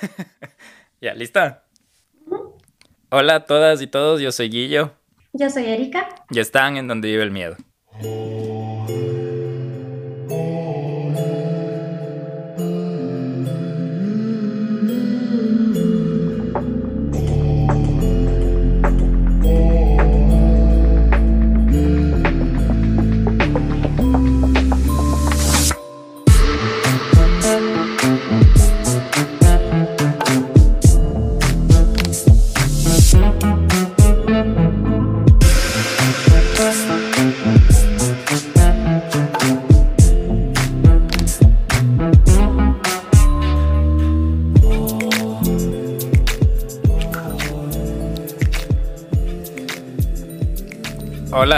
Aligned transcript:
ya, 1.00 1.14
¿lista? 1.14 1.64
Hola 3.10 3.36
a 3.36 3.44
todas 3.44 3.82
y 3.82 3.86
todos, 3.86 4.20
yo 4.20 4.32
soy 4.32 4.48
Guillo. 4.48 4.92
Yo 5.32 5.50
soy 5.50 5.66
Erika. 5.66 6.08
Y 6.30 6.38
están 6.38 6.76
en 6.76 6.88
donde 6.88 7.08
vive 7.08 7.22
el 7.22 7.30
miedo. 7.30 7.56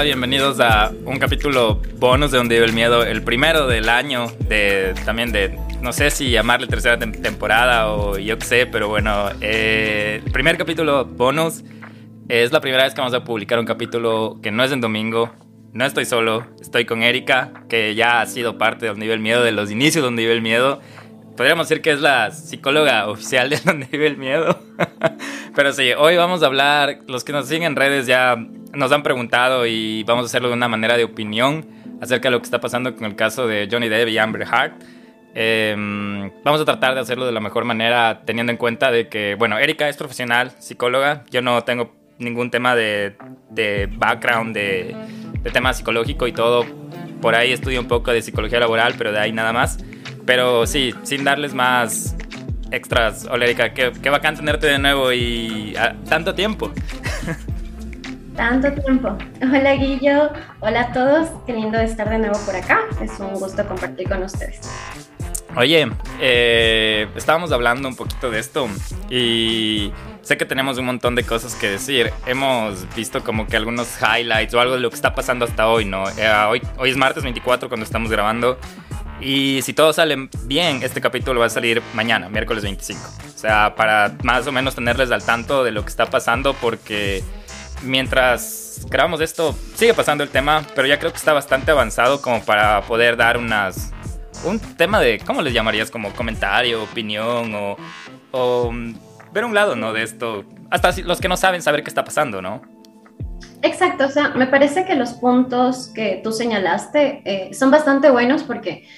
Bienvenidos 0.03 0.59
a 0.59 0.91
un 1.05 1.21
capítulo 1.21 1.81
bonus 1.95 2.33
de 2.33 2.39
Donde 2.39 2.57
vive 2.57 2.67
el 2.67 2.73
miedo, 2.73 3.05
el 3.05 3.23
primero 3.23 3.69
del 3.69 3.89
año, 3.89 4.27
de 4.49 4.95
también 5.05 5.31
de, 5.31 5.57
no 5.81 5.93
sé 5.93 6.11
si 6.11 6.29
llamarle 6.29 6.67
tercera 6.67 6.99
temporada 6.99 7.93
o 7.93 8.19
yo 8.19 8.37
qué 8.37 8.45
sé, 8.45 8.67
pero 8.67 8.89
bueno, 8.89 9.31
eh, 9.41 10.21
el 10.25 10.33
primer 10.33 10.59
capítulo 10.59 11.05
bonus 11.05 11.63
es 12.29 12.51
la 12.51 12.61
primera 12.61 12.83
vez 12.83 12.95
que 12.95 13.01
vamos 13.01 13.15
a 13.15 13.23
publicar 13.23 13.61
un 13.61 13.65
capítulo 13.65 14.41
que 14.43 14.51
no 14.51 14.65
es 14.65 14.73
en 14.73 14.81
domingo, 14.81 15.33
no 15.73 15.85
estoy 15.85 16.05
solo, 16.05 16.49
estoy 16.61 16.85
con 16.85 17.05
Erika, 17.05 17.53
que 17.69 17.95
ya 17.95 18.21
ha 18.21 18.27
sido 18.27 18.59
parte 18.59 18.87
de 18.87 18.89
Donde 18.89 19.05
vive 19.05 19.15
el 19.15 19.21
miedo, 19.21 19.45
de 19.45 19.53
los 19.53 19.71
inicios 19.71 20.03
de 20.03 20.07
Donde 20.07 20.23
vive 20.23 20.35
el 20.35 20.43
miedo. 20.43 20.81
Podríamos 21.37 21.69
decir 21.69 21.81
que 21.81 21.93
es 21.93 22.01
la 22.01 22.33
psicóloga 22.33 23.09
oficial 23.09 23.51
de 23.51 23.57
Donde 23.65 23.87
vive 23.87 24.09
el 24.09 24.17
miedo. 24.17 24.59
Pero 25.55 25.73
sí, 25.73 25.93
hoy 25.97 26.17
vamos 26.17 26.43
a 26.43 26.47
hablar, 26.47 26.99
los 27.07 27.23
que 27.23 27.33
nos 27.33 27.47
siguen 27.47 27.63
en 27.63 27.77
redes 27.77 28.07
ya 28.07 28.37
nos 28.75 28.93
han 28.93 29.03
preguntado 29.03 29.67
y 29.67 30.03
vamos 30.05 30.25
a 30.25 30.27
hacerlo 30.27 30.49
de 30.49 30.55
una 30.55 30.69
manera 30.69 30.97
de 30.97 31.05
opinión 31.05 31.67
acerca 32.01 32.29
de 32.29 32.33
lo 32.33 32.41
que 32.41 32.47
está 32.47 32.61
pasando 32.61 32.95
con 32.95 33.05
el 33.05 33.17
caso 33.17 33.47
de 33.47 33.69
Johnny 33.71 33.89
Depp 33.89 34.09
y 34.09 34.19
Amber 34.19 34.43
Heard. 34.43 34.73
Em, 35.35 36.31
vamos 36.45 36.61
a 36.61 36.65
tratar 36.65 36.95
de 36.95 37.01
hacerlo 37.01 37.25
de 37.25 37.33
la 37.33 37.41
mejor 37.41 37.65
manera 37.65 38.23
teniendo 38.25 38.53
en 38.53 38.59
cuenta 38.59 38.91
de 38.91 39.09
que, 39.09 39.35
bueno, 39.35 39.59
Erika 39.59 39.89
es 39.89 39.97
profesional, 39.97 40.53
psicóloga, 40.59 41.25
yo 41.31 41.41
no 41.41 41.63
tengo 41.63 41.95
ningún 42.19 42.51
tema 42.51 42.75
de, 42.75 43.17
de 43.51 43.89
background, 43.91 44.55
de, 44.55 44.95
de 45.41 45.51
tema 45.51 45.73
psicológico 45.73 46.27
y 46.27 46.33
todo. 46.33 46.67
Por 47.21 47.35
ahí 47.35 47.53
estudio 47.53 47.81
un 47.81 47.89
poco 47.89 48.13
de 48.13 48.21
psicología 48.21 48.61
laboral, 48.61 48.95
pero 48.99 49.13
de 49.13 49.21
ahí 49.21 49.33
nada 49.33 49.53
más. 49.53 49.79
Pero 50.27 50.67
sí, 50.67 50.95
sin 51.03 51.25
darles 51.25 51.55
más 51.55 52.17
extras. 52.71 53.27
Hola 53.31 53.45
Erika, 53.45 53.73
qué, 53.75 53.93
qué 54.03 54.11
bacán 54.11 54.37
tenerte 54.37 54.67
de 54.67 54.79
nuevo 54.79 55.13
y 55.13 55.75
tanto 56.09 56.35
tiempo. 56.35 56.73
Tanto 58.37 58.73
tiempo. 58.73 59.17
Hola 59.43 59.75
Guillo, 59.75 60.31
hola 60.61 60.81
a 60.83 60.93
todos, 60.93 61.29
qué 61.47 61.53
lindo 61.53 61.79
estar 61.79 62.09
de 62.09 62.19
nuevo 62.19 62.39
por 62.47 62.57
acá. 62.57 62.81
Es 63.03 63.19
un 63.21 63.35
gusto 63.35 63.67
compartir 63.67 64.09
con 64.09 64.23
ustedes. 64.23 64.61
Oye, 65.55 65.91
eh, 66.19 67.09
estábamos 67.15 67.53
hablando 67.53 67.87
un 67.89 67.95
poquito 67.95 68.31
de 68.31 68.39
esto 68.39 68.69
y 69.11 69.93
sé 70.23 70.39
que 70.39 70.47
tenemos 70.47 70.79
un 70.79 70.87
montón 70.87 71.15
de 71.15 71.25
cosas 71.25 71.55
que 71.55 71.69
decir. 71.69 72.11
Hemos 72.27 72.87
visto 72.95 73.23
como 73.23 73.47
que 73.47 73.57
algunos 73.57 73.99
highlights 74.01 74.55
o 74.55 74.61
algo 74.61 74.75
de 74.75 74.81
lo 74.81 74.89
que 74.89 74.97
está 74.97 75.15
pasando 75.15 75.45
hasta 75.45 75.69
hoy, 75.69 75.85
¿no? 75.85 76.09
Eh, 76.09 76.33
hoy, 76.49 76.63
hoy 76.79 76.91
es 76.91 76.97
martes 76.97 77.23
24 77.23 77.69
cuando 77.69 77.85
estamos 77.85 78.11
grabando 78.11 78.59
y 79.23 79.61
si 79.63 79.73
todo 79.73 79.93
sale 79.93 80.29
bien, 80.45 80.83
este 80.83 81.01
capítulo 81.01 81.39
va 81.39 81.47
a 81.47 81.51
salir 81.51 81.81
mañana, 81.95 82.29
miércoles 82.29 82.65
25. 82.65 83.01
O 83.35 83.39
sea, 83.39 83.75
para 83.77 84.17
más 84.25 84.47
o 84.47 84.53
menos 84.53 84.75
tenerles 84.75 85.11
al 85.13 85.23
tanto 85.23 85.63
de 85.63 85.71
lo 85.71 85.83
que 85.83 85.91
está 85.91 86.07
pasando 86.07 86.55
porque 86.55 87.23
mientras 87.85 88.87
grabamos 88.89 89.21
esto, 89.21 89.55
sigue 89.75 89.95
pasando 89.95 90.25
el 90.25 90.31
tema, 90.31 90.65
pero 90.75 90.87
ya 90.87 90.99
creo 90.99 91.13
que 91.13 91.19
está 91.19 91.33
bastante 91.33 91.71
avanzado 91.71 92.21
como 92.21 92.43
para 92.45 92.83
poder 92.83 93.17
dar 93.17 93.39
unas... 93.39 93.93
Un 94.45 94.59
tema 94.59 95.01
de, 95.01 95.21
¿cómo 95.21 95.41
les 95.41 95.55
llamarías? 95.55 95.91
Como 95.91 96.13
comentario, 96.15 96.83
opinión 96.83 97.55
o, 97.55 97.77
o 98.33 98.73
ver 99.33 99.45
un 99.45 99.55
lado, 99.55 99.77
¿no? 99.77 99.93
De 99.93 100.03
esto. 100.03 100.45
Hasta 100.71 100.91
los 101.03 101.21
que 101.21 101.29
no 101.29 101.37
saben 101.37 101.63
saber 101.63 101.85
qué 101.85 101.91
está 101.91 102.03
pasando, 102.03 102.43
¿no? 102.43 102.63
Exacto, 103.63 104.07
o 104.07 104.11
sea, 104.11 104.31
me 104.31 104.49
parece 104.49 104.85
que 104.85 104.97
los 104.97 105.13
puntos 105.13 105.89
que 105.95 106.21
tú 106.25 106.33
señalaste 106.33 107.23
eh, 107.25 107.55
son 107.55 107.71
bastante 107.71 108.11
buenos 108.11 108.43
porque 108.43 108.89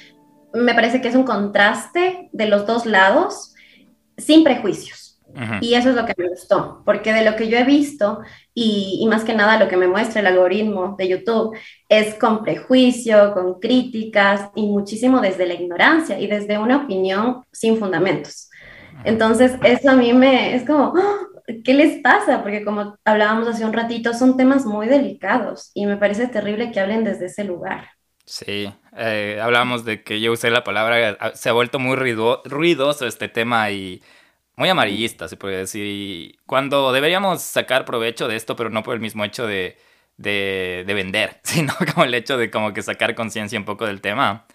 me 0.54 0.74
parece 0.74 1.02
que 1.02 1.08
es 1.08 1.14
un 1.14 1.24
contraste 1.24 2.30
de 2.32 2.48
los 2.48 2.66
dos 2.66 2.86
lados 2.86 3.54
sin 4.16 4.42
prejuicios. 4.42 5.03
Y 5.60 5.74
eso 5.74 5.90
es 5.90 5.96
lo 5.96 6.06
que 6.06 6.14
me 6.16 6.28
gustó, 6.28 6.82
porque 6.84 7.12
de 7.12 7.24
lo 7.24 7.36
que 7.36 7.48
yo 7.48 7.58
he 7.58 7.64
visto 7.64 8.20
y, 8.54 9.04
más 9.08 9.24
que 9.24 9.34
nada 9.34 9.58
lo 9.58 9.68
que 9.68 9.76
me 9.76 9.88
muestra 9.88 10.20
el 10.20 10.26
algoritmo 10.28 10.94
de 10.96 11.08
YouTube 11.08 11.56
es 11.88 12.14
con 12.14 12.42
prejuicio, 12.42 13.32
con 13.34 13.58
críticas 13.60 14.50
y 14.54 14.66
muchísimo 14.66 15.20
desde 15.20 15.46
la 15.46 15.54
ignorancia 15.54 16.18
y 16.18 16.26
desde 16.26 16.58
una 16.58 16.84
opinión 16.84 17.42
sin 17.52 17.78
fundamentos. 17.78 18.48
Entonces, 19.04 19.52
eso 19.62 19.90
a 19.90 19.96
mí 19.96 20.12
me 20.12 20.54
es 20.54 20.64
como, 20.64 20.94
¡ah! 20.96 21.26
¿qué 21.64 21.74
les 21.74 22.00
pasa? 22.00 22.42
Porque 22.42 22.64
como 22.64 22.96
hablábamos 23.04 23.48
hace 23.48 23.64
un 23.64 23.72
ratito, 23.72 24.14
son 24.14 24.36
temas 24.36 24.64
muy 24.64 24.86
delicados 24.86 25.70
y 25.74 25.86
me 25.86 25.96
parece 25.96 26.26
terrible 26.28 26.70
que 26.72 26.80
hablen 26.80 27.04
desde 27.04 27.26
ese 27.26 27.44
lugar. 27.44 27.88
Sí, 28.26 28.72
eh, 28.96 29.38
hablábamos 29.42 29.84
de 29.84 30.02
que 30.02 30.20
yo 30.20 30.32
usé 30.32 30.50
la 30.50 30.64
palabra, 30.64 31.34
se 31.34 31.50
ha 31.50 31.52
vuelto 31.52 31.78
muy 31.78 31.96
ruidoso 31.96 33.06
este 33.06 33.28
tema 33.28 33.70
y 33.70 34.02
muy 34.56 34.68
amarillista, 34.68 35.28
se 35.28 35.36
puede 35.36 35.58
decir. 35.58 36.38
cuando 36.46 36.92
deberíamos 36.92 37.42
sacar 37.42 37.84
provecho 37.84 38.28
de 38.28 38.36
esto, 38.36 38.56
pero 38.56 38.70
no 38.70 38.82
por 38.82 38.94
el 38.94 39.00
mismo 39.00 39.24
hecho 39.24 39.46
de, 39.46 39.76
de, 40.16 40.84
vender, 40.86 41.40
sino 41.44 41.74
como 41.92 42.04
el 42.04 42.14
hecho 42.14 42.36
de 42.38 42.50
como 42.50 42.72
que 42.72 42.82
sacar 42.82 43.14
conciencia 43.14 43.58
un 43.58 43.64
poco 43.64 43.86
del 43.86 44.00
tema. 44.00 44.46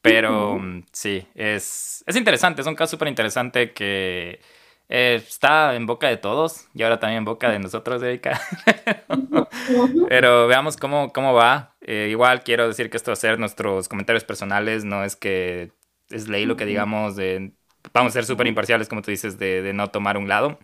Pero 0.00 0.60
sí, 0.92 1.26
es, 1.34 2.04
es 2.06 2.16
interesante, 2.16 2.62
es 2.62 2.66
un 2.66 2.76
caso 2.76 2.92
súper 2.92 3.08
interesante 3.08 3.72
que 3.72 4.40
eh, 4.88 5.16
está 5.16 5.74
en 5.74 5.86
boca 5.86 6.08
de 6.08 6.16
todos 6.16 6.66
y 6.72 6.82
ahora 6.82 6.98
también 6.98 7.18
en 7.18 7.24
boca 7.24 7.50
de 7.50 7.58
nosotros, 7.58 8.02
Erika. 8.02 8.40
Pero 10.08 10.46
veamos 10.46 10.76
cómo, 10.76 11.12
cómo 11.12 11.34
va. 11.34 11.76
Eh, 11.80 12.08
igual 12.10 12.42
quiero 12.42 12.68
decir 12.68 12.90
que 12.90 12.96
esto 12.96 13.10
va 13.10 13.14
a 13.14 13.16
ser 13.16 13.38
nuestros 13.38 13.88
comentarios 13.88 14.24
personales, 14.24 14.84
no 14.84 15.04
es 15.04 15.16
que 15.16 15.72
es 16.10 16.28
ley 16.28 16.46
lo 16.46 16.56
que 16.56 16.64
digamos 16.64 17.16
de 17.16 17.52
vamos 17.98 18.12
a 18.12 18.14
ser 18.14 18.24
súper 18.24 18.46
imparciales, 18.46 18.88
como 18.88 19.02
tú 19.02 19.10
dices, 19.10 19.38
de, 19.38 19.72
no 19.74 19.88
tomar 19.90 20.16
un 20.16 20.28
lado. 20.28 20.58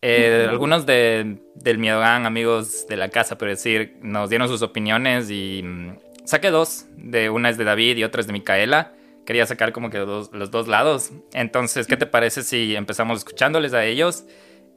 Eh, 0.00 0.46
algunos 0.48 0.86
de, 0.86 1.38
del 1.56 1.78
Miedogan, 1.78 2.24
amigos 2.24 2.86
de 2.86 2.96
la 2.96 3.08
casa, 3.08 3.36
por 3.36 3.48
decir, 3.48 3.96
nos 4.00 4.30
dieron 4.30 4.48
sus 4.48 4.62
opiniones 4.62 5.30
y 5.30 5.62
mm, 5.64 5.96
saqué 6.24 6.50
dos. 6.50 6.86
De 6.96 7.30
una 7.30 7.50
es 7.50 7.58
de 7.58 7.64
David 7.64 7.96
y 7.96 8.04
otra 8.04 8.20
es 8.20 8.26
de 8.26 8.32
Micaela. 8.32 8.92
Quería 9.26 9.44
sacar 9.46 9.72
como 9.72 9.90
que 9.90 9.98
los 9.98 10.50
dos 10.50 10.68
lados. 10.68 11.10
Entonces, 11.32 11.86
¿qué 11.86 11.96
te 11.96 12.06
parece 12.06 12.42
si 12.42 12.76
empezamos 12.76 13.18
escuchándoles 13.18 13.74
a 13.74 13.84
ellos? 13.84 14.24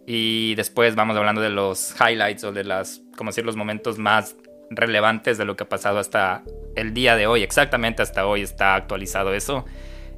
Y 0.06 0.56
después 0.56 0.96
vamos 0.96 1.16
hablando 1.16 1.42
de 1.42 1.50
los 1.50 1.96
highlights 2.02 2.44
o 2.44 2.52
de 2.52 2.64
las, 2.64 3.02
como 3.16 3.30
decir, 3.30 3.46
los 3.46 3.56
momentos 3.56 3.98
más 3.98 4.36
relevantes 4.72 5.38
de 5.38 5.46
lo 5.46 5.56
que 5.56 5.64
ha 5.64 5.70
pasado 5.70 6.00
hasta 6.00 6.44
el 6.76 6.94
día 6.94 7.16
de 7.16 7.28
hoy. 7.28 7.44
Exactamente 7.44 8.02
hasta 8.02 8.26
hoy 8.26 8.42
está 8.42 8.76
actualizado 8.76 9.34
eso. 9.34 9.66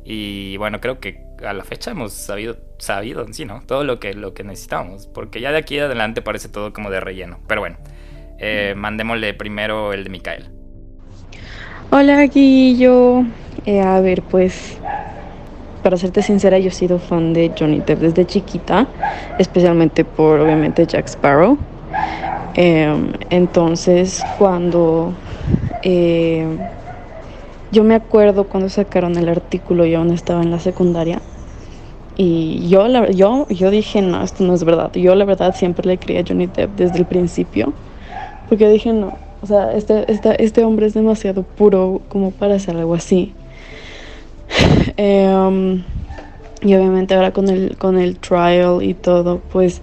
Y 0.06 0.58
bueno, 0.58 0.82
creo 0.82 1.00
que 1.00 1.24
a 1.46 1.54
la 1.54 1.64
fecha 1.64 1.92
hemos 1.92 2.14
sabido, 2.14 2.58
sabido 2.78 3.26
sí, 3.32 3.46
¿no? 3.46 3.62
Todo 3.66 3.84
lo 3.84 4.00
que, 4.00 4.14
lo 4.14 4.34
que 4.34 4.44
necesitamos, 4.44 5.08
porque 5.08 5.42
ya 5.42 5.52
de 5.52 5.58
aquí 5.58 5.80
adelante 5.80 6.22
parece 6.22 6.50
todo 6.50 6.74
como 6.74 6.90
de 6.90 7.00
relleno. 7.00 7.40
Pero 7.48 7.62
bueno, 7.62 7.78
eh, 8.40 8.74
mandémosle 8.76 9.34
primero 9.34 9.94
el 9.94 10.04
de 10.04 10.10
Micael. 10.10 10.50
Hola, 11.92 12.26
Guillo. 12.26 13.24
Eh, 13.66 13.82
a 13.82 14.00
ver, 14.02 14.24
pues, 14.24 14.78
para 15.84 15.98
serte 15.98 16.22
sincera, 16.22 16.58
yo 16.58 16.70
he 16.70 16.72
sido 16.72 17.00
fan 17.00 17.34
de 17.34 17.52
Johnny 17.58 17.82
Depp 17.86 18.00
desde 18.00 18.26
chiquita, 18.26 18.88
especialmente 19.38 20.04
por, 20.04 20.40
obviamente, 20.40 20.86
Jack 20.86 21.08
Sparrow. 21.08 21.58
Em, 22.56 23.14
entonces, 23.30 24.24
cuando... 24.38 25.14
Eh, 25.84 26.58
yo 27.72 27.84
me 27.84 27.96
acuerdo 27.96 28.44
cuando 28.44 28.70
sacaron 28.70 29.18
el 29.18 29.28
artículo, 29.28 29.86
yo 29.86 29.98
aún 29.98 30.12
estaba 30.12 30.44
en 30.44 30.52
la 30.52 30.60
secundaria. 30.60 31.22
Y 32.16 32.68
yo, 32.68 32.88
yo, 33.10 33.48
yo 33.50 33.72
dije, 33.72 34.02
no, 34.02 34.24
esto 34.24 34.44
no 34.44 34.54
es 34.54 34.64
verdad. 34.64 34.92
Yo 34.94 35.16
la 35.16 35.26
verdad 35.26 35.56
siempre 35.56 35.88
le 35.88 35.98
creía 35.98 36.22
a 36.22 36.24
Johnny 36.28 36.48
Depp 36.48 36.76
desde 36.76 37.00
el 37.00 37.06
principio. 37.06 37.74
Porque 38.50 38.70
dije, 38.70 38.94
no, 38.94 39.18
o 39.42 39.48
sea, 39.48 39.74
este, 39.74 40.12
este, 40.12 40.44
este 40.44 40.64
hombre 40.64 40.86
es 40.86 40.94
demasiado 40.94 41.44
puro 41.44 42.02
como 42.10 42.32
para 42.32 42.56
hacer 42.56 42.76
algo 42.78 42.94
así. 42.96 43.34
Em, 44.98 45.84
Y 46.62 46.74
obviamente 46.76 47.14
ahora 47.16 47.32
con 47.32 47.50
el, 47.50 47.78
con 47.78 47.98
el 47.98 48.18
trial 48.20 48.82
y 48.84 48.94
todo, 48.94 49.42
pues 49.52 49.82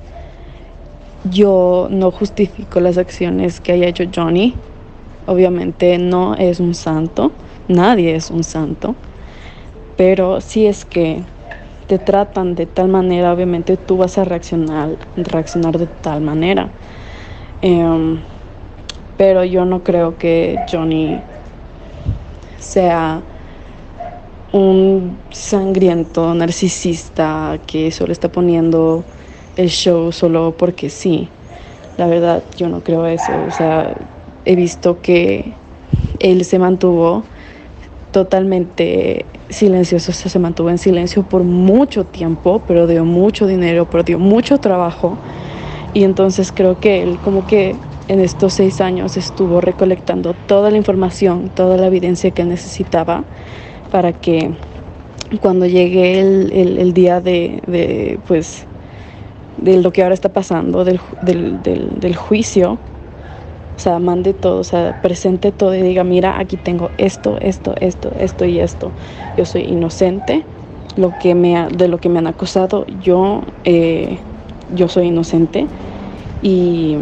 yo 1.24 1.88
no 1.90 2.10
justifico 2.10 2.80
las 2.80 2.96
acciones 2.96 3.60
que 3.60 3.72
haya 3.72 3.88
hecho 3.88 4.04
Johnny. 4.14 4.54
Obviamente 5.26 5.98
no 5.98 6.34
es 6.36 6.60
un 6.60 6.74
santo, 6.74 7.32
nadie 7.68 8.14
es 8.14 8.30
un 8.30 8.44
santo, 8.44 8.94
pero 9.96 10.40
si 10.40 10.66
es 10.66 10.84
que 10.86 11.22
te 11.90 11.98
tratan 11.98 12.54
de 12.54 12.66
tal 12.66 12.86
manera, 12.86 13.32
obviamente 13.32 13.76
tú 13.76 13.96
vas 13.96 14.16
a 14.16 14.22
reaccionar, 14.22 14.96
reaccionar 15.16 15.76
de 15.76 15.88
tal 15.88 16.20
manera. 16.20 16.68
Em, 17.62 18.22
pero 19.16 19.42
yo 19.42 19.64
no 19.64 19.82
creo 19.82 20.16
que 20.16 20.56
Johnny 20.70 21.20
sea 22.60 23.20
un 24.52 25.18
sangriento 25.32 26.32
narcisista 26.32 27.58
que 27.66 27.90
solo 27.90 28.12
está 28.12 28.28
poniendo 28.28 29.02
el 29.56 29.68
show 29.68 30.12
solo 30.12 30.54
porque 30.56 30.90
sí. 30.90 31.28
La 31.96 32.06
verdad, 32.06 32.44
yo 32.56 32.68
no 32.68 32.84
creo 32.84 33.04
eso. 33.04 33.32
O 33.48 33.50
sea, 33.50 33.92
he 34.44 34.54
visto 34.54 35.00
que 35.00 35.54
él 36.20 36.44
se 36.44 36.60
mantuvo 36.60 37.24
totalmente 38.12 39.24
silencioso, 39.48 40.12
se 40.12 40.38
mantuvo 40.38 40.70
en 40.70 40.78
silencio 40.78 41.22
por 41.22 41.42
mucho 41.42 42.04
tiempo, 42.04 42.62
pero 42.66 42.86
dio 42.86 43.04
mucho 43.04 43.46
dinero, 43.46 43.88
pero 43.90 44.02
dio 44.02 44.18
mucho 44.18 44.58
trabajo. 44.58 45.16
Y 45.94 46.04
entonces 46.04 46.52
creo 46.52 46.78
que 46.78 47.02
él 47.02 47.18
como 47.24 47.46
que 47.46 47.74
en 48.08 48.20
estos 48.20 48.54
seis 48.54 48.80
años 48.80 49.16
estuvo 49.16 49.60
recolectando 49.60 50.34
toda 50.46 50.70
la 50.70 50.76
información, 50.76 51.50
toda 51.54 51.76
la 51.76 51.86
evidencia 51.86 52.30
que 52.32 52.44
necesitaba 52.44 53.24
para 53.90 54.12
que 54.12 54.50
cuando 55.40 55.66
llegue 55.66 56.20
el, 56.20 56.78
el, 56.78 56.92
día 56.92 57.20
de, 57.20 57.62
de, 57.66 58.18
pues, 58.26 58.66
de 59.58 59.80
lo 59.80 59.92
que 59.92 60.02
ahora 60.02 60.14
está 60.14 60.28
pasando, 60.28 60.84
del, 60.84 61.00
del, 61.22 61.62
del, 61.62 62.16
juicio, 62.16 62.78
o 63.80 63.82
sea, 63.82 63.98
mande 63.98 64.34
todo, 64.34 64.60
o 64.60 64.64
sea, 64.64 64.92
presente 64.92 65.52
todo 65.52 65.74
y 65.74 65.80
diga, 65.80 66.04
mira, 66.04 66.38
aquí 66.38 66.58
tengo 66.58 66.90
esto, 66.98 67.38
esto, 67.40 67.72
esto, 67.80 68.12
esto 68.14 68.44
y 68.44 68.60
esto. 68.60 68.92
Yo 69.38 69.46
soy 69.46 69.62
inocente, 69.62 70.44
lo 70.96 71.16
que 71.16 71.34
me 71.34 71.66
de 71.70 71.88
lo 71.88 71.96
que 71.96 72.10
me 72.10 72.18
han 72.18 72.26
acusado, 72.26 72.84
yo, 72.86 73.40
eh, 73.64 74.18
yo 74.68 74.86
soy 74.88 75.06
inocente 75.06 75.66
y 76.42 76.98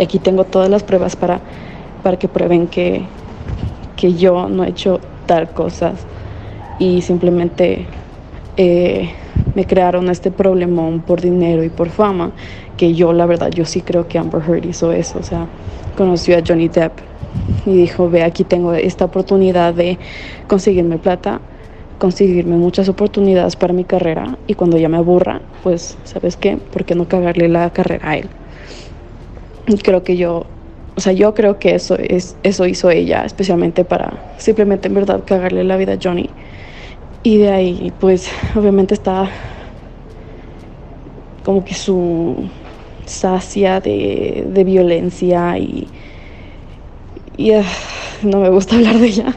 aquí 0.00 0.18
tengo 0.18 0.42
todas 0.42 0.68
las 0.68 0.82
pruebas 0.82 1.14
para, 1.14 1.40
para 2.02 2.16
que 2.16 2.26
prueben 2.26 2.66
que, 2.66 3.06
que 3.94 4.14
yo 4.14 4.48
no 4.48 4.64
he 4.64 4.70
hecho 4.70 5.00
tal 5.26 5.52
cosas 5.52 6.08
y 6.80 7.02
simplemente... 7.02 7.86
Eh, 8.56 9.08
me 9.54 9.66
crearon 9.66 10.08
este 10.08 10.30
problemón 10.30 11.02
por 11.02 11.20
dinero 11.20 11.62
y 11.64 11.68
por 11.68 11.90
fama, 11.90 12.32
que 12.76 12.94
yo 12.94 13.12
la 13.12 13.26
verdad, 13.26 13.50
yo 13.50 13.64
sí 13.64 13.82
creo 13.82 14.08
que 14.08 14.18
Amber 14.18 14.42
Heard 14.46 14.64
hizo 14.66 14.92
eso, 14.92 15.18
o 15.18 15.22
sea, 15.22 15.48
conoció 15.96 16.36
a 16.36 16.42
Johnny 16.46 16.68
Depp 16.68 17.00
y 17.66 17.76
dijo, 17.76 18.10
ve, 18.10 18.22
aquí 18.22 18.44
tengo 18.44 18.72
esta 18.74 19.04
oportunidad 19.04 19.74
de 19.74 19.98
conseguirme 20.48 20.98
plata, 20.98 21.40
conseguirme 21.98 22.56
muchas 22.56 22.88
oportunidades 22.88 23.56
para 23.56 23.72
mi 23.72 23.84
carrera 23.84 24.38
y 24.46 24.54
cuando 24.54 24.78
ya 24.78 24.88
me 24.88 24.96
aburra, 24.96 25.42
pues, 25.62 25.96
¿sabes 26.04 26.36
qué? 26.36 26.56
¿Por 26.56 26.84
qué 26.84 26.94
no 26.94 27.06
cagarle 27.06 27.48
la 27.48 27.70
carrera 27.70 28.10
a 28.10 28.16
él? 28.16 28.28
Y 29.68 29.78
creo 29.78 30.02
que 30.02 30.16
yo, 30.16 30.46
o 30.96 31.00
sea, 31.00 31.12
yo 31.12 31.34
creo 31.34 31.58
que 31.58 31.74
eso, 31.74 31.96
es, 31.96 32.36
eso 32.42 32.66
hizo 32.66 32.90
ella, 32.90 33.24
especialmente 33.24 33.84
para 33.84 34.12
simplemente 34.38 34.88
en 34.88 34.94
verdad 34.94 35.22
cagarle 35.24 35.62
la 35.62 35.76
vida 35.76 35.92
a 35.92 35.98
Johnny 36.02 36.28
y 37.22 37.38
de 37.38 37.50
ahí, 37.50 37.92
pues, 38.00 38.28
obviamente 38.56 38.94
está 38.94 39.30
como 41.44 41.64
que 41.64 41.74
su 41.74 42.48
sacia 43.06 43.80
de, 43.80 44.62
violencia 44.64 45.58
y, 45.58 45.88
y 47.36 47.52
ah, 47.52 47.64
no 48.22 48.40
me 48.40 48.50
gusta 48.50 48.76
hablar 48.76 48.98
de 48.98 49.06
ella, 49.06 49.34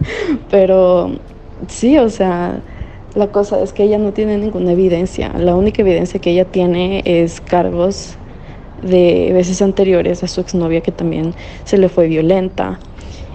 pero 0.49 1.11
sí, 1.67 1.97
o 1.97 2.09
sea, 2.09 2.61
la 3.15 3.27
cosa 3.27 3.61
es 3.61 3.73
que 3.73 3.83
ella 3.83 3.97
no 3.97 4.11
tiene 4.11 4.37
ninguna 4.37 4.73
evidencia. 4.73 5.31
La 5.37 5.55
única 5.55 5.81
evidencia 5.81 6.19
que 6.19 6.31
ella 6.31 6.45
tiene 6.45 7.01
es 7.05 7.39
cargos 7.39 8.15
de 8.81 9.31
veces 9.33 9.61
anteriores 9.61 10.23
a 10.23 10.27
su 10.27 10.41
exnovia 10.41 10.81
que 10.81 10.91
también 10.91 11.33
se 11.63 11.77
le 11.77 11.87
fue 11.87 12.07
violenta. 12.07 12.79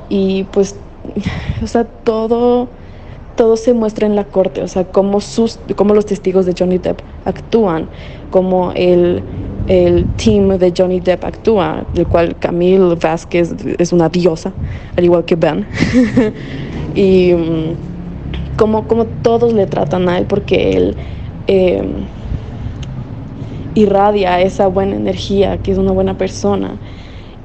Y 0.08 0.44
pues, 0.44 0.76
o 1.62 1.67
sea, 1.67 1.85
todo 1.85 2.69
todo 3.37 3.56
se 3.56 3.73
muestra 3.73 4.06
en 4.06 4.17
la 4.17 4.25
corte, 4.25 4.62
o 4.62 4.69
sea, 4.69 4.85
cómo, 4.85 5.21
sus, 5.21 5.59
cómo 5.77 5.94
los 5.94 6.06
testigos 6.06 6.47
de 6.47 6.55
Johnny 6.56 6.79
Depp 6.79 7.00
actúan, 7.25 7.88
cómo 8.31 8.73
el, 8.75 9.23
el 9.69 10.06
team 10.17 10.59
de 10.59 10.73
Johnny 10.77 11.00
Depp 11.00 11.25
actúa, 11.25 11.85
del 11.94 12.06
cual 12.06 12.37
Camille 12.38 12.97
Vázquez 12.97 13.55
es 13.79 13.93
una 13.93 14.09
diosa, 14.09 14.53
al 14.97 15.05
igual 15.05 15.25
que 15.25 15.37
Ben. 15.37 15.67
y 16.94 17.32
mm, 17.32 18.56
cómo, 18.56 18.85
todos 19.23 19.53
le 19.53 19.67
tratan 19.67 20.09
a 20.09 20.19
él, 20.19 20.26
porque 20.26 20.73
él 20.73 20.97
em, 21.47 22.05
irradia 23.75 24.41
esa 24.41 24.67
buena 24.67 24.97
energía, 24.97 25.59
que 25.59 25.73
es 25.73 25.79
una 25.79 25.93
buena 25.93 26.19
persona 26.19 26.79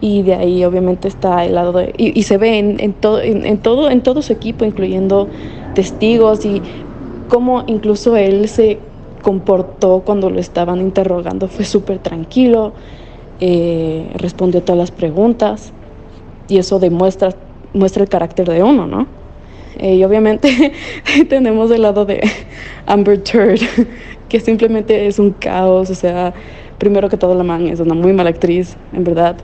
y 0.02 0.24
de 0.24 0.36
ahí 0.36 0.64
obviamente 0.66 1.08
está 1.08 1.46
el 1.46 1.56
lado 1.56 1.72
de 1.72 1.94
y, 1.98 2.22
se 2.24 2.38
ve 2.38 2.60
en, 2.60 2.94
todo 2.94 3.22
en, 3.22 3.58
todo 3.58 3.90
en 3.90 4.02
todo 4.02 4.22
su 4.22 4.34
equipo 4.34 4.66
incluyendo 4.66 5.30
testigos 5.76 6.44
y 6.46 6.64
cómo 7.30 7.64
incluso 7.68 8.16
él 8.16 8.48
se 8.48 8.80
comportó 9.22 10.02
cuando 10.04 10.32
lo 10.32 10.40
estaban 10.40 10.82
interrogando. 10.82 11.48
Fue 11.48 11.66
súper 11.66 12.00
tranquilo, 12.00 12.74
eh, 13.40 14.10
respondió 14.16 14.64
todas 14.64 14.80
las 14.80 14.92
preguntas 14.92 15.72
y 16.48 16.58
eso 16.58 16.80
demuestra 16.80 17.36
muestra 17.76 18.04
el 18.04 18.10
carácter 18.10 18.50
de 18.50 18.64
uno, 18.64 18.88
¿no? 18.88 19.08
Eh, 19.78 19.96
y 19.96 20.04
obviamente 20.04 20.72
tenemos 21.30 21.70
el 21.72 21.82
lado 21.82 22.06
de 22.06 22.22
Amber 22.86 23.22
Turd, 23.22 23.60
que 24.30 24.40
simplemente 24.40 25.06
es 25.08 25.20
un 25.20 25.32
caos, 25.32 25.90
o 25.90 25.96
sea, 25.96 26.34
primero 26.78 27.10
que 27.10 27.18
todo 27.18 27.36
la 27.36 27.44
man 27.44 27.68
es 27.68 27.80
una 27.80 27.94
muy 27.94 28.14
mala 28.14 28.30
actriz, 28.30 28.78
en 28.94 29.04
verdad. 29.04 29.36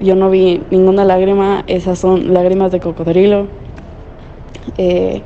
Yo 0.00 0.16
no 0.16 0.30
vi 0.30 0.62
ninguna 0.70 1.04
lágrima, 1.04 1.62
esas 1.66 1.98
son 1.98 2.34
lágrimas 2.34 2.72
de 2.72 2.80
cocodrilo. 2.80 3.46
Eh, 4.78 5.22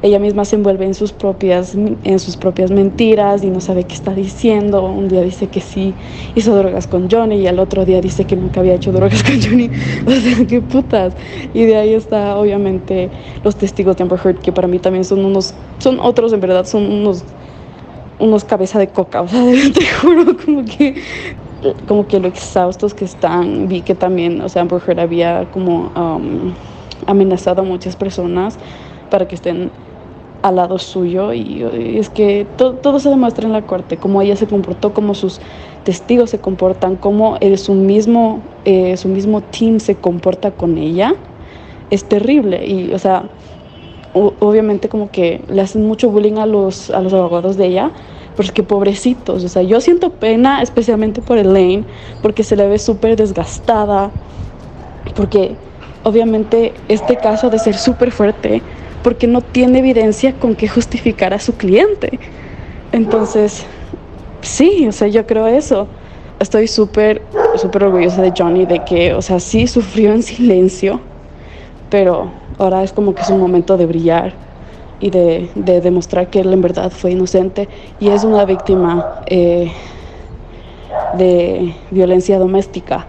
ella 0.00 0.20
misma 0.20 0.44
se 0.44 0.54
envuelve 0.54 0.84
en 0.84 0.94
sus 0.94 1.12
propias 1.12 1.74
en 1.74 2.18
sus 2.20 2.36
propias 2.36 2.70
mentiras 2.70 3.42
y 3.42 3.48
no 3.48 3.60
sabe 3.60 3.82
qué 3.84 3.94
está 3.94 4.14
diciendo. 4.14 4.84
Un 4.84 5.08
día 5.08 5.22
dice 5.22 5.48
que 5.48 5.60
sí 5.60 5.92
hizo 6.36 6.56
drogas 6.56 6.86
con 6.86 7.10
Johnny 7.10 7.36
y 7.36 7.46
al 7.48 7.58
otro 7.58 7.84
día 7.84 8.00
dice 8.00 8.24
que 8.24 8.36
nunca 8.36 8.60
había 8.60 8.74
hecho 8.74 8.92
drogas 8.92 9.22
con 9.24 9.42
Johnny. 9.42 9.70
O 10.06 10.10
sea, 10.10 10.46
qué 10.46 10.60
putas. 10.60 11.14
Y 11.52 11.64
de 11.64 11.76
ahí 11.76 11.94
está 11.94 12.38
obviamente 12.38 13.10
los 13.42 13.56
testigos 13.56 13.96
de 13.96 14.04
Amber 14.04 14.20
Heard 14.24 14.38
que 14.38 14.52
para 14.52 14.68
mí 14.68 14.78
también 14.78 15.04
son 15.04 15.24
unos 15.24 15.52
son 15.78 15.98
otros 15.98 16.32
en 16.32 16.40
verdad, 16.40 16.64
son 16.64 16.90
unos 16.90 17.24
unos 18.20 18.44
cabeza 18.44 18.78
de 18.78 18.88
coca, 18.88 19.22
o 19.22 19.28
sea, 19.28 19.42
te 19.74 19.84
juro 19.84 20.36
como 20.44 20.64
que 20.64 20.94
como 21.88 22.06
que 22.06 22.20
lo 22.20 22.28
exhaustos 22.28 22.94
que 22.94 23.04
están, 23.04 23.66
vi 23.66 23.82
que 23.82 23.96
también, 23.96 24.40
o 24.40 24.48
sea, 24.48 24.62
Amber 24.62 24.80
Heard 24.86 25.00
había 25.00 25.50
como 25.50 25.90
um, 25.96 26.52
amenazado 27.06 27.62
a 27.62 27.64
muchas 27.64 27.96
personas 27.96 28.58
para 29.08 29.28
que 29.28 29.34
estén 29.34 29.70
al 30.42 30.56
lado 30.56 30.78
suyo 30.78 31.32
y, 31.32 31.62
es 31.98 32.10
que 32.10 32.46
todo 32.56 33.00
se 33.00 33.08
demuestra 33.08 33.46
en 33.46 33.52
la 33.52 33.62
corte, 33.62 33.96
cómo 33.96 34.22
ella 34.22 34.36
se 34.36 34.46
comportó, 34.46 34.94
cómo 34.94 35.14
sus 35.14 35.40
testigos 35.84 36.30
se 36.30 36.38
comportan, 36.38 36.96
cómo 36.96 37.38
el, 37.40 37.58
su, 37.58 37.74
mismo, 37.74 38.40
eh, 38.64 38.96
su 38.96 39.08
mismo 39.08 39.40
team 39.40 39.80
se 39.80 39.96
comporta 39.96 40.50
con 40.50 40.78
ella, 40.78 41.14
es 41.90 42.04
terrible. 42.04 42.66
Y 42.66 42.92
o 42.92 42.98
sea, 42.98 43.24
obviamente 44.12 44.88
como 44.88 45.10
que 45.10 45.42
le 45.48 45.60
hacen 45.60 45.86
mucho 45.86 46.10
bullying 46.10 46.38
a 46.38 46.46
los, 46.46 46.90
a 46.90 47.00
los 47.00 47.12
abogados 47.12 47.56
de 47.56 47.66
ella, 47.66 47.90
porque 48.36 48.62
pobrecitos, 48.62 49.44
o 49.44 49.48
sea, 49.48 49.62
yo 49.62 49.80
siento 49.80 50.10
pena 50.10 50.62
especialmente 50.62 51.20
por 51.20 51.38
Elaine, 51.38 51.84
porque 52.22 52.44
se 52.44 52.54
le 52.54 52.68
ve 52.68 52.78
súper 52.78 53.16
desgastada, 53.16 54.12
porque 55.16 55.56
obviamente 56.04 56.72
este 56.88 57.16
caso 57.16 57.50
de 57.50 57.58
ser 57.58 57.76
súper 57.76 58.12
fuerte, 58.12 58.62
porque 59.02 59.26
no 59.26 59.40
tiene 59.40 59.78
evidencia 59.78 60.34
con 60.34 60.54
que 60.54 60.68
justificar 60.68 61.34
a 61.34 61.38
su 61.38 61.56
cliente. 61.56 62.18
Entonces, 62.92 63.64
sí, 64.40 64.86
o 64.88 64.92
sea, 64.92 65.08
yo 65.08 65.26
creo 65.26 65.46
eso. 65.46 65.88
Estoy 66.40 66.68
súper, 66.68 67.22
súper 67.56 67.84
orgullosa 67.84 68.22
de 68.22 68.32
Johnny, 68.36 68.64
de 68.64 68.84
que, 68.84 69.12
o 69.12 69.22
sea, 69.22 69.40
sí 69.40 69.66
sufrió 69.66 70.12
en 70.12 70.22
silencio, 70.22 71.00
pero 71.90 72.30
ahora 72.58 72.82
es 72.82 72.92
como 72.92 73.14
que 73.14 73.22
es 73.22 73.30
un 73.30 73.40
momento 73.40 73.76
de 73.76 73.86
brillar 73.86 74.32
y 75.00 75.10
de, 75.10 75.50
demostrar 75.54 76.28
que 76.28 76.40
él 76.40 76.52
en 76.52 76.60
verdad 76.60 76.90
fue 76.90 77.12
inocente 77.12 77.68
y 78.00 78.08
es 78.08 78.24
una 78.24 78.44
víctima 78.44 79.22
eh, 79.26 79.70
de 81.16 81.74
violencia 81.90 82.38
doméstica, 82.38 83.06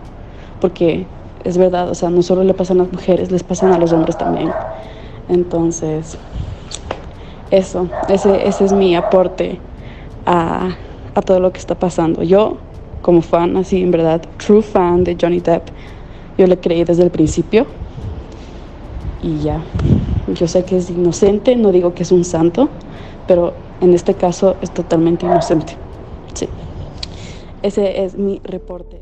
porque 0.62 1.06
es 1.44 1.58
verdad, 1.58 1.90
o 1.90 1.96
sea, 1.96 2.10
no 2.10 2.22
solo 2.22 2.44
le 2.44 2.54
pasan 2.54 2.80
a 2.80 2.84
las 2.84 2.94
mujeres, 2.94 3.32
les 3.32 3.44
pasan 3.44 3.74
a 3.74 3.78
los 3.78 3.92
hombres 3.94 4.18
también. 4.18 4.52
Entonces, 5.30 6.18
eso, 7.52 7.88
ese, 8.08 8.48
ese 8.48 8.66
es 8.66 8.74
mi 8.74 8.96
aporte 8.96 9.60
a, 10.26 10.70
a 11.16 11.22
todo 11.22 11.40
lo 11.40 11.52
que 11.52 11.60
está 11.60 11.76
pasando. 11.76 12.24
Yo, 12.24 12.58
como 13.02 13.22
fan, 13.22 13.56
así 13.58 13.82
en 13.82 13.92
verdad, 13.92 14.22
true 14.38 14.62
fan 14.62 15.04
de 15.04 15.18
Johnny 15.20 15.40
Depp, 15.40 15.70
yo 16.38 16.48
le 16.48 16.58
creí 16.58 16.84
desde 16.84 17.04
el 17.04 17.12
principio 17.12 17.66
y 19.22 19.40
ya. 19.40 19.62
Yo 20.34 20.48
sé 20.48 20.64
que 20.64 20.78
es 20.78 20.90
inocente, 20.90 21.56
no 21.56 21.72
digo 21.72 21.94
que 21.94 22.04
es 22.04 22.12
un 22.12 22.24
santo, 22.24 22.70
pero 23.28 23.54
en 23.82 23.94
este 23.94 24.14
caso 24.14 24.56
es 24.62 24.72
totalmente 24.72 25.26
inocente. 25.26 25.76
Sí. 26.34 26.48
Ese 27.62 28.04
es 28.04 28.16
mi 28.16 28.40
reporte. 28.44 29.02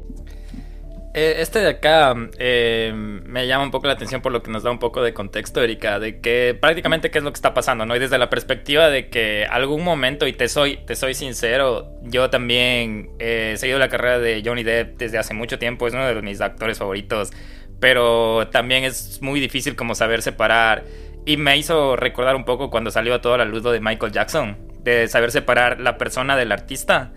Eh, 1.14 1.38
este 1.40 1.60
de 1.60 1.70
acá 1.70 2.14
eh, 2.38 2.92
me 2.94 3.48
llama 3.48 3.64
un 3.64 3.72
poco 3.72 3.88
la 3.88 3.94
atención 3.94 4.22
por 4.22 4.32
lo 4.32 4.44
que 4.44 4.52
nos 4.52 4.64
da 4.64 4.70
un 4.70 4.78
poco 4.78 5.02
de 5.02 5.14
contexto, 5.14 5.64
Erika, 5.64 6.00
de 6.00 6.20
que 6.20 6.56
prácticamente 6.60 7.10
qué 7.10 7.18
es 7.18 7.24
lo 7.24 7.32
que 7.32 7.38
está 7.38 7.54
pasando, 7.54 7.86
¿no? 7.86 7.96
Y 7.96 8.00
desde 8.00 8.18
la 8.18 8.30
perspectiva 8.30 8.90
de 8.90 9.10
que 9.10 9.48
algún 9.50 9.84
momento, 9.84 10.28
y 10.28 10.34
te 10.34 10.48
soy, 10.48 10.78
te 10.86 10.96
soy 10.96 11.16
sincero, 11.16 11.90
yo 12.04 12.30
también 12.30 13.10
he 13.20 13.56
seguido 13.58 13.80
la 13.80 13.90
carrera 13.90 14.20
de 14.20 14.44
Johnny 14.46 14.64
Depp 14.64 14.98
desde 14.98 15.18
hace 15.18 15.34
mucho 15.34 15.58
tiempo, 15.58 15.88
es 15.88 15.94
uno 15.94 16.06
de 16.06 16.22
mis 16.22 16.40
actores 16.40 16.78
favoritos, 16.78 17.32
pero 17.80 18.48
también 18.52 18.84
es 18.84 19.22
muy 19.22 19.40
difícil 19.40 19.76
como 19.76 19.96
saber 19.96 20.22
separar. 20.22 20.84
Y 21.26 21.36
me 21.38 21.58
hizo 21.58 21.96
recordar 21.96 22.36
un 22.36 22.46
poco 22.46 22.70
cuando 22.70 22.90
salió 22.92 23.14
a 23.14 23.22
toda 23.22 23.38
la 23.38 23.46
luz 23.46 23.64
de 23.64 23.80
Michael 23.82 24.14
Jackson, 24.14 24.58
de 24.84 25.08
saber 25.08 25.32
separar 25.32 25.82
la 25.82 25.98
persona 25.98 26.38
del 26.38 26.52
artista. 26.52 27.12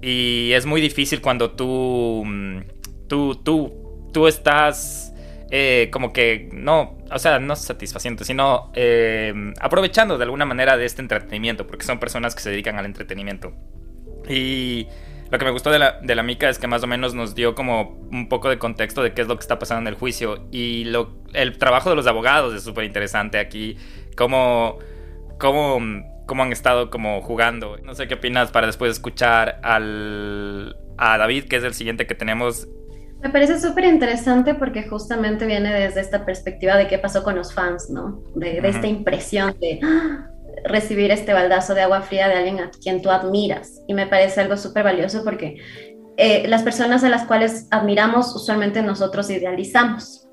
Y 0.00 0.52
es 0.54 0.64
muy 0.64 0.80
difícil 0.80 1.20
cuando 1.20 1.50
tú 1.50 2.22
mm, 2.24 2.60
tú, 3.10 3.34
tú, 3.34 4.08
tú 4.12 4.28
estás 4.28 5.12
eh, 5.50 5.88
como 5.92 6.12
que 6.12 6.48
no, 6.52 6.96
o 7.10 7.18
sea, 7.18 7.40
no 7.40 7.56
satisfaciente, 7.56 8.24
sino 8.24 8.70
eh, 8.72 9.34
aprovechando 9.60 10.16
de 10.16 10.22
alguna 10.24 10.46
manera 10.46 10.76
de 10.76 10.86
este 10.86 11.02
entretenimiento, 11.02 11.66
porque 11.66 11.84
son 11.84 11.98
personas 11.98 12.36
que 12.36 12.40
se 12.40 12.50
dedican 12.50 12.78
al 12.78 12.86
entretenimiento. 12.86 13.52
Y 14.28 14.86
lo 15.28 15.38
que 15.38 15.44
me 15.44 15.50
gustó 15.50 15.72
de 15.72 15.80
la, 15.80 15.98
de 16.00 16.14
la 16.14 16.22
Mica 16.22 16.48
es 16.48 16.60
que 16.60 16.68
más 16.68 16.84
o 16.84 16.86
menos 16.86 17.12
nos 17.14 17.34
dio 17.34 17.56
como 17.56 17.98
un 18.12 18.28
poco 18.28 18.48
de 18.48 18.58
contexto 18.58 19.02
de 19.02 19.12
qué 19.12 19.22
es 19.22 19.28
lo 19.28 19.34
que 19.34 19.42
está 19.42 19.58
pasando 19.58 19.88
en 19.88 19.88
el 19.88 19.98
juicio. 19.98 20.46
Y 20.52 20.84
lo, 20.84 21.16
el 21.32 21.58
trabajo 21.58 21.90
de 21.90 21.96
los 21.96 22.06
abogados 22.06 22.54
es 22.54 22.62
súper 22.62 22.84
interesante 22.84 23.40
aquí. 23.40 23.76
Cómo, 24.16 24.78
cómo, 25.40 25.80
cómo 26.26 26.44
han 26.44 26.52
estado 26.52 26.90
como 26.90 27.22
jugando. 27.22 27.76
No 27.78 27.96
sé 27.96 28.06
qué 28.06 28.14
opinas 28.14 28.52
para 28.52 28.68
después 28.68 28.92
escuchar 28.92 29.58
al, 29.64 30.76
a 30.96 31.18
David, 31.18 31.46
que 31.46 31.56
es 31.56 31.64
el 31.64 31.74
siguiente 31.74 32.06
que 32.06 32.14
tenemos 32.14 32.68
me 33.22 33.28
parece 33.28 33.60
súper 33.60 33.84
interesante 33.84 34.54
porque 34.54 34.88
justamente 34.88 35.44
viene 35.44 35.72
desde 35.72 36.00
esta 36.00 36.24
perspectiva 36.24 36.76
de 36.76 36.88
qué 36.88 36.98
pasó 36.98 37.22
con 37.22 37.36
los 37.36 37.52
fans, 37.52 37.90
¿no? 37.90 38.22
De, 38.34 38.58
esta 38.64 38.86
impresión 38.86 39.54
de 39.60 39.78
¡ah! 39.82 40.30
recibir 40.64 41.10
este 41.10 41.34
baldazo 41.34 41.74
de 41.74 41.82
agua 41.82 42.00
fría 42.00 42.28
de 42.28 42.34
alguien 42.34 42.60
a 42.60 42.70
quien 42.70 43.02
tú 43.02 43.10
admiras. 43.10 43.82
Y 43.86 43.94
me 43.94 44.06
parece 44.06 44.40
algo 44.40 44.56
súper 44.56 44.84
valioso 44.84 45.22
porque 45.22 45.58
eh, 46.16 46.48
las 46.48 46.62
personas 46.62 47.04
a 47.04 47.10
las 47.10 47.26
cuales 47.26 47.66
admiramos 47.70 48.34
usualmente 48.34 48.82
nosotros 48.82 49.28
idealizamos. 49.28 50.26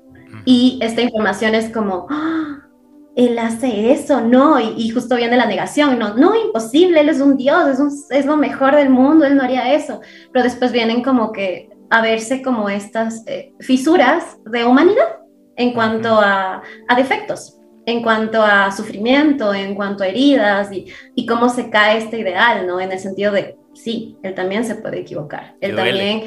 Y 0.46 0.78
esta 0.82 1.02
información 1.02 1.54
es 1.54 1.70
como, 1.70 2.06
¡ah! 2.08 2.68
él 3.16 3.38
hace 3.38 3.92
eso, 3.92 4.20
no, 4.20 4.60
y, 4.60 4.88
justo 4.90 5.16
viene 5.16 5.36
la 5.36 5.46
negación, 5.46 5.98
no, 5.98 6.14
no, 6.14 6.36
imposible, 6.36 7.00
él 7.00 7.08
es 7.08 7.20
un 7.20 7.36
dios, 7.36 7.80
es, 7.80 8.06
es 8.10 8.26
lo 8.26 8.36
mejor 8.36 8.76
del 8.76 8.90
mundo, 8.90 9.24
él 9.24 9.36
no 9.36 9.42
haría 9.42 9.74
eso, 9.74 10.00
pero 10.32 10.44
después 10.44 10.70
vienen 10.70 11.02
como 11.02 11.32
que 11.32 11.68
a 11.90 12.02
verse 12.02 12.42
como 12.42 12.68
estas 12.68 13.22
eh, 13.26 13.52
fisuras 13.60 14.38
de 14.44 14.64
humanidad 14.64 15.18
en 15.56 15.72
cuanto 15.72 16.20
a, 16.20 16.62
defectos, 16.96 17.58
en 17.84 18.02
cuanto 18.02 18.42
a 18.42 18.70
sufrimiento, 18.70 19.52
en 19.52 19.74
cuanto 19.74 20.04
a 20.04 20.08
heridas 20.08 20.70
y, 20.72 20.86
y, 21.14 21.26
cómo 21.26 21.48
se 21.48 21.68
cae 21.68 21.98
este 21.98 22.18
ideal, 22.18 22.66
¿no? 22.66 22.80
En 22.80 22.92
el 22.92 22.98
sentido 23.00 23.32
de, 23.32 23.56
sí, 23.74 24.16
él 24.22 24.34
también 24.34 24.64
se 24.64 24.76
puede 24.76 25.00
equivocar, 25.00 25.54
él 25.60 25.74
también... 25.74 26.24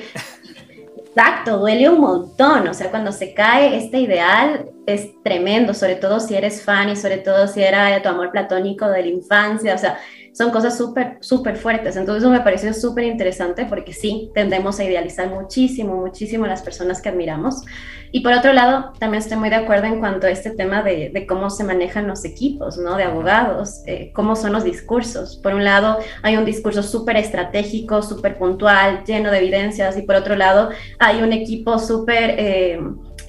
Exacto, 1.14 1.58
duele 1.58 1.90
un 1.90 2.00
montón, 2.00 2.70
o 2.70 2.74
sea, 2.74 2.90
cuando 2.90 3.12
se 3.12 3.34
cae 3.34 3.76
este 3.76 4.00
ideal 4.00 4.70
es 4.88 5.10
tremendo, 5.24 5.74
sobre 5.74 5.96
todo 5.96 6.22
si 6.22 6.36
eres 6.36 6.64
fan 6.64 6.88
y 6.88 6.96
sobre 6.96 7.18
todo 7.18 7.50
si 7.50 7.62
era 7.62 8.02
tu 8.02 8.08
amor 8.08 8.32
platónico 8.32 8.88
de 8.88 9.02
la 9.02 9.08
infancia, 9.08 9.76
o 9.76 9.78
sea, 9.78 10.00
son 10.34 10.50
cosas 10.52 10.78
súper, 10.78 11.18
súper 11.22 11.58
fuertes. 11.58 11.96
Entonces 11.96 12.24
eso 12.24 12.32
me 12.32 12.42
pareció 12.42 12.74
súper 12.74 13.06
interesante 13.06 13.66
porque 13.66 13.94
sí, 13.94 14.32
tendemos 14.34 14.80
a 14.80 14.84
idealizar 14.84 15.30
muchísimo, 15.30 15.98
muchísimo 15.98 16.46
a 16.46 16.48
las 16.48 16.62
personas 16.62 17.02
que 17.02 17.10
admiramos. 17.10 17.64
Y 18.14 18.22
por 18.22 18.34
otro 18.34 18.52
lado, 18.52 18.92
también 19.00 19.22
estoy 19.22 19.38
muy 19.38 19.50
de 19.50 19.56
acuerdo 19.56 19.86
en 19.86 20.00
cuanto 20.00 20.28
a 20.28 20.30
este 20.30 20.52
tema 20.52 20.84
de, 20.84 21.26
cómo 21.28 21.50
se 21.50 21.64
manejan 21.64 22.08
los 22.08 22.26
equipos, 22.26 22.78
¿no? 22.78 22.98
De 22.98 23.04
abogados, 23.04 23.82
eh, 23.86 24.12
cómo 24.14 24.36
son 24.36 24.52
los 24.52 24.64
discursos. 24.64 25.38
Por 25.38 25.54
un 25.54 25.64
lado, 25.64 25.98
hay 26.22 26.36
un 26.36 26.44
discurso 26.44 26.84
súper 26.84 27.16
estratégico, 27.18 28.02
súper 28.02 28.38
puntual, 28.38 29.04
lleno 29.06 29.32
de 29.32 29.38
evidencias, 29.38 29.98
y 29.98 30.02
por 30.02 30.16
otro 30.16 30.36
lado, 30.36 30.70
hay 31.00 31.22
un 31.22 31.34
equipo 31.34 31.80
súper... 31.80 32.36
Eh, 32.38 32.80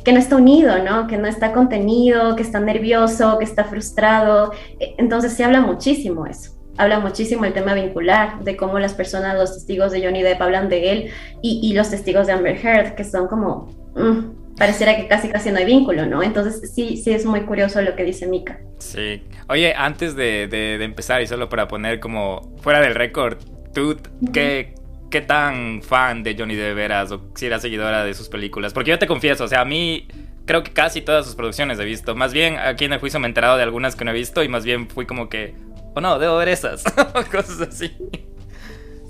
que 0.04 0.12
no 0.12 0.18
está 0.18 0.34
unido, 0.34 0.82
¿no? 0.82 1.06
Que 1.06 1.16
no 1.16 1.28
está 1.28 1.52
contenido, 1.52 2.34
que 2.34 2.42
está 2.42 2.58
nervioso, 2.58 3.38
que 3.38 3.44
está 3.44 3.62
frustrado. 3.62 4.52
Eh, 4.80 4.96
entonces 4.98 5.32
se 5.32 5.44
habla 5.44 5.60
muchísimo 5.60 6.26
eso 6.26 6.61
habla 6.78 7.00
muchísimo 7.00 7.44
el 7.44 7.52
tema 7.52 7.74
vincular, 7.74 8.42
de 8.44 8.56
cómo 8.56 8.78
las 8.78 8.94
personas, 8.94 9.36
los 9.36 9.54
testigos 9.54 9.92
de 9.92 10.04
Johnny 10.04 10.22
Depp 10.22 10.40
hablan 10.40 10.68
de 10.68 10.92
él 10.92 11.10
y, 11.42 11.72
los 11.74 11.90
testigos 11.90 12.26
de 12.26 12.32
Amber 12.32 12.56
Heard, 12.56 12.94
que 12.94 13.04
son 13.04 13.28
como, 13.28 13.68
mm, 13.94 14.56
pareciera 14.56 14.96
que 14.96 15.06
casi 15.08 15.28
casi 15.28 15.50
no 15.50 15.58
hay 15.58 15.64
vínculo, 15.64 16.06
¿no? 16.06 16.22
Entonces 16.22 16.72
sí, 16.72 16.96
sí 16.96 17.10
es 17.10 17.24
muy 17.24 17.42
curioso 17.42 17.80
lo 17.82 17.94
que 17.96 18.04
dice 18.04 18.26
Mika. 18.26 18.60
Sí. 18.78 19.22
Oye, 19.48 19.74
antes 19.74 20.16
de, 20.16 20.78
empezar 20.82 21.22
y 21.22 21.26
solo 21.26 21.48
para 21.48 21.68
poner 21.68 22.00
como 22.00 22.54
fuera 22.62 22.80
del 22.80 22.94
récord, 22.94 23.38
¿tú 23.74 23.96
qué, 24.32 24.74
qué 25.10 25.20
tan 25.20 25.82
fan 25.82 26.22
de 26.22 26.36
Johnny 26.38 26.54
Depp 26.54 26.78
eras 26.78 27.12
o 27.12 27.30
si 27.34 27.46
eras 27.46 27.62
seguidora 27.62 28.04
de 28.04 28.14
sus 28.14 28.28
películas? 28.28 28.72
Porque 28.72 28.90
yo 28.90 28.98
te 28.98 29.06
confieso, 29.06 29.44
o 29.44 29.48
sea, 29.48 29.60
a 29.60 29.64
mí 29.64 30.06
creo 30.44 30.62
que 30.62 30.72
casi 30.72 31.02
todas 31.02 31.26
sus 31.26 31.34
producciones 31.34 31.78
he 31.78 31.84
visto. 31.84 32.14
Más 32.14 32.32
bien 32.32 32.58
aquí 32.58 32.84
en 32.84 32.92
el 32.92 33.00
juicio 33.00 33.20
me 33.20 33.26
he 33.26 33.30
enterado 33.30 33.56
de 33.56 33.62
algunas 33.62 33.96
que 33.96 34.04
no 34.04 34.10
he 34.10 34.14
visto 34.14 34.42
y 34.42 34.48
más 34.48 34.64
bien 34.64 34.88
fui 34.88 35.06
como 35.06 35.28
que, 35.28 35.54
o 35.94 36.00
no, 36.00 36.18
debo 36.18 36.36
ver 36.36 36.48
esas, 36.48 36.82
cosas 37.30 37.60
así. 37.60 37.96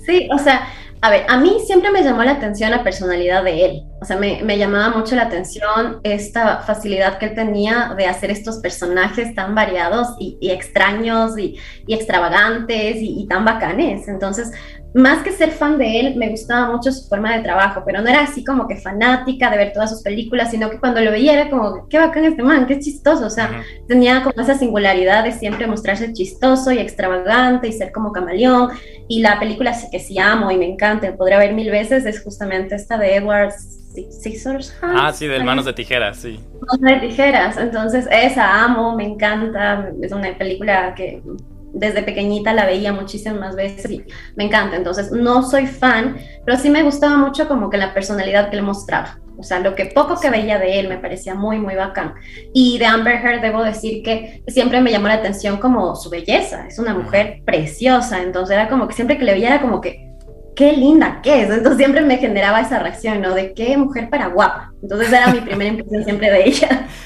Sí, 0.07 0.29
o 0.33 0.39
sea, 0.39 0.69
a 1.05 1.11
ver, 1.11 1.27
a 1.29 1.37
mí 1.37 1.57
siempre 1.67 1.91
me 1.91 2.05
llamó 2.05 2.23
la 2.23 2.31
atención 2.31 2.71
la 2.71 2.85
personalidad 2.85 3.43
de 3.43 3.65
él. 3.65 3.83
O 4.01 4.05
sea, 4.05 4.17
me, 4.17 4.57
llamaba 4.57 4.97
mucho 4.97 5.17
la 5.17 5.23
atención 5.23 6.01
esta 6.05 6.59
facilidad 6.59 7.19
que 7.19 7.27
él 7.27 7.35
tenía 7.35 7.95
de 7.97 8.07
hacer 8.07 8.31
estos 8.31 8.59
personajes 8.59 9.35
tan 9.35 9.53
variados 9.57 10.15
y, 10.21 10.39
extraños 10.49 11.37
y, 11.37 11.59
extravagantes 11.89 12.99
y, 13.01 13.27
tan 13.29 13.45
bacanes. 13.45 14.07
Entonces, 14.07 14.53
más 14.95 15.23
que 15.23 15.33
ser 15.33 15.51
fan 15.51 15.79
de 15.79 16.01
él, 16.01 16.17
me 16.17 16.29
gustaba 16.29 16.71
mucho 16.71 16.93
su 16.93 17.09
forma 17.09 17.35
de 17.35 17.43
trabajo, 17.43 17.83
pero 17.85 18.03
no 18.03 18.09
era 18.09 18.23
así 18.23 18.45
como 18.45 18.69
que 18.69 18.77
fanática 18.77 19.51
de 19.51 19.57
ver 19.57 19.73
todas 19.73 19.91
sus 19.91 20.03
películas, 20.03 20.51
sino 20.51 20.69
que 20.69 20.79
cuando 20.79 21.01
lo 21.01 21.11
veía 21.11 21.33
era 21.33 21.51
como, 21.51 21.89
qué 21.89 21.99
bacán 21.99 22.25
este 22.25 22.43
man, 22.43 22.67
qué 22.67 22.79
chistoso, 22.79 23.27
o 23.27 23.31
sea, 23.31 23.63
tenía 23.89 24.23
como 24.23 24.43
esa 24.43 24.55
singularidad 24.55 25.25
de 25.25 25.33
siempre 25.33 25.67
mostrarse 25.67 26.13
chistoso 26.13 26.73
y 26.73 26.79
extravagante 26.79 27.69
y 27.69 27.73
ser 27.73 27.91
como 27.93 28.13
camaleón, 28.13 28.71
y 29.09 29.21
la 29.21 29.39
película 29.41 29.75
que 29.91 29.99
sí 29.99 30.19
amo 30.19 30.51
y 30.51 30.59
me 30.59 30.67
encanta, 30.67 31.15
podría 31.17 31.39
ver 31.39 31.55
mil 31.55 31.71
veces, 31.71 32.05
es 32.05 32.23
justamente 32.23 32.75
esta 32.75 32.99
de 32.99 33.17
Edward 33.17 33.53
Scissors. 33.53 34.75
Ah, 34.83 35.13
sí, 35.15 35.27
de 35.27 35.43
Manos 35.43 35.65
de 35.65 35.73
Tijeras, 35.73 36.19
sí. 36.19 36.39
Manos 36.61 36.81
de 36.81 37.09
Tijeras, 37.09 37.57
entonces 37.57 38.07
esa 38.11 38.63
amo, 38.63 38.95
me 38.95 39.05
encanta, 39.05 39.91
es 40.03 40.13
una 40.13 40.37
película 40.37 40.95
que 40.95 41.23
desde 41.73 42.03
pequeñita 42.03 42.53
la 42.53 42.67
veía 42.67 42.93
muchísimas 42.93 43.57
veces 43.57 43.91
y 43.91 44.05
me 44.37 44.45
encanta. 44.45 44.77
Entonces, 44.77 45.11
no 45.11 45.43
soy 45.43 45.67
fan, 45.67 46.17
pero 46.45 46.59
sí 46.59 46.71
me 46.71 46.83
gustaba 46.83 47.17
mucho 47.17 47.49
como 47.49 47.71
que 47.71 47.79
la 47.79 47.95
personalidad 47.95 48.51
que 48.51 48.57
le 48.57 48.63
mostraba. 48.63 49.19
O 49.39 49.43
sea, 49.43 49.59
lo 49.59 49.75
que 49.75 49.87
poco 49.87 50.21
que 50.21 50.31
veía 50.31 50.59
de 50.59 50.79
él 50.79 50.89
me 50.89 50.99
parecía 50.99 51.35
muy, 51.35 51.59
muy 51.59 51.75
bacán. 51.75 52.15
Y 52.53 52.79
de 52.79 52.87
Amber 52.87 53.17
Heard 53.17 53.41
debo 53.41 53.65
decir 53.65 54.03
que 54.03 54.43
siempre 54.47 54.81
me 54.81 54.93
llamó 54.93 55.09
la 55.09 55.15
atención 55.15 55.57
como 55.57 55.97
su 55.97 56.11
belleza. 56.11 56.67
Es 56.69 56.79
una 56.79 56.95
mujer 56.95 57.43
preciosa. 57.45 58.23
Entonces 58.23 58.55
era 58.55 58.69
como 58.69 58.87
que 58.87 58.95
siempre 58.95 59.19
que 59.19 59.25
le 59.25 59.33
veía 59.33 59.49
era 59.49 59.61
como 59.61 59.81
que, 59.81 60.13
qué 60.55 60.73
linda 60.75 61.21
que 61.23 61.43
es. 61.43 61.51
Entonces 61.51 61.79
siempre 61.79 62.03
me 62.03 62.19
generaba 62.19 62.61
esa 62.61 62.79
reacción, 62.79 63.21
¿no? 63.21 63.35
De 63.35 63.53
qué 63.55 63.77
mujer 63.77 64.11
para 64.11 64.29
guapa. 64.29 64.73
Entonces 64.83 65.13
era 65.13 65.33
mi 65.33 65.41
primera 65.41 65.71
impresión 65.71 66.05
siempre 66.05 66.31
de 66.31 66.49
ella. 66.49 66.87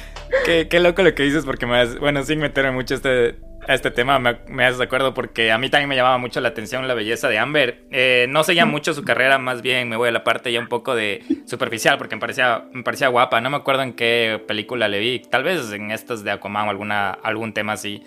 Qué, 0.44 0.66
qué 0.68 0.80
loco 0.80 1.02
lo 1.02 1.14
que 1.14 1.22
dices 1.22 1.44
porque 1.44 1.66
me 1.66 1.86
bueno, 1.98 2.22
sin 2.24 2.40
meterme 2.40 2.72
mucho 2.72 2.96
este 2.96 3.36
este 3.68 3.90
tema 3.90 4.18
me, 4.18 4.38
me 4.48 4.64
haces 4.64 4.78
de 4.78 4.84
acuerdo 4.84 5.14
porque 5.14 5.52
a 5.52 5.58
mí 5.58 5.68
también 5.68 5.88
me 5.88 5.96
llamaba 5.96 6.18
mucho 6.18 6.40
la 6.40 6.48
atención 6.48 6.86
la 6.86 6.94
belleza 6.94 7.28
de 7.28 7.38
Amber. 7.38 7.84
Eh, 7.90 8.26
no 8.28 8.44
seguía 8.44 8.66
mucho 8.66 8.94
su 8.94 9.04
carrera, 9.04 9.38
más 9.38 9.62
bien 9.62 9.88
me 9.88 9.96
voy 9.96 10.08
a 10.08 10.12
la 10.12 10.24
parte 10.24 10.52
ya 10.52 10.60
un 10.60 10.68
poco 10.68 10.94
de 10.94 11.22
superficial 11.46 11.98
porque 11.98 12.16
me 12.16 12.20
parecía, 12.20 12.64
me 12.72 12.82
parecía 12.82 13.08
guapa. 13.08 13.40
No 13.40 13.50
me 13.50 13.56
acuerdo 13.56 13.82
en 13.82 13.94
qué 13.94 14.42
película 14.46 14.88
le 14.88 14.98
vi, 14.98 15.18
tal 15.20 15.42
vez 15.42 15.72
en 15.72 15.90
estas 15.90 16.24
de 16.24 16.30
Aquaman 16.30 16.68
o 16.68 16.70
alguna, 16.70 17.10
algún 17.10 17.52
tema 17.52 17.74
así. 17.74 18.02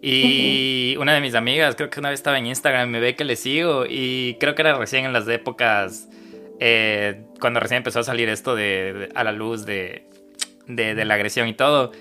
Y 0.00 0.96
una 0.98 1.14
de 1.14 1.20
mis 1.20 1.34
amigas, 1.34 1.74
creo 1.74 1.90
que 1.90 1.98
una 1.98 2.10
vez 2.10 2.20
estaba 2.20 2.38
en 2.38 2.46
Instagram, 2.46 2.88
me 2.88 3.00
ve 3.00 3.16
que 3.16 3.24
le 3.24 3.34
sigo 3.34 3.84
y 3.88 4.36
creo 4.38 4.54
que 4.54 4.62
era 4.62 4.74
recién 4.74 5.04
en 5.04 5.12
las 5.12 5.26
épocas, 5.26 6.08
eh, 6.60 7.22
cuando 7.40 7.58
recién 7.60 7.78
empezó 7.78 8.00
a 8.00 8.04
salir 8.04 8.28
esto 8.28 8.54
de, 8.54 9.08
a 9.14 9.24
la 9.24 9.32
luz 9.32 9.66
de, 9.66 10.06
de, 10.66 10.94
de 10.94 11.04
la 11.04 11.14
agresión 11.14 11.48
y 11.48 11.54
todo. 11.54 11.92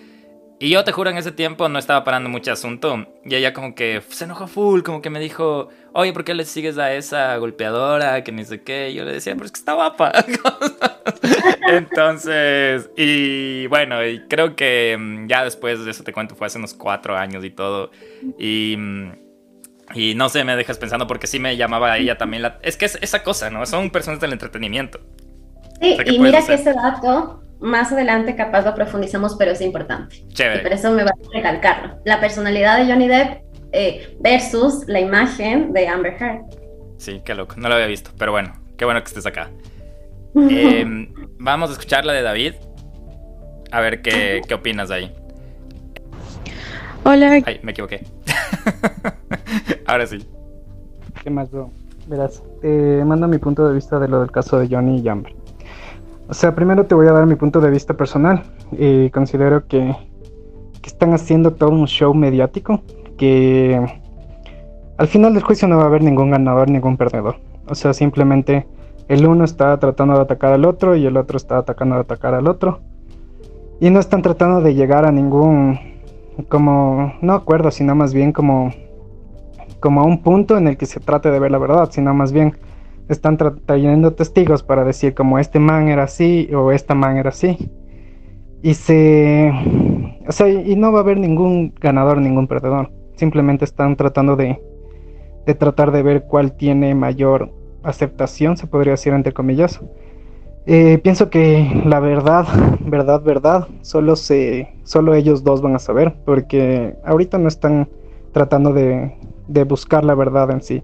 Y 0.59 0.71
yo 0.71 0.83
te 0.83 0.91
juro, 0.91 1.11
en 1.11 1.17
ese 1.17 1.31
tiempo 1.31 1.69
no 1.69 1.77
estaba 1.77 2.03
parando 2.03 2.29
mucho 2.29 2.51
asunto. 2.51 3.05
Y 3.23 3.35
ella 3.35 3.53
como 3.53 3.75
que 3.75 4.01
se 4.09 4.23
enojó 4.23 4.47
full, 4.47 4.81
como 4.81 5.03
que 5.03 5.11
me 5.11 5.19
dijo, 5.19 5.69
oye, 5.93 6.13
¿por 6.13 6.23
qué 6.23 6.33
le 6.33 6.45
sigues 6.45 6.79
a 6.79 6.93
esa 6.93 7.37
golpeadora? 7.37 8.23
Que 8.23 8.31
ni 8.31 8.43
sé 8.43 8.63
qué. 8.63 8.89
Y 8.89 8.95
yo 8.95 9.05
le 9.05 9.13
decía, 9.13 9.33
pero 9.35 9.45
es 9.45 9.51
que 9.51 9.59
está 9.59 9.73
guapa. 9.73 10.11
Entonces, 11.69 12.89
y 12.97 13.67
bueno, 13.67 14.03
y 14.03 14.21
creo 14.27 14.55
que 14.55 14.97
mm, 14.99 15.27
ya 15.27 15.43
después 15.43 15.85
de 15.85 15.91
eso 15.91 16.03
te 16.03 16.11
cuento, 16.11 16.35
fue 16.35 16.47
hace 16.47 16.57
unos 16.57 16.73
cuatro 16.73 17.15
años 17.15 17.43
y 17.43 17.51
todo. 17.51 17.91
Y... 18.39 18.75
Mm, 18.77 19.27
y 19.93 20.15
no 20.15 20.27
sé, 20.27 20.43
me 20.43 20.57
dejas 20.57 20.77
pensando 20.77 21.07
porque 21.07 21.27
sí 21.27 21.39
me 21.39 21.55
llamaba 21.55 21.93
a 21.93 21.97
ella 21.97 22.17
también 22.17 22.43
la... 22.43 22.59
Es 22.61 22.75
que 22.75 22.83
es 22.83 22.99
esa 23.01 23.23
cosa, 23.23 23.49
¿no? 23.49 23.65
Son 23.65 23.89
personas 23.89 24.19
del 24.19 24.33
entretenimiento. 24.33 24.99
Sí, 25.79 25.95
y 26.07 26.19
mira 26.19 26.45
que 26.45 26.55
ese 26.55 26.73
dato 26.73 27.41
más 27.59 27.91
adelante 27.91 28.35
capaz 28.35 28.65
lo 28.65 28.75
profundizamos, 28.75 29.35
pero 29.35 29.51
es 29.51 29.61
importante. 29.61 30.23
Chévere. 30.29 30.59
Y 30.59 30.63
por 30.63 30.73
eso 30.73 30.91
me 30.91 31.03
va 31.03 31.11
a 31.11 31.33
recalcarlo. 31.33 31.99
La 32.05 32.19
personalidad 32.19 32.77
de 32.77 32.91
Johnny 32.91 33.07
Depp 33.07 33.41
eh, 33.71 34.17
versus 34.19 34.87
la 34.87 34.99
imagen 34.99 35.73
de 35.73 35.87
Amber 35.87 36.15
Heard. 36.19 36.41
Sí, 36.97 37.21
qué 37.23 37.35
loco. 37.35 37.55
No 37.57 37.69
lo 37.69 37.75
había 37.75 37.87
visto, 37.87 38.11
pero 38.17 38.31
bueno, 38.31 38.53
qué 38.77 38.85
bueno 38.85 39.01
que 39.01 39.07
estés 39.07 39.25
acá. 39.25 39.49
Em, 40.35 41.11
vamos 41.39 41.69
a 41.69 41.73
escuchar 41.73 42.05
la 42.05 42.13
de 42.13 42.21
David. 42.21 42.53
A 43.71 43.81
ver 43.81 44.01
qué, 44.01 44.41
qué 44.47 44.53
opinas 44.53 44.89
de 44.89 44.95
ahí. 44.95 45.15
Hola. 47.03 47.41
Ay, 47.45 47.59
me 47.63 47.71
equivoqué. 47.71 48.05
Ahora 49.85 50.05
sí. 50.05 50.25
¿Qué 51.23 51.29
más, 51.29 51.49
bro? 51.51 51.71
Verás, 52.07 52.41
te 52.61 53.03
mando 53.03 53.27
mi 53.27 53.37
punto 53.37 53.67
de 53.67 53.73
vista 53.73 53.99
de 53.99 54.07
lo 54.07 54.21
del 54.21 54.31
caso 54.31 54.59
de 54.59 54.67
Johnny 54.67 55.01
y 55.01 55.07
Amber. 55.09 55.33
O 56.29 56.34
sea, 56.34 56.53
primero 56.55 56.86
te 56.86 56.96
voy 56.96 57.07
a 57.07 57.13
dar 57.13 57.25
mi 57.25 57.36
punto 57.36 57.62
de 57.62 57.69
vista 57.69 57.93
personal. 57.93 58.43
y 58.72 59.10
considero 59.12 59.65
que, 59.67 59.96
que, 60.81 60.88
están 60.89 61.13
haciendo 61.13 61.53
todo 61.53 61.69
un 61.69 61.88
show 61.88 62.13
mediático 62.13 62.81
que 63.17 63.79
al 64.98 65.07
final 65.07 65.34
del 65.34 65.43
juicio 65.43 65.67
no 65.67 65.77
va 65.77 65.84
a 65.84 65.88
haber 65.88 66.03
ningún 66.03 66.31
ganador, 66.31 66.69
ningún 66.69 66.98
perdedor. 66.98 67.38
O 67.67 67.75
sea, 67.75 67.93
simplemente 67.93 68.67
el 69.07 69.25
uno 69.25 69.46
está 69.46 69.77
tratando 69.79 70.15
de 70.15 70.22
atacar 70.22 70.53
al 70.53 70.65
otro 70.65 70.96
y 70.96 71.05
el 71.05 71.15
otro 71.15 71.38
está 71.38 71.60
atacando 71.60 71.96
de 71.96 72.01
atacar 72.01 72.34
al 72.34 72.48
otro. 72.48 72.79
Y 73.79 73.89
no 73.89 74.00
están 74.00 74.22
tratando 74.22 74.62
de 74.62 74.74
llegar 74.74 75.05
a 75.05 75.12
ningún, 75.12 75.79
como, 76.50 77.13
no 77.22 77.34
acuerdo, 77.34 77.72
sino 77.72 77.96
más 77.96 78.13
bien 78.13 78.34
como, 78.34 78.74
como 79.79 80.01
a 80.01 80.05
un 80.05 80.22
punto 80.24 80.57
en 80.57 80.67
el 80.67 80.77
que 80.77 80.88
se 80.88 81.00
trate 81.00 81.31
de 81.31 81.39
ver 81.39 81.51
la 81.51 81.60
verdad, 81.60 81.89
sino 81.91 82.13
más 82.13 82.31
bien 82.31 82.57
están 83.09 83.37
trayendo 83.37 84.13
testigos 84.13 84.63
para 84.63 84.83
decir 84.83 85.13
como 85.13 85.39
este 85.39 85.59
man 85.59 85.87
era 85.87 86.03
así 86.03 86.49
o 86.53 86.71
esta 86.71 86.95
man 86.95 87.17
era 87.17 87.29
así. 87.29 87.71
Y 88.61 88.73
se... 88.73 89.51
O 90.27 90.31
sea, 90.31 90.49
y 90.49 90.75
no 90.75 90.91
va 90.91 90.99
a 90.99 91.01
haber 91.03 91.17
ningún 91.17 91.73
ganador, 91.79 92.17
ningún 92.17 92.47
perdedor. 92.47 92.91
Simplemente 93.15 93.63
están 93.63 93.95
tratando 93.95 94.35
de, 94.35 94.61
de 95.45 95.55
tratar 95.55 95.91
de 95.91 96.03
ver 96.03 96.23
cuál 96.23 96.51
tiene 96.57 96.93
mayor 96.95 97.51
aceptación, 97.83 98.57
se 98.57 98.67
podría 98.67 98.91
decir 98.91 99.13
entre 99.13 99.33
comillas. 99.33 99.79
Eh, 100.65 100.97
pienso 101.01 101.29
que 101.29 101.81
la 101.85 102.01
verdad, 102.01 102.45
verdad, 102.81 103.21
verdad, 103.23 103.67
solo 103.81 104.17
se, 104.17 104.73
solo 104.83 105.15
ellos 105.15 105.45
dos 105.45 105.61
van 105.61 105.75
a 105.75 105.79
saber, 105.79 106.15
porque 106.25 106.97
ahorita 107.05 107.37
no 107.37 107.47
están 107.47 107.87
tratando 108.33 108.73
de, 108.73 109.15
de 109.47 109.63
buscar 109.63 110.03
la 110.03 110.13
verdad 110.13 110.51
en 110.51 110.61
sí 110.61 110.83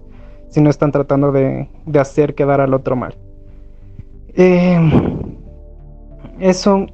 si 0.54 0.60
no 0.60 0.70
están 0.70 0.92
tratando 0.92 1.32
de, 1.32 1.68
hacer 1.98 2.36
quedar 2.36 2.60
al 2.60 2.74
otro 2.74 2.94
mal. 2.94 3.16
Eh, 4.36 4.78
eso, 6.38 6.86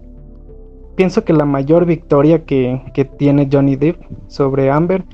pienso 0.96 1.24
que 1.26 1.34
la 1.34 1.44
mayor 1.44 1.84
victoria 1.84 2.46
que, 2.46 2.80
tiene 3.18 3.50
Johnny 3.52 3.76
Depp 3.76 4.00
sobre 4.28 4.70
Amber 4.70 5.04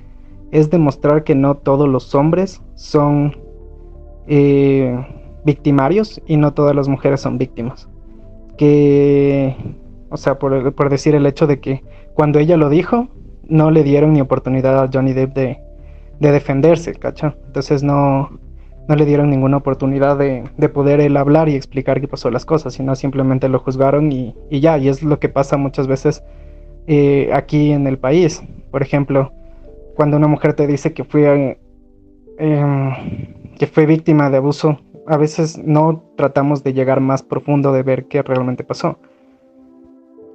es 0.52 0.70
demostrar 0.70 1.24
que 1.24 1.34
no 1.34 1.56
todos 1.56 1.88
los 1.88 2.14
hombres 2.14 2.62
son 2.76 3.36
eh, 4.28 4.96
victimarios 5.44 6.22
y 6.28 6.36
no 6.36 6.54
todas 6.54 6.76
las 6.76 6.86
mujeres 6.86 7.22
son 7.22 7.38
víctimas. 7.38 7.88
Que, 8.56 9.56
o 10.08 10.16
sea, 10.16 10.38
por, 10.38 10.72
por, 10.72 10.88
decir 10.88 11.16
el 11.16 11.26
hecho 11.26 11.48
de 11.48 11.58
que 11.58 11.82
cuando 12.14 12.38
ella 12.38 12.56
lo 12.56 12.68
dijo, 12.68 13.08
no 13.48 13.72
le 13.72 13.82
dieron 13.82 14.12
ni 14.12 14.20
oportunidad 14.20 14.84
a 14.84 14.88
Johnny 14.92 15.14
Depp 15.14 15.34
de, 15.34 15.65
de 16.20 16.32
defenderse, 16.32 16.94
¿cacho? 16.94 17.34
Entonces 17.46 17.82
no, 17.82 18.30
no 18.88 18.96
le 18.96 19.04
dieron 19.04 19.30
ninguna 19.30 19.58
oportunidad 19.58 20.16
de, 20.16 20.44
de, 20.56 20.68
poder 20.68 21.00
él 21.00 21.16
hablar 21.16 21.48
y 21.48 21.56
explicar 21.56 22.00
qué 22.00 22.08
pasó 22.08 22.30
las 22.30 22.44
cosas, 22.44 22.74
sino 22.74 22.94
simplemente 22.94 23.48
lo 23.48 23.58
juzgaron 23.58 24.12
y, 24.12 24.34
y 24.50 24.60
ya, 24.60 24.78
y 24.78 24.88
es 24.88 25.02
lo 25.02 25.18
que 25.18 25.28
pasa 25.28 25.56
muchas 25.56 25.86
veces 25.86 26.22
eh, 26.86 27.30
aquí 27.32 27.72
en 27.72 27.86
el 27.86 27.98
país. 27.98 28.42
Por 28.70 28.82
ejemplo, 28.82 29.32
cuando 29.96 30.16
una 30.16 30.28
mujer 30.28 30.54
te 30.54 30.66
dice 30.66 30.92
que 30.92 31.04
fue, 31.04 31.58
em, 32.38 32.92
que 33.58 33.66
fue 33.66 33.86
víctima 33.86 34.30
de 34.30 34.36
abuso, 34.36 34.78
a 35.06 35.16
veces 35.16 35.58
no 35.58 36.04
tratamos 36.16 36.62
de 36.62 36.72
llegar 36.72 37.00
más 37.00 37.22
profundo 37.22 37.72
de 37.72 37.82
ver 37.82 38.06
qué 38.06 38.22
realmente 38.22 38.62
pasó. 38.62 38.98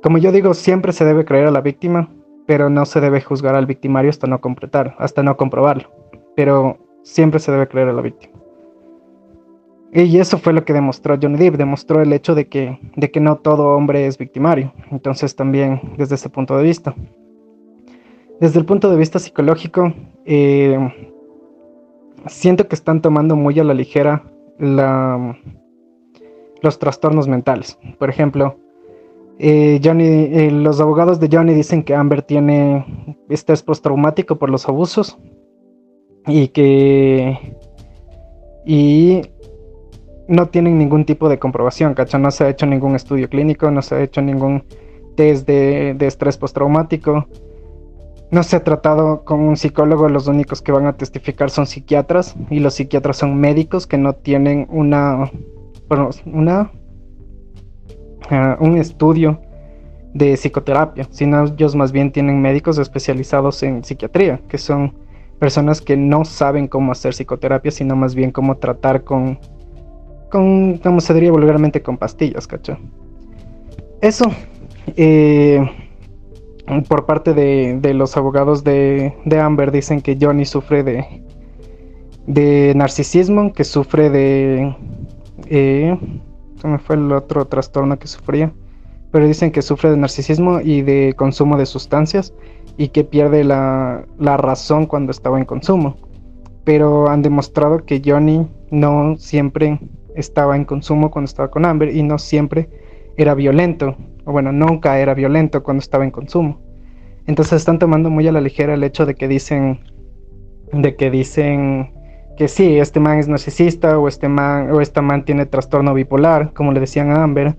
Como 0.01 0.17
yo 0.17 0.31
digo, 0.31 0.53
siempre 0.53 0.93
se 0.93 1.05
debe 1.05 1.25
creer 1.25 1.47
a 1.47 1.51
la 1.51 1.61
víctima, 1.61 2.09
pero 2.51 2.69
no 2.69 2.85
se 2.85 2.99
debe 2.99 3.21
juzgar 3.21 3.55
al 3.55 3.65
victimario 3.65 4.09
hasta 4.09 4.27
no 4.27 4.41
completar, 4.41 4.93
hasta 4.99 5.23
no 5.23 5.37
comprobarlo. 5.37 5.89
Pero 6.35 6.79
siempre 7.01 7.39
se 7.39 7.49
debe 7.49 7.69
creer 7.69 7.87
a 7.87 7.93
la 7.93 8.01
víctima. 8.01 8.33
Y 9.93 10.17
eso 10.17 10.37
fue 10.37 10.51
lo 10.51 10.65
que 10.65 10.73
demostró 10.73 11.17
Johnny 11.17 11.37
Depp, 11.37 11.55
demostró 11.55 12.01
el 12.01 12.11
hecho 12.11 12.35
de 12.35 12.49
que, 12.49 12.77
de 12.97 13.09
que 13.09 13.21
no 13.21 13.37
todo 13.37 13.69
hombre 13.69 14.05
es 14.05 14.17
victimario. 14.17 14.73
Entonces 14.91 15.33
también 15.33 15.79
desde 15.97 16.15
ese 16.15 16.27
punto 16.27 16.57
de 16.57 16.63
vista. 16.63 16.93
Desde 18.41 18.59
el 18.59 18.65
punto 18.65 18.89
de 18.89 18.97
vista 18.97 19.17
psicológico, 19.17 19.93
eh, 20.25 20.77
siento 22.27 22.67
que 22.67 22.75
están 22.75 23.01
tomando 23.01 23.37
muy 23.37 23.57
a 23.61 23.63
la 23.63 23.73
ligera 23.73 24.23
los 26.61 26.79
trastornos 26.79 27.29
mentales. 27.29 27.79
Por 27.97 28.09
ejemplo, 28.09 28.57
eh, 29.43 29.81
Johnny, 29.83 30.05
eh, 30.05 30.51
los 30.51 30.79
abogados 30.79 31.19
de 31.19 31.27
Johnny 31.31 31.55
dicen 31.55 31.81
que 31.81 31.95
Amber 31.95 32.21
tiene 32.21 33.17
estrés 33.27 33.63
postraumático 33.63 34.37
por 34.37 34.51
los 34.51 34.69
abusos 34.69 35.17
y 36.27 36.49
que 36.49 37.57
y 38.67 39.23
no 40.27 40.49
tienen 40.49 40.77
ningún 40.77 41.05
tipo 41.05 41.27
de 41.27 41.39
comprobación, 41.39 41.95
¿cacha? 41.95 42.19
No 42.19 42.29
se 42.29 42.43
ha 42.43 42.49
hecho 42.49 42.67
ningún 42.67 42.95
estudio 42.95 43.29
clínico, 43.29 43.71
no 43.71 43.81
se 43.81 43.95
ha 43.95 44.03
hecho 44.03 44.21
ningún 44.21 44.63
test 45.15 45.47
de, 45.47 45.95
de 45.95 46.05
estrés 46.05 46.37
postraumático, 46.37 47.25
no 48.29 48.43
se 48.43 48.57
ha 48.57 48.63
tratado 48.63 49.25
con 49.25 49.39
un 49.39 49.57
psicólogo, 49.57 50.07
los 50.07 50.27
únicos 50.27 50.61
que 50.61 50.71
van 50.71 50.85
a 50.85 50.97
testificar 50.97 51.49
son 51.49 51.65
psiquiatras 51.65 52.35
y 52.51 52.59
los 52.59 52.75
psiquiatras 52.75 53.17
son 53.17 53.39
médicos 53.39 53.87
que 53.87 53.97
no 53.97 54.13
tienen 54.13 54.67
una, 54.69 55.31
una 56.27 56.71
Ah, 58.31 58.55
un 58.61 58.77
estudio 58.77 59.41
de 60.13 60.35
psicoterapia, 60.35 61.05
sino 61.11 61.43
ellos 61.43 61.75
más 61.75 61.91
bien 61.91 62.13
tienen 62.13 62.41
médicos 62.41 62.77
especializados 62.77 63.61
en 63.61 63.83
psiquiatría, 63.83 64.39
que 64.47 64.57
son 64.57 64.93
personas 65.37 65.81
que 65.81 65.97
no 65.97 66.23
saben 66.23 66.69
cómo 66.69 66.93
hacer 66.93 67.13
psicoterapia, 67.13 67.71
sino 67.71 67.93
más 67.97 68.15
bien 68.15 68.31
cómo 68.31 68.55
tratar 68.55 69.03
con, 69.03 69.37
con 70.29 70.77
como 70.77 71.01
se 71.01 71.13
diría 71.13 71.29
vulgarmente, 71.29 71.81
con 71.81 71.97
pastillas, 71.97 72.47
¿cacho? 72.47 72.77
Eso, 73.99 74.31
eh, 74.95 75.69
por 76.87 77.05
parte 77.05 77.33
de, 77.33 77.93
los 77.93 78.15
abogados 78.15 78.63
de, 78.63 79.13
Amber, 79.41 79.71
dicen 79.73 79.99
que 79.99 80.17
Johnny 80.19 80.45
sufre 80.45 80.83
de, 80.83 81.05
de 82.27 82.71
narcisismo, 82.77 83.51
que 83.51 83.65
sufre 83.65 84.09
de... 84.09 84.73
Eh, 85.47 85.97
me 86.67 86.79
fue 86.79 86.95
el 86.95 87.11
otro 87.11 87.45
trastorno 87.45 87.97
que 87.99 88.07
sufría. 88.07 88.51
Pero 89.11 89.27
dicen 89.27 89.51
que 89.51 89.61
sufre 89.61 89.89
de 89.89 89.97
narcisismo 89.97 90.61
y 90.61 90.81
de 90.81 91.13
consumo 91.17 91.57
de 91.57 91.65
sustancias 91.65 92.33
y 92.77 92.89
que 92.89 93.03
pierde 93.03 93.43
la, 93.43 94.05
la 94.17 94.37
razón 94.37 94.85
cuando 94.85 95.11
estaba 95.11 95.37
en 95.37 95.45
consumo. 95.45 95.97
Pero 96.63 97.09
han 97.09 97.21
demostrado 97.21 97.85
que 97.85 98.01
Johnny 98.03 98.47
no 98.69 99.17
siempre 99.17 99.79
estaba 100.15 100.55
en 100.55 100.65
consumo 100.65 101.11
cuando 101.11 101.27
estaba 101.27 101.51
con 101.51 101.65
Amber 101.65 101.95
y 101.95 102.03
no 102.03 102.17
siempre 102.17 102.69
era 103.17 103.33
violento. 103.33 103.95
O 104.25 104.31
bueno, 104.31 104.51
nunca 104.51 104.99
era 104.99 105.13
violento 105.13 105.63
cuando 105.63 105.81
estaba 105.81 106.03
en 106.03 106.11
consumo. 106.11 106.61
Entonces 107.27 107.53
están 107.53 107.79
tomando 107.79 108.09
muy 108.09 108.27
a 108.27 108.31
la 108.31 108.41
ligera 108.41 108.73
el 108.73 108.83
hecho 108.83 109.05
de 109.05 109.15
que 109.15 109.27
dicen 109.27 109.79
de 110.73 110.95
que 110.95 111.11
dicen 111.11 111.91
que 112.41 112.47
sí, 112.47 112.79
este 112.79 112.99
man 112.99 113.19
es 113.19 113.27
narcisista 113.27 113.99
o 113.99 114.07
este 114.07 114.27
man 114.27 114.71
o 114.71 114.81
esta 114.81 115.03
man 115.03 115.23
tiene 115.25 115.45
trastorno 115.45 115.93
bipolar, 115.93 116.53
como 116.53 116.71
le 116.71 116.79
decían 116.79 117.11
a 117.11 117.21
Amber, 117.21 117.55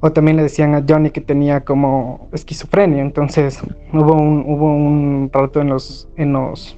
o 0.00 0.10
también 0.10 0.36
le 0.36 0.42
decían 0.42 0.74
a 0.74 0.84
Johnny 0.84 1.10
que 1.10 1.20
tenía 1.20 1.60
como 1.60 2.28
esquizofrenia. 2.32 3.02
Entonces 3.02 3.60
hubo 3.92 4.14
un, 4.14 4.42
hubo 4.48 4.66
un 4.66 5.30
rato 5.32 5.60
en 5.60 5.68
los, 5.68 6.08
en 6.16 6.32
los, 6.32 6.76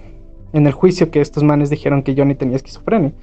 en 0.53 0.66
el 0.66 0.75
juicio 0.75 1.11
que 1.11 1.23
estos 1.23 1.42
manes 1.42 1.71
dijeron 1.71 2.03
que 2.03 2.14
Johnny 2.14 2.35
tenía 2.35 2.57
esquizofrenia. 2.57 3.14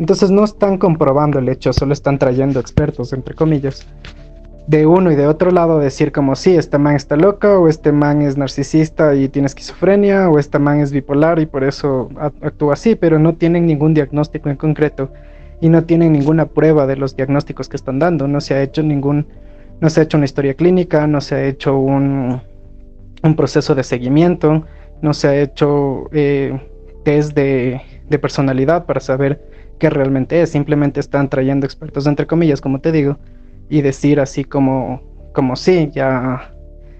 Entonces 0.00 0.32
no 0.32 0.42
están 0.42 0.76
comprobando 0.76 1.38
el 1.38 1.48
hecho, 1.48 1.72
solo 1.72 1.92
están 1.92 2.18
trayendo 2.18 2.58
expertos, 2.58 3.12
entre 3.12 3.36
comillas, 3.36 3.86
de 4.66 4.86
uno 4.86 5.12
y 5.12 5.14
de 5.14 5.26
otro 5.26 5.50
lado 5.50 5.78
decir 5.78 6.10
como 6.10 6.36
sí, 6.36 6.56
este 6.56 6.78
man 6.78 6.96
está 6.96 7.16
loca 7.16 7.58
o 7.58 7.68
este 7.68 7.92
man 7.92 8.22
es 8.22 8.36
narcisista 8.38 9.14
y 9.14 9.28
tiene 9.28 9.46
esquizofrenia 9.46 10.30
o 10.30 10.38
este 10.38 10.58
man 10.58 10.80
es 10.80 10.90
bipolar 10.90 11.38
y 11.38 11.46
por 11.46 11.64
eso 11.64 12.08
actúa 12.40 12.74
así, 12.74 12.94
pero 12.94 13.18
no 13.18 13.34
tienen 13.34 13.66
ningún 13.66 13.92
diagnóstico 13.92 14.48
en 14.48 14.56
concreto 14.56 15.10
y 15.60 15.68
no 15.68 15.84
tienen 15.84 16.12
ninguna 16.12 16.46
prueba 16.46 16.86
de 16.86 16.96
los 16.96 17.14
diagnósticos 17.14 17.68
que 17.68 17.76
están 17.76 17.98
dando, 17.98 18.26
no 18.26 18.40
se 18.40 18.54
ha 18.54 18.62
hecho 18.62 18.82
ningún, 18.82 19.26
no 19.80 19.90
se 19.90 20.00
ha 20.00 20.02
hecho 20.04 20.16
una 20.16 20.24
historia 20.24 20.54
clínica, 20.54 21.06
no 21.06 21.20
se 21.20 21.34
ha 21.34 21.44
hecho 21.44 21.76
un, 21.76 22.40
un 23.22 23.36
proceso 23.36 23.74
de 23.74 23.84
seguimiento, 23.84 24.64
no 25.02 25.12
se 25.12 25.28
ha 25.28 25.36
hecho 25.36 26.08
eh, 26.12 26.58
test 27.04 27.34
de, 27.34 27.82
de 28.08 28.18
personalidad 28.18 28.86
para 28.86 29.00
saber 29.00 29.42
qué 29.78 29.90
realmente 29.90 30.40
es, 30.40 30.50
simplemente 30.50 31.00
están 31.00 31.28
trayendo 31.28 31.66
expertos 31.66 32.06
entre 32.06 32.26
comillas, 32.26 32.62
como 32.62 32.80
te 32.80 32.92
digo, 32.92 33.18
y 33.68 33.82
decir 33.82 34.20
así 34.20 34.44
como, 34.44 35.02
como 35.32 35.56
sí, 35.56 35.90
ya 35.92 36.50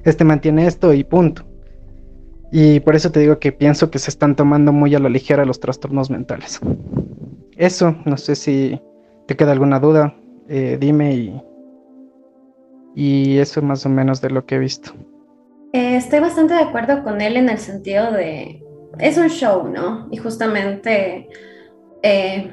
este 0.05 0.25
mantiene 0.25 0.67
esto 0.67 0.93
y 0.93 1.05
punto. 1.05 1.45
Y 2.53 2.81
por 2.81 2.95
eso 2.95 3.11
te 3.11 3.21
digo 3.21 3.39
que 3.39 3.53
pienso 3.53 3.91
que 3.91 3.99
se 3.99 4.11
están 4.11 4.37
tomando 4.37 4.73
muy 4.73 4.95
a 4.95 4.99
la 4.99 5.09
ligera 5.09 5.45
los 5.45 5.61
trastornos 5.61 6.11
mentales. 6.11 6.61
Eso, 7.57 7.97
no 8.05 8.17
sé 8.17 8.37
si 8.37 8.81
te 9.27 9.37
queda 9.37 9.53
alguna 9.53 9.81
duda, 9.81 10.15
eh, 10.49 10.77
dime 10.79 11.15
y, 11.15 11.43
y 12.95 13.39
eso 13.39 13.61
es 13.61 13.67
más 13.67 13.87
o 13.87 13.89
menos 13.89 14.21
de 14.21 14.31
lo 14.31 14.45
que 14.47 14.57
he 14.57 14.59
visto. 14.59 14.93
Eh, 15.73 15.97
estoy 15.97 16.21
bastante 16.21 16.55
de 16.55 16.61
acuerdo 16.61 17.03
con 17.03 17.21
él 17.21 17.37
en 17.37 17.49
el 17.49 17.59
sentido 17.59 18.13
de, 18.13 18.63
es 18.99 19.19
un 19.19 19.29
show, 19.29 19.69
¿no? 19.69 20.07
Y 20.11 20.19
justamente 20.19 21.29
eh, 22.03 22.53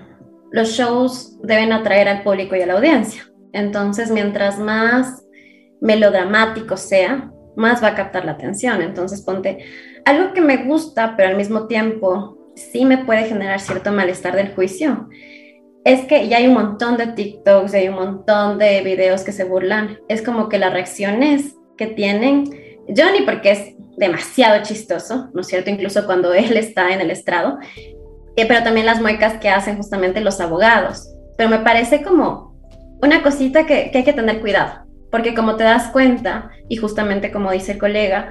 los 0.52 0.69
shows 0.69 1.38
deben 1.43 1.71
atraer 1.71 2.08
al 2.08 2.24
público 2.24 2.56
y 2.56 2.62
a 2.62 2.65
la 2.65 2.74
audiencia. 2.74 3.24
Entonces, 3.54 4.12
mientras 4.12 4.60
más 4.60 5.26
melodramático 5.82 6.78
sea, 6.78 7.32
más 7.56 7.84
va 7.84 7.90
a 7.90 7.96
captar 7.96 8.26
la 8.26 8.34
atención. 8.34 8.82
Entonces, 8.82 9.22
ponte 9.22 9.66
algo 10.06 10.34
que 10.34 10.42
me 10.42 10.66
gusta, 10.66 11.16
pero 11.18 11.30
al 11.30 11.38
mismo 11.38 11.68
tiempo 11.68 12.38
sí 12.56 12.86
me 12.86 13.00
puede 13.00 13.26
generar 13.26 13.60
cierto 13.60 13.92
malestar 13.92 14.36
del 14.36 14.54
juicio. 14.54 15.10
Es 15.84 16.06
que 16.06 16.28
ya 16.28 16.38
hay 16.38 16.48
un 16.48 16.54
montón 16.54 16.98
de 16.98 17.08
TikToks, 17.08 17.74
hay 17.74 17.90
un 17.90 17.96
montón 17.96 18.60
de 18.60 18.82
videos 18.82 19.24
que 19.24 19.32
se 19.32 19.44
burlan. 19.44 20.00
Es 20.08 20.22
como 20.22 20.48
que 20.48 20.60
las 20.60 20.74
reacciones 20.74 21.56
que 21.78 21.88
tienen 21.88 22.46
Johnny, 22.88 23.24
porque 23.26 23.52
es 23.52 23.76
demasiado 23.98 24.62
chistoso, 24.64 25.30
¿no 25.34 25.42
es 25.42 25.48
cierto? 25.48 25.70
Incluso 25.70 26.06
cuando 26.06 26.34
él 26.34 26.56
está 26.58 26.92
en 26.92 27.02
el 27.02 27.12
estrado, 27.12 27.58
eh, 28.36 28.46
pero 28.48 28.64
también 28.64 28.86
las 28.86 29.02
muecas 29.02 29.40
que 29.40 29.50
hacen 29.50 29.78
justamente 29.78 30.22
los 30.22 30.40
abogados. 30.40 31.08
Pero 31.38 31.50
me 31.50 31.60
parece 31.60 32.04
como 32.04 32.51
una 33.02 33.24
cosita 33.24 33.66
que, 33.66 33.92
hay 33.94 34.04
que 34.04 34.14
tener 34.14 34.40
cuidado, 34.42 34.86
porque 35.10 35.34
como 35.34 35.56
te 35.56 35.64
das 35.64 35.88
cuenta, 35.90 36.52
y 36.70 36.78
justamente 36.78 37.32
como 37.32 37.52
dice 37.52 37.74
el 37.74 37.78
colega, 37.80 38.30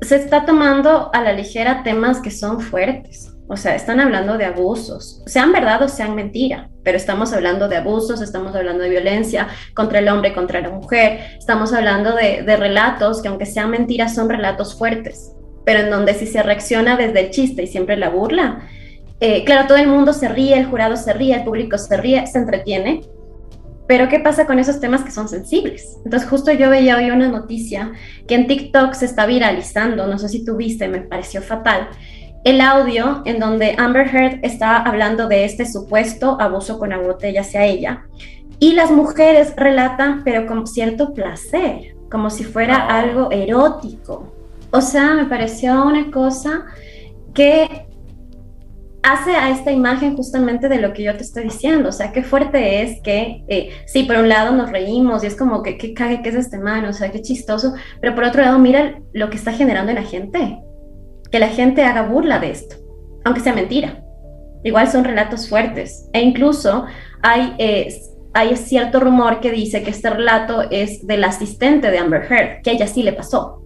se 0.00 0.16
está 0.16 0.44
tomando 0.44 1.10
a 1.12 1.20
la 1.20 1.32
ligera 1.32 1.82
temas 1.82 2.20
que 2.20 2.30
son 2.30 2.60
fuertes. 2.60 3.34
O 3.50 3.56
sea, 3.56 3.74
están 3.74 3.98
hablando 3.98 4.36
de 4.36 4.44
abusos, 4.44 5.22
sean 5.26 5.52
verdad 5.52 5.82
o 5.82 5.88
sean 5.88 6.14
mentira, 6.14 6.68
pero 6.84 6.98
estamos 6.98 7.32
hablando 7.32 7.66
de 7.66 7.78
abusos, 7.78 8.20
estamos 8.20 8.54
hablando 8.54 8.82
de 8.82 8.90
violencia 8.90 9.48
contra 9.72 10.00
el 10.00 10.08
hombre, 10.08 10.34
contra 10.34 10.60
la 10.60 10.68
mujer, 10.68 11.20
estamos 11.38 11.72
hablando 11.72 12.14
de, 12.14 12.42
relatos 12.58 13.22
que 13.22 13.28
aunque 13.28 13.46
sean 13.46 13.70
mentiras 13.70 14.14
son 14.14 14.28
relatos 14.28 14.76
fuertes, 14.76 15.32
pero 15.64 15.80
en 15.80 15.88
donde 15.88 16.12
si 16.12 16.26
se 16.26 16.42
reacciona 16.42 16.98
desde 16.98 17.20
el 17.20 17.30
chiste 17.30 17.62
y 17.62 17.66
siempre 17.68 17.96
la 17.96 18.10
burla, 18.10 18.68
eh, 19.20 19.44
claro, 19.44 19.66
todo 19.66 19.78
el 19.78 19.88
mundo 19.88 20.12
se 20.12 20.28
ríe, 20.28 20.58
el 20.58 20.66
jurado 20.66 20.96
se 20.96 21.14
ríe, 21.14 21.34
el 21.34 21.44
público 21.44 21.78
se 21.78 21.96
ríe, 21.96 22.26
se 22.26 22.38
entretiene, 22.38 23.00
pero 23.88 24.08
¿qué 24.08 24.20
pasa 24.20 24.46
con 24.46 24.58
esos 24.58 24.78
temas 24.80 25.02
que 25.02 25.10
son 25.10 25.28
sensibles? 25.28 25.96
Entonces 26.04 26.28
justo 26.28 26.52
yo 26.52 26.68
veía 26.68 26.96
hoy 26.96 27.10
una 27.10 27.28
noticia 27.28 27.92
que 28.28 28.34
en 28.34 28.46
TikTok 28.46 28.92
se 28.92 29.06
está 29.06 29.24
viralizando, 29.24 30.06
no 30.06 30.18
sé 30.18 30.28
si 30.28 30.44
tú 30.44 30.56
viste, 30.56 30.86
me 30.88 31.00
pareció 31.00 31.40
fatal, 31.40 31.88
el 32.44 32.60
audio 32.60 33.22
en 33.24 33.40
donde 33.40 33.74
Amber 33.78 34.06
Heard 34.14 34.40
está 34.42 34.76
hablando 34.76 35.26
de 35.26 35.44
este 35.44 35.66
supuesto 35.66 36.36
abuso 36.38 36.78
con 36.78 36.90
la 36.90 36.98
botella 36.98 37.40
hacia 37.40 37.64
ella. 37.64 38.04
Y 38.60 38.74
las 38.74 38.90
mujeres 38.90 39.54
relatan, 39.56 40.22
pero 40.22 40.46
con 40.46 40.66
cierto 40.66 41.14
placer, 41.14 41.94
como 42.10 42.28
si 42.28 42.44
fuera 42.44 42.86
algo 42.86 43.30
erótico. 43.30 44.32
O 44.70 44.80
sea, 44.82 45.14
me 45.14 45.24
pareció 45.24 45.84
una 45.84 46.10
cosa 46.10 46.66
que 47.32 47.87
hace 49.02 49.32
a 49.32 49.50
esta 49.50 49.70
imagen 49.70 50.16
justamente 50.16 50.68
de 50.68 50.80
lo 50.80 50.92
que 50.92 51.02
yo 51.02 51.16
te 51.16 51.22
estoy 51.22 51.44
diciendo. 51.44 51.88
O 51.88 51.92
sea, 51.92 52.12
qué 52.12 52.22
fuerte 52.22 52.82
es 52.82 53.00
que, 53.02 53.44
eh, 53.48 53.70
sí, 53.86 54.04
por 54.04 54.16
un 54.16 54.28
lado 54.28 54.54
nos 54.54 54.70
reímos 54.70 55.24
y 55.24 55.26
es 55.26 55.36
como 55.36 55.62
que 55.62 55.78
qué 55.78 55.94
cague 55.94 56.22
que 56.22 56.30
es 56.30 56.34
este 56.34 56.58
man, 56.58 56.84
o 56.84 56.92
sea, 56.92 57.10
qué 57.10 57.22
chistoso, 57.22 57.74
pero 58.00 58.14
por 58.14 58.24
otro 58.24 58.42
lado, 58.42 58.58
mira 58.58 59.00
lo 59.12 59.30
que 59.30 59.36
está 59.36 59.52
generando 59.52 59.90
en 59.90 59.96
la 59.96 60.04
gente. 60.04 60.58
Que 61.30 61.38
la 61.38 61.48
gente 61.48 61.84
haga 61.84 62.02
burla 62.02 62.38
de 62.38 62.50
esto, 62.50 62.76
aunque 63.24 63.40
sea 63.40 63.54
mentira. 63.54 64.02
Igual 64.64 64.88
son 64.88 65.04
relatos 65.04 65.48
fuertes. 65.48 66.08
E 66.12 66.20
incluso 66.20 66.86
hay, 67.22 67.54
eh, 67.58 67.94
hay 68.32 68.56
cierto 68.56 68.98
rumor 68.98 69.40
que 69.40 69.50
dice 69.50 69.82
que 69.82 69.90
este 69.90 70.10
relato 70.10 70.70
es 70.70 71.06
del 71.06 71.24
asistente 71.24 71.90
de 71.90 71.98
Amber 71.98 72.26
Heard, 72.30 72.62
que 72.62 72.70
a 72.70 72.72
ella 72.72 72.86
sí 72.86 73.02
le 73.02 73.12
pasó. 73.12 73.62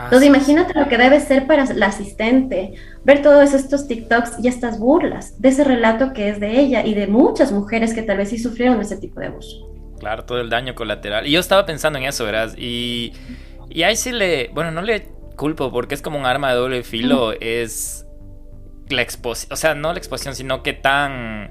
Ah, 0.00 0.04
Entonces 0.04 0.28
imagínate 0.28 0.72
lo 0.80 0.88
que 0.88 0.96
debe 0.96 1.20
ser 1.20 1.46
para 1.46 1.66
la 1.74 1.86
asistente 1.86 2.72
ver 3.04 3.20
todos 3.20 3.52
estos 3.52 3.86
TikToks 3.86 4.42
y 4.42 4.48
estas 4.48 4.78
burlas 4.78 5.38
de 5.42 5.50
ese 5.50 5.62
relato 5.62 6.14
que 6.14 6.30
es 6.30 6.40
de 6.40 6.58
ella 6.58 6.86
y 6.86 6.94
de 6.94 7.06
muchas 7.06 7.52
mujeres 7.52 7.92
que 7.92 8.00
tal 8.00 8.16
vez 8.16 8.30
sí 8.30 8.38
sufrieron 8.38 8.80
ese 8.80 8.96
tipo 8.96 9.20
de 9.20 9.26
abuso. 9.26 9.70
Claro, 9.98 10.24
todo 10.24 10.40
el 10.40 10.48
daño 10.48 10.74
colateral. 10.74 11.26
Y 11.26 11.32
yo 11.32 11.40
estaba 11.40 11.66
pensando 11.66 11.98
en 11.98 12.06
eso, 12.06 12.24
¿verdad? 12.24 12.54
Y, 12.56 13.12
y 13.68 13.82
ahí 13.82 13.94
sí 13.94 14.10
le, 14.10 14.48
bueno, 14.54 14.70
no 14.70 14.80
le 14.80 15.08
culpo 15.36 15.70
porque 15.70 15.94
es 15.94 16.00
como 16.00 16.18
un 16.18 16.24
arma 16.24 16.48
de 16.48 16.56
doble 16.56 16.82
filo, 16.82 17.32
es 17.38 18.06
la 18.88 19.02
exposición, 19.02 19.52
o 19.52 19.56
sea, 19.56 19.74
no 19.74 19.92
la 19.92 19.98
exposición, 19.98 20.34
sino 20.34 20.62
que 20.62 20.72
tan... 20.72 21.50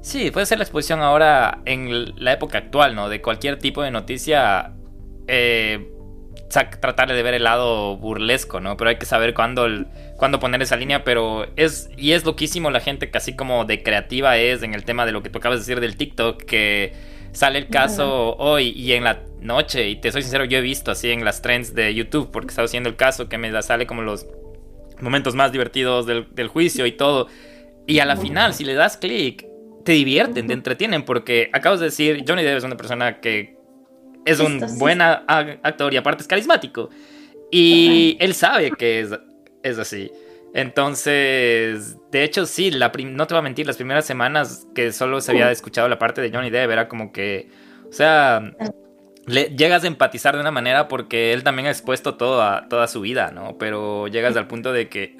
Sí, 0.00 0.30
puede 0.30 0.46
ser 0.46 0.58
la 0.58 0.64
exposición 0.64 1.00
ahora 1.00 1.58
en 1.64 2.24
la 2.24 2.34
época 2.34 2.58
actual, 2.58 2.94
¿no? 2.94 3.08
De 3.08 3.20
cualquier 3.20 3.58
tipo 3.58 3.82
de 3.82 3.90
noticia. 3.90 4.74
Eh, 5.26 5.90
tratar 6.50 7.12
de 7.12 7.22
ver 7.22 7.34
el 7.34 7.44
lado 7.44 7.96
burlesco, 7.96 8.60
¿no? 8.60 8.76
Pero 8.76 8.90
hay 8.90 8.96
que 8.96 9.06
saber 9.06 9.34
cuándo, 9.34 9.68
cuándo 10.16 10.40
poner 10.40 10.60
esa 10.60 10.76
línea, 10.76 11.04
pero 11.04 11.46
es, 11.56 11.90
y 11.96 12.12
es 12.12 12.24
loquísimo 12.24 12.70
la 12.70 12.80
gente 12.80 13.10
que 13.10 13.18
así 13.18 13.34
como 13.34 13.64
de 13.64 13.82
creativa 13.82 14.36
es 14.36 14.62
en 14.62 14.74
el 14.74 14.84
tema 14.84 15.06
de 15.06 15.12
lo 15.12 15.22
que 15.22 15.30
tú 15.30 15.38
acabas 15.38 15.58
de 15.58 15.62
decir 15.62 15.80
del 15.80 15.96
TikTok, 15.96 16.42
que 16.42 16.92
sale 17.32 17.58
el 17.60 17.68
caso 17.68 18.36
hoy 18.36 18.70
y 18.70 18.92
en 18.92 19.04
la 19.04 19.22
noche, 19.40 19.88
y 19.88 19.96
te 19.96 20.10
soy 20.10 20.22
sincero, 20.22 20.44
yo 20.44 20.58
he 20.58 20.60
visto 20.60 20.90
así 20.90 21.10
en 21.10 21.24
las 21.24 21.40
trends 21.40 21.74
de 21.74 21.94
YouTube, 21.94 22.30
porque 22.32 22.48
estaba 22.48 22.66
haciendo 22.66 22.88
el 22.88 22.96
caso 22.96 23.28
que 23.28 23.38
me 23.38 23.62
sale 23.62 23.86
como 23.86 24.02
los 24.02 24.26
momentos 25.00 25.34
más 25.36 25.52
divertidos 25.52 26.04
del, 26.06 26.26
del 26.34 26.48
juicio 26.48 26.84
y 26.84 26.92
todo, 26.92 27.28
y 27.86 28.00
a 28.00 28.04
la 28.04 28.16
final, 28.16 28.54
si 28.54 28.64
le 28.64 28.74
das 28.74 28.96
clic, 28.96 29.46
te 29.84 29.92
divierten, 29.92 30.48
te 30.48 30.52
entretienen, 30.52 31.04
porque 31.04 31.48
acabas 31.52 31.78
de 31.78 31.86
decir, 31.86 32.24
Johnny 32.26 32.42
Depp 32.42 32.58
es 32.58 32.64
una 32.64 32.76
persona 32.76 33.20
que 33.20 33.59
es 34.24 34.40
un 34.40 34.60
buen 34.78 35.00
actor 35.00 35.92
y 35.92 35.96
aparte 35.96 36.22
es 36.22 36.28
carismático. 36.28 36.90
Y 37.50 38.16
él 38.20 38.34
sabe 38.34 38.70
que 38.70 39.00
es, 39.00 39.10
es 39.62 39.78
así. 39.78 40.10
Entonces, 40.52 41.96
de 42.10 42.24
hecho, 42.24 42.46
sí, 42.46 42.70
la 42.70 42.90
no 43.04 43.26
te 43.26 43.34
voy 43.34 43.38
a 43.38 43.42
mentir, 43.42 43.66
las 43.66 43.76
primeras 43.76 44.04
semanas 44.04 44.66
que 44.74 44.92
solo 44.92 45.20
se 45.20 45.30
había 45.30 45.50
escuchado 45.50 45.88
la 45.88 45.98
parte 45.98 46.20
de 46.20 46.30
Johnny 46.30 46.50
Depp 46.50 46.70
era 46.70 46.88
como 46.88 47.12
que, 47.12 47.48
o 47.88 47.92
sea, 47.92 48.52
le, 49.26 49.54
llegas 49.56 49.84
a 49.84 49.86
empatizar 49.86 50.34
de 50.34 50.40
una 50.40 50.50
manera 50.50 50.88
porque 50.88 51.32
él 51.32 51.42
también 51.42 51.66
ha 51.66 51.70
expuesto 51.70 52.14
todo 52.14 52.42
toda 52.68 52.88
su 52.88 53.00
vida, 53.00 53.30
¿no? 53.30 53.56
Pero 53.58 54.08
llegas 54.08 54.36
al 54.36 54.46
punto 54.46 54.72
de 54.72 54.88
que 54.88 55.16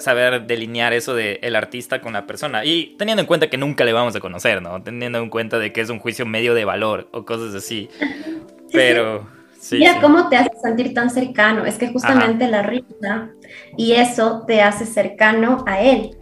saber 0.00 0.46
delinear 0.46 0.92
eso 0.92 1.14
de 1.14 1.38
el 1.42 1.56
artista 1.56 2.00
con 2.00 2.12
la 2.12 2.26
persona 2.26 2.64
y 2.64 2.94
teniendo 2.98 3.20
en 3.20 3.26
cuenta 3.26 3.48
que 3.48 3.56
nunca 3.56 3.84
le 3.84 3.92
vamos 3.92 4.14
a 4.16 4.20
conocer, 4.20 4.62
¿no? 4.62 4.82
Teniendo 4.82 5.18
en 5.18 5.30
cuenta 5.30 5.58
de 5.58 5.72
que 5.72 5.80
es 5.80 5.90
un 5.90 5.98
juicio 5.98 6.26
medio 6.26 6.54
de 6.54 6.64
valor 6.64 7.08
o 7.12 7.24
cosas 7.24 7.54
así. 7.54 7.88
Pero 8.72 9.26
sí. 9.58 9.78
Mira 9.78 10.00
cómo 10.00 10.28
te 10.28 10.36
hace 10.36 10.50
sentir 10.62 10.92
tan 10.92 11.10
cercano, 11.10 11.64
es 11.64 11.78
que 11.78 11.88
justamente 11.88 12.48
la 12.48 12.62
risa 12.62 13.30
y 13.76 13.92
eso 13.92 14.44
te 14.46 14.60
hace 14.60 14.84
cercano 14.84 15.64
a 15.66 15.80
él. 15.80 16.16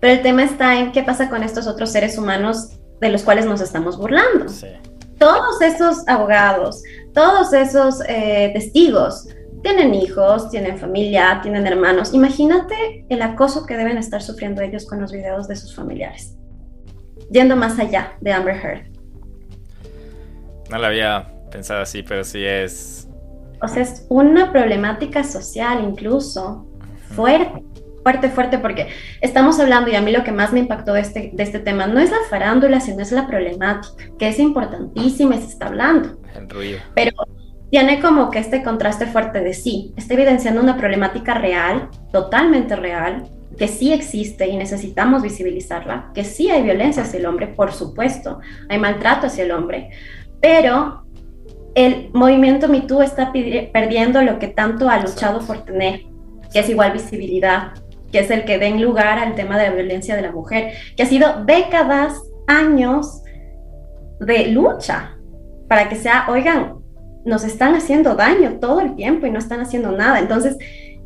Pero 0.00 0.14
el 0.14 0.22
tema 0.22 0.42
está 0.42 0.78
en 0.78 0.92
qué 0.92 1.02
pasa 1.02 1.28
con 1.28 1.42
estos 1.42 1.66
otros 1.66 1.92
seres 1.92 2.18
humanos 2.18 2.78
de 3.00 3.08
los 3.08 3.22
cuales 3.22 3.46
nos 3.46 3.60
estamos 3.60 3.98
burlando. 3.98 4.48
Sí 4.48 4.68
todos 5.22 5.60
esos 5.60 6.08
abogados, 6.08 6.82
todos 7.14 7.52
esos 7.52 8.02
eh, 8.08 8.50
testigos 8.54 9.28
tienen 9.62 9.94
hijos, 9.94 10.50
tienen 10.50 10.78
familia, 10.78 11.38
tienen 11.44 11.64
hermanos. 11.64 12.12
Imagínate 12.12 13.06
el 13.08 13.22
acoso 13.22 13.64
que 13.64 13.76
deben 13.76 13.98
estar 13.98 14.20
sufriendo 14.20 14.62
ellos 14.62 14.84
con 14.84 15.00
los 15.00 15.12
videos 15.12 15.46
de 15.46 15.54
sus 15.54 15.76
familiares. 15.76 16.36
Yendo 17.30 17.54
más 17.54 17.78
allá 17.78 18.14
de 18.20 18.32
Amber 18.32 18.56
Heard. 18.56 18.82
No 20.70 20.78
lo 20.78 20.86
había 20.86 21.32
pensado 21.52 21.82
así, 21.82 22.02
pero 22.02 22.24
sí 22.24 22.44
es... 22.44 23.08
O 23.62 23.68
sea, 23.68 23.84
es 23.84 24.04
una 24.08 24.50
problemática 24.50 25.22
social 25.22 25.84
incluso 25.84 26.66
fuerte. 27.14 27.62
Fuerte, 28.02 28.28
fuerte, 28.28 28.58
porque 28.58 28.88
estamos 29.20 29.58
hablando, 29.60 29.90
y 29.90 29.96
a 29.96 30.00
mí 30.00 30.12
lo 30.12 30.24
que 30.24 30.32
más 30.32 30.52
me 30.52 30.60
impactó 30.60 30.92
de 30.92 31.00
este, 31.00 31.30
de 31.32 31.42
este 31.42 31.58
tema, 31.58 31.86
no 31.86 32.00
es 32.00 32.10
la 32.10 32.18
farándula, 32.28 32.80
sino 32.80 33.02
es 33.02 33.12
la 33.12 33.26
problemática, 33.26 33.94
que 34.18 34.28
es 34.28 34.38
importantísima 34.38 35.36
y 35.36 35.40
se 35.40 35.48
está 35.48 35.66
hablando. 35.66 36.18
El 36.34 36.48
ruido. 36.48 36.78
Pero 36.94 37.12
tiene 37.70 38.00
como 38.00 38.30
que 38.30 38.38
este 38.38 38.62
contraste 38.62 39.06
fuerte 39.06 39.40
de 39.40 39.54
sí, 39.54 39.94
está 39.96 40.14
evidenciando 40.14 40.60
una 40.60 40.76
problemática 40.76 41.34
real, 41.34 41.88
totalmente 42.12 42.76
real, 42.76 43.24
que 43.56 43.68
sí 43.68 43.92
existe 43.92 44.46
y 44.46 44.56
necesitamos 44.56 45.22
visibilizarla, 45.22 46.10
que 46.14 46.24
sí 46.24 46.50
hay 46.50 46.62
violencia 46.62 47.02
hacia 47.02 47.20
el 47.20 47.26
hombre, 47.26 47.48
por 47.48 47.72
supuesto, 47.72 48.40
hay 48.68 48.78
maltrato 48.78 49.26
hacia 49.26 49.44
el 49.44 49.52
hombre, 49.52 49.90
pero 50.40 51.04
el 51.74 52.10
movimiento 52.12 52.68
MeToo 52.68 53.02
está 53.02 53.32
perdiendo 53.32 54.20
lo 54.22 54.38
que 54.38 54.48
tanto 54.48 54.88
ha 54.88 55.00
luchado 55.00 55.40
por 55.40 55.64
tener, 55.64 56.02
que 56.52 56.60
es 56.60 56.68
igual 56.68 56.92
visibilidad, 56.92 57.72
que 58.12 58.20
es 58.20 58.30
el 58.30 58.44
que 58.44 58.58
den 58.58 58.80
lugar 58.80 59.18
al 59.18 59.34
tema 59.34 59.58
de 59.58 59.68
la 59.68 59.74
violencia 59.74 60.14
de 60.14 60.22
la 60.22 60.30
mujer, 60.30 60.74
que 60.96 61.02
ha 61.02 61.06
sido 61.06 61.44
décadas, 61.44 62.20
años 62.46 63.22
de 64.20 64.48
lucha 64.48 65.16
para 65.68 65.88
que 65.88 65.96
sea, 65.96 66.26
oigan, 66.28 66.74
nos 67.24 67.44
están 67.44 67.74
haciendo 67.74 68.14
daño 68.14 68.58
todo 68.60 68.80
el 68.80 68.94
tiempo 68.94 69.26
y 69.26 69.30
no 69.30 69.38
están 69.38 69.60
haciendo 69.60 69.92
nada. 69.92 70.18
Entonces, 70.18 70.58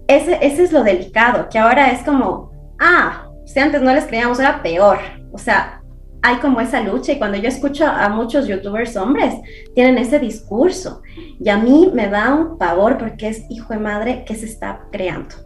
ese, 0.08 0.38
ese 0.40 0.64
es 0.64 0.72
lo 0.72 0.82
delicado, 0.82 1.48
que 1.48 1.58
ahora 1.58 1.90
es 1.92 2.02
como, 2.02 2.50
ah, 2.80 3.28
si 3.44 3.60
antes 3.60 3.80
no 3.80 3.92
les 3.94 4.06
creíamos, 4.06 4.40
era 4.40 4.62
peor. 4.62 4.98
O 5.32 5.38
sea, 5.38 5.82
hay 6.22 6.36
como 6.36 6.60
esa 6.60 6.80
lucha 6.80 7.12
y 7.12 7.18
cuando 7.18 7.38
yo 7.38 7.48
escucho 7.48 7.86
a 7.86 8.08
muchos 8.08 8.48
youtubers 8.48 8.96
hombres, 8.96 9.34
tienen 9.74 9.98
ese 9.98 10.18
discurso 10.18 11.02
y 11.38 11.48
a 11.48 11.56
mí 11.56 11.92
me 11.94 12.08
da 12.08 12.34
un 12.34 12.58
pavor 12.58 12.98
porque 12.98 13.28
es 13.28 13.44
hijo 13.48 13.72
de 13.72 13.78
madre 13.78 14.24
que 14.24 14.34
se 14.34 14.46
está 14.46 14.86
creando, 14.90 15.36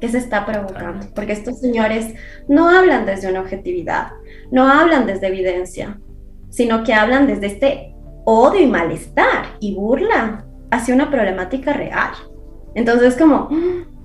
que 0.00 0.08
se 0.08 0.18
está 0.18 0.46
provocando, 0.46 1.06
porque 1.14 1.32
estos 1.32 1.60
señores 1.60 2.14
no 2.48 2.68
hablan 2.68 3.06
desde 3.06 3.30
una 3.30 3.40
objetividad, 3.40 4.12
no 4.50 4.68
hablan 4.68 5.06
desde 5.06 5.28
evidencia, 5.28 5.98
sino 6.50 6.84
que 6.84 6.94
hablan 6.94 7.26
desde 7.26 7.46
este 7.46 7.94
odio 8.24 8.60
y 8.60 8.66
malestar 8.66 9.56
y 9.60 9.74
burla 9.74 10.44
hacia 10.70 10.94
una 10.94 11.10
problemática 11.10 11.72
real. 11.72 12.12
Entonces, 12.74 13.16
como 13.16 13.48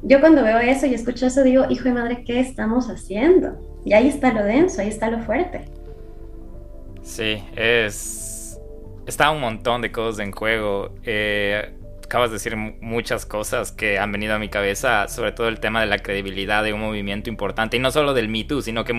yo 0.02 0.20
cuando 0.20 0.44
veo 0.44 0.60
eso 0.60 0.86
y 0.86 0.94
escucho 0.94 1.28
eso, 1.28 1.44
digo, 1.44 1.66
hijo 1.70 1.86
de 1.86 1.94
madre, 1.94 2.24
¿qué 2.26 2.40
estamos 2.40 2.90
haciendo? 2.90 3.58
Y 3.86 3.94
ahí 3.94 4.08
está 4.08 4.34
lo 4.34 4.44
denso, 4.44 4.82
ahí 4.82 4.90
está 4.90 5.10
lo 5.10 5.20
fuerte. 5.20 5.66
Sí, 7.02 7.44
es... 7.56 8.60
Está 9.06 9.32
un 9.32 9.42
montón 9.42 9.82
de 9.82 9.92
cosas 9.92 10.26
en 10.26 10.32
juego. 10.32 10.92
Eh, 11.04 11.74
acabas 12.14 12.30
de 12.30 12.36
decir 12.36 12.56
muchas 12.56 13.26
cosas 13.26 13.72
que 13.72 13.98
han 13.98 14.12
venido 14.12 14.36
a 14.36 14.38
mi 14.38 14.48
cabeza, 14.48 15.08
sobre 15.08 15.32
todo 15.32 15.48
el 15.48 15.60
tema 15.60 15.82
de 15.82 15.88
la 15.88 15.98
credibilidad 15.98 16.64
de 16.64 16.72
un 16.72 16.80
movimiento 16.80 17.28
importante, 17.28 17.78
y 17.78 17.80
no 17.80 17.90
solo 17.90 18.14
del 18.14 18.30
Me 18.30 18.44
Too, 18.44 18.62
sino 18.62 18.86
que 18.86 18.94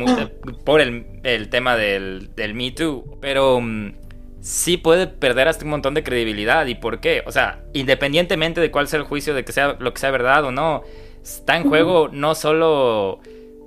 por 0.65 0.81
el, 0.81 1.21
el 1.23 1.49
tema 1.49 1.77
del, 1.77 2.35
del, 2.35 2.55
Me 2.55 2.73
Too. 2.73 3.19
Pero 3.21 3.61
mm, 3.61 3.93
sí 4.41 4.79
puede 4.79 5.07
perder 5.07 5.47
hasta 5.47 5.65
un 5.65 5.71
montón 5.71 5.95
de 5.95 6.03
credibilidad. 6.03 6.67
¿Y 6.67 6.75
por 6.75 6.99
qué? 6.99 7.23
O 7.25 7.31
sea, 7.31 7.63
independientemente 7.73 8.61
de 8.61 8.73
cuál 8.73 8.89
sea 8.89 8.99
el 8.99 9.05
juicio, 9.05 9.33
de 9.33 9.45
que 9.45 9.53
sea 9.53 9.77
lo 9.79 9.95
que 9.95 10.01
sea 10.01 10.11
verdad 10.11 10.45
o 10.47 10.51
no, 10.51 10.83
está 11.23 11.57
en 11.57 11.69
juego 11.69 12.09
no 12.11 12.35
solo 12.35 13.21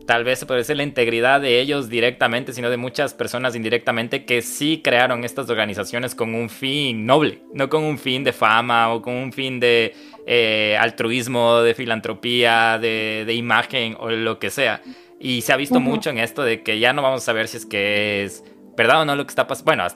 tal 0.07 0.23
vez 0.23 0.39
se 0.39 0.45
puede 0.45 0.61
decir 0.61 0.77
la 0.77 0.83
integridad 0.83 1.41
de 1.41 1.59
ellos 1.59 1.89
directamente, 1.89 2.53
sino 2.53 2.69
de 2.69 2.77
muchas 2.77 3.13
personas 3.13 3.55
indirectamente 3.55 4.25
que 4.25 4.41
sí 4.41 4.81
crearon 4.83 5.25
estas 5.25 5.49
organizaciones 5.49 6.15
con 6.15 6.33
un 6.33 6.49
fin 6.49 7.05
noble, 7.05 7.41
no 7.53 7.69
con 7.69 7.83
un 7.83 7.99
fin 7.99 8.23
de 8.23 8.31
fama 8.31 8.91
o 8.93 9.01
con 9.01 9.13
un 9.13 9.33
fin 9.33 9.59
de 9.59 9.93
eh, 10.25 10.77
altruismo, 10.79 11.59
de 11.59 11.75
filantropía, 11.75 12.79
de, 12.79 13.25
de, 13.27 13.33
imagen 13.33 13.97
o 13.99 14.09
lo 14.09 14.39
que 14.39 14.49
sea. 14.49 14.81
Y 15.19 15.41
se 15.41 15.51
ha 15.51 15.57
visto 15.57 15.79
mucho 15.81 16.09
en 16.09 16.19
esto 16.19 16.41
de 16.41 16.63
que 16.63 16.79
ya 16.79 16.93
no 16.93 17.01
vamos 17.01 17.21
a 17.23 17.25
saber 17.25 17.49
si 17.49 17.57
es 17.57 17.65
que 17.65 18.23
es 18.23 18.43
verdad 18.77 19.01
o 19.01 19.05
no 19.05 19.15
lo 19.15 19.25
que 19.25 19.31
está 19.31 19.45
pasando. 19.45 19.65
Bueno, 19.65 19.87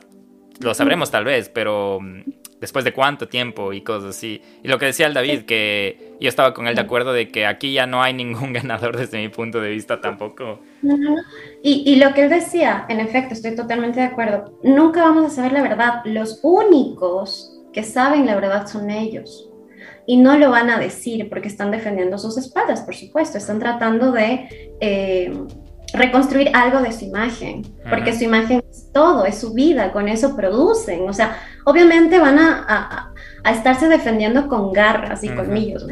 lo 0.59 0.73
sabremos 0.73 1.09
tal 1.09 1.23
vez, 1.23 1.47
pero 1.47 1.99
mm, 2.01 2.21
después 2.61 2.85
de 2.85 2.93
cuánto 2.93 3.27
tiempo 3.27 3.73
y 3.73 3.81
cosas 3.81 4.11
así. 4.11 4.41
Y 4.63 4.67
lo 4.67 4.77
que 4.77 4.85
decía 4.85 5.07
el 5.07 5.15
David, 5.15 5.41
que 5.41 6.15
yo 6.21 6.29
estaba 6.29 6.53
con 6.53 6.67
él 6.67 6.75
de 6.75 6.81
acuerdo 6.81 7.11
de 7.11 7.27
que 7.29 7.47
aquí 7.47 7.73
ya 7.73 7.87
no 7.87 8.01
hay 8.03 8.13
ningún 8.13 8.53
ganador 8.53 8.95
desde 8.95 9.17
mi 9.17 9.27
punto 9.27 9.59
de 9.59 9.71
vista 9.71 9.99
tampoco. 9.99 10.59
Y, 11.63 11.83
y, 11.85 11.95
lo 11.97 12.13
que 12.13 12.23
él 12.23 12.29
decía, 12.29 12.85
en 12.87 12.99
efecto, 12.99 13.33
estoy 13.33 13.55
totalmente 13.55 13.99
de 13.99 14.05
acuerdo. 14.05 14.57
Nunca 14.63 15.01
vamos 15.01 15.25
a 15.25 15.29
saber 15.29 15.51
la 15.51 15.63
verdad. 15.63 16.01
Los 16.05 16.39
únicos 16.43 17.59
que 17.73 17.83
saben 17.83 18.25
la 18.25 18.35
verdad 18.35 18.67
son 18.67 18.89
ellos. 18.89 19.49
Y 20.05 20.17
no 20.17 20.37
lo 20.37 20.51
van 20.51 20.69
a 20.69 20.79
decir 20.79 21.29
porque 21.29 21.47
están 21.47 21.71
defendiendo 21.71 22.17
sus 22.17 22.37
espaldas, 22.37 22.81
por 22.81 22.95
supuesto. 22.95 23.37
Están 23.37 23.59
tratando 23.59 24.11
de... 24.11 24.75
Eh, 24.79 25.33
reconstruir 25.93 26.51
algo 26.53 26.81
de 26.81 26.91
su 26.91 27.05
imagen, 27.05 27.63
porque 27.89 28.13
su 28.13 28.23
imagen 28.23 28.63
es 28.69 28.91
todo, 28.93 29.25
es 29.25 29.39
su 29.39 29.53
vida, 29.53 29.91
con 29.91 30.07
eso 30.07 30.35
producen. 30.35 31.07
O 31.07 31.13
sea, 31.13 31.37
obviamente 31.65 32.19
van 32.19 32.39
a, 32.39 33.11
a, 33.43 33.51
estarse 33.51 33.89
defendiendo 33.89 34.47
con 34.47 34.71
garras 34.71 35.23
y 35.23 35.29
colmillos, 35.29 35.85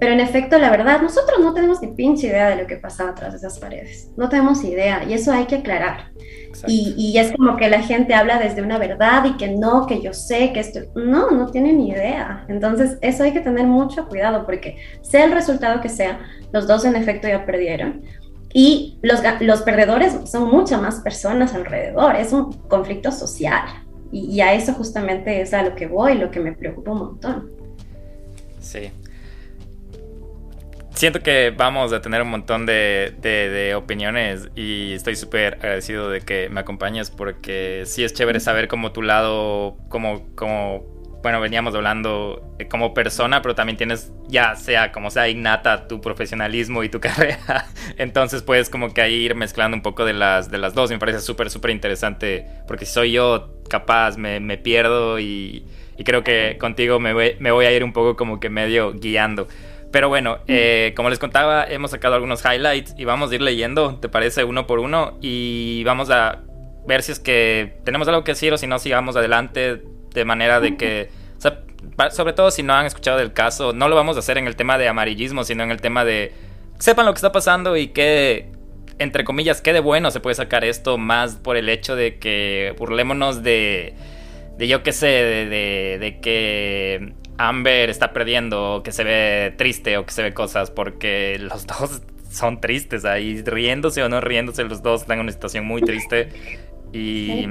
Pero 0.00 0.12
en 0.12 0.20
efecto, 0.20 0.58
la 0.58 0.70
verdad, 0.70 1.00
nosotros 1.02 1.38
no 1.40 1.52
tenemos 1.54 1.80
ni 1.82 1.88
pinche 1.88 2.28
idea 2.28 2.48
de 2.48 2.62
lo 2.62 2.66
que 2.66 2.76
pasaba 2.76 3.10
atrás 3.10 3.32
de 3.32 3.38
esas 3.38 3.58
paredes. 3.58 4.10
No 4.16 4.28
tenemos 4.28 4.64
idea, 4.64 5.04
y 5.04 5.12
eso 5.12 5.32
hay 5.32 5.44
que 5.44 5.56
aclarar. 5.56 6.10
Y, 6.66 6.94
y, 6.96 7.18
es 7.18 7.32
como 7.32 7.56
que 7.56 7.68
la 7.68 7.82
gente 7.82 8.14
habla 8.14 8.38
desde 8.38 8.62
una 8.62 8.78
verdad 8.78 9.24
y 9.24 9.36
que 9.36 9.48
no, 9.48 9.86
que 9.86 10.00
yo 10.00 10.12
sé 10.12 10.52
que 10.52 10.60
esto. 10.60 10.80
No, 10.94 11.32
no 11.32 11.50
tienen 11.50 11.78
ni 11.78 11.90
idea. 11.90 12.44
Entonces, 12.48 12.96
eso 13.00 13.24
hay 13.24 13.32
que 13.32 13.40
tener 13.40 13.66
mucho 13.66 14.08
cuidado 14.08 14.46
porque, 14.46 14.76
sea 15.02 15.24
el 15.24 15.32
resultado 15.32 15.80
que 15.80 15.88
sea, 15.88 16.20
los 16.52 16.68
dos 16.68 16.84
en 16.84 16.94
efecto 16.94 17.26
ya 17.26 17.44
perdieron 17.44 18.02
y 18.56 19.00
los, 19.02 19.20
los 19.40 19.62
perdedores 19.62 20.16
son 20.30 20.48
muchas 20.48 20.80
más 20.80 21.00
personas 21.00 21.54
alrededor, 21.54 22.14
es 22.14 22.32
un 22.32 22.52
conflicto 22.68 23.10
social. 23.10 23.62
Y, 24.12 24.40
a 24.40 24.54
eso 24.54 24.72
justamente 24.74 25.40
es 25.40 25.52
a 25.52 25.64
lo 25.64 25.74
que 25.74 25.88
voy, 25.88 26.16
lo 26.16 26.30
que 26.30 26.38
me 26.38 26.52
preocupa 26.52 26.92
un 26.92 26.98
montón. 26.98 27.50
Sí. 28.60 28.92
Siento 30.94 31.18
que 31.18 31.50
vamos 31.50 31.92
a 31.92 32.00
tener 32.00 32.22
un 32.22 32.28
montón 32.28 32.64
de, 32.64 33.16
de, 33.20 33.74
opiniones 33.74 34.48
y 34.54 34.92
estoy 34.92 35.16
súper 35.16 35.54
agradecido 35.54 36.08
de 36.08 36.20
que 36.20 36.48
me 36.48 36.60
acompañes 36.60 37.10
porque 37.10 37.82
sí 37.86 38.04
es 38.04 38.14
chévere 38.14 38.38
saber 38.38 38.68
como 38.68 38.92
tu 38.92 39.02
lado, 39.02 39.76
como, 39.88 40.32
como 40.36 40.93
bueno, 41.24 41.40
veníamos 41.40 41.74
hablando 41.74 42.54
eh, 42.58 42.68
como 42.68 42.92
persona, 42.92 43.40
pero 43.40 43.54
también 43.54 43.78
tienes, 43.78 44.12
ya 44.28 44.56
sea 44.56 44.92
como 44.92 45.10
sea 45.10 45.26
innata 45.26 45.88
tu 45.88 46.02
profesionalismo 46.02 46.84
y 46.84 46.90
tu 46.90 47.00
carrera. 47.00 47.64
Entonces 47.96 48.42
puedes 48.42 48.68
como 48.68 48.92
que 48.92 49.00
ahí 49.00 49.14
ir 49.14 49.34
mezclando 49.34 49.74
un 49.74 49.82
poco 49.82 50.04
de 50.04 50.12
las, 50.12 50.50
de 50.50 50.58
las 50.58 50.74
dos. 50.74 50.90
Me 50.90 50.98
parece 50.98 51.20
súper, 51.20 51.48
súper 51.48 51.70
interesante 51.70 52.46
porque 52.68 52.84
si 52.84 52.92
soy 52.92 53.12
yo 53.12 53.54
capaz, 53.70 54.18
me, 54.18 54.38
me 54.38 54.58
pierdo 54.58 55.18
y, 55.18 55.64
y, 55.96 56.04
creo 56.04 56.22
que 56.22 56.58
contigo 56.60 57.00
me 57.00 57.14
voy, 57.14 57.36
me 57.38 57.52
voy, 57.52 57.64
a 57.64 57.72
ir 57.72 57.84
un 57.84 57.94
poco 57.94 58.16
como 58.16 58.38
que 58.38 58.50
medio 58.50 58.92
guiando. 58.92 59.48
Pero 59.90 60.10
bueno, 60.10 60.40
eh, 60.46 60.92
como 60.94 61.08
les 61.08 61.18
contaba, 61.18 61.64
hemos 61.64 61.92
sacado 61.92 62.16
algunos 62.16 62.44
highlights 62.44 62.94
y 62.98 63.06
vamos 63.06 63.30
a 63.32 63.34
ir 63.34 63.40
leyendo, 63.40 63.96
¿te 63.98 64.10
parece? 64.10 64.44
Uno 64.44 64.66
por 64.66 64.78
uno 64.78 65.16
y 65.22 65.84
vamos 65.84 66.10
a 66.10 66.42
ver 66.86 67.02
si 67.02 67.12
es 67.12 67.18
que 67.18 67.78
tenemos 67.84 68.08
algo 68.08 68.24
que 68.24 68.32
decir 68.32 68.52
o 68.52 68.58
si 68.58 68.66
no, 68.66 68.78
sigamos 68.78 69.16
adelante 69.16 69.80
de 70.14 70.24
manera 70.24 70.60
de 70.60 70.76
que, 70.76 71.10
sobre 72.10 72.32
todo 72.32 72.50
si 72.50 72.62
no 72.62 72.72
han 72.72 72.86
escuchado 72.86 73.18
del 73.18 73.32
caso, 73.32 73.72
no 73.72 73.88
lo 73.88 73.96
vamos 73.96 74.16
a 74.16 74.20
hacer 74.20 74.38
en 74.38 74.46
el 74.46 74.56
tema 74.56 74.78
de 74.78 74.88
amarillismo, 74.88 75.44
sino 75.44 75.62
en 75.64 75.70
el 75.70 75.80
tema 75.80 76.04
de 76.04 76.32
sepan 76.78 77.06
lo 77.06 77.12
que 77.12 77.18
está 77.18 77.32
pasando 77.32 77.76
y 77.76 77.88
que, 77.88 78.50
entre 78.98 79.24
comillas, 79.24 79.60
qué 79.60 79.72
de 79.72 79.80
bueno 79.80 80.10
se 80.10 80.20
puede 80.20 80.34
sacar 80.34 80.64
esto 80.64 80.98
más 80.98 81.36
por 81.36 81.56
el 81.56 81.68
hecho 81.68 81.96
de 81.96 82.18
que 82.18 82.74
burlémonos 82.78 83.42
de, 83.42 83.94
de 84.58 84.68
yo 84.68 84.82
qué 84.82 84.92
sé, 84.92 85.06
de, 85.06 85.98
de, 85.98 86.20
que 86.20 87.14
Amber 87.38 87.90
está 87.90 88.12
perdiendo, 88.12 88.76
o 88.76 88.82
que 88.82 88.92
se 88.92 89.04
ve 89.04 89.54
triste 89.56 89.96
o 89.98 90.06
que 90.06 90.12
se 90.12 90.22
ve 90.22 90.32
cosas, 90.32 90.70
porque 90.70 91.38
los 91.40 91.66
dos 91.66 92.02
son 92.30 92.60
tristes 92.60 93.04
ahí, 93.04 93.42
riéndose 93.42 94.02
o 94.02 94.08
no 94.08 94.20
riéndose, 94.20 94.64
los 94.64 94.82
dos 94.82 95.02
están 95.02 95.18
en 95.18 95.24
una 95.24 95.32
situación 95.32 95.64
muy 95.64 95.82
triste. 95.82 96.28
Y, 96.92 97.46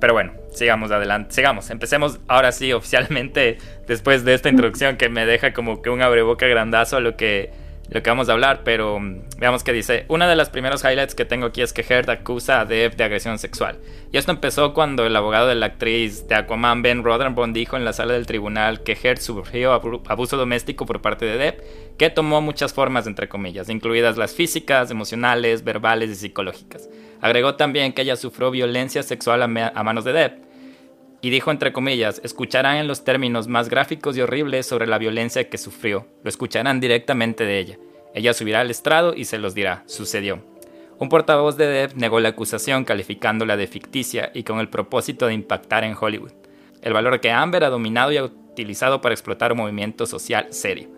pero 0.00 0.12
bueno, 0.12 0.32
sigamos 0.52 0.90
adelante, 0.90 1.34
sigamos, 1.34 1.70
empecemos 1.70 2.20
ahora 2.28 2.52
sí 2.52 2.72
oficialmente 2.72 3.58
después 3.86 4.24
de 4.24 4.34
esta 4.34 4.48
introducción 4.48 4.96
que 4.96 5.08
me 5.08 5.26
deja 5.26 5.52
como 5.52 5.82
que 5.82 5.90
un 5.90 6.02
abreboca 6.02 6.46
grandazo 6.46 6.96
a 6.96 7.00
lo 7.00 7.16
que, 7.16 7.50
lo 7.90 8.02
que 8.02 8.10
vamos 8.10 8.28
a 8.28 8.32
hablar, 8.32 8.62
pero 8.64 9.00
mm, 9.00 9.22
veamos 9.38 9.64
qué 9.64 9.72
dice. 9.72 10.04
Una 10.08 10.28
de 10.28 10.36
las 10.36 10.50
primeros 10.50 10.84
highlights 10.84 11.14
que 11.14 11.24
tengo 11.24 11.46
aquí 11.46 11.62
es 11.62 11.72
que 11.72 11.82
Heard 11.82 12.10
acusa 12.10 12.60
a 12.60 12.64
Depp 12.64 12.96
de 12.96 13.04
agresión 13.04 13.38
sexual. 13.38 13.78
Y 14.12 14.18
esto 14.18 14.30
empezó 14.30 14.74
cuando 14.74 15.06
el 15.06 15.16
abogado 15.16 15.48
de 15.48 15.54
la 15.54 15.66
actriz 15.66 16.28
de 16.28 16.34
Aquaman, 16.34 16.82
Ben 16.82 17.02
Rotherborn, 17.02 17.52
dijo 17.52 17.76
en 17.76 17.84
la 17.84 17.92
sala 17.92 18.12
del 18.12 18.26
tribunal 18.26 18.82
que 18.82 18.92
Heard 18.92 19.20
sufrió 19.20 19.72
abuso 19.72 20.36
doméstico 20.36 20.86
por 20.86 21.00
parte 21.00 21.24
de 21.24 21.38
Depp, 21.38 21.60
que 21.98 22.10
tomó 22.10 22.40
muchas 22.40 22.72
formas, 22.72 23.06
entre 23.06 23.28
comillas, 23.28 23.68
incluidas 23.68 24.16
las 24.16 24.34
físicas, 24.34 24.90
emocionales, 24.90 25.64
verbales 25.64 26.10
y 26.10 26.14
psicológicas. 26.14 26.88
Agregó 27.20 27.56
también 27.56 27.92
que 27.92 28.02
ella 28.02 28.16
sufrió 28.16 28.50
violencia 28.50 29.02
sexual 29.02 29.42
a, 29.42 29.48
manos 29.48 30.04
de 30.04 30.12
Depp. 30.12 30.44
Y 31.20 31.30
dijo 31.30 31.50
entre 31.50 31.72
comillas, 31.72 32.20
escucharán 32.22 32.76
en 32.76 32.86
los 32.86 33.04
términos 33.04 33.48
más 33.48 33.68
gráficos 33.68 34.16
y 34.16 34.20
horribles 34.20 34.66
sobre 34.66 34.86
la 34.86 34.98
violencia 34.98 35.48
que 35.48 35.58
sufrió. 35.58 36.06
Lo 36.22 36.28
escucharán 36.28 36.78
directamente 36.78 37.44
de 37.44 37.58
ella. 37.58 37.78
Ella 38.14 38.32
subirá 38.34 38.60
al 38.60 38.70
estrado 38.70 39.14
y 39.14 39.24
se 39.24 39.38
los 39.38 39.54
dirá, 39.54 39.82
sucedió. 39.86 40.44
Un 40.98 41.08
portavoz 41.08 41.56
de 41.56 41.66
Depp 41.66 41.94
negó 41.94 42.20
la 42.20 42.30
acusación 42.30 42.84
calificándola 42.84 43.56
de 43.56 43.66
ficticia 43.66 44.30
y 44.34 44.44
con 44.44 44.60
el 44.60 44.68
propósito 44.68 45.26
de 45.26 45.34
impactar 45.34 45.84
en 45.84 45.96
Hollywood. 45.98 46.32
El 46.82 46.92
valor 46.92 47.20
que 47.20 47.30
Amber 47.30 47.64
ha 47.64 47.70
dominado 47.70 48.12
y 48.12 48.16
ha 48.16 48.24
utilizado 48.24 49.00
para 49.00 49.14
explotar 49.14 49.52
un 49.52 49.58
movimiento 49.58 50.06
social 50.06 50.48
serio. 50.50 50.88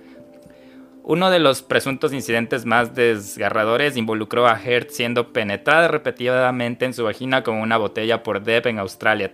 Uno 1.03 1.31
de 1.31 1.39
los 1.39 1.63
presuntos 1.63 2.13
incidentes 2.13 2.67
más 2.67 2.95
desgarradores 2.95 3.97
involucró 3.97 4.47
a 4.47 4.61
Heard 4.63 4.91
siendo 4.91 5.33
penetrada 5.33 5.89
repetidamente 5.89 6.85
en 6.85 6.93
su 6.93 7.05
vagina 7.05 7.43
con 7.43 7.57
una 7.57 7.79
botella 7.79 8.23
por 8.23 8.43
Depp 8.43 8.67
en 8.67 8.79
Australia 8.79 9.33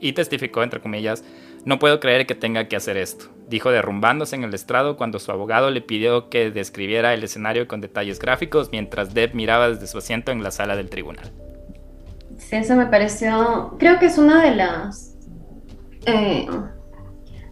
y 0.00 0.12
testificó, 0.12 0.62
entre 0.62 0.80
comillas, 0.80 1.24
no 1.64 1.78
puedo 1.78 2.00
creer 2.00 2.26
que 2.26 2.34
tenga 2.34 2.66
que 2.68 2.76
hacer 2.76 2.96
esto, 2.96 3.26
dijo 3.48 3.70
derrumbándose 3.70 4.34
en 4.34 4.44
el 4.44 4.52
estrado 4.54 4.96
cuando 4.96 5.18
su 5.18 5.30
abogado 5.30 5.70
le 5.70 5.80
pidió 5.80 6.28
que 6.28 6.50
describiera 6.50 7.14
el 7.14 7.22
escenario 7.22 7.68
con 7.68 7.80
detalles 7.80 8.18
gráficos 8.18 8.70
mientras 8.72 9.14
Depp 9.14 9.34
miraba 9.34 9.68
desde 9.68 9.86
su 9.86 9.98
asiento 9.98 10.32
en 10.32 10.42
la 10.42 10.50
sala 10.50 10.76
del 10.76 10.90
tribunal. 10.90 11.32
Sí, 12.38 12.56
eso 12.56 12.74
me 12.74 12.86
pareció, 12.86 13.76
creo 13.78 13.98
que 14.00 14.06
es 14.06 14.18
una 14.18 14.42
de 14.42 14.56
las... 14.56 15.14
Eh, 16.06 16.46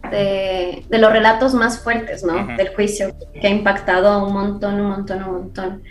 de, 0.09 0.83
los 0.89 1.11
relatos 1.11 1.53
más 1.53 1.79
fuertes, 1.79 2.23
¿no? 2.23 2.55
Del 2.57 2.69
juicio, 2.75 3.15
que 3.33 3.47
ha 3.47 3.49
impactado 3.49 4.25
un 4.25 4.33
montón, 4.33 4.79
un 4.79 4.87
montón, 4.87 5.23
un 5.23 5.31
montón. 5.31 5.83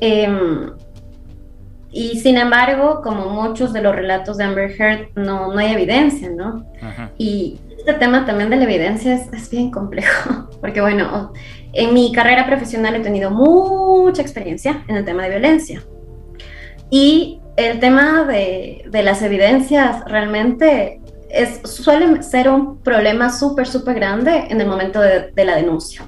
Em, 0.00 0.70
y 1.90 2.20
sin 2.20 2.36
embargo, 2.36 3.00
como 3.02 3.30
muchos 3.30 3.72
de 3.72 3.82
los 3.82 3.94
relatos 3.94 4.36
de 4.36 4.44
Amber 4.44 4.70
Heard, 4.70 5.08
no, 5.16 5.52
no 5.52 5.58
hay 5.58 5.72
evidencia, 5.72 6.30
¿no? 6.30 6.66
Y 7.16 7.58
este 7.78 7.94
tema 7.94 8.26
también 8.26 8.50
de 8.50 8.56
la 8.56 8.64
evidencia 8.64 9.14
es, 9.14 9.32
es, 9.32 9.50
bien 9.50 9.70
complejo, 9.70 10.48
porque 10.60 10.80
bueno, 10.80 11.32
en 11.72 11.94
mi 11.94 12.12
carrera 12.12 12.46
profesional 12.46 12.94
he 12.94 13.00
tenido 13.00 13.30
mucha 13.30 14.22
experiencia 14.22 14.84
en 14.88 14.96
el 14.96 15.04
tema 15.04 15.24
de 15.24 15.30
violencia. 15.30 15.82
Y 16.90 17.40
el 17.56 17.80
tema 17.80 18.24
de, 18.24 18.84
de 18.88 19.02
las 19.02 19.22
evidencias 19.22 20.04
realmente 20.06 21.00
es, 21.30 21.60
suele 21.64 22.22
ser 22.22 22.48
un 22.48 22.78
problema 22.78 23.30
súper, 23.30 23.66
súper 23.66 23.94
grande 23.96 24.46
en 24.48 24.60
el 24.60 24.66
momento 24.66 25.00
de, 25.00 25.32
la 25.44 25.56
denuncia. 25.56 26.02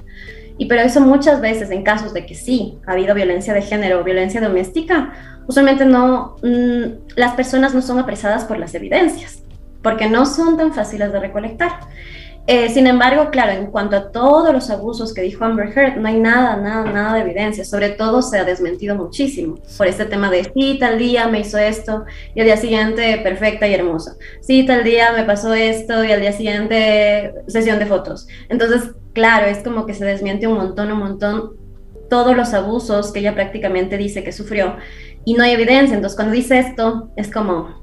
Y 0.57 0.65
pero 0.65 0.81
eso 0.81 1.01
muchas 1.01 1.41
veces 1.41 1.71
en 1.71 1.83
casos 1.83 2.13
de 2.13 2.25
que 2.25 2.35
sí 2.35 2.77
ha 2.85 2.91
habido 2.91 3.15
violencia 3.15 3.53
de 3.53 3.61
género 3.61 4.01
o 4.01 4.03
violencia 4.03 4.41
doméstica, 4.41 5.13
usualmente 5.47 5.85
no, 5.85 6.35
mm, 6.43 7.15
las 7.15 7.33
personas 7.33 7.73
no 7.73 7.81
son 7.81 7.99
apresadas 7.99 8.45
por 8.45 8.59
las 8.59 8.75
evidencias, 8.75 9.43
porque 9.81 10.07
no 10.07 10.25
son 10.25 10.57
tan 10.57 10.73
fáciles 10.73 11.11
de 11.11 11.19
recolectar. 11.19 11.71
Eh, 12.47 12.69
sin 12.69 12.87
embargo, 12.87 13.29
claro, 13.29 13.51
en 13.51 13.67
cuanto 13.67 13.95
a 13.95 14.11
todos 14.11 14.51
los 14.51 14.69
abusos 14.71 15.13
que 15.13 15.21
dijo 15.21 15.45
Amber 15.45 15.77
Heard, 15.77 15.97
no 15.97 16.07
hay 16.07 16.19
nada, 16.19 16.57
nada, 16.57 16.91
nada 16.91 17.13
de 17.13 17.21
evidencia. 17.21 17.63
Sobre 17.63 17.89
todo 17.89 18.21
se 18.21 18.39
ha 18.39 18.43
desmentido 18.43 18.95
muchísimo 18.95 19.59
por 19.77 19.87
este 19.87 20.05
tema 20.05 20.31
de 20.31 20.51
sí, 20.53 20.77
tal 20.79 20.97
día 20.97 21.27
me 21.27 21.41
hizo 21.41 21.57
esto 21.59 22.05
y 22.33 22.39
al 22.39 22.47
día 22.47 22.57
siguiente 22.57 23.19
perfecta 23.23 23.67
y 23.67 23.73
hermosa. 23.73 24.15
Sí, 24.41 24.65
tal 24.65 24.83
día 24.83 25.11
me 25.13 25.23
pasó 25.23 25.53
esto 25.53 26.03
y 26.03 26.11
al 26.11 26.21
día 26.21 26.31
siguiente 26.31 27.33
sesión 27.47 27.77
de 27.77 27.85
fotos. 27.85 28.27
Entonces, 28.49 28.91
claro, 29.13 29.45
es 29.45 29.59
como 29.59 29.85
que 29.85 29.93
se 29.93 30.05
desmiente 30.05 30.47
un 30.47 30.55
montón, 30.55 30.91
un 30.91 30.99
montón 30.99 31.61
todos 32.09 32.35
los 32.35 32.53
abusos 32.53 33.13
que 33.13 33.19
ella 33.19 33.35
prácticamente 33.35 33.97
dice 33.97 34.23
que 34.23 34.33
sufrió 34.33 34.75
y 35.23 35.35
no 35.35 35.43
hay 35.43 35.51
evidencia. 35.51 35.95
Entonces, 35.95 36.17
cuando 36.17 36.33
dice 36.33 36.57
esto, 36.59 37.11
es 37.15 37.31
como 37.31 37.81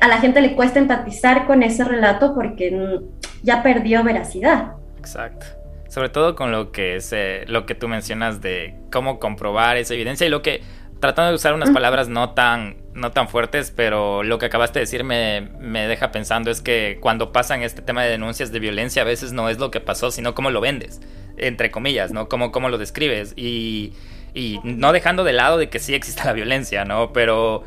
a 0.00 0.08
la 0.08 0.18
gente 0.18 0.40
le 0.40 0.54
cuesta 0.56 0.78
empatizar 0.78 1.46
con 1.46 1.62
ese 1.62 1.84
relato 1.84 2.34
porque 2.34 3.00
ya 3.42 3.62
perdió 3.62 4.02
veracidad. 4.04 4.72
Exacto. 4.98 5.46
Sobre 5.88 6.08
todo 6.08 6.34
con 6.34 6.52
lo 6.52 6.72
que 6.72 6.96
es 6.96 7.14
lo 7.46 7.66
que 7.66 7.74
tú 7.74 7.88
mencionas 7.88 8.40
de 8.40 8.74
cómo 8.90 9.18
comprobar 9.18 9.76
esa 9.76 9.94
evidencia 9.94 10.26
y 10.26 10.30
lo 10.30 10.40
que 10.40 10.62
tratando 11.00 11.30
de 11.30 11.34
usar 11.34 11.52
unas 11.52 11.70
palabras 11.70 12.08
no 12.08 12.30
tan 12.30 12.76
no 12.94 13.10
tan 13.10 13.28
fuertes, 13.28 13.72
pero 13.74 14.22
lo 14.22 14.38
que 14.38 14.46
acabaste 14.46 14.78
de 14.78 14.84
decir 14.84 15.02
me, 15.02 15.40
me, 15.58 15.88
deja 15.88 16.12
pensando 16.12 16.50
es 16.50 16.60
que 16.60 16.98
cuando 17.00 17.32
pasan 17.32 17.62
este 17.62 17.82
tema 17.82 18.02
de 18.04 18.10
denuncias 18.10 18.52
de 18.52 18.58
violencia 18.58 19.02
a 19.02 19.04
veces 19.04 19.32
no 19.32 19.48
es 19.48 19.58
lo 19.58 19.70
que 19.70 19.80
pasó, 19.80 20.10
sino 20.10 20.34
cómo 20.34 20.50
lo 20.50 20.60
vendes, 20.60 21.00
entre 21.36 21.70
comillas, 21.70 22.12
¿no? 22.12 22.28
Cómo, 22.28 22.52
cómo 22.52 22.68
lo 22.68 22.78
describes 22.78 23.32
y, 23.36 23.94
y 24.34 24.60
no 24.62 24.92
dejando 24.92 25.24
de 25.24 25.32
lado 25.32 25.58
de 25.58 25.68
que 25.68 25.78
sí 25.78 25.94
existe 25.94 26.22
la 26.24 26.32
violencia, 26.32 26.84
¿no? 26.84 27.12
Pero 27.12 27.64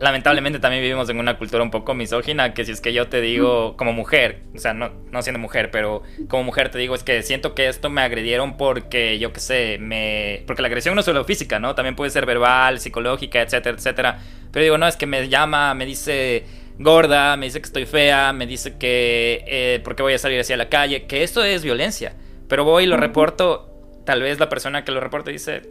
lamentablemente 0.00 0.58
también 0.58 0.82
vivimos 0.82 1.08
en 1.08 1.18
una 1.18 1.38
cultura 1.38 1.62
un 1.62 1.70
poco 1.70 1.94
misógina, 1.94 2.54
que 2.54 2.64
si 2.64 2.72
es 2.72 2.80
que 2.80 2.92
yo 2.92 3.08
te 3.08 3.20
digo 3.20 3.76
como 3.76 3.92
mujer, 3.92 4.42
o 4.54 4.58
sea, 4.58 4.74
no, 4.74 4.90
no 5.10 5.22
siendo 5.22 5.38
mujer, 5.38 5.70
pero 5.70 6.02
como 6.28 6.44
mujer 6.44 6.70
te 6.70 6.78
digo 6.78 6.94
es 6.94 7.02
que 7.02 7.22
siento 7.22 7.54
que 7.54 7.68
esto 7.68 7.90
me 7.90 8.02
agredieron 8.02 8.56
porque, 8.56 9.18
yo 9.18 9.32
qué 9.32 9.40
sé, 9.40 9.78
me... 9.80 10.42
Porque 10.46 10.62
la 10.62 10.68
agresión 10.68 10.94
no 10.94 11.00
es 11.00 11.04
solo 11.04 11.24
física, 11.24 11.58
¿no? 11.58 11.74
También 11.74 11.96
puede 11.96 12.10
ser 12.10 12.26
verbal, 12.26 12.78
psicológica, 12.78 13.42
etcétera, 13.42 13.76
etcétera. 13.76 14.18
Pero 14.52 14.62
digo, 14.62 14.78
no, 14.78 14.86
es 14.86 14.96
que 14.96 15.06
me 15.06 15.28
llama, 15.28 15.74
me 15.74 15.86
dice 15.86 16.44
gorda, 16.78 17.36
me 17.36 17.46
dice 17.46 17.60
que 17.60 17.66
estoy 17.66 17.86
fea, 17.86 18.32
me 18.32 18.46
dice 18.46 18.78
que... 18.78 19.44
Eh, 19.46 19.80
¿Por 19.82 19.96
qué 19.96 20.02
voy 20.02 20.14
a 20.14 20.18
salir 20.18 20.40
hacia 20.40 20.56
la 20.56 20.68
calle? 20.68 21.06
Que 21.06 21.22
eso 21.22 21.42
es 21.42 21.64
violencia. 21.64 22.14
Pero 22.48 22.64
voy 22.64 22.84
y 22.84 22.86
lo 22.86 22.96
reporto, 22.96 23.68
tal 24.06 24.22
vez 24.22 24.38
la 24.38 24.48
persona 24.48 24.84
que 24.84 24.92
lo 24.92 25.00
reporta 25.00 25.30
dice... 25.30 25.62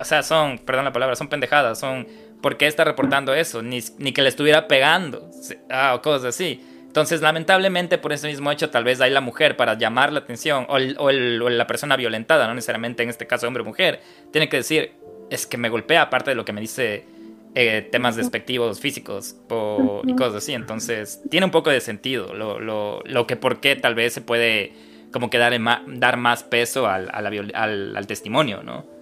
O 0.00 0.04
sea, 0.04 0.22
son, 0.22 0.58
perdón 0.58 0.86
la 0.86 0.92
palabra, 0.92 1.14
son 1.14 1.28
pendejadas, 1.28 1.78
son 1.78 2.06
¿por 2.44 2.58
qué 2.58 2.66
está 2.66 2.84
reportando 2.84 3.32
eso? 3.32 3.62
Ni, 3.62 3.80
que 3.80 4.20
le 4.20 4.28
estuviera 4.28 4.68
pegando, 4.68 5.30
ah, 5.70 5.94
o 5.94 6.02
cosas 6.02 6.34
así. 6.34 6.60
Entonces, 6.82 7.22
lamentablemente, 7.22 7.96
por 7.96 8.12
ese 8.12 8.28
mismo 8.28 8.52
hecho, 8.52 8.68
tal 8.68 8.84
vez 8.84 9.00
hay 9.00 9.10
la 9.10 9.22
mujer 9.22 9.56
para 9.56 9.78
llamar 9.78 10.12
la 10.12 10.18
atención, 10.18 10.66
o, 10.68 10.78
la 10.78 11.66
persona 11.66 11.96
violentada, 11.96 12.46
no 12.46 12.54
necesariamente 12.54 13.02
en 13.02 13.08
este 13.08 13.26
caso 13.26 13.48
hombre 13.48 13.62
o 13.62 13.64
mujer, 13.64 14.02
tiene 14.30 14.50
que 14.50 14.58
decir, 14.58 14.92
es 15.30 15.46
que 15.46 15.56
me 15.56 15.70
golpea, 15.70 16.02
aparte 16.02 16.32
de 16.32 16.34
lo 16.34 16.44
que 16.44 16.52
me 16.52 16.60
dice 16.60 17.06
eh, 17.54 17.88
temas 17.90 18.14
despectivos 18.14 18.78
físicos 18.78 19.36
y 20.04 20.14
cosas 20.14 20.34
así. 20.34 20.52
Entonces, 20.52 21.22
tiene 21.30 21.46
un 21.46 21.50
poco 21.50 21.70
de 21.70 21.80
sentido 21.80 22.34
lo, 22.34 22.60
lo, 22.60 23.00
lo 23.06 23.26
que 23.26 23.36
por 23.36 23.60
qué 23.60 23.74
tal 23.74 23.94
vez 23.94 24.12
se 24.12 24.20
puede 24.20 24.74
como 25.12 25.30
que 25.30 25.38
dar, 25.38 25.58
dar 25.86 26.18
más 26.18 26.42
peso 26.42 26.88
al, 26.88 27.08
al, 27.10 27.96
al 27.96 28.06
testimonio, 28.06 28.62
¿no? 28.62 28.93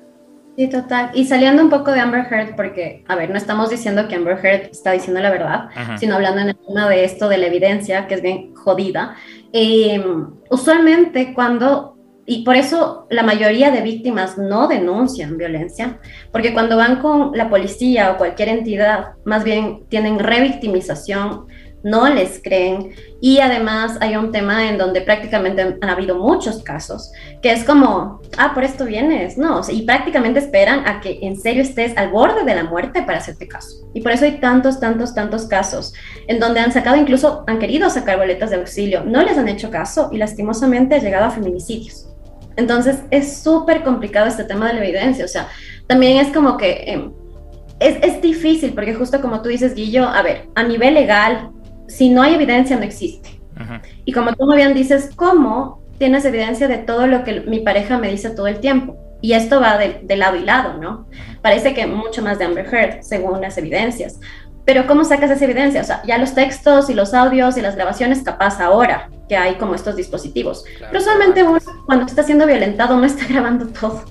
Sí, 0.57 0.69
total. 0.69 1.11
Y 1.15 1.25
saliendo 1.25 1.63
un 1.63 1.71
poco 1.71 1.93
de 1.93 2.01
Amber 2.01 2.27
Heard, 2.31 2.57
porque, 2.57 3.05
a 3.09 3.17
ver, 3.17 3.31
no 3.31 3.39
estamos 3.39 3.71
diciendo 3.71 4.07
que 4.07 4.17
Amber 4.17 4.39
Heard 4.45 4.69
está 4.71 4.93
diciendo 4.93 5.21
la 5.21 5.31
verdad, 5.31 5.69
sino 5.97 6.15
hablando 6.15 6.43
en 6.43 6.49
el 6.51 6.57
tema 6.57 6.89
de 6.91 7.05
esto 7.05 7.29
de 7.29 7.39
la 7.39 7.47
evidencia, 7.47 8.07
que 8.07 8.15
es 8.15 8.23
bien 8.23 8.55
jodida. 8.55 9.17
Em, 9.55 10.31
usualmente 10.51 11.33
cuando, 11.33 11.97
y 12.27 12.45
por 12.45 12.57
eso 12.57 13.07
la 13.09 13.23
mayoría 13.23 13.71
de 13.71 13.81
víctimas 13.81 14.37
no 14.37 14.69
denuncian 14.69 15.39
violencia, 15.39 15.99
porque 16.31 16.53
cuando 16.53 16.77
van 16.77 17.01
con 17.01 17.33
la 17.35 17.49
policía 17.49 18.13
o 18.13 18.19
cualquier 18.19 18.51
entidad, 18.51 19.15
más 19.25 19.45
bien 19.45 19.87
tienen 19.89 20.19
revictimización, 20.19 21.47
no 21.83 22.09
les 22.09 22.41
creen 22.43 22.95
y 23.21 23.39
además 23.41 23.99
hay 24.01 24.17
un 24.17 24.33
tema 24.33 24.69
en 24.69 24.79
donde 24.79 25.01
prácticamente 25.01 25.79
han 25.81 25.89
habido 25.89 26.17
muchos 26.17 26.63
casos, 26.63 27.13
que 27.41 27.53
es 27.53 27.65
como, 27.65 28.21
ah, 28.37 28.53
por 28.55 28.65
esto 28.65 28.85
vienes, 28.85 29.39
no, 29.39 29.61
y 29.69 29.83
prácticamente 29.83 30.41
esperan 30.41 30.87
a 30.87 31.01
que 31.01 31.19
en 31.23 31.39
serio 31.39 31.63
estés 31.63 31.97
al 31.97 32.11
borde 32.11 32.45
de 32.45 32.55
la 32.55 32.65
muerte 32.65 33.03
para 33.03 33.19
hacerte 33.19 33.47
caso. 33.47 33.89
Y 33.95 34.01
por 34.01 34.13
eso 34.13 34.25
hay 34.25 34.39
tantos, 34.39 34.81
tantos, 34.81 35.15
tantos 35.15 35.47
casos 35.47 35.93
en 36.27 36.41
donde 36.41 36.61
han 36.61 36.73
sacado, 36.73 36.97
incluso 36.97 37.45
han 37.47 37.59
querido 37.59 37.91
sacar 37.91 38.19
boletas 38.19 38.51
de 38.51 38.57
auxilio, 38.57 39.05
no 39.05 39.23
les 39.23 39.39
han 39.39 39.49
hecho 39.49 39.71
caso 39.71 40.11
y 40.13 40.19
lastimosamente 40.19 40.97
ha 40.97 40.99
llegado 40.99 41.27
a 41.27 41.31
feminicidios. 41.31 42.09
Entonces 42.57 42.99
es 43.11 43.39
súper 43.39 43.83
complicado 43.83 44.27
este 44.27 44.45
tema 44.45 44.69
de 44.69 44.75
la 44.75 44.85
evidencia, 44.85 45.25
o 45.25 45.29
sea, 45.29 45.49
también 45.87 46.19
es 46.19 46.33
como 46.33 46.57
que... 46.57 46.85
Em, 46.87 47.13
es, 47.81 47.97
es 48.01 48.23
difícil 48.23 48.75
porque 48.75 48.95
justo 48.95 49.21
como 49.21 49.43
tú 49.43 49.49
dices, 49.49 49.75
Guillo, 49.75 50.07
a 50.07 50.23
ver, 50.23 50.49
a 50.55 50.63
nivel 50.63 50.95
legal, 50.95 51.51
si 51.93 52.09
no 52.09 52.23
hay 52.23 52.35
evidencia, 52.35 52.77
no 52.77 52.83
existe. 52.83 53.41
Y 54.05 54.13
como 54.13 54.33
tú 54.33 54.47
muy 54.47 54.57
bien 54.57 54.75
dices, 54.75 55.11
¿cómo 55.15 55.83
tienes 55.99 56.25
evidencia 56.25 56.67
de 56.67 56.79
todo 56.79 57.07
lo 57.07 57.23
que 57.23 57.43
mi 57.43 57.61
pareja 57.61 57.99
me 57.99 58.11
dice 58.11 58.31
todo 58.31 58.47
el 58.47 58.59
tiempo? 58.59 58.97
Y 59.21 59.35
esto 59.35 59.61
va 59.61 59.79
de, 59.79 60.17
lado 60.17 60.37
y 60.37 60.45
lado, 60.45 60.79
¿no? 60.79 61.07
Parece 61.43 61.75
que 61.75 61.87
mucho 61.87 62.23
más 62.23 62.39
de 62.39 62.47
Amber 62.47 62.67
Heard, 62.75 63.03
según 63.03 63.41
las 63.41 63.57
evidencias. 63.59 64.19
Pero 64.65 64.87
¿cómo 64.87 65.05
sacas 65.05 65.31
esa 65.31 65.45
evidencia? 65.45 65.81
O 65.81 65.85
sea, 65.85 66.03
ya 66.05 66.19
los 66.19 66.35
textos 66.35 66.89
y 66.89 66.95
los 66.95 67.15
audios 67.15 67.57
y 67.57 67.63
las 67.63 67.77
grabaciones 67.77 68.23
capaz 68.23 68.61
ahora 68.61 69.11
que 69.29 69.37
hay 69.37 69.57
como 69.57 69.75
estos 69.75 69.97
dispositivos. 69.97 70.65
Pero 70.79 70.99
usualmente 70.99 71.43
uno 71.43 71.59
cuando 71.87 72.07
está 72.07 72.23
siendo 72.23 72.47
violentado 72.47 72.97
no 72.97 73.05
está 73.05 73.27
grabando 73.29 73.67
todo. 73.67 74.05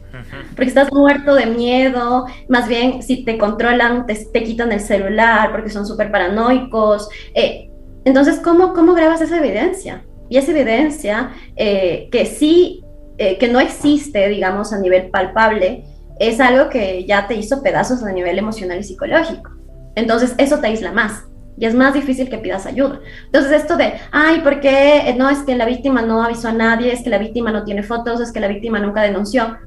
Porque 0.55 0.69
estás 0.69 0.91
muerto 0.93 1.35
de 1.35 1.45
miedo, 1.45 2.25
más 2.47 2.67
bien 2.67 3.01
si 3.01 3.25
te 3.25 3.37
controlan, 3.37 4.05
te, 4.05 4.15
te 4.15 4.43
quitan 4.43 4.71
el 4.71 4.81
celular 4.81 5.51
porque 5.51 5.69
son 5.69 5.85
súper 5.85 6.11
paranoicos. 6.11 7.09
Eh, 7.33 7.70
entonces, 8.05 8.39
¿cómo, 8.39 8.73
¿cómo 8.73 8.93
grabas 8.93 9.21
esa 9.21 9.37
evidencia? 9.37 10.03
Y 10.29 10.37
esa 10.37 10.51
evidencia 10.51 11.31
eh, 11.55 12.07
que 12.11 12.25
sí, 12.25 12.83
eh, 13.17 13.37
que 13.37 13.47
no 13.47 13.59
existe, 13.59 14.27
digamos, 14.29 14.73
a 14.73 14.79
nivel 14.79 15.09
palpable, 15.09 15.83
es 16.19 16.39
algo 16.39 16.69
que 16.69 17.05
ya 17.05 17.27
te 17.27 17.35
hizo 17.35 17.61
pedazos 17.61 18.03
a 18.03 18.11
nivel 18.11 18.37
emocional 18.37 18.79
y 18.79 18.83
psicológico. 18.83 19.51
Entonces, 19.95 20.33
eso 20.37 20.59
te 20.59 20.67
aísla 20.67 20.91
más 20.91 21.25
y 21.57 21.65
es 21.65 21.75
más 21.75 21.93
difícil 21.93 22.29
que 22.29 22.37
pidas 22.37 22.65
ayuda. 22.65 23.01
Entonces, 23.25 23.51
esto 23.51 23.77
de, 23.77 23.93
ay, 24.11 24.39
¿por 24.39 24.59
qué? 24.61 25.13
No, 25.17 25.29
es 25.29 25.39
que 25.39 25.55
la 25.55 25.65
víctima 25.65 26.01
no 26.01 26.23
avisó 26.23 26.47
a 26.47 26.53
nadie, 26.53 26.93
es 26.93 27.03
que 27.03 27.09
la 27.09 27.17
víctima 27.17 27.51
no 27.51 27.63
tiene 27.63 27.83
fotos, 27.83 28.21
es 28.21 28.31
que 28.31 28.39
la 28.39 28.47
víctima 28.47 28.79
nunca 28.79 29.01
denunció. 29.01 29.57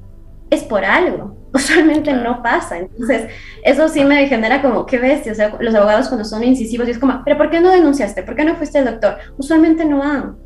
Es 0.50 0.62
por 0.62 0.84
algo. 0.84 1.36
Usualmente 1.52 2.12
no 2.12 2.42
pasa. 2.42 2.78
Entonces, 2.78 3.30
eso 3.62 3.88
sí 3.88 4.04
me 4.04 4.26
genera 4.26 4.60
como, 4.60 4.86
qué 4.86 4.98
bestia. 4.98 5.32
O 5.32 5.34
sea, 5.34 5.56
los 5.60 5.74
abogados 5.74 6.08
cuando 6.08 6.24
son 6.24 6.42
incisivos, 6.42 6.88
y 6.88 6.92
es 6.92 6.98
como, 6.98 7.22
pero 7.24 7.36
¿por 7.36 7.50
qué 7.50 7.60
no 7.60 7.70
denunciaste? 7.70 8.22
¿Por 8.22 8.34
qué 8.34 8.44
no 8.44 8.56
fuiste 8.56 8.78
al 8.78 8.86
doctor? 8.86 9.18
Usualmente 9.38 9.84
no 9.84 9.98
van. 9.98 10.36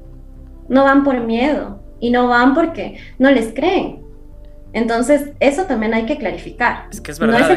No 0.68 0.84
van 0.84 1.04
por 1.04 1.20
miedo. 1.20 1.82
Y 2.00 2.10
no 2.10 2.28
van 2.28 2.54
porque 2.54 2.98
no 3.18 3.30
les 3.30 3.52
creen. 3.54 4.08
Entonces, 4.72 5.30
eso 5.40 5.64
también 5.64 5.94
hay 5.94 6.04
que 6.04 6.18
clarificar. 6.18 6.88
Es 6.90 7.00
que 7.00 7.10
es 7.10 7.18
verdad, 7.18 7.50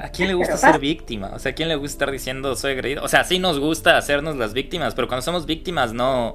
¿a, 0.00 0.08
quién, 0.10 0.28
le 0.28 0.34
gusta 0.34 0.56
ser 0.56 0.78
víctima? 0.78 1.32
O 1.34 1.38
sea, 1.38 1.50
¿a 1.50 1.54
quién 1.54 1.68
le 1.68 1.74
gusta 1.74 1.94
estar 1.94 2.10
diciendo 2.12 2.54
soy 2.54 2.72
agredido? 2.72 3.02
O 3.02 3.08
sea, 3.08 3.24
sí 3.24 3.40
nos 3.40 3.58
gusta 3.58 3.96
hacernos 3.96 4.36
las 4.36 4.52
víctimas, 4.52 4.94
pero 4.94 5.08
cuando 5.08 5.22
somos 5.22 5.46
víctimas 5.46 5.92
no, 5.92 6.34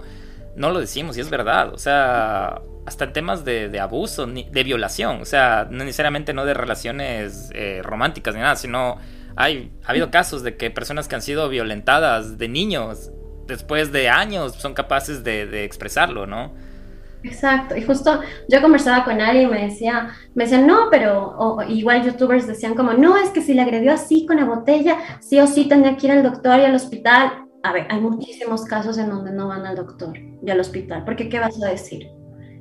no 0.60 0.70
lo 0.70 0.80
decimos 0.80 1.18
y 1.18 1.22
es 1.22 1.30
verdad. 1.32 1.74
O 1.74 1.80
sea, 1.80 2.62
hasta 2.86 3.05
en 3.05 3.14
temas 3.14 3.43
de, 3.43 3.80
abuso, 3.80 4.28
de 4.28 4.64
violación. 4.64 5.22
O 5.22 5.26
sea, 5.26 5.68
no 5.72 5.84
necesariamente 5.84 6.34
no 6.34 6.45
de 6.45 6.53
relaciones 6.53 7.49
eh, 7.55 7.82
románticas 7.84 8.36
ni 8.36 8.41
nada, 8.41 8.55
sino 8.55 8.97
hay, 9.36 9.72
ha 9.84 9.89
habido 9.89 10.12
casos 10.12 10.43
de 10.43 10.55
que 10.57 10.70
personas 10.70 11.07
que 11.07 11.16
han 11.16 11.22
sido 11.22 11.49
violentadas 11.49 12.38
de 12.38 12.47
niños, 12.47 13.12
después 13.47 13.91
de 13.91 14.10
años, 14.10 14.53
son 14.55 14.74
capaces 14.74 15.24
de 15.24 15.64
expresarlo, 15.64 16.28
¿no? 16.28 16.53
Exacto, 17.24 17.76
y 17.76 17.82
justo 17.84 18.22
yo 18.47 18.62
conversaba 18.62 19.03
con 19.03 19.20
alguien 19.20 19.49
y 19.49 19.51
me 19.51 19.66
decía, 19.66 20.10
me 20.36 20.45
decían, 20.45 20.66
no, 20.66 20.88
pero 20.89 21.57
igual 21.68 22.03
youtubers 22.03 22.47
decían 22.47 22.76
como, 22.76 22.93
no, 22.93 23.18
es 23.18 23.30
que 23.32 23.41
si 23.41 23.53
le 23.53 23.62
agredió 23.62 23.91
así 23.91 24.26
con 24.26 24.38
la 24.38 24.45
botella, 24.45 24.97
sí 25.20 25.39
o 25.39 25.47
sí 25.47 25.68
tenía 25.68 25.97
que 25.97 26.07
ir 26.07 26.14
al 26.14 26.24
doctor 26.24 26.60
y 26.60 26.64
al 26.64 26.76
hospital. 26.76 27.49
A 27.64 27.74
ver, 27.74 27.88
hay 27.89 27.99
muchísimos 27.99 28.66
casos 28.66 28.97
en 28.97 29.10
donde 29.10 29.32
no 29.32 29.47
van 29.47 29.66
al 29.66 29.76
doctor 29.76 30.18
y 30.18 30.49
al 30.49 30.60
hospital, 30.60 31.03
porque 31.05 31.30
¿qué 31.30 31.39
vas 31.39 31.62
a 31.62 31.70
decir? 31.70 32.10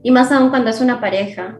Y 0.03 0.11
más 0.11 0.32
aún 0.32 0.51
cuando 0.51 0.70
es 0.70 0.80
una 0.80 1.01
pareja, 1.01 1.59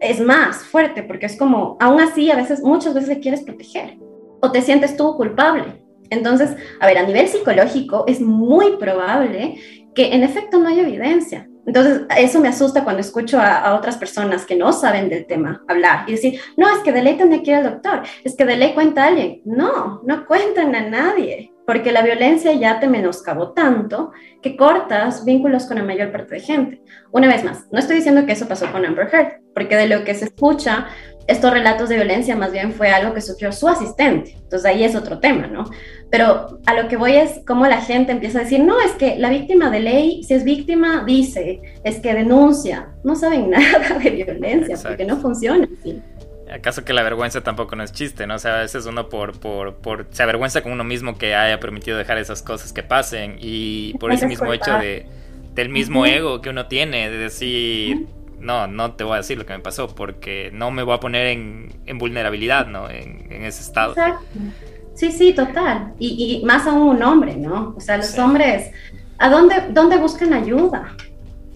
es 0.00 0.20
más 0.20 0.64
fuerte, 0.64 1.02
porque 1.02 1.26
es 1.26 1.36
como, 1.36 1.76
aún 1.80 2.00
así, 2.00 2.30
a 2.30 2.36
veces, 2.36 2.62
muchas 2.62 2.94
veces 2.94 3.08
le 3.08 3.20
quieres 3.20 3.42
proteger 3.42 3.98
o 4.40 4.52
te 4.52 4.62
sientes 4.62 4.96
tú 4.96 5.16
culpable. 5.16 5.84
Entonces, 6.10 6.56
a 6.80 6.86
ver, 6.86 6.98
a 6.98 7.02
nivel 7.02 7.28
psicológico 7.28 8.04
es 8.06 8.20
muy 8.20 8.76
probable 8.76 9.60
que 9.94 10.14
en 10.14 10.22
efecto 10.22 10.58
no 10.58 10.68
haya 10.68 10.82
evidencia, 10.82 11.48
entonces, 11.68 12.06
eso 12.16 12.40
me 12.40 12.48
asusta 12.48 12.82
cuando 12.82 13.02
escucho 13.02 13.38
a, 13.38 13.74
otras 13.74 13.98
personas 13.98 14.46
que 14.46 14.56
no 14.56 14.72
saben 14.72 15.10
del 15.10 15.26
tema 15.26 15.62
hablar 15.68 16.08
y 16.08 16.12
decir, 16.12 16.40
no, 16.56 16.66
es 16.74 16.78
que 16.78 16.92
de 16.92 17.02
ley 17.02 17.18
tendría 17.18 17.42
que 17.42 17.50
ir 17.50 17.56
al 17.58 17.64
doctor, 17.64 18.04
es 18.24 18.34
que 18.34 18.46
de 18.46 18.56
ley 18.56 18.72
cuenta 18.72 19.04
a 19.04 19.08
alguien. 19.08 19.42
No, 19.44 20.00
no 20.02 20.26
cuentan 20.26 20.74
a 20.74 20.88
nadie, 20.88 21.52
porque 21.68 21.92
la 21.92 22.00
violencia 22.00 22.54
ya 22.54 22.80
te 22.80 22.88
menoscabó 22.88 23.52
tanto 23.52 24.12
que 24.40 24.56
cortas 24.56 25.26
vínculos 25.26 25.66
con 25.66 25.76
la 25.76 25.84
mayor 25.84 26.10
parte 26.10 26.36
de 26.36 26.40
gente. 26.40 26.82
Una 27.12 27.28
vez 27.28 27.44
más, 27.44 27.66
no 27.70 27.78
estoy 27.78 27.96
diciendo 27.96 28.24
que 28.24 28.32
eso 28.32 28.48
pasó 28.48 28.72
con 28.72 28.86
Amber 28.86 29.10
Heard, 29.12 29.42
porque 29.54 29.76
de 29.76 29.86
lo 29.86 30.02
que 30.02 30.14
se 30.14 30.24
escucha, 30.24 30.86
estos 31.26 31.52
relatos 31.52 31.90
de 31.90 31.96
violencia 31.96 32.34
más 32.36 32.52
bien 32.52 32.72
fue 32.72 32.88
algo 32.88 33.12
que 33.12 33.20
sufrió 33.20 33.52
su 33.52 33.68
asistente. 33.68 34.34
Entonces 34.44 34.64
ahí 34.64 34.82
es 34.82 34.96
otro 34.96 35.18
tema, 35.20 35.46
¿no? 35.46 35.66
Pero 36.10 36.58
a 36.64 36.72
lo 36.72 36.88
que 36.88 36.96
voy 36.96 37.16
es 37.16 37.42
cómo 37.46 37.66
la 37.66 37.82
gente 37.82 38.12
empieza 38.12 38.38
a 38.38 38.44
decir, 38.44 38.64
no, 38.64 38.80
es 38.80 38.92
que 38.92 39.18
la 39.18 39.28
víctima 39.28 39.68
de 39.68 39.80
ley, 39.80 40.22
si 40.22 40.32
es 40.32 40.44
víctima, 40.44 41.04
dice, 41.04 41.60
es 41.84 42.00
que 42.00 42.14
denuncia. 42.14 42.94
No 43.04 43.14
saben 43.14 43.50
nada 43.50 43.98
de 44.02 44.08
violencia, 44.08 44.78
porque 44.82 45.04
no 45.04 45.18
funciona 45.18 45.68
así. 45.78 46.00
¿Acaso 46.52 46.84
que 46.84 46.92
la 46.92 47.02
vergüenza 47.02 47.42
tampoco 47.42 47.76
no 47.76 47.82
es 47.82 47.92
chiste, 47.92 48.26
no? 48.26 48.36
O 48.36 48.38
sea, 48.38 48.56
a 48.56 48.60
veces 48.62 48.86
uno 48.86 49.08
por, 49.08 49.38
por, 49.38 49.74
por 49.76 50.06
se 50.10 50.22
avergüenza 50.22 50.62
con 50.62 50.72
uno 50.72 50.84
mismo 50.84 51.18
que 51.18 51.34
haya 51.34 51.60
permitido 51.60 51.98
dejar 51.98 52.18
esas 52.18 52.42
cosas 52.42 52.72
que 52.72 52.82
pasen 52.82 53.36
y 53.38 53.94
por 53.98 54.12
ese 54.12 54.26
mismo 54.26 54.52
hecho 54.52 54.72
de, 54.72 55.06
del 55.54 55.68
mismo 55.68 56.06
ego 56.06 56.40
que 56.40 56.50
uno 56.50 56.66
tiene, 56.66 57.10
de 57.10 57.18
decir, 57.18 58.06
no, 58.38 58.66
no 58.66 58.92
te 58.92 59.04
voy 59.04 59.14
a 59.14 59.16
decir 59.18 59.38
lo 59.38 59.44
que 59.44 59.52
me 59.52 59.58
pasó 59.60 59.94
porque 59.94 60.50
no 60.52 60.70
me 60.70 60.82
voy 60.82 60.94
a 60.94 61.00
poner 61.00 61.26
en, 61.26 61.98
vulnerabilidad, 61.98 62.66
¿no? 62.66 62.88
En, 62.88 63.26
ese 63.30 63.62
estado. 63.62 63.92
Exacto. 63.92 64.24
Sí, 64.94 65.12
sí, 65.12 65.32
total. 65.32 65.94
Y, 65.98 66.42
más 66.44 66.66
aún 66.66 66.96
un 66.96 67.02
hombre, 67.02 67.36
¿no? 67.36 67.74
O 67.76 67.80
sea, 67.80 67.98
los 67.98 68.18
hombres, 68.18 68.72
¿a 69.18 69.28
dónde, 69.30 69.54
dónde 69.70 69.96
buscan 69.96 70.32
ayuda? 70.32 70.96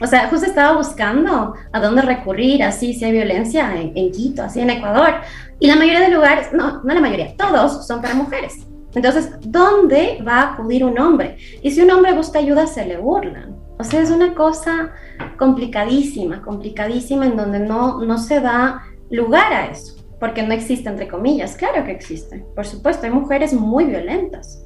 O 0.03 0.07
sea, 0.07 0.29
justo 0.29 0.47
estaba 0.47 0.77
buscando 0.77 1.55
a 1.73 1.81
dónde 1.81 2.03
recurrir, 2.03 2.63
así, 2.63 2.93
si 2.93 3.05
hay 3.05 3.13
violencia 3.13 3.75
en, 3.81 3.93
en, 3.97 4.11
Quito, 4.11 4.43
así 4.43 4.61
en 4.61 4.71
Ecuador. 4.71 5.15
Y 5.61 5.69
la 5.69 5.77
mayoría 5.77 6.01
de 6.01 6.11
lugares, 6.11 6.49
no, 6.53 6.83
no 6.83 6.95
la 6.95 7.01
mayoría, 7.01 7.37
todos 7.37 7.87
son 7.87 8.03
para 8.03 8.15
mujeres. 8.15 8.67
Entonces, 8.95 9.31
¿dónde 9.43 10.23
va 10.27 10.41
a 10.41 10.53
acudir 10.55 10.85
un 10.85 10.99
hombre? 10.99 11.37
Y 11.63 11.71
si 11.71 11.81
un 11.81 11.91
hombre 11.91 12.13
busca 12.13 12.41
ayuda, 12.41 12.67
se 12.67 12.85
le 12.85 12.99
burlan. 12.99 13.57
O 13.79 13.85
sea, 13.85 14.01
es 14.01 14.11
una 14.11 14.35
cosa 14.35 14.93
complicadísima, 15.39 16.43
complicadísima 16.43 17.27
en 17.27 17.37
donde 17.37 17.61
no, 17.61 18.05
no 18.05 18.19
se 18.19 18.41
da 18.41 18.83
lugar 19.11 19.53
a 19.53 19.67
eso 19.67 20.03
porque 20.23 20.45
no 20.45 20.55
existe, 20.55 20.89
entre 20.89 21.09
comillas. 21.09 21.57
Claro 21.57 21.85
que 21.85 21.91
existe, 21.91 22.45
por 22.55 22.65
supuesto, 22.65 23.07
hay 23.07 23.13
mujeres 23.13 23.53
muy 23.53 23.87
violentas 23.87 24.63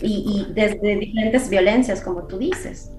y, 0.00 0.46
desde 0.54 0.96
diferentes 0.96 1.50
violencias, 1.50 2.00
como 2.00 2.22
tú 2.28 2.38
dices. 2.38 2.92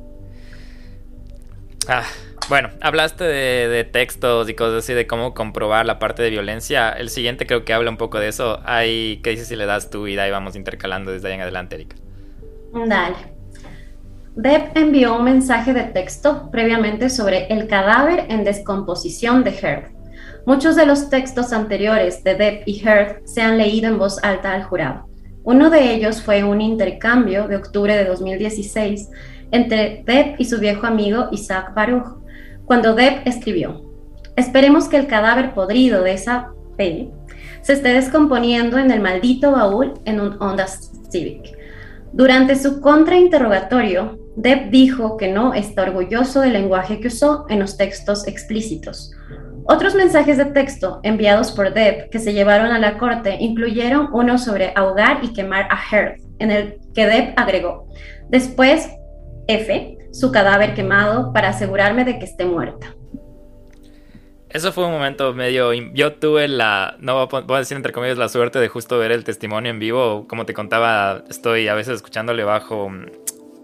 Ah, 1.88 2.04
bueno, 2.50 2.70
hablaste 2.82 3.24
de, 3.24 3.84
textos 3.84 4.50
y 4.50 4.54
cosas 4.54 4.84
así, 4.84 4.94
de 4.94 5.08
cómo 5.08 5.34
comprobar 5.34 5.86
la 5.86 6.00
parte 6.00 6.22
de 6.22 6.30
violencia. 6.30 6.90
El 6.92 7.10
siguiente 7.10 7.46
creo 7.46 7.66
que 7.66 7.74
habla 7.74 7.90
un 7.90 7.98
poco 7.98 8.20
de 8.20 8.28
eso. 8.28 8.60
Hay, 8.66 9.20
¿Qué 9.24 9.32
dices 9.32 9.48
si 9.48 9.56
le 9.56 9.66
das 9.66 9.90
vida 9.92 10.28
y 10.28 10.32
vamos 10.32 10.56
intercalando 10.56 11.12
desde 11.12 11.28
ahí 11.28 11.34
en 11.36 11.42
adelante, 11.42 11.76
Erika? 11.76 11.96
Dale. 12.74 13.34
Deb 14.36 14.72
envió 14.74 15.16
un 15.18 15.26
mensaje 15.26 15.74
de 15.74 15.84
texto 15.84 16.50
previamente 16.52 17.10
sobre 17.10 17.48
el 17.48 17.68
cadáver 17.68 18.26
en 18.30 18.44
descomposición 18.44 19.44
de 19.44 19.52
Herb. 19.52 19.92
Muchos 20.46 20.76
de 20.76 20.86
los 20.86 21.10
textos 21.10 21.54
anteriores 21.54 22.24
de 22.24 22.36
Depp 22.36 22.68
y 22.68 22.82
Heard 22.86 23.22
se 23.26 23.42
han 23.42 23.58
leído 23.58 23.88
en 23.88 23.98
voz 23.98 24.22
alta 24.24 24.54
al 24.54 24.64
jurado. 24.64 25.08
Uno 25.44 25.70
de 25.70 25.94
ellos 25.94 26.22
fue 26.22 26.44
un 26.44 26.62
intercambio 26.62 27.48
de 27.48 27.58
octubre 27.58 27.96
de 27.96 28.06
2016 28.06 29.10
entre 29.54 30.04
Depp 30.06 30.40
y 30.40 30.46
su 30.46 30.60
viejo 30.60 30.86
amigo 30.86 31.30
Isaac 31.32 31.74
Baruch, 31.74 32.18
cuando 32.66 32.94
Depp 32.96 33.26
escribió, 33.26 33.82
Esperemos 34.36 34.90
que 34.90 34.98
el 34.98 35.08
cadáver 35.08 35.54
podrido 35.54 36.04
de 36.04 36.14
esa 36.14 36.52
peli 36.76 37.12
se 37.62 37.74
esté 37.74 37.90
descomponiendo 37.94 38.80
en 38.80 38.90
el 38.92 39.00
maldito 39.00 39.52
baúl 39.52 39.94
en 40.06 40.20
un 40.20 40.42
Honda 40.42 40.66
Civic. 40.68 41.56
Durante 42.12 42.56
su 42.56 42.82
contrainterrogatorio, 42.82 44.20
Depp 44.36 44.72
dijo 44.72 45.18
que 45.18 45.32
no 45.32 45.54
está 45.54 45.84
orgulloso 45.84 46.42
del 46.42 46.54
lenguaje 46.54 47.00
que 47.00 47.08
usó 47.08 47.46
en 47.48 47.60
los 47.60 47.78
textos 47.78 48.28
explícitos, 48.28 49.14
otros 49.66 49.96
mensajes 49.96 50.38
de 50.38 50.46
texto 50.46 51.00
enviados 51.04 51.54
por 51.54 51.74
Deb 51.74 52.10
que 52.10 52.20
se 52.20 52.34
llevaron 52.34 52.72
a 52.72 52.80
la 52.80 52.98
corte 52.98 53.38
incluyeron 53.40 54.10
uno 54.12 54.38
sobre 54.38 54.74
ahogar 54.76 55.20
y 55.24 55.32
quemar 55.32 55.68
a 55.70 55.78
Heard, 55.90 56.18
en 56.40 56.52
el 56.52 56.80
que 56.94 57.06
Deb 57.06 57.34
agregó, 57.38 57.88
después 58.30 58.90
F, 59.48 59.98
su 60.12 60.32
cadáver 60.32 60.74
quemado 60.74 61.34
para 61.34 61.50
asegurarme 61.50 62.06
de 62.06 62.20
que 62.20 62.26
esté 62.26 62.46
muerta. 62.46 62.96
Eso 64.54 64.72
fue 64.72 64.86
un 64.86 64.92
momento 64.92 65.34
medio... 65.34 65.74
Yo 65.74 66.14
tuve 66.14 66.48
la... 66.48 66.96
No 67.00 67.28
voy 67.28 67.56
a 67.56 67.60
decir 67.60 67.76
entre 67.76 67.92
comillas 67.92 68.20
la 68.20 68.30
suerte 68.30 68.60
de 68.60 68.68
justo 68.68 69.00
ver 69.00 69.12
el 69.12 69.24
testimonio 69.24 69.72
en 69.72 69.80
vivo. 69.80 70.28
Como 70.28 70.46
te 70.46 70.54
contaba, 70.54 71.24
estoy 71.28 71.68
a 71.68 71.74
veces 71.74 71.96
escuchándole 71.96 72.44
bajo... 72.44 72.92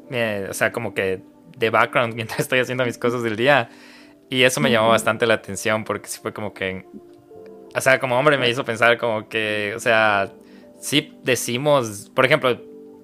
Eh, 0.10 0.48
o 0.50 0.54
sea, 0.54 0.72
como 0.72 0.96
que 0.96 1.22
de 1.56 1.70
background 1.70 2.14
mientras 2.16 2.40
estoy 2.40 2.60
haciendo 2.60 2.86
mis 2.86 2.98
cosas 2.98 3.22
del 3.22 3.36
día. 3.36 3.70
Y 4.32 4.42
eso 4.42 4.62
me 4.62 4.72
llamó 4.72 4.90
bastante 4.90 5.28
la 5.28 5.36
atención 5.36 5.84
porque 5.84 6.08
sí 6.10 6.20
fue 6.20 6.34
como 6.34 6.56
que... 6.56 6.86
O 7.76 7.82
sea, 7.82 8.00
como 8.00 8.18
hombre 8.18 8.40
me 8.40 8.50
hizo 8.50 8.66
pensar 8.66 8.98
como 8.98 9.30
que, 9.30 9.74
o 9.76 9.80
sea, 9.80 10.32
sí 10.80 11.20
decimos, 11.24 12.12
por 12.16 12.26
ejemplo, 12.26 12.60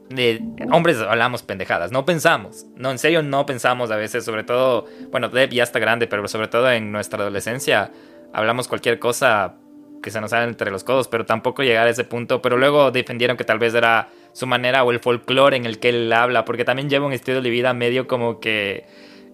de 0.10 0.42
hombres 0.72 1.00
hablamos 1.00 1.44
pendejadas, 1.44 1.92
no 1.92 2.06
pensamos, 2.06 2.66
no, 2.76 2.92
en 2.92 2.98
serio 2.98 3.24
no 3.24 3.46
pensamos 3.46 3.92
a 3.92 3.96
veces, 3.96 4.24
sobre 4.24 4.44
todo, 4.44 4.86
bueno, 5.12 5.30
Deb 5.30 5.50
ya 5.50 5.64
está 5.64 5.80
grande, 5.80 6.08
pero 6.08 6.28
sobre 6.28 6.48
todo 6.48 6.72
en 6.72 6.92
nuestra 6.92 7.22
adolescencia 7.22 7.92
hablamos 8.34 8.68
cualquier 8.68 9.00
cosa 9.00 9.56
que 10.04 10.12
se 10.12 10.22
nos 10.22 10.30
sale 10.30 10.46
entre 10.46 10.70
los 10.70 10.84
codos, 10.84 11.08
pero 11.08 11.26
tampoco 11.26 11.64
llegar 11.64 11.88
a 11.88 11.90
ese 11.90 12.04
punto, 12.04 12.42
pero 12.42 12.58
luego 12.58 12.92
defendieron 12.92 13.38
que 13.38 13.44
tal 13.44 13.58
vez 13.58 13.74
era 13.74 14.10
su 14.34 14.46
manera 14.46 14.84
o 14.84 14.92
el 14.92 15.00
folclore 15.00 15.58
en 15.58 15.66
el 15.66 15.80
que 15.80 15.90
él 15.90 16.14
habla, 16.14 16.46
porque 16.46 16.64
también 16.64 16.90
lleva 16.90 17.08
un 17.08 17.14
estilo 17.14 17.42
de 17.42 17.50
vida 17.50 17.74
medio 17.74 18.06
como 18.06 18.40
que 18.40 18.86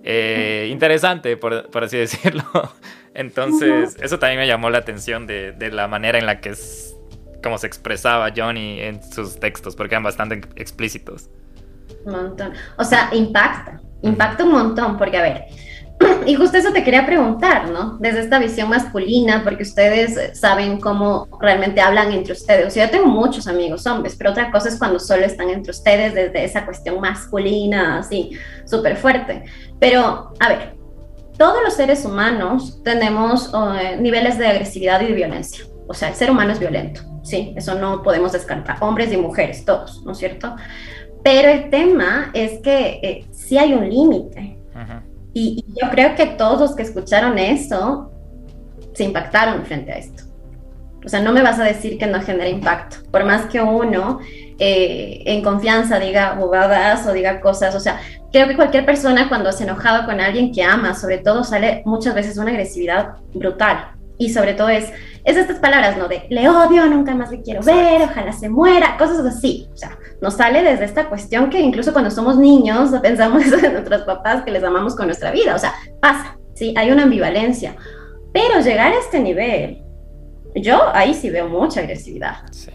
eh, 0.03 0.69
interesante, 0.71 1.35
por, 1.37 1.67
así 1.83 1.97
decirlo. 1.97 2.43
Entonces, 3.13 3.97
eso 4.01 4.19
también 4.19 4.39
me 4.39 4.47
llamó 4.47 4.69
la 4.69 4.77
atención 4.77 5.27
de, 5.27 5.53
la 5.71 5.87
manera 5.87 6.17
en 6.17 6.25
la 6.25 6.39
que 6.39 6.49
es 6.49 6.95
como 7.41 7.57
se 7.57 7.67
expresaba 7.67 8.31
Johnny 8.35 8.79
en 8.79 9.03
sus 9.03 9.39
textos, 9.39 9.75
porque 9.75 9.95
eran 9.95 10.03
bastante 10.03 10.41
explícitos. 10.55 11.29
Un 12.05 12.13
montón. 12.13 12.53
O 12.77 12.83
sea, 12.83 13.09
impacta, 13.13 13.81
impacta 14.01 14.43
un 14.43 14.51
montón, 14.51 14.97
porque 14.97 15.17
a 15.17 15.21
ver, 15.21 15.45
y 16.25 16.35
justo 16.35 16.57
eso 16.57 16.71
te 16.71 16.83
quería 16.83 17.05
preguntar, 17.05 17.69
¿no? 17.69 17.97
Desde 17.99 18.21
esta 18.21 18.39
visión 18.39 18.69
masculina, 18.69 19.41
porque 19.43 19.63
ustedes 19.63 20.39
saben 20.39 20.79
cómo 20.79 21.27
realmente 21.39 21.81
hablan 21.81 22.11
entre 22.11 22.33
ustedes. 22.33 22.67
O 22.67 22.69
sea, 22.69 22.85
yo 22.85 22.91
tengo 22.91 23.07
muchos 23.07 23.47
amigos 23.47 23.85
hombres, 23.85 24.15
pero 24.15 24.31
otra 24.31 24.51
cosa 24.51 24.69
es 24.69 24.77
cuando 24.77 24.99
solo 24.99 25.25
están 25.25 25.49
entre 25.49 25.71
ustedes 25.71 26.13
desde 26.13 26.43
esa 26.43 26.65
cuestión 26.65 26.99
masculina, 26.99 27.99
así, 27.99 28.31
súper 28.65 28.97
fuerte. 28.97 29.43
Pero, 29.79 30.33
a 30.39 30.49
ver, 30.49 30.75
todos 31.37 31.57
los 31.63 31.73
seres 31.73 32.05
humanos 32.05 32.81
tenemos 32.83 33.51
eh, 33.53 33.97
niveles 33.99 34.37
de 34.37 34.47
agresividad 34.47 35.01
y 35.01 35.07
de 35.07 35.13
violencia. 35.13 35.65
O 35.87 35.93
sea, 35.93 36.09
el 36.09 36.15
ser 36.15 36.31
humano 36.31 36.53
es 36.53 36.59
violento, 36.59 37.01
sí, 37.23 37.53
eso 37.55 37.75
no 37.75 38.03
podemos 38.03 38.31
descartar, 38.31 38.77
hombres 38.81 39.11
y 39.11 39.17
mujeres, 39.17 39.65
todos, 39.65 40.03
¿no 40.05 40.11
es 40.11 40.17
cierto? 40.17 40.55
Pero 41.23 41.49
el 41.49 41.69
tema 41.69 42.31
es 42.33 42.59
que 42.59 42.99
eh, 43.03 43.25
sí 43.31 43.57
hay 43.57 43.73
un 43.73 43.89
límite. 43.89 44.57
Y, 45.33 45.63
y 45.65 45.81
yo 45.81 45.89
creo 45.89 46.15
que 46.15 46.25
todos 46.25 46.59
los 46.59 46.75
que 46.75 46.83
escucharon 46.83 47.37
eso 47.37 48.11
se 48.93 49.03
impactaron 49.03 49.63
frente 49.65 49.91
a 49.91 49.97
esto. 49.97 50.23
O 51.03 51.09
sea, 51.09 51.19
no 51.19 51.31
me 51.31 51.41
vas 51.41 51.59
a 51.59 51.63
decir 51.63 51.97
que 51.97 52.05
no 52.05 52.21
genera 52.21 52.47
impacto. 52.47 52.97
Por 53.09 53.25
más 53.25 53.47
que 53.47 53.59
uno 53.59 54.19
eh, 54.59 55.23
en 55.25 55.41
confianza 55.41 55.99
diga 55.99 56.33
bobadas 56.33 57.07
o 57.07 57.13
diga 57.13 57.41
cosas, 57.41 57.73
o 57.73 57.79
sea, 57.79 57.99
creo 58.31 58.47
que 58.47 58.55
cualquier 58.55 58.85
persona 58.85 59.27
cuando 59.27 59.51
se 59.51 59.63
enojado 59.63 60.05
con 60.05 60.21
alguien 60.21 60.51
que 60.51 60.63
ama, 60.63 60.93
sobre 60.93 61.17
todo 61.17 61.43
sale 61.43 61.81
muchas 61.85 62.13
veces 62.13 62.37
una 62.37 62.51
agresividad 62.51 63.15
brutal. 63.33 63.93
Y 64.19 64.29
sobre 64.29 64.53
todo 64.53 64.69
es, 64.69 64.91
es 65.23 65.37
estas 65.37 65.59
palabras, 65.59 65.97
¿no? 65.97 66.07
De 66.07 66.25
le 66.29 66.49
odio, 66.49 66.85
nunca 66.87 67.13
más 67.15 67.31
le 67.31 67.41
quiero 67.41 67.61
ver, 67.61 68.01
ojalá 68.01 68.31
se 68.33 68.49
muera, 68.49 68.97
cosas 68.97 69.25
así. 69.25 69.67
O 69.73 69.77
sea, 69.77 69.97
nos 70.21 70.35
sale 70.35 70.63
desde 70.63 70.85
esta 70.85 71.09
cuestión 71.09 71.49
que 71.49 71.59
incluso 71.59 71.93
cuando 71.93 72.11
somos 72.11 72.37
niños 72.37 72.91
pensamos 73.01 73.45
eso 73.45 73.57
de 73.57 73.69
nuestros 73.69 74.01
papás 74.03 74.43
que 74.43 74.51
les 74.51 74.63
amamos 74.63 74.95
con 74.95 75.07
nuestra 75.07 75.31
vida. 75.31 75.55
O 75.55 75.59
sea, 75.59 75.73
pasa, 75.99 76.37
¿sí? 76.53 76.73
Hay 76.77 76.91
una 76.91 77.03
ambivalencia. 77.03 77.75
Pero 78.33 78.61
llegar 78.61 78.93
a 78.93 78.99
este 78.99 79.19
nivel, 79.19 79.83
yo 80.55 80.79
ahí 80.93 81.13
sí 81.13 81.29
veo 81.29 81.47
mucha 81.47 81.81
agresividad. 81.81 82.37
Sí. 82.51 82.71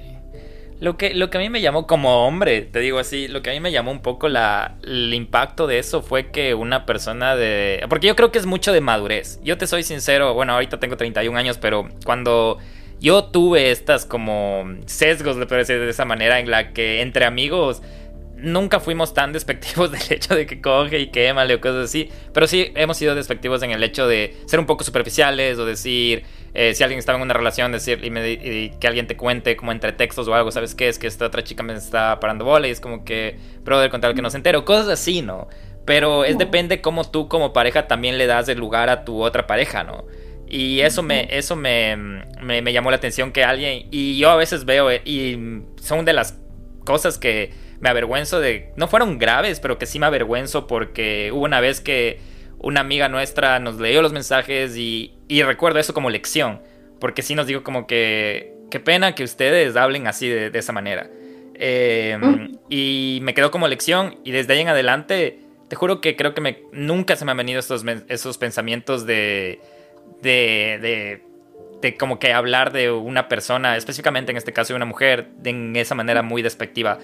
Lo 0.78 0.98
que, 0.98 1.14
lo 1.14 1.30
que 1.30 1.38
a 1.38 1.40
mí 1.40 1.48
me 1.48 1.62
llamó 1.62 1.86
como 1.86 2.26
hombre, 2.26 2.62
te 2.62 2.80
digo 2.80 2.98
así, 2.98 3.28
lo 3.28 3.40
que 3.40 3.50
a 3.50 3.52
mí 3.54 3.60
me 3.60 3.72
llamó 3.72 3.90
un 3.90 4.02
poco 4.02 4.28
la, 4.28 4.76
el 4.82 5.14
impacto 5.14 5.66
de 5.66 5.78
eso 5.78 6.02
fue 6.02 6.30
que 6.30 6.54
una 6.54 6.84
persona 6.84 7.34
de... 7.34 7.84
Porque 7.88 8.06
yo 8.06 8.16
creo 8.16 8.30
que 8.30 8.38
es 8.38 8.44
mucho 8.46 8.72
de 8.72 8.82
madurez. 8.82 9.40
Yo 9.42 9.56
te 9.56 9.66
soy 9.66 9.82
sincero, 9.82 10.34
bueno, 10.34 10.52
ahorita 10.52 10.78
tengo 10.78 10.98
31 10.98 11.38
años, 11.38 11.56
pero 11.56 11.88
cuando 12.04 12.58
yo 13.00 13.24
tuve 13.24 13.70
estas 13.70 14.04
como 14.04 14.64
sesgos, 14.86 15.36
le 15.36 15.46
decir 15.46 15.78
de 15.78 15.88
esa 15.88 16.04
manera, 16.04 16.40
en 16.40 16.50
la 16.50 16.72
que 16.72 17.00
entre 17.00 17.24
amigos 17.24 17.82
nunca 18.36 18.80
fuimos 18.80 19.14
tan 19.14 19.32
despectivos 19.32 19.90
del 19.92 20.02
hecho 20.10 20.34
de 20.34 20.46
que 20.46 20.60
coge 20.60 20.98
y 21.00 21.06
quémale 21.08 21.54
o 21.54 21.60
cosas 21.60 21.86
así, 21.86 22.10
pero 22.32 22.46
sí 22.46 22.72
hemos 22.74 22.96
sido 22.96 23.14
despectivos 23.14 23.62
en 23.62 23.70
el 23.70 23.82
hecho 23.82 24.06
de 24.06 24.36
ser 24.46 24.60
un 24.60 24.66
poco 24.66 24.84
superficiales 24.84 25.58
o 25.58 25.64
decir, 25.64 26.24
eh, 26.54 26.74
si 26.74 26.82
alguien 26.82 26.98
estaba 26.98 27.16
en 27.16 27.22
una 27.22 27.34
relación, 27.34 27.72
decir 27.72 28.00
y, 28.04 28.70
que 28.78 28.86
alguien 28.86 29.06
te 29.06 29.16
cuente 29.16 29.56
como 29.56 29.72
entre 29.72 29.92
textos 29.92 30.28
o 30.28 30.34
algo, 30.34 30.50
¿sabes 30.50 30.74
qué? 30.74 30.88
Es 30.88 30.98
que 30.98 31.06
esta 31.06 31.26
otra 31.26 31.42
chica 31.42 31.62
me 31.62 31.74
está 31.74 32.20
parando 32.20 32.44
bola 32.44 32.68
y 32.68 32.70
es 32.70 32.80
como 32.80 33.04
que, 33.04 33.38
brother, 33.62 33.90
contar 33.90 34.14
que 34.14 34.22
no 34.22 34.30
se 34.30 34.36
entero, 34.36 34.64
cosas 34.64 34.88
así, 34.88 35.22
¿no? 35.22 35.48
Pero 35.84 36.24
es 36.24 36.36
depende 36.36 36.80
cómo 36.80 37.08
tú 37.08 37.28
como 37.28 37.52
pareja 37.52 37.86
también 37.86 38.18
le 38.18 38.26
das 38.26 38.48
el 38.48 38.58
lugar 38.58 38.90
a 38.90 39.04
tu 39.04 39.22
otra 39.22 39.46
pareja, 39.46 39.84
¿no? 39.84 40.04
Y 40.48 40.80
eso 40.80 41.02
me, 41.02 41.28
eso 41.30 41.56
me, 41.56 41.96
me, 42.40 42.62
me 42.62 42.72
llamó 42.72 42.90
la 42.90 42.96
atención 42.96 43.32
que 43.32 43.44
alguien, 43.44 43.88
y 43.90 44.18
yo 44.18 44.30
a 44.30 44.36
veces 44.36 44.64
veo, 44.64 44.90
eh, 44.90 45.02
y 45.04 45.62
son 45.80 46.04
de 46.04 46.12
las 46.12 46.38
cosas 46.84 47.18
que 47.18 47.65
me 47.80 47.88
avergüenzo 47.88 48.40
de... 48.40 48.72
No 48.76 48.88
fueron 48.88 49.18
graves, 49.18 49.60
pero 49.60 49.78
que 49.78 49.86
sí 49.86 49.98
me 49.98 50.06
avergüenzo 50.06 50.66
porque 50.66 51.30
hubo 51.32 51.44
una 51.44 51.60
vez 51.60 51.80
que 51.80 52.18
una 52.58 52.80
amiga 52.80 53.08
nuestra 53.08 53.58
nos 53.58 53.78
leyó 53.78 54.02
los 54.02 54.12
mensajes 54.12 54.76
y, 54.76 55.14
y 55.28 55.42
recuerdo 55.42 55.78
eso 55.78 55.94
como 55.94 56.10
lección. 56.10 56.62
Porque 57.00 57.22
sí 57.22 57.34
nos 57.34 57.46
dijo 57.46 57.62
como 57.62 57.86
que... 57.86 58.54
Qué 58.70 58.80
pena 58.80 59.14
que 59.14 59.22
ustedes 59.22 59.76
hablen 59.76 60.06
así 60.08 60.28
de, 60.28 60.58
esa 60.58 60.72
manera. 60.72 61.08
Em, 61.54 62.20
mm. 62.20 62.58
Y 62.68 63.20
me 63.22 63.32
quedó 63.32 63.50
como 63.50 63.68
lección 63.68 64.16
y 64.24 64.32
desde 64.32 64.54
ahí 64.54 64.60
en 64.60 64.68
adelante, 64.68 65.38
te 65.68 65.76
juro 65.76 66.00
que 66.00 66.16
creo 66.16 66.34
que 66.34 66.40
me, 66.40 66.62
nunca 66.72 67.14
se 67.14 67.24
me 67.24 67.30
han 67.30 67.36
venido 67.36 67.60
esos, 67.60 67.84
esos 68.08 68.38
pensamientos 68.38 69.06
de, 69.06 69.60
de, 70.20 70.78
de, 70.82 71.22
de, 71.80 71.96
como 71.96 72.18
que 72.18 72.32
hablar 72.32 72.72
de 72.72 72.90
una 72.90 73.28
persona, 73.28 73.76
específicamente 73.76 74.32
en 74.32 74.36
este 74.36 74.52
caso 74.52 74.72
de 74.72 74.76
una 74.76 74.84
mujer, 74.84 75.28
de, 75.38 75.50
en 75.50 75.76
esa 75.76 75.94
manera 75.94 76.22
muy 76.22 76.42
despectiva 76.42 76.98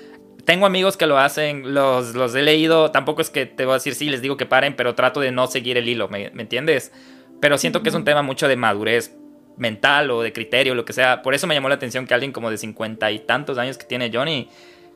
tengo 0.44 0.66
amigos 0.66 0.96
que 0.96 1.06
lo 1.06 1.18
hacen, 1.18 1.74
los, 1.74 2.14
los 2.14 2.34
he 2.34 2.42
leído, 2.42 2.90
tampoco 2.90 3.22
es 3.22 3.30
que 3.30 3.46
te 3.46 3.64
voy 3.64 3.72
a 3.72 3.74
decir 3.74 3.94
sí, 3.94 4.08
les 4.08 4.22
digo 4.22 4.36
que 4.36 4.46
paren, 4.46 4.74
pero 4.74 4.94
trato 4.94 5.20
de 5.20 5.30
no 5.30 5.46
seguir 5.46 5.76
el 5.76 5.88
hilo, 5.88 6.08
¿me, 6.08 6.26
entiendes? 6.26 6.92
Pero 7.40 7.58
siento 7.58 7.82
que 7.82 7.88
es 7.88 7.94
un 7.94 8.04
tema 8.04 8.22
mucho 8.22 8.48
de 8.48 8.56
madurez 8.56 9.16
mental 9.56 10.10
o 10.10 10.22
de 10.22 10.32
criterio, 10.32 10.74
lo 10.74 10.84
que 10.84 10.92
sea. 10.92 11.22
Por 11.22 11.34
eso 11.34 11.46
me 11.46 11.54
llamó 11.54 11.68
la 11.68 11.76
atención 11.76 12.06
que 12.06 12.14
alguien 12.14 12.32
como 12.32 12.50
de 12.50 12.58
cincuenta 12.58 13.10
y 13.10 13.18
tantos 13.20 13.58
años 13.58 13.78
que 13.78 13.84
tiene 13.84 14.10
Johnny 14.12 14.48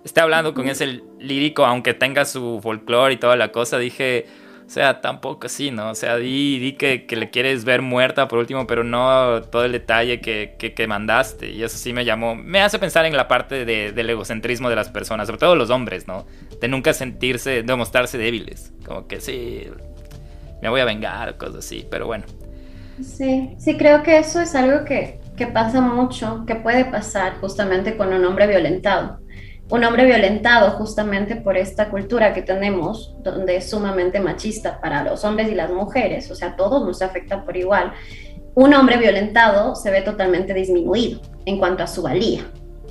esté 0.04 0.20
hablando 0.20 0.54
con 0.54 0.68
ese 0.68 1.02
lírico, 1.18 1.66
aunque 1.66 1.92
tenga 1.92 2.24
su 2.24 2.60
folclore 2.62 3.14
y 3.14 3.16
toda 3.16 3.36
la 3.36 3.50
cosa. 3.52 3.78
Dije, 3.78 4.26
o 4.66 4.68
sea, 4.68 5.00
tampoco 5.00 5.46
así, 5.46 5.70
¿no? 5.70 5.90
O 5.90 5.94
sea, 5.94 6.16
di, 6.16 6.74
que, 6.76 7.06
le 7.08 7.30
quieres 7.30 7.64
ver 7.64 7.82
muerta 7.82 8.26
por 8.26 8.40
último, 8.40 8.66
pero 8.66 8.82
no 8.82 9.42
todo 9.42 9.64
el 9.64 9.70
detalle 9.70 10.20
que, 10.20 10.56
que, 10.58 10.86
mandaste. 10.88 11.50
Y 11.52 11.62
eso 11.62 11.78
sí 11.78 11.92
me 11.92 12.04
llamó, 12.04 12.34
me 12.34 12.60
hace 12.60 12.80
pensar 12.80 13.06
en 13.06 13.16
la 13.16 13.28
parte 13.28 13.64
de, 13.64 13.92
del 13.92 14.10
egocentrismo 14.10 14.68
de 14.68 14.74
las 14.74 14.88
personas, 14.88 15.28
sobre 15.28 15.38
todo 15.38 15.54
los 15.54 15.70
hombres, 15.70 16.08
¿no? 16.08 16.26
De 16.60 16.66
nunca 16.66 16.92
sentirse, 16.92 17.62
de 17.62 17.76
mostrarse 17.76 18.18
débiles. 18.18 18.72
Como 18.84 19.06
que 19.06 19.20
sí, 19.20 19.68
me 20.60 20.68
voy 20.68 20.80
a 20.80 20.84
vengar, 20.84 21.36
cosas 21.36 21.64
así, 21.64 21.86
pero 21.88 22.06
bueno. 22.06 22.24
Sí, 23.00 23.54
sí, 23.58 23.76
creo 23.76 24.02
que 24.02 24.18
eso 24.18 24.40
es 24.40 24.56
algo 24.56 24.84
que, 24.84 25.20
que 25.36 25.46
pasa 25.46 25.80
mucho, 25.80 26.42
que 26.44 26.56
puede 26.56 26.86
pasar 26.86 27.38
justamente 27.40 27.96
con 27.96 28.12
un 28.12 28.24
hombre 28.24 28.48
violentado 28.48 29.20
un 29.68 29.82
hombre 29.82 30.04
violentado 30.04 30.70
justamente 30.72 31.36
por 31.36 31.56
esta 31.56 31.88
cultura 31.88 32.32
que 32.32 32.42
tenemos, 32.42 33.16
donde 33.22 33.56
es 33.56 33.68
sumamente 33.68 34.20
machista 34.20 34.80
para 34.80 35.02
los 35.02 35.24
hombres 35.24 35.48
y 35.50 35.54
las 35.54 35.70
mujeres, 35.70 36.30
o 36.30 36.36
sea, 36.36 36.54
todos 36.54 36.84
nos 36.84 37.02
afecta 37.02 37.44
por 37.44 37.56
igual. 37.56 37.92
Un 38.54 38.74
hombre 38.74 38.96
violentado 38.96 39.74
se 39.74 39.90
ve 39.90 40.02
totalmente 40.02 40.54
disminuido 40.54 41.20
en 41.44 41.58
cuanto 41.58 41.82
a 41.82 41.88
su 41.88 42.02
valía, 42.02 42.42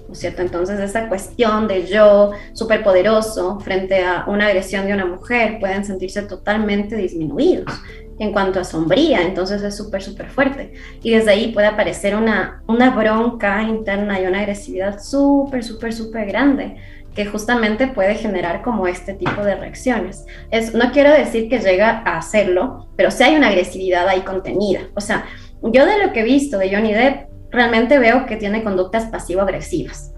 ¿no 0.07 0.13
es 0.13 0.19
cierto? 0.19 0.41
Entonces 0.41 0.79
esa 0.79 1.07
cuestión 1.07 1.67
de 1.67 1.87
yo 1.87 2.31
superpoderoso 2.53 3.59
frente 3.59 4.03
a 4.03 4.25
una 4.27 4.47
agresión 4.47 4.85
de 4.87 4.93
una 4.93 5.05
mujer 5.05 5.57
pueden 5.59 5.83
sentirse 5.85 6.21
totalmente 6.23 6.95
disminuidos 6.95 7.71
en 8.17 8.31
cuanto 8.31 8.59
a 8.59 8.63
sombría, 8.63 9.21
entonces 9.21 9.61
es 9.61 9.75
súper, 9.75 10.01
súper 10.01 10.29
fuerte. 10.29 10.73
Y 11.03 11.11
desde 11.11 11.31
ahí 11.31 11.51
puede 11.51 11.67
aparecer 11.67 12.15
una, 12.15 12.63
una 12.67 12.91
bronca 12.91 13.61
interna 13.63 14.21
y 14.21 14.25
una 14.25 14.39
agresividad 14.39 15.01
súper, 15.01 15.63
súper, 15.63 15.93
súper 15.93 16.25
grande 16.27 16.77
que 17.13 17.25
justamente 17.25 17.87
puede 17.87 18.15
generar 18.15 18.61
como 18.61 18.87
este 18.87 19.13
tipo 19.13 19.41
de 19.41 19.55
reacciones. 19.55 20.25
Es, 20.51 20.73
no 20.73 20.91
quiero 20.91 21.11
decir 21.11 21.49
que 21.49 21.59
llega 21.59 22.03
a 22.05 22.17
hacerlo, 22.17 22.89
pero 22.97 23.09
sí 23.09 23.23
hay 23.23 23.35
una 23.35 23.47
agresividad 23.47 24.07
ahí 24.07 24.21
contenida. 24.21 24.81
O 24.95 25.01
sea, 25.01 25.25
yo 25.63 25.85
de 25.85 26.05
lo 26.05 26.11
que 26.11 26.19
he 26.21 26.23
visto 26.23 26.57
de 26.57 26.75
Johnny 26.75 26.93
Depp, 26.93 27.29
realmente 27.55 27.97
veo 27.97 28.25
que 28.25 28.35
tiene 28.35 28.63
conductas 28.63 29.05
pasivo-agresivas. 29.05 30.13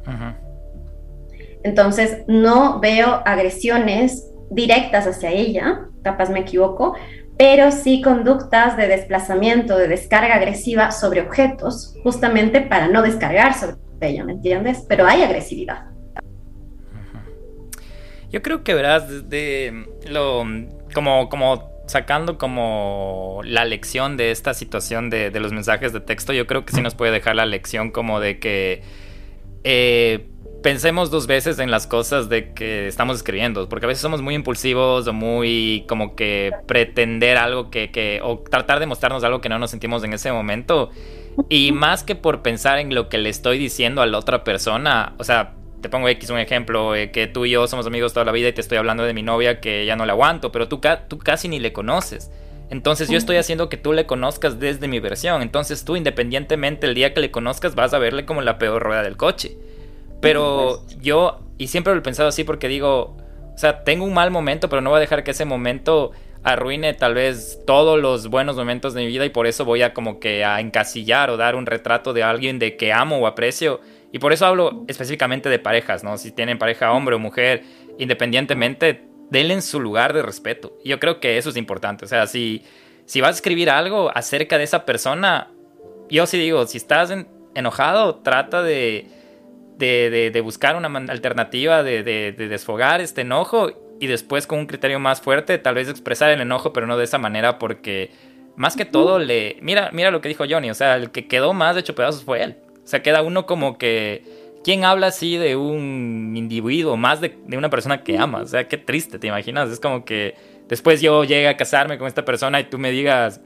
Entonces, 1.63 2.23
no 2.27 2.79
veo 2.79 3.21
agresiones 3.25 4.29
directas 4.49 5.07
hacia 5.07 5.31
ella, 5.31 5.87
capaz 6.03 6.29
me 6.29 6.39
equivoco, 6.39 6.95
pero 7.37 7.71
sí 7.71 8.01
conductas 8.01 8.77
de 8.77 8.87
desplazamiento, 8.87 9.77
de 9.77 9.87
descarga 9.87 10.35
agresiva 10.35 10.91
sobre 10.91 11.21
objetos, 11.21 11.95
justamente 12.03 12.61
para 12.61 12.87
no 12.87 13.01
descargar 13.01 13.53
sobre 13.53 13.75
ella, 14.01 14.23
¿me 14.23 14.33
entiendes? 14.33 14.85
Pero 14.87 15.05
hay 15.05 15.21
agresividad. 15.21 15.85
Yo 18.29 18.41
creo 18.41 18.63
que 18.63 18.73
verás 18.73 19.29
de 19.29 19.85
lo 20.09 20.43
como 20.93 21.29
como 21.29 21.76
sacando 21.87 22.37
como 22.37 23.41
la 23.43 23.65
lección 23.65 24.17
de 24.17 24.31
esta 24.31 24.53
situación 24.53 25.09
de, 25.09 25.31
de, 25.31 25.39
los 25.39 25.51
mensajes 25.51 25.93
de 25.93 26.01
texto, 26.01 26.33
yo 26.33 26.45
creo 26.45 26.65
que 26.65 26.73
sí 26.73 26.81
nos 26.81 26.95
puede 26.95 27.11
dejar 27.11 27.35
la 27.35 27.45
lección 27.45 27.91
como 27.91 28.19
de 28.19 28.39
que 28.39 28.83
eh, 29.63 30.27
pensemos 30.63 31.11
dos 31.11 31.27
veces 31.27 31.59
en 31.59 31.71
las 31.71 31.87
cosas 31.87 32.29
de 32.29 32.53
que 32.53 32.87
estamos 32.87 33.17
escribiendo, 33.17 33.67
porque 33.69 33.85
a 33.85 33.87
veces 33.87 34.01
somos 34.01 34.21
muy 34.21 34.35
impulsivos 34.35 35.07
o 35.07 35.13
muy 35.13 35.85
como 35.87 36.15
que 36.15 36.51
pretender 36.67 37.37
algo 37.37 37.69
que, 37.69 37.91
que, 37.91 38.19
o 38.23 38.39
tratar 38.39 38.79
de 38.79 38.85
mostrarnos 38.85 39.23
algo 39.23 39.41
que 39.41 39.49
no 39.49 39.59
nos 39.59 39.71
sentimos 39.71 40.03
en 40.03 40.13
ese 40.13 40.31
momento. 40.31 40.89
Y 41.49 41.71
más 41.71 42.03
que 42.03 42.15
por 42.15 42.41
pensar 42.41 42.79
en 42.79 42.95
lo 42.95 43.09
que 43.09 43.17
le 43.17 43.29
estoy 43.29 43.57
diciendo 43.59 44.01
a 44.01 44.07
la 44.07 44.17
otra 44.17 44.43
persona, 44.43 45.13
o 45.19 45.23
sea, 45.23 45.55
te 45.81 45.89
pongo 45.89 46.07
X 46.09 46.29
un 46.29 46.39
ejemplo, 46.39 46.95
eh, 46.95 47.11
que 47.11 47.27
tú 47.27 47.45
y 47.45 47.51
yo 47.51 47.67
somos 47.67 47.85
amigos 47.87 48.13
toda 48.13 48.25
la 48.25 48.31
vida 48.31 48.49
y 48.49 48.53
te 48.53 48.61
estoy 48.61 48.77
hablando 48.77 49.03
de 49.03 49.13
mi 49.13 49.23
novia 49.23 49.59
que 49.59 49.85
ya 49.85 49.95
no 49.95 50.05
la 50.05 50.13
aguanto, 50.13 50.51
pero 50.51 50.67
tú, 50.67 50.81
tú 51.07 51.17
casi 51.17 51.47
ni 51.47 51.59
le 51.59 51.73
conoces. 51.73 52.31
Entonces 52.69 53.09
yo 53.09 53.17
estoy 53.17 53.37
haciendo 53.37 53.69
que 53.69 53.77
tú 53.77 53.93
le 53.93 54.05
conozcas 54.05 54.59
desde 54.59 54.87
mi 54.87 54.99
versión. 54.99 55.41
Entonces 55.41 55.85
tú 55.85 55.95
independientemente 55.95 56.87
el 56.87 56.95
día 56.95 57.13
que 57.13 57.21
le 57.21 57.31
conozcas 57.31 57.75
vas 57.75 57.93
a 57.93 57.99
verle 57.99 58.25
como 58.25 58.41
la 58.41 58.57
peor 58.57 58.83
rueda 58.83 59.03
del 59.03 59.15
coche. 59.15 59.57
Pero 60.19 60.83
yo, 60.99 61.39
y 61.57 61.67
siempre 61.67 61.93
lo 61.93 61.99
he 61.99 62.03
pensado 62.03 62.27
así 62.27 62.43
porque 62.43 62.67
digo, 62.67 63.15
o 63.53 63.57
sea, 63.57 63.83
tengo 63.83 64.03
un 64.03 64.13
mal 64.13 64.31
momento, 64.31 64.67
pero 64.67 64.81
no 64.81 64.89
voy 64.89 64.97
a 64.97 65.01
dejar 65.01 65.23
que 65.23 65.31
ese 65.31 65.45
momento 65.45 66.11
arruine 66.43 66.93
tal 66.93 67.13
vez 67.13 67.59
todos 67.65 67.99
los 67.99 68.27
buenos 68.27 68.55
momentos 68.55 68.93
de 68.93 69.01
mi 69.01 69.07
vida 69.07 69.25
y 69.25 69.29
por 69.29 69.47
eso 69.47 69.65
voy 69.65 69.81
a 69.81 69.93
como 69.93 70.19
que 70.19 70.43
a 70.43 70.59
encasillar 70.59 71.29
o 71.29 71.37
dar 71.37 71.55
un 71.55 71.65
retrato 71.65 72.13
de 72.13 72.23
alguien 72.23 72.59
de 72.59 72.75
que 72.77 72.91
amo 72.91 73.19
o 73.19 73.27
aprecio. 73.27 73.79
Y 74.11 74.19
por 74.19 74.33
eso 74.33 74.45
hablo 74.45 74.85
específicamente 74.87 75.49
de 75.49 75.59
parejas, 75.59 76.03
¿no? 76.03 76.17
Si 76.17 76.31
tienen 76.31 76.57
pareja 76.57 76.91
hombre 76.91 77.15
o 77.15 77.19
mujer, 77.19 77.63
independientemente, 77.97 79.03
denle 79.29 79.55
en 79.55 79.61
su 79.61 79.79
lugar 79.79 80.13
de 80.13 80.21
respeto. 80.21 80.77
Yo 80.85 80.99
creo 80.99 81.19
que 81.19 81.37
eso 81.37 81.49
es 81.49 81.57
importante. 81.57 82.05
O 82.05 82.07
sea, 82.07 82.27
si 82.27 82.63
si 83.07 83.21
vas 83.21 83.29
a 83.29 83.35
escribir 83.35 83.69
algo 83.69 84.11
acerca 84.13 84.57
de 84.57 84.65
esa 84.65 84.85
persona, 84.85 85.47
yo 86.09 86.27
sí 86.27 86.37
digo, 86.37 86.67
si 86.67 86.77
estás 86.77 87.11
enojado, 87.55 88.15
trata 88.17 88.61
de, 88.61 89.07
de, 89.77 90.41
buscar 90.41 90.75
una 90.75 90.89
alternativa 91.09 91.83
de, 91.83 92.03
de 92.03 92.33
desfogar 92.33 92.99
este 92.99 93.21
enojo 93.21 93.71
y 93.99 94.07
después 94.07 94.45
con 94.45 94.59
un 94.59 94.67
criterio 94.67 94.99
más 94.99 95.21
fuerte, 95.21 95.57
tal 95.57 95.75
vez 95.75 95.87
expresar 95.87 96.31
el 96.31 96.41
enojo, 96.41 96.73
pero 96.73 96.85
no 96.85 96.97
de 96.97 97.05
esa 97.05 97.17
manera 97.17 97.57
porque 97.57 98.11
más 98.57 98.75
que 98.75 98.83
todo 98.83 99.19
le... 99.19 99.57
Mira, 99.61 99.89
mira 99.93 100.11
lo 100.11 100.19
que 100.19 100.27
dijo 100.27 100.43
Johnny, 100.47 100.69
o 100.69 100.75
sea, 100.75 100.97
el 100.97 101.09
que 101.11 101.27
quedó 101.27 101.53
más 101.53 101.75
de 101.75 101.81
hecho 101.81 101.95
pedazos 101.95 102.25
fue 102.25 102.43
él. 102.43 102.57
O 102.87 102.89
sea, 102.89 103.03
queda 103.03 103.21
uno 103.21 103.45
como 103.45 103.77
que... 103.77 104.23
¿Quién 104.63 104.85
habla 104.85 105.07
así 105.07 105.35
de 105.35 105.57
un 105.57 106.33
individuo, 106.37 106.95
más 106.95 107.19
de, 107.19 107.37
una 107.51 107.69
persona 107.69 108.01
que 108.01 108.17
ama? 108.17 108.43
O 108.43 108.47
sea, 108.47 108.69
qué 108.69 108.77
triste, 108.77 109.19
¿te 109.19 109.27
imaginas? 109.27 109.69
Es 109.69 109.81
como 109.81 110.05
que 110.05 110.35
después 110.69 111.01
yo 111.01 111.25
llegue 111.25 111.49
a 111.49 111.57
casarme 111.57 111.97
con 111.97 112.07
esta 112.07 112.23
persona 112.23 112.61
y 112.61 112.63
tú 112.63 112.77
me 112.77 112.91
digas, 112.91 113.41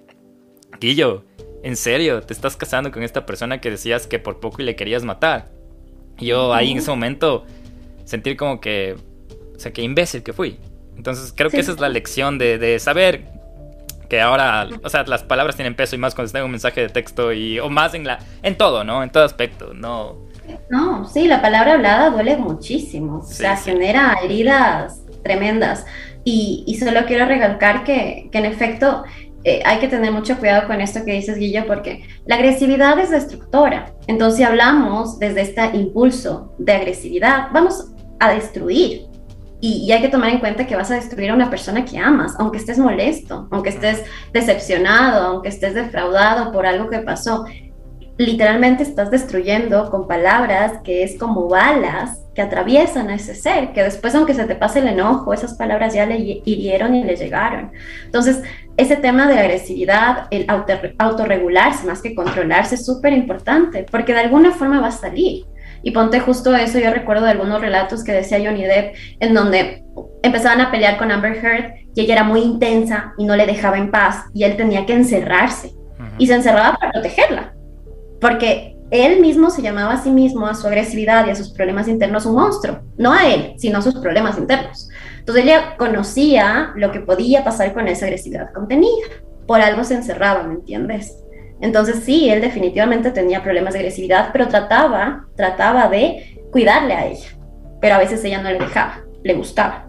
Guillo, 0.80 1.26
¿en 1.64 1.76
serio? 1.76 2.22
¿Te 2.22 2.34
estás 2.34 2.56
casando 2.56 2.92
con 2.92 3.02
esta 3.02 3.26
persona 3.26 3.60
que 3.60 3.72
decías 3.72 4.06
que 4.06 4.20
por 4.20 4.40
poco 4.40 4.62
y 4.62 4.66
le 4.66 4.76
querías 4.76 5.04
matar? 5.04 5.50
Y 6.20 6.28
yo 6.28 6.54
ahí 6.54 6.72
en 6.72 6.78
ese 6.78 6.92
momento 6.92 7.44
sentir 8.06 8.38
como 8.38 8.62
que, 8.62 8.96
o 9.56 9.60
sea, 9.60 9.74
qué 9.74 9.82
imbécil 9.82 10.22
que 10.22 10.34
fui. 10.34 10.60
Entonces 10.96 11.34
creo 11.36 11.50
que 11.50 11.60
esa 11.60 11.72
es 11.72 11.80
la 11.80 11.90
lección 11.90 12.38
de, 12.38 12.60
de 12.60 12.78
saber 12.78 13.26
que 14.12 14.20
ahora, 14.20 14.68
o 14.84 14.90
sea, 14.90 15.06
las 15.08 15.24
palabras 15.24 15.56
tienen 15.56 15.74
peso 15.74 15.96
y 15.96 15.98
más 15.98 16.14
cuando 16.14 16.34
tengo 16.34 16.44
un 16.44 16.52
mensaje 16.52 16.82
de 16.82 16.90
texto 16.90 17.32
y 17.32 17.60
o 17.60 17.70
más 17.70 17.94
en 17.94 18.06
la 18.06 18.20
en 18.44 18.58
todo, 18.58 18.84
¿no? 18.84 19.04
En 19.04 19.10
todo 19.10 19.24
aspecto, 19.24 19.74
no. 19.74 20.18
No, 20.70 21.08
sí, 21.08 21.30
la 21.30 21.42
palabra 21.42 21.76
hablada 21.76 22.10
duele 22.10 22.36
muchísimo, 22.36 23.20
o 23.20 23.24
sea, 23.24 23.56
genera 23.56 24.18
heridas 24.22 25.02
tremendas. 25.24 25.86
Y, 26.26 26.66
y, 26.68 26.76
solo 26.76 27.06
quiero 27.08 27.26
recalcar 27.26 27.86
que, 27.86 28.28
que 28.34 28.38
en 28.40 28.46
efecto 28.46 29.06
eh, 29.46 29.62
hay 29.66 29.80
que 29.80 29.88
tener 29.88 30.12
mucho 30.12 30.38
cuidado 30.38 30.68
con 30.68 30.82
esto 30.82 31.06
que 31.06 31.14
dices, 31.14 31.38
Guillo, 31.38 31.66
porque 31.66 32.04
la 32.26 32.36
agresividad 32.36 33.00
es 33.00 33.12
destructora. 33.12 33.94
Entonces, 34.08 34.40
si 34.40 34.44
hablamos 34.44 35.20
desde 35.20 35.42
este 35.42 35.66
impulso 35.74 36.54
de 36.58 36.74
agresividad, 36.74 37.48
vamos 37.54 37.94
a 38.20 38.34
destruir, 38.34 39.06
y, 39.62 39.92
hay 39.92 40.02
que 40.02 40.10
tomar 40.10 40.30
en 40.30 40.40
cuenta 40.40 40.66
que 40.66 40.76
vas 40.76 40.90
a 40.90 40.96
destruir 40.96 41.30
a 41.30 41.36
una 41.36 41.52
persona 41.52 41.86
que 41.86 42.00
amas, 42.00 42.36
aunque 42.40 42.58
estés 42.58 42.80
molesto, 42.80 43.48
aunque 43.52 43.70
estés 43.70 44.04
decepcionado, 44.34 45.28
aunque 45.28 45.50
estés 45.50 45.76
defraudado 45.76 46.52
por 46.52 46.66
algo 46.66 46.90
que 46.90 47.00
pasó. 47.00 47.46
Literalmente 48.18 48.84
estás 48.84 49.12
destruyendo 49.12 49.90
con 49.90 50.08
palabras 50.08 50.74
que 50.84 51.04
es 51.04 51.18
como 51.18 51.48
balas 51.48 52.20
que 52.34 52.42
atraviesan 52.42 53.10
a 53.10 53.16
ese 53.16 53.36
ser, 53.36 53.72
que 53.74 53.84
después 53.84 54.16
aunque 54.16 54.34
se 54.34 54.46
te 54.46 54.56
pase 54.56 54.80
el 54.80 54.88
enojo, 54.88 55.34
esas 55.34 55.54
palabras 55.56 55.94
ya 55.94 56.06
le 56.06 56.42
hirieron 56.44 56.96
y 56.96 57.04
le 57.04 57.16
llegaron. 57.16 57.72
Entonces, 58.06 58.42
ese 58.78 58.96
tema 58.96 59.28
de 59.28 59.36
la 59.36 59.42
agresividad, 59.42 60.28
el 60.32 60.48
autorregularse 60.98 61.86
más 61.86 62.02
que 62.02 62.16
controlarse 62.16 62.76
es 62.76 62.86
súper 62.86 63.14
importante, 63.14 63.86
porque 63.90 64.14
de 64.14 64.22
alguna 64.22 64.52
forma 64.52 64.82
va 64.82 64.88
a 64.88 64.92
salir. 64.92 65.46
Y 65.84 65.92
ponte 65.92 66.20
justo 66.20 66.56
eso, 66.56 66.80
yo 66.80 66.92
recuerdo 66.92 67.26
de 67.26 67.32
algunos 67.32 67.62
relatos 67.62 68.04
que 68.04 68.12
decía 68.12 68.40
Johnny 68.44 68.64
Depp, 68.64 68.96
en 69.20 69.34
donde 69.34 69.84
empezaban 70.24 70.62
a 70.62 70.72
pelear 70.72 70.98
con 70.98 71.12
Amber 71.12 71.36
Heard 71.44 71.74
y 71.96 72.02
ella 72.02 72.14
era 72.16 72.24
muy 72.24 72.42
intensa 72.42 73.14
y 73.18 73.26
no 73.26 73.36
le 73.36 73.46
dejaba 73.46 73.78
en 73.78 73.92
paz 73.92 74.26
y 74.34 74.44
él 74.44 74.56
tenía 74.56 74.86
que 74.86 74.94
encerrarse. 74.94 75.74
Y 76.18 76.28
se 76.28 76.34
encerraba 76.34 76.78
para 76.78 76.92
protegerla, 76.92 77.54
porque 78.20 78.76
él 78.92 79.22
mismo 79.22 79.50
se 79.50 79.62
llamaba 79.62 79.94
a 79.94 80.04
sí 80.04 80.12
mismo, 80.12 80.46
a 80.46 80.54
su 80.54 80.68
agresividad 80.68 81.26
y 81.26 81.30
a 81.30 81.36
sus 81.36 81.52
problemas 81.52 81.88
internos, 81.88 82.26
un 82.26 82.36
monstruo. 82.36 82.80
No 82.98 83.14
a 83.14 83.28
él, 83.28 83.54
sino 83.58 83.80
a 83.80 83.82
sus 83.82 83.96
problemas 83.96 84.38
internos. 84.38 84.90
Entonces 85.20 85.46
ella 85.46 85.78
conocía 85.78 86.74
lo 86.76 86.92
que 86.92 87.00
podía 87.00 87.44
pasar 87.44 87.74
con 87.74 87.88
esa 87.88 88.06
agresividad 88.06 88.52
contenida. 88.52 89.08
Por 89.48 89.62
algo 89.62 89.84
se 89.84 89.96
encerraba, 89.96 90.44
¿me 90.44 90.56
entiendes? 90.56 91.16
Entonces 91.62 92.04
sí, 92.04 92.30
él 92.30 92.42
definitivamente 92.42 93.12
tenía 93.12 93.44
problemas 93.44 93.74
de 93.74 93.80
agresividad, 93.80 94.32
pero 94.34 94.48
trataba, 94.48 95.28
trataba 95.36 95.88
de 95.90 96.40
cuidarle 96.52 96.94
a 96.94 97.08
ella. 97.08 97.30
Pero 97.80 97.96
a 97.96 98.00
veces 98.00 98.24
ella 98.24 98.42
no 98.42 98.50
le 98.50 98.60
dejaba, 98.60 99.02
le 99.24 99.34
gustaba. 99.36 99.88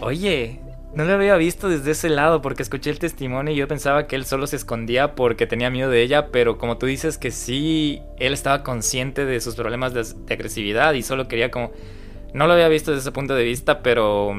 Oye, 0.00 0.60
no 0.94 1.04
lo 1.04 1.14
había 1.14 1.36
visto 1.36 1.68
desde 1.68 1.90
ese 1.90 2.08
lado 2.08 2.40
porque 2.40 2.62
escuché 2.62 2.90
el 2.90 3.00
testimonio 3.00 3.52
y 3.52 3.56
yo 3.56 3.66
pensaba 3.66 4.06
que 4.06 4.14
él 4.14 4.24
solo 4.24 4.46
se 4.46 4.56
escondía 4.56 5.16
porque 5.16 5.46
tenía 5.46 5.68
miedo 5.68 5.90
de 5.90 6.02
ella, 6.02 6.28
pero 6.30 6.58
como 6.58 6.78
tú 6.78 6.86
dices 6.86 7.18
que 7.18 7.32
sí, 7.32 8.00
él 8.18 8.32
estaba 8.32 8.62
consciente 8.62 9.24
de 9.24 9.40
sus 9.40 9.56
problemas 9.56 9.94
de, 9.94 10.04
de 10.04 10.34
agresividad 10.34 10.92
y 10.94 11.02
solo 11.02 11.26
quería 11.26 11.50
como... 11.50 11.72
No 12.32 12.46
lo 12.46 12.52
había 12.52 12.68
visto 12.68 12.90
desde 12.90 13.02
ese 13.02 13.12
punto 13.12 13.34
de 13.34 13.44
vista, 13.44 13.82
pero 13.82 14.32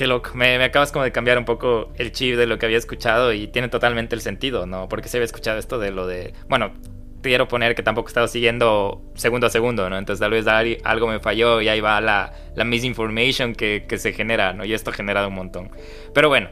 Qué 0.00 0.06
loco. 0.06 0.30
Me, 0.32 0.54
acabas 0.64 0.92
como 0.92 1.04
de 1.04 1.12
cambiar 1.12 1.36
un 1.36 1.44
poco 1.44 1.92
el 1.98 2.10
chip 2.10 2.34
de 2.36 2.46
lo 2.46 2.58
que 2.58 2.64
había 2.64 2.78
escuchado 2.78 3.34
y 3.34 3.48
tiene 3.48 3.68
totalmente 3.68 4.14
el 4.14 4.22
sentido, 4.22 4.64
¿no? 4.64 4.88
Porque 4.88 5.10
se 5.10 5.18
había 5.18 5.26
escuchado 5.26 5.58
esto 5.58 5.78
de 5.78 5.90
lo 5.90 6.06
de. 6.06 6.32
Bueno, 6.48 6.72
quiero 7.20 7.48
poner 7.48 7.74
que 7.74 7.82
tampoco 7.82 8.08
he 8.08 8.12
estado 8.12 8.26
siguiendo 8.26 9.02
segundo 9.14 9.46
a 9.46 9.50
segundo, 9.50 9.90
¿no? 9.90 9.98
Entonces 9.98 10.20
tal 10.20 10.30
vez 10.30 10.46
algo 10.46 11.06
me 11.06 11.20
falló 11.20 11.60
y 11.60 11.68
ahí 11.68 11.82
va 11.82 12.00
la, 12.00 12.32
la 12.54 12.64
misinformation 12.64 13.54
que, 13.54 13.84
que 13.86 13.98
se 13.98 14.14
genera, 14.14 14.54
¿no? 14.54 14.64
Y 14.64 14.72
esto 14.72 14.88
ha 14.88 14.94
generado 14.94 15.28
un 15.28 15.34
montón. 15.34 15.70
Pero 16.14 16.30
bueno. 16.30 16.48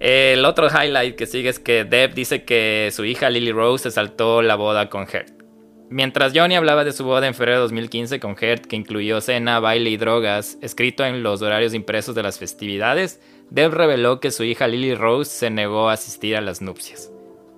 El 0.00 0.44
otro 0.44 0.66
highlight 0.66 1.14
que 1.14 1.26
sigue 1.26 1.50
es 1.50 1.60
que 1.60 1.84
Deb 1.84 2.12
dice 2.12 2.42
que 2.42 2.90
su 2.92 3.04
hija 3.04 3.30
Lily 3.30 3.52
Rose 3.52 3.84
se 3.84 3.90
saltó 3.92 4.42
la 4.42 4.56
boda 4.56 4.90
con 4.90 5.06
Hert. 5.10 5.33
Mientras 5.90 6.32
Johnny 6.34 6.56
hablaba 6.56 6.84
de 6.84 6.92
su 6.92 7.04
boda 7.04 7.26
en 7.26 7.34
febrero 7.34 7.58
de 7.58 7.62
2015 7.62 8.18
con 8.18 8.36
Hert, 8.40 8.66
que 8.66 8.76
incluyó 8.76 9.20
cena, 9.20 9.60
baile 9.60 9.90
y 9.90 9.96
drogas, 9.96 10.58
escrito 10.62 11.04
en 11.04 11.22
los 11.22 11.42
horarios 11.42 11.74
impresos 11.74 12.14
de 12.14 12.22
las 12.22 12.38
festividades, 12.38 13.20
Deb 13.50 13.72
reveló 13.72 14.18
que 14.18 14.30
su 14.30 14.44
hija 14.44 14.66
Lily 14.66 14.94
Rose 14.94 15.30
se 15.30 15.50
negó 15.50 15.90
a 15.90 15.92
asistir 15.92 16.36
a 16.36 16.40
las 16.40 16.62
nupcias. 16.62 17.12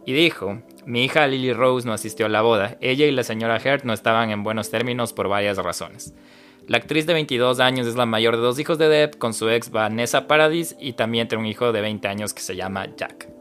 Y 0.05 0.13
dijo, 0.13 0.61
mi 0.85 1.05
hija 1.05 1.27
Lily 1.27 1.53
Rose 1.53 1.87
no 1.87 1.93
asistió 1.93 2.27
a 2.27 2.29
la 2.29 2.43
boda, 2.43 2.77
ella 2.81 3.07
y 3.07 3.13
la 3.13 3.23
señora 3.23 3.61
Hert 3.63 3.85
no 3.85 3.93
estaban 3.93 4.31
en 4.31 4.43
buenos 4.43 4.71
términos 4.71 5.13
por 5.13 5.29
varias 5.29 5.57
razones. 5.59 6.13
La 6.67 6.79
actriz 6.79 7.07
de 7.07 7.13
22 7.13 7.61
años 7.61 7.87
es 7.87 7.95
la 7.95 8.07
mayor 8.07 8.37
de 8.37 8.43
dos 8.43 8.59
hijos 8.59 8.77
de 8.77 8.89
Deb 8.89 9.19
con 9.19 9.35
su 9.35 9.49
ex 9.49 9.71
Vanessa 9.71 10.27
Paradis 10.27 10.75
y 10.81 10.95
también 10.95 11.29
tiene 11.29 11.45
un 11.45 11.49
hijo 11.49 11.71
de 11.71 11.81
20 11.81 12.09
años 12.09 12.35
que 12.35 12.43
se 12.43 12.57
llama 12.57 12.89
Jack. 12.97 13.36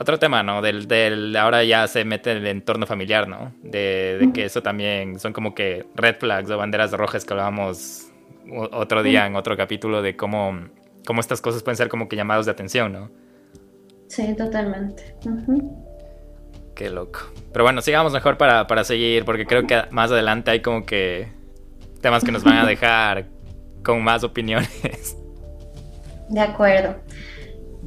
Otro 0.00 0.18
tema, 0.18 0.42
¿no? 0.44 0.62
Del, 0.62 0.86
del, 0.86 1.34
ahora 1.36 1.64
ya 1.64 1.88
se 1.88 2.04
mete 2.04 2.32
el 2.32 2.46
entorno 2.46 2.86
familiar, 2.86 3.26
¿no? 3.26 3.52
De, 3.62 4.30
que 4.32 4.44
eso 4.44 4.62
también 4.62 5.18
son 5.18 5.32
como 5.32 5.54
que 5.54 5.86
red 5.96 6.16
flags 6.18 6.50
o 6.50 6.56
banderas 6.56 6.92
rojas 6.92 7.24
que 7.24 7.32
hablábamos 7.32 8.06
otro 8.70 9.02
día 9.02 9.26
en 9.26 9.34
otro 9.34 9.56
capítulo 9.56 10.00
de 10.00 10.16
cómo, 10.16 10.68
cómo 11.04 11.20
estas 11.20 11.40
cosas 11.40 11.62
pueden 11.62 11.76
ser 11.76 11.88
como 11.88 12.08
que 12.08 12.14
llamados 12.14 12.46
de 12.46 12.52
atención, 12.52 12.92
¿no? 12.92 13.10
Sí, 14.06 14.34
totalmente. 14.36 15.16
Qué 16.76 16.90
loco. 16.90 17.20
Pero 17.52 17.64
bueno, 17.64 17.82
sigamos 17.82 18.12
mejor 18.12 18.38
para, 18.38 18.68
para 18.68 18.84
seguir, 18.84 19.24
porque 19.24 19.46
creo 19.46 19.66
que 19.66 19.82
más 19.90 20.12
adelante 20.12 20.52
hay 20.52 20.62
como 20.62 20.86
que 20.86 21.28
temas 22.00 22.22
que 22.22 22.30
nos 22.30 22.44
van 22.44 22.58
a 22.58 22.66
dejar 22.66 23.26
con 23.82 24.02
más 24.02 24.22
opiniones. 24.22 25.16
De 26.28 26.40
acuerdo. 26.40 26.94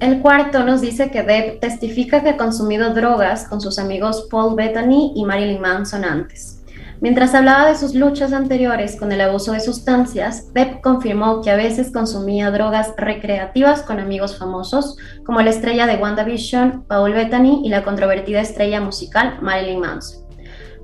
El 0.02 0.20
cuarto 0.20 0.64
nos 0.64 0.82
dice 0.82 1.12
que 1.12 1.22
Deb 1.22 1.60
testifica 1.60 2.24
que 2.24 2.32
ha 2.32 2.38
consumido 2.38 2.92
drogas 2.96 3.48
con 3.48 3.62
sus 3.62 3.78
amigos 3.78 4.28
Paul 4.32 4.56
Bettany 4.56 5.14
y 5.16 5.26
Marilyn 5.26 5.62
Manson 5.62 6.04
antes. 6.04 6.64
Mientras 7.02 7.36
hablaba 7.36 7.68
de 7.68 7.76
sus 7.76 7.94
luchas 7.94 8.34
anteriores 8.34 8.96
con 8.96 9.12
el 9.12 9.22
abuso 9.22 9.52
de 9.52 9.60
sustancias, 9.60 10.52
Deb 10.56 10.82
confirmó 10.82 11.44
que 11.44 11.52
a 11.52 11.56
veces 11.56 11.92
consumía 11.92 12.50
drogas 12.50 12.94
recreativas 12.98 13.84
con 13.84 14.00
amigos 14.00 14.40
famosos, 14.40 14.98
como 15.24 15.40
la 15.44 15.52
estrella 15.52 15.86
de 15.86 15.98
WandaVision, 15.98 16.86
Paul 16.88 17.14
Bettany, 17.14 17.62
y 17.64 17.70
la 17.70 17.84
controvertida 17.84 18.42
estrella 18.42 18.82
musical 18.82 19.38
Marilyn 19.40 19.82
Manson. 19.82 20.26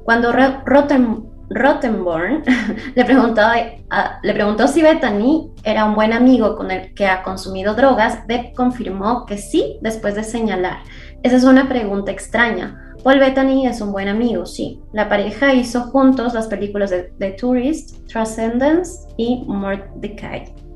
Cuando 0.03 0.31
Rotten 0.31 1.25
Rottenborn 1.49 2.43
le, 2.95 3.05
preguntó, 3.05 4.67
si 4.67 4.81
Bethany 4.81 5.51
era 5.63 5.85
un 5.85 5.95
buen 5.95 6.13
amigo 6.13 6.55
con 6.55 6.71
el 6.71 6.93
que 6.93 7.07
ha 7.07 7.23
consumido 7.23 7.73
drogas. 7.73 8.25
Beck 8.27 8.55
confirmó 8.55 9.25
que 9.25 9.37
sí, 9.37 9.77
después 9.81 10.15
de 10.15 10.23
señalar. 10.23 10.79
Esa 11.23 11.35
es 11.35 11.43
una 11.43 11.67
pregunta 11.67 12.11
extraña. 12.11 12.83
Paul 13.03 13.19
Bethany 13.19 13.65
es 13.65 13.79
un 13.79 13.91
buen 13.91 14.07
amigo, 14.07 14.45
sí. 14.45 14.81
La 14.91 15.07
pareja 15.07 15.53
hizo 15.53 15.83
juntos 15.83 16.33
las 16.33 16.47
películas 16.47 16.89
de 16.89 17.13
The 17.19 17.31
Tourist, 17.31 18.07
Transcendence 18.07 19.07
y 19.17 19.43
Mordecai. 19.47 20.66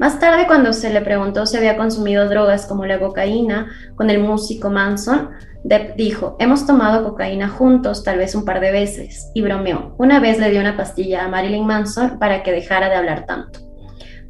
Más 0.00 0.18
tarde, 0.18 0.46
cuando 0.46 0.72
se 0.72 0.90
le 0.90 1.02
preguntó 1.02 1.44
si 1.44 1.58
había 1.58 1.76
consumido 1.76 2.26
drogas 2.26 2.64
como 2.64 2.86
la 2.86 2.98
cocaína 2.98 3.70
con 3.96 4.08
el 4.08 4.18
músico 4.18 4.70
Manson, 4.70 5.28
Depp 5.62 5.94
dijo, 5.94 6.38
hemos 6.40 6.66
tomado 6.66 7.04
cocaína 7.04 7.50
juntos 7.50 8.02
tal 8.02 8.16
vez 8.16 8.34
un 8.34 8.46
par 8.46 8.60
de 8.60 8.72
veces, 8.72 9.30
y 9.34 9.42
bromeó. 9.42 9.94
Una 9.98 10.18
vez 10.18 10.38
le 10.38 10.50
dio 10.50 10.62
una 10.62 10.74
pastilla 10.74 11.26
a 11.26 11.28
Marilyn 11.28 11.66
Manson 11.66 12.18
para 12.18 12.42
que 12.42 12.50
dejara 12.50 12.88
de 12.88 12.94
hablar 12.94 13.26
tanto. 13.26 13.60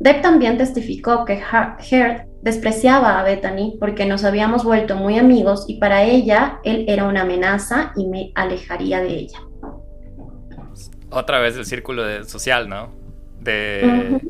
Depp 0.00 0.22
también 0.22 0.58
testificó 0.58 1.24
que 1.24 1.40
Heard 1.40 2.26
despreciaba 2.42 3.20
a 3.20 3.22
Bethany 3.22 3.76
porque 3.78 4.06
nos 4.06 4.24
habíamos 4.24 4.64
vuelto 4.64 4.96
muy 4.96 5.20
amigos 5.20 5.66
y 5.68 5.78
para 5.78 6.02
ella 6.02 6.58
él 6.64 6.84
era 6.88 7.04
una 7.04 7.22
amenaza 7.22 7.92
y 7.94 8.08
me 8.08 8.32
alejaría 8.34 9.00
de 9.02 9.10
ella. 9.10 9.38
Otra 11.10 11.38
vez 11.38 11.56
el 11.56 11.64
círculo 11.64 12.24
social, 12.24 12.68
¿no? 12.68 12.88
De, 13.38 14.20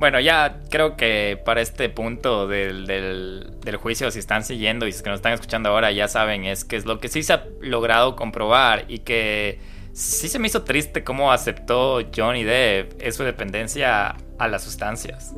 Bueno, 0.00 0.18
ya 0.18 0.62
creo 0.70 0.96
que 0.96 1.38
para 1.44 1.60
este 1.60 1.90
punto 1.90 2.48
del, 2.48 2.86
del, 2.86 3.76
juicio, 3.76 4.10
si 4.10 4.18
están 4.18 4.44
siguiendo 4.44 4.86
y 4.86 4.92
si 4.92 5.02
que 5.02 5.10
nos 5.10 5.18
están 5.18 5.34
escuchando 5.34 5.68
ahora, 5.68 5.92
ya 5.92 6.08
saben, 6.08 6.46
es 6.46 6.64
que 6.64 6.76
es 6.76 6.86
lo 6.86 7.00
que 7.00 7.08
sí 7.08 7.22
se 7.22 7.34
ha 7.34 7.44
logrado 7.60 8.16
comprobar 8.16 8.86
y 8.88 9.00
que 9.00 9.58
sí 9.92 10.28
se 10.28 10.38
me 10.38 10.46
hizo 10.46 10.62
triste 10.62 11.04
cómo 11.04 11.32
aceptó 11.32 12.00
Johnny 12.16 12.44
Depp 12.44 12.94
es 12.98 13.14
su 13.16 13.24
dependencia 13.24 14.16
a 14.38 14.48
las 14.48 14.64
sustancias. 14.64 15.34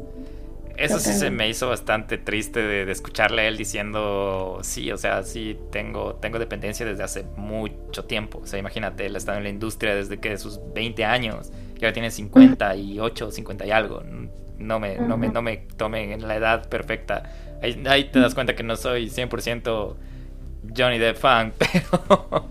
Eso 0.77 1.01
sí 1.01 1.13
se 1.13 1.31
me 1.31 1.49
hizo 1.49 1.69
bastante 1.69 2.17
triste 2.17 2.63
de, 2.63 2.89
escucharle 2.89 3.43
a 3.43 3.49
él 3.49 3.57
diciendo, 3.57 4.61
sí, 4.63 4.93
o 4.93 4.97
sea, 4.97 5.25
sí, 5.25 5.59
tengo, 5.73 6.15
tengo 6.15 6.39
dependencia 6.39 6.87
desde 6.87 7.03
hace 7.03 7.25
mucho 7.37 8.05
tiempo. 8.05 8.39
O 8.39 8.47
sea, 8.47 8.61
imagínate, 8.61 9.07
él 9.07 9.17
ha 9.17 9.19
estado 9.19 9.39
en 9.39 9.45
la 9.45 9.51
industria 9.51 9.97
desde 9.97 10.21
que 10.21 10.39
sus 10.39 10.61
20 10.73 11.05
años, 11.05 11.51
y 11.81 11.85
ahora 11.85 11.93
tiene 11.93 12.13
58, 12.13 13.33
50 13.33 13.67
y 13.67 13.71
algo 13.73 14.05
no 14.67 14.81
me, 14.81 14.97
no 14.97 15.17
me, 15.17 15.29
no 15.29 15.43
me 15.43 15.57
tomen 15.77 16.13
en 16.13 16.27
la 16.27 16.37
edad 16.37 16.69
perfecta. 16.69 17.23
Ahí, 17.63 18.05
te 18.05 18.19
das 18.19 18.35
cuenta 18.35 18.57
que 18.57 18.63
no 18.63 18.77
soy 18.77 19.09
100% 19.09 19.95
Johnny 20.77 20.99
Depp 20.99 21.17
fan, 21.17 21.53
pero, 21.59 22.49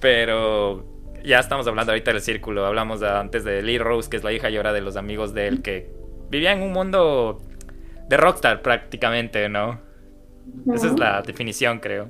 pero 0.00 0.84
ya 1.24 1.40
estamos 1.40 1.66
hablando 1.66 1.92
ahorita 1.92 2.12
del 2.12 2.20
círculo. 2.20 2.64
Hablamos 2.64 3.02
antes 3.02 3.44
de 3.44 3.62
Lee 3.62 3.78
Rose, 3.78 4.08
que 4.08 4.16
es 4.16 4.24
la 4.24 4.32
hija 4.32 4.50
y 4.50 4.56
ahora 4.56 4.72
de 4.72 4.80
los 4.80 4.96
amigos 4.96 5.34
de 5.34 5.48
él, 5.48 5.62
que 5.62 5.90
vivía 6.30 6.52
en 6.52 6.62
un 6.62 6.72
mundo 6.72 7.40
de 8.08 8.16
rockstar 8.16 8.62
prácticamente, 8.62 9.48
¿no? 9.48 9.80
Esa 10.72 10.88
es 10.88 10.98
la 10.98 11.22
definición, 11.22 11.78
creo. 11.78 12.08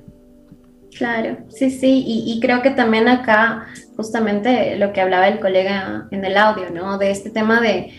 Claro, 0.96 1.38
sí, 1.48 1.70
sí, 1.70 2.02
y, 2.04 2.32
y, 2.32 2.40
creo 2.40 2.62
que 2.62 2.70
también 2.70 3.06
acá 3.08 3.68
justamente 3.96 4.76
lo 4.76 4.92
que 4.92 5.00
hablaba 5.00 5.28
el 5.28 5.38
colega 5.38 6.08
en 6.10 6.24
el 6.24 6.36
audio, 6.36 6.70
¿no? 6.70 6.98
De 6.98 7.12
este 7.12 7.30
tema 7.30 7.60
de 7.60 7.92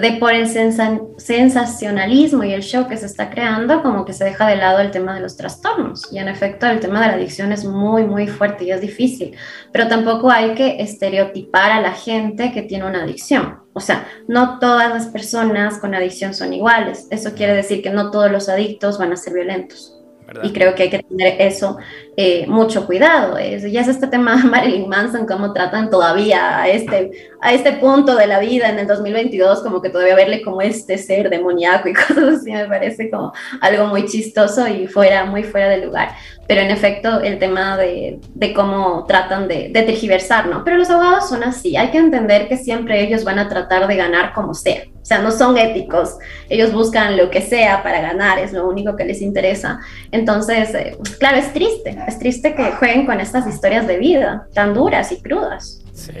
de 0.00 0.12
por 0.12 0.32
el 0.32 0.48
sensacionalismo 0.48 2.44
y 2.44 2.52
el 2.52 2.62
show 2.62 2.86
que 2.88 2.96
se 2.96 3.06
está 3.06 3.30
creando, 3.30 3.82
como 3.82 4.04
que 4.04 4.12
se 4.12 4.24
deja 4.24 4.46
de 4.46 4.56
lado 4.56 4.80
el 4.80 4.90
tema 4.90 5.14
de 5.14 5.20
los 5.20 5.36
trastornos. 5.36 6.12
Y 6.12 6.18
en 6.18 6.28
efecto, 6.28 6.66
el 6.66 6.80
tema 6.80 7.00
de 7.00 7.08
la 7.08 7.14
adicción 7.14 7.52
es 7.52 7.64
muy, 7.64 8.04
muy 8.04 8.26
fuerte 8.26 8.64
y 8.64 8.72
es 8.72 8.80
difícil. 8.80 9.36
Pero 9.72 9.88
tampoco 9.88 10.30
hay 10.30 10.54
que 10.54 10.80
estereotipar 10.80 11.70
a 11.70 11.80
la 11.80 11.92
gente 11.92 12.52
que 12.52 12.62
tiene 12.62 12.86
una 12.86 13.02
adicción. 13.02 13.58
O 13.72 13.80
sea, 13.80 14.08
no 14.26 14.58
todas 14.58 14.90
las 14.90 15.06
personas 15.06 15.78
con 15.78 15.94
adicción 15.94 16.34
son 16.34 16.52
iguales. 16.52 17.06
Eso 17.10 17.34
quiere 17.34 17.54
decir 17.54 17.82
que 17.82 17.90
no 17.90 18.10
todos 18.10 18.30
los 18.30 18.48
adictos 18.48 18.98
van 18.98 19.12
a 19.12 19.16
ser 19.16 19.34
violentos. 19.34 19.97
Y 20.42 20.52
creo 20.52 20.74
que 20.74 20.84
hay 20.84 20.90
que 20.90 21.02
tener 21.02 21.40
eso 21.40 21.78
eh, 22.16 22.46
mucho 22.46 22.86
cuidado. 22.86 23.38
Es, 23.38 23.70
ya 23.70 23.80
es 23.80 23.88
este 23.88 24.06
tema 24.08 24.36
de 24.36 24.42
Marilyn 24.48 24.88
Manson, 24.88 25.26
cómo 25.26 25.52
tratan 25.52 25.88
todavía 25.88 26.60
a 26.60 26.68
este, 26.68 27.10
a 27.40 27.52
este 27.54 27.72
punto 27.72 28.14
de 28.14 28.26
la 28.26 28.38
vida 28.38 28.68
en 28.68 28.78
el 28.78 28.86
2022, 28.86 29.62
como 29.62 29.80
que 29.80 29.88
todavía 29.88 30.14
verle 30.14 30.42
como 30.42 30.60
este 30.60 30.98
ser 30.98 31.30
demoníaco 31.30 31.88
y 31.88 31.94
cosas 31.94 32.40
así, 32.40 32.52
me 32.52 32.66
parece 32.66 33.10
como 33.10 33.32
algo 33.60 33.86
muy 33.86 34.04
chistoso 34.04 34.68
y 34.68 34.86
fuera, 34.86 35.24
muy 35.24 35.44
fuera 35.44 35.68
de 35.68 35.86
lugar. 35.86 36.10
Pero 36.48 36.62
en 36.62 36.70
efecto, 36.70 37.20
el 37.20 37.38
tema 37.38 37.76
de, 37.76 38.18
de 38.34 38.54
cómo 38.54 39.04
tratan 39.06 39.46
de, 39.46 39.68
de 39.68 39.82
tergiversar, 39.82 40.46
¿no? 40.48 40.64
Pero 40.64 40.78
los 40.78 40.90
abogados 40.90 41.28
son 41.28 41.44
así, 41.44 41.76
hay 41.76 41.90
que 41.90 41.98
entender 41.98 42.48
que 42.48 42.56
siempre 42.56 43.02
ellos 43.02 43.22
van 43.22 43.38
a 43.38 43.48
tratar 43.48 43.86
de 43.86 43.94
ganar 43.94 44.32
como 44.32 44.54
sea. 44.54 44.82
O 45.00 45.04
sea, 45.08 45.18
no 45.20 45.30
son 45.30 45.56
éticos, 45.56 46.16
ellos 46.48 46.72
buscan 46.72 47.16
lo 47.16 47.30
que 47.30 47.40
sea 47.40 47.82
para 47.82 48.00
ganar, 48.00 48.38
es 48.38 48.52
lo 48.52 48.68
único 48.68 48.96
que 48.96 49.04
les 49.04 49.22
interesa. 49.22 49.80
Entonces, 50.10 50.74
eh, 50.74 50.98
claro, 51.18 51.36
es 51.36 51.52
triste, 51.52 51.96
es 52.06 52.18
triste 52.18 52.54
que 52.54 52.72
jueguen 52.72 53.06
con 53.06 53.20
estas 53.20 53.46
historias 53.46 53.86
de 53.86 53.98
vida 53.98 54.48
tan 54.54 54.74
duras 54.74 55.12
y 55.12 55.22
crudas. 55.22 55.82
Sí. 55.92 56.12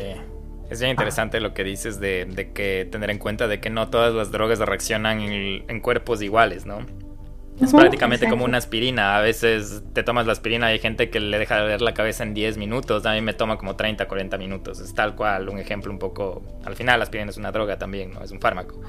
Es 0.70 0.80
bien 0.80 0.90
interesante 0.90 1.40
lo 1.40 1.54
que 1.54 1.64
dices 1.64 1.98
de, 1.98 2.50
que 2.54 2.86
tener 2.90 3.10
en 3.10 3.18
cuenta 3.18 3.48
de 3.48 3.58
que 3.58 3.70
no 3.70 3.88
todas 3.88 4.12
las 4.14 4.30
drogas 4.30 4.58
reaccionan 4.58 5.20
en, 5.20 5.80
cuerpos 5.80 6.20
iguales, 6.20 6.66
¿no? 6.66 6.84
Es 7.60 7.72
prácticamente 7.72 8.28
como 8.28 8.44
una 8.44 8.58
aspirina. 8.58 9.16
A 9.16 9.20
veces 9.20 9.82
te 9.92 10.02
tomas 10.02 10.26
la 10.26 10.32
aspirina 10.32 10.70
y 10.70 10.74
hay 10.74 10.78
gente 10.78 11.10
que 11.10 11.20
le 11.20 11.38
deja 11.38 11.60
de 11.60 11.66
ver 11.66 11.80
la 11.80 11.94
cabeza 11.94 12.22
en 12.22 12.34
10 12.34 12.56
minutos. 12.56 13.04
A 13.06 13.12
mí 13.12 13.20
me 13.20 13.34
toma 13.34 13.58
como 13.58 13.76
30, 13.76 14.06
40 14.06 14.38
minutos. 14.38 14.80
Es 14.80 14.94
tal 14.94 15.14
cual 15.14 15.48
un 15.48 15.58
ejemplo 15.58 15.92
un 15.92 15.98
poco... 15.98 16.42
Al 16.64 16.76
final 16.76 16.98
la 16.98 17.04
aspirina 17.04 17.30
es 17.30 17.36
una 17.36 17.50
droga 17.50 17.78
también, 17.78 18.12
¿no? 18.12 18.22
Es 18.22 18.30
un 18.30 18.40
fármaco. 18.40 18.80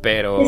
Pero... 0.00 0.42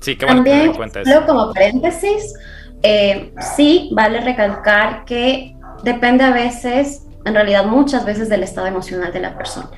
Sí, 0.00 0.16
qué 0.16 0.24
bueno 0.24 0.42
que 0.42 0.72
cuenta 0.76 1.02
eso. 1.02 1.26
como 1.26 1.52
paréntesis, 1.52 2.34
eh, 2.82 3.32
sí 3.56 3.90
vale 3.92 4.20
recalcar 4.22 5.04
que 5.04 5.54
depende 5.82 6.24
a 6.24 6.32
veces, 6.32 7.06
en 7.24 7.34
realidad 7.34 7.66
muchas 7.66 8.04
veces, 8.04 8.28
del 8.28 8.42
estado 8.42 8.66
emocional 8.66 9.12
de 9.12 9.20
la 9.20 9.36
persona. 9.36 9.70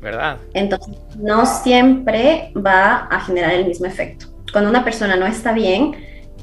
¿Verdad? 0.00 0.38
Entonces, 0.54 0.96
no 1.18 1.46
siempre 1.46 2.52
va 2.54 3.06
a 3.10 3.20
generar 3.20 3.52
el 3.52 3.66
mismo 3.66 3.86
efecto. 3.86 4.35
Cuando 4.52 4.70
una 4.70 4.84
persona 4.84 5.16
no 5.16 5.26
está 5.26 5.52
bien, 5.52 5.96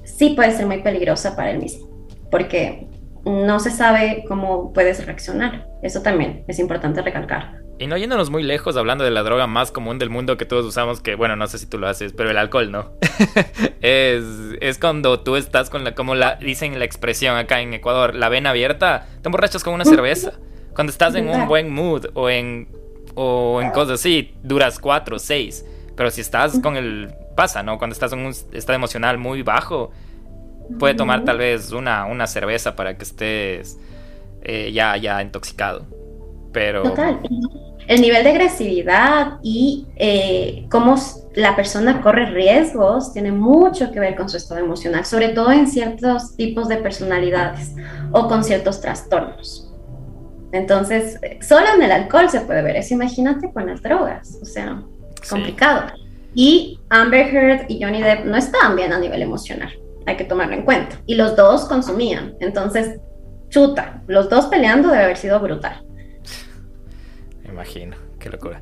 sí 0.03 0.31
puede 0.31 0.51
ser 0.51 0.65
muy 0.65 0.81
peligrosa 0.81 1.35
para 1.35 1.51
él 1.51 1.59
mismo, 1.59 1.87
porque 2.29 2.87
no 3.25 3.59
se 3.59 3.71
sabe 3.71 4.25
cómo 4.27 4.73
puedes 4.73 5.05
reaccionar. 5.05 5.67
Eso 5.81 6.01
también 6.01 6.43
es 6.47 6.59
importante 6.59 7.01
recalcar. 7.01 7.63
Y 7.79 7.87
no 7.87 7.97
yéndonos 7.97 8.29
muy 8.29 8.43
lejos, 8.43 8.77
hablando 8.77 9.03
de 9.03 9.11
la 9.11 9.23
droga 9.23 9.47
más 9.47 9.71
común 9.71 9.97
del 9.97 10.09
mundo 10.09 10.37
que 10.37 10.45
todos 10.45 10.65
usamos, 10.65 11.01
que 11.01 11.15
bueno, 11.15 11.35
no 11.35 11.47
sé 11.47 11.57
si 11.57 11.65
tú 11.65 11.79
lo 11.79 11.87
haces, 11.87 12.13
pero 12.13 12.29
el 12.29 12.37
alcohol, 12.37 12.71
¿no? 12.71 12.93
es, 13.81 14.23
es 14.61 14.77
cuando 14.77 15.21
tú 15.21 15.35
estás 15.35 15.69
con 15.69 15.83
la, 15.83 15.95
como 15.95 16.13
la, 16.13 16.35
dicen 16.35 16.77
la 16.77 16.85
expresión 16.85 17.35
acá 17.35 17.61
en 17.61 17.73
Ecuador, 17.73 18.13
la 18.13 18.29
vena 18.29 18.51
abierta, 18.51 19.07
te 19.21 19.27
emborrachas 19.27 19.63
con 19.63 19.73
una 19.73 19.85
cerveza. 19.85 20.33
Cuando 20.75 20.91
estás 20.91 21.15
en 21.15 21.27
un 21.27 21.47
buen 21.47 21.71
mood 21.71 22.07
o 22.13 22.29
en, 22.29 22.67
o 23.15 23.59
en 23.61 23.71
cosas 23.71 23.99
así, 23.99 24.35
duras 24.43 24.79
cuatro, 24.79 25.19
seis. 25.19 25.65
Pero 25.95 26.09
si 26.09 26.21
estás 26.21 26.59
con 26.59 26.77
el... 26.77 27.13
pasa, 27.35 27.63
¿no? 27.63 27.77
Cuando 27.77 27.93
estás 27.93 28.13
en 28.13 28.19
un 28.19 28.33
estado 28.53 28.73
emocional 28.73 29.17
muy 29.17 29.41
bajo, 29.41 29.91
puede 30.79 30.95
tomar 30.95 31.23
tal 31.23 31.37
vez 31.37 31.71
una, 31.71 32.05
una 32.05 32.27
cerveza 32.27 32.75
para 32.75 32.97
que 32.97 33.03
estés 33.03 33.77
eh, 34.43 34.71
ya, 34.73 34.97
ya 34.97 35.21
intoxicado. 35.21 35.85
Pero... 36.51 36.83
Total. 36.83 37.19
El 37.85 38.01
nivel 38.01 38.23
de 38.23 38.29
agresividad 38.29 39.39
y 39.43 39.87
eh, 39.97 40.67
cómo 40.71 40.95
la 41.35 41.53
persona 41.55 42.01
corre 42.01 42.27
riesgos 42.27 43.11
tiene 43.11 43.31
mucho 43.31 43.91
que 43.91 43.99
ver 43.99 44.15
con 44.15 44.29
su 44.29 44.37
estado 44.37 44.61
emocional, 44.61 45.05
sobre 45.05 45.29
todo 45.29 45.51
en 45.51 45.67
ciertos 45.67 46.35
tipos 46.37 46.69
de 46.69 46.77
personalidades 46.77 47.75
o 48.11 48.29
con 48.29 48.45
ciertos 48.45 48.79
trastornos. 48.79 49.69
Entonces, 50.53 51.19
solo 51.41 51.65
en 51.75 51.81
el 51.81 51.91
alcohol 51.91 52.29
se 52.29 52.41
puede 52.41 52.61
ver 52.61 52.77
eso, 52.77 52.93
imagínate 52.93 53.51
con 53.51 53.65
las 53.65 53.81
drogas, 53.81 54.37
o 54.41 54.45
sea, 54.45 54.81
complicado. 55.29 55.87
Y 56.35 56.79
Amber 56.89 57.27
Heard 57.27 57.65
y 57.69 57.81
Johnny 57.81 58.01
Depp 58.01 58.25
no 58.25 58.37
estaban 58.37 58.75
bien 58.75 58.93
a 58.93 58.99
nivel 58.99 59.21
emocional, 59.21 59.71
hay 60.05 60.17
que 60.17 60.23
tomarlo 60.23 60.55
en 60.55 60.63
cuenta. 60.63 60.97
Y 61.05 61.15
los 61.15 61.35
dos 61.35 61.65
consumían, 61.65 62.35
entonces, 62.39 62.99
chuta, 63.49 64.01
los 64.07 64.29
dos 64.29 64.47
peleando 64.47 64.89
debe 64.89 65.03
haber 65.03 65.17
sido 65.17 65.39
brutal 65.39 65.83
imagino, 67.53 67.95
qué 68.19 68.29
locura. 68.29 68.61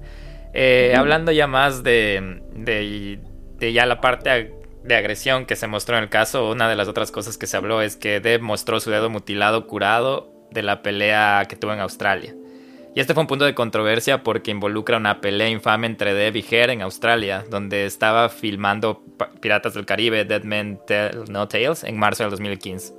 Eh, 0.53 0.93
hablando 0.95 1.31
ya 1.31 1.47
más 1.47 1.81
de, 1.83 2.41
de, 2.53 3.73
ya 3.73 3.85
la 3.85 4.01
parte 4.01 4.53
de 4.83 4.95
agresión 4.95 5.45
que 5.45 5.55
se 5.55 5.67
mostró 5.67 5.97
en 5.97 6.03
el 6.03 6.09
caso, 6.09 6.51
una 6.51 6.69
de 6.69 6.75
las 6.75 6.87
otras 6.87 7.11
cosas 7.11 7.37
que 7.37 7.47
se 7.47 7.57
habló 7.57 7.81
es 7.81 7.95
que 7.95 8.19
Deb 8.19 8.41
mostró 8.41 8.79
su 8.79 8.91
dedo 8.91 9.09
mutilado 9.09 9.65
curado 9.67 10.31
de 10.51 10.63
la 10.63 10.81
pelea 10.81 11.45
que 11.47 11.55
tuvo 11.55 11.73
en 11.73 11.79
Australia. 11.79 12.35
Y 12.93 12.99
este 12.99 13.13
fue 13.13 13.21
un 13.21 13.27
punto 13.27 13.45
de 13.45 13.55
controversia 13.55 14.21
porque 14.21 14.51
involucra 14.51 14.97
una 14.97 15.21
pelea 15.21 15.47
infame 15.47 15.87
entre 15.87 16.13
Deb 16.13 16.35
y 16.35 16.45
Her 16.49 16.71
en 16.71 16.81
Australia, 16.81 17.45
donde 17.49 17.85
estaba 17.85 18.27
filmando 18.27 19.01
Piratas 19.39 19.75
del 19.75 19.85
Caribe, 19.85 20.25
Dead 20.25 20.43
Men 20.43 20.77
Tell 20.85 21.23
No 21.29 21.47
Tales, 21.47 21.85
en 21.85 21.97
marzo 21.97 22.23
del 22.23 22.31
2015. 22.31 22.93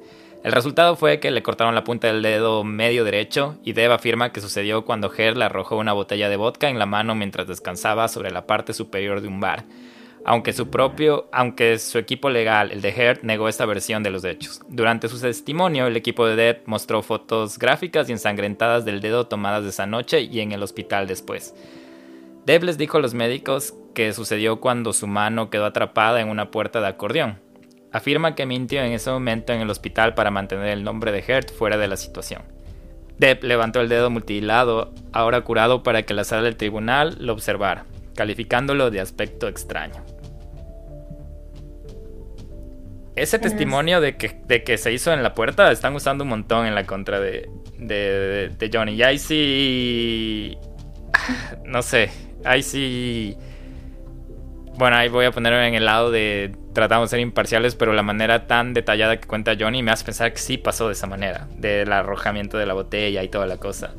El 0.45 0.53
resultado 0.53 0.97
fue 0.97 1.21
que 1.21 1.31
le 1.31 1.43
cortaron 1.43 1.75
la 1.75 1.85
punta 1.85 2.09
del 2.09 2.23
dedo 2.23 2.65
medio 2.65 3.05
derecho 3.05 3.59
y 3.63 3.75
Deb 3.75 3.93
afirma 3.93 4.33
que 4.33 4.41
sucedió 4.41 4.85
cuando 4.85 5.13
Her 5.13 5.37
le 5.37 5.45
arrojó 5.45 5.77
una 5.77 5.93
botella 5.93 6.31
de 6.31 6.37
vodka 6.37 6.71
en 6.71 6.79
la 6.79 6.87
mano 6.87 7.15
mientras 7.15 7.47
descansaba 7.47 8.09
sobre 8.09 8.31
la 8.31 8.47
parte 8.47 8.73
superior 8.73 9.21
de 9.21 9.29
un 9.29 9.41
bar. 9.41 9.65
Aunque 10.25 10.53
su 10.53 10.71
propio, 10.71 11.29
aunque 11.33 11.79
su 11.79 11.99
equipo 11.99 12.31
legal, 12.31 12.71
el 12.71 12.81
de 12.81 12.91
Her, 12.91 13.25
negó 13.25 13.49
esta 13.49 13.67
versión 13.67 14.03
de 14.03 14.11
los 14.11 14.25
hechos. 14.25 14.61
Durante 14.69 15.09
su 15.09 15.21
testimonio, 15.21 15.87
el 15.87 15.97
equipo 15.97 16.27
de 16.27 16.37
Deb 16.37 16.63
mostró 16.67 17.03
fotos 17.03 17.59
gráficas 17.59 18.09
y 18.09 18.13
ensangrentadas 18.13 18.85
del 18.85 19.01
dedo 19.01 19.27
tomadas 19.27 19.65
esa 19.65 19.87
noche 19.87 20.21
y 20.23 20.41
en 20.41 20.53
el 20.53 20.63
hospital 20.63 21.09
después. 21.09 21.55
Deb 22.47 22.63
les 22.65 22.79
dijo 22.79 22.99
a 22.99 23.01
los 23.01 23.15
médicos 23.15 23.75
que 23.95 24.13
sucedió 24.13 24.61
cuando 24.61 24.93
su 24.93 25.07
mano 25.07 25.51
quedó 25.51 25.67
atrapada 25.67 26.21
en 26.21 26.29
una 26.29 26.51
puerta 26.51 26.81
de 26.81 26.87
acordeón. 26.87 27.39
Afirma 27.93 28.35
que 28.35 28.47
mintió 28.47 28.83
en 28.83 28.93
ese 28.93 29.11
momento 29.11 29.53
en 29.53 29.61
el 29.61 29.71
hospital 29.71 30.15
para 30.15 30.31
mantener 30.31 30.69
el 30.69 30.85
nombre 30.85 31.13
de 31.13 31.23
Hert 31.27 31.53
fuera 31.53 31.77
de 31.77 31.89
la 31.89 31.97
situación. 31.97 32.43
Depp 33.19 33.45
levantó 33.45 33.81
el 33.81 33.89
dedo 33.89 34.09
mutilado, 34.11 34.93
ahora 35.13 35.43
curado, 35.43 35.83
para 35.83 36.03
que 36.03 36.15
la 36.15 36.25
sala 36.25 36.43
del 36.43 36.57
tribunal 36.57 37.17
lo 37.21 37.33
observara, 37.35 37.85
calificándolo 38.17 38.91
de 38.91 39.01
aspecto 39.01 39.47
extraño. 39.47 40.03
Ese 43.15 43.39
testimonio 43.39 44.01
de 44.01 44.17
que, 44.17 44.41
de 44.47 44.65
que 44.65 44.79
se 44.79 44.93
hizo 44.93 45.13
en 45.13 45.23
la 45.23 45.35
puerta 45.35 45.71
están 45.71 45.95
usando 45.95 46.25
un 46.25 46.31
montón 46.31 46.67
en 46.67 46.75
la 46.75 46.85
contra 46.85 47.21
de, 47.21 47.49
de, 47.79 48.51
de 48.59 48.71
Johnny. 48.73 48.95
Y 48.95 49.03
ahí 49.03 49.19
sí. 49.19 50.59
No 51.65 51.83
sé. 51.83 52.11
Ahí 52.45 52.63
sí 52.63 53.37
bueno, 54.77 54.97
ahí 54.97 55.09
voy 55.09 55.27
a 55.27 55.31
ponerme 55.31 55.69
en 55.69 55.75
el 55.75 55.85
lado 55.85 56.11
de 56.11 56.55
tratamos 56.73 57.11
de 57.11 57.17
ser 57.17 57.21
imparciales, 57.21 57.75
pero 57.75 57.93
la 57.93 58.03
manera 58.03 58.47
tan 58.47 58.73
detallada 58.73 59.19
que 59.19 59.29
cuenta 59.29 59.55
Johnny 59.59 59.83
me 59.83 59.91
hace 59.91 60.05
pensar 60.05 60.33
que 60.33 60.39
sí 60.39 60.57
pasó 60.57 60.87
de 60.87 60.95
esa 60.95 61.07
manera, 61.07 61.47
del 61.57 61.93
arrojamiento 61.93 62.57
de 62.57 62.67
la 62.67 62.75
botella 62.75 63.23
y 63.23 63.29
toda 63.29 63.47
la 63.47 63.59
cosa. 63.59 63.93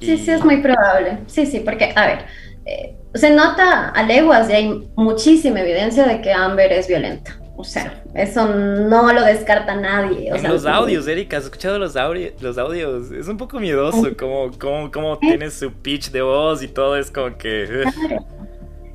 Sí, 0.00 0.18
sí, 0.18 0.30
es 0.30 0.44
muy 0.44 0.58
probable. 0.58 1.18
Sí, 1.26 1.46
sí, 1.46 1.60
porque, 1.60 1.92
a 1.94 2.06
ver, 2.06 2.18
eh, 2.66 2.96
se 3.14 3.30
nota 3.30 3.90
a 3.90 4.02
leguas 4.02 4.50
y 4.50 4.52
hay 4.52 4.88
muchísima 4.96 5.60
evidencia 5.60 6.04
de 6.04 6.20
que 6.20 6.32
Amber 6.32 6.72
es 6.72 6.88
violenta. 6.88 7.38
O 7.56 7.62
sea, 7.62 8.02
eso 8.14 8.46
no 8.46 9.12
lo 9.12 9.22
descarta 9.22 9.76
nadie. 9.76 10.28
en 10.28 10.42
los 10.42 10.66
audios, 10.66 11.06
Erika, 11.06 11.36
¿has 11.36 11.44
escuchado 11.44 11.78
los, 11.78 11.94
los 12.40 12.58
audios? 12.58 13.12
Es 13.12 13.28
un 13.28 13.36
poco 13.36 13.60
miedoso 13.60 14.16
como, 14.18 14.50
como, 14.58 14.90
como 14.90 15.18
tiene 15.18 15.50
su 15.50 15.72
pitch 15.72 16.10
de 16.10 16.22
voz 16.22 16.62
y 16.62 16.68
todo, 16.68 16.96
es 16.96 17.10
como 17.10 17.36
que... 17.36 17.84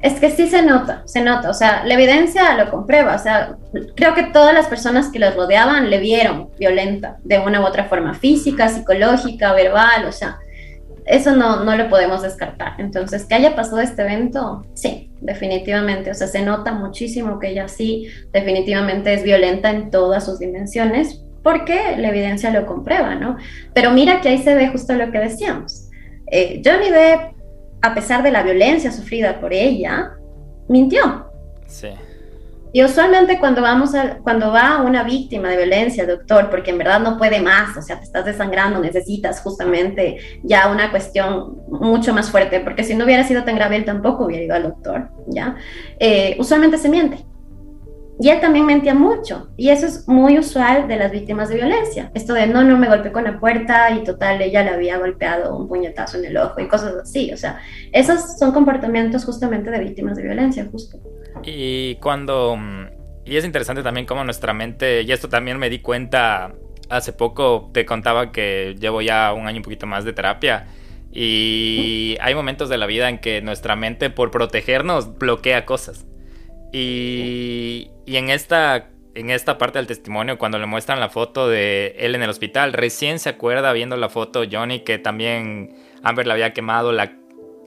Es 0.01 0.17
que 0.17 0.31
sí 0.31 0.47
se 0.47 0.61
nota, 0.61 1.03
se 1.05 1.21
nota, 1.21 1.49
o 1.49 1.53
sea, 1.53 1.83
la 1.83 1.93
evidencia 1.93 2.55
lo 2.55 2.71
comprueba, 2.71 3.15
o 3.15 3.19
sea, 3.19 3.57
creo 3.97 4.13
que 4.13 4.23
todas 4.23 4.53
las 4.53 4.67
personas 4.67 5.09
que 5.11 5.19
la 5.19 5.31
rodeaban 5.31 5.89
le 5.89 5.99
vieron 5.99 6.51
violenta 6.57 7.17
de 7.25 7.39
una 7.39 7.59
u 7.59 7.65
otra 7.65 7.83
forma, 7.83 8.13
física, 8.13 8.69
psicológica, 8.69 9.51
verbal, 9.51 10.05
o 10.05 10.13
sea, 10.13 10.39
eso 11.09 11.35
no, 11.35 11.63
no 11.63 11.75
lo 11.75 11.89
podemos 11.89 12.21
descartar. 12.21 12.73
Entonces, 12.77 13.25
que 13.25 13.35
haya 13.35 13.55
pasado 13.55 13.81
este 13.81 14.03
evento, 14.03 14.65
sí, 14.75 15.11
definitivamente, 15.21 16.11
o 16.11 16.13
sea, 16.13 16.27
se 16.27 16.41
nota 16.41 16.71
muchísimo 16.71 17.39
que 17.39 17.49
ella 17.49 17.67
sí, 17.67 18.07
definitivamente 18.31 19.13
es 19.13 19.23
violenta 19.23 19.71
en 19.71 19.89
todas 19.89 20.25
sus 20.25 20.39
dimensiones, 20.39 21.23
porque 21.43 21.97
la 21.97 22.09
evidencia 22.09 22.51
lo 22.51 22.65
comprueba, 22.65 23.15
¿no? 23.15 23.37
Pero 23.73 23.91
mira 23.91 24.21
que 24.21 24.29
ahí 24.29 24.37
se 24.37 24.53
ve 24.53 24.67
justo 24.67 24.93
lo 24.93 25.11
que 25.11 25.19
decíamos. 25.19 25.89
Eh, 26.31 26.61
Johnny 26.63 26.89
Depp 26.89 27.39
a 27.81 27.95
pesar 27.95 28.23
de 28.23 28.31
la 28.31 28.43
violencia 28.43 28.91
sufrida 28.91 29.39
por 29.39 29.53
ella, 29.53 30.11
mintió. 30.67 31.31
Sí. 31.65 31.89
Y 32.71 32.83
usualmente 32.83 33.39
cuando 33.39 33.61
vamos 33.61 33.95
a, 33.95 34.17
cuando 34.19 34.51
va 34.51 34.81
una 34.81 35.03
víctima 35.03 35.49
de 35.49 35.57
violencia, 35.57 36.05
doctor, 36.05 36.49
porque 36.49 36.71
en 36.71 36.77
verdad 36.77 36.99
no 36.99 37.17
puede 37.17 37.41
más, 37.41 37.75
o 37.75 37.81
sea, 37.81 37.97
te 37.97 38.03
estás 38.03 38.25
desangrando, 38.25 38.79
necesitas 38.79 39.41
justamente 39.41 40.17
ya 40.43 40.69
una 40.69 40.91
cuestión 40.91 41.57
mucho 41.67 42.13
más 42.13 42.29
fuerte, 42.29 42.59
porque 42.59 42.83
si 42.83 42.95
no 42.95 43.05
hubiera 43.05 43.23
sido 43.23 43.43
tan 43.43 43.55
grave, 43.55 43.77
él 43.77 43.85
tampoco 43.85 44.25
hubiera 44.25 44.43
ido 44.43 44.55
al 44.55 44.63
doctor, 44.63 45.09
¿ya? 45.27 45.55
Eh, 45.99 46.35
usualmente 46.39 46.77
se 46.77 46.89
miente. 46.89 47.28
Y 48.21 48.29
él 48.29 48.41
también 48.41 48.65
mentía 48.65 48.93
mucho. 48.93 49.49
Y 49.55 49.69
eso 49.69 49.85
es 49.85 50.05
muy 50.07 50.37
usual 50.37 50.89
de 50.89 50.97
las 50.97 51.09
víctimas 51.09 51.47
de 51.47 51.55
violencia. 51.55 52.11
Esto 52.13 52.33
de 52.33 52.47
no, 52.47 52.63
no 52.63 52.77
me 52.77 52.89
golpeé 52.89 53.13
con 53.13 53.23
la 53.23 53.39
puerta 53.39 53.91
y 53.91 54.03
total, 54.03 54.41
ella 54.41 54.61
le 54.61 54.71
había 54.71 54.97
golpeado 54.97 55.55
un 55.55 55.69
puñetazo 55.69 56.17
en 56.17 56.25
el 56.25 56.37
ojo 56.37 56.59
y 56.59 56.67
cosas 56.67 56.95
así. 57.01 57.31
O 57.31 57.37
sea, 57.37 57.61
esos 57.93 58.37
son 58.37 58.51
comportamientos 58.51 59.23
justamente 59.23 59.71
de 59.71 59.79
víctimas 59.79 60.17
de 60.17 60.23
violencia, 60.23 60.67
justo. 60.69 60.99
Y 61.43 61.95
cuando... 61.95 62.57
Y 63.23 63.37
es 63.37 63.45
interesante 63.45 63.83
también 63.83 64.05
cómo 64.05 64.23
nuestra 64.23 64.53
mente, 64.53 65.03
y 65.03 65.11
esto 65.11 65.29
también 65.29 65.57
me 65.57 65.69
di 65.69 65.79
cuenta 65.79 66.53
hace 66.89 67.13
poco, 67.13 67.69
te 67.73 67.85
contaba 67.85 68.31
que 68.31 68.75
llevo 68.79 69.01
ya 69.01 69.31
un 69.33 69.47
año 69.47 69.57
un 69.57 69.63
poquito 69.63 69.85
más 69.85 70.03
de 70.03 70.11
terapia. 70.11 70.67
Y 71.11 72.17
hay 72.19 72.35
momentos 72.35 72.67
de 72.69 72.77
la 72.77 72.85
vida 72.85 73.07
en 73.07 73.19
que 73.19 73.41
nuestra 73.41 73.77
mente, 73.77 74.09
por 74.09 74.29
protegernos, 74.29 75.17
bloquea 75.17 75.65
cosas. 75.65 76.05
Y, 76.71 77.89
en, 78.05 78.29
esta, 78.29 78.89
en 79.15 79.29
esta 79.29 79.57
parte 79.57 79.79
del 79.79 79.87
testimonio, 79.87 80.37
cuando 80.37 80.59
le 80.59 80.65
muestran 80.65 80.99
la 80.99 81.09
foto 81.09 81.47
de 81.47 81.95
él 81.97 82.15
en 82.15 82.23
el 82.23 82.29
hospital, 82.29 82.73
recién 82.73 83.19
se 83.19 83.29
acuerda 83.29 83.73
viendo 83.73 83.97
la 83.97 84.09
foto 84.09 84.43
Johnny 84.49 84.81
que 84.81 84.97
también 84.97 85.75
Amber 86.03 86.27
le 86.27 86.33
había 86.33 86.53
quemado 86.53 86.91
la, 86.91 87.17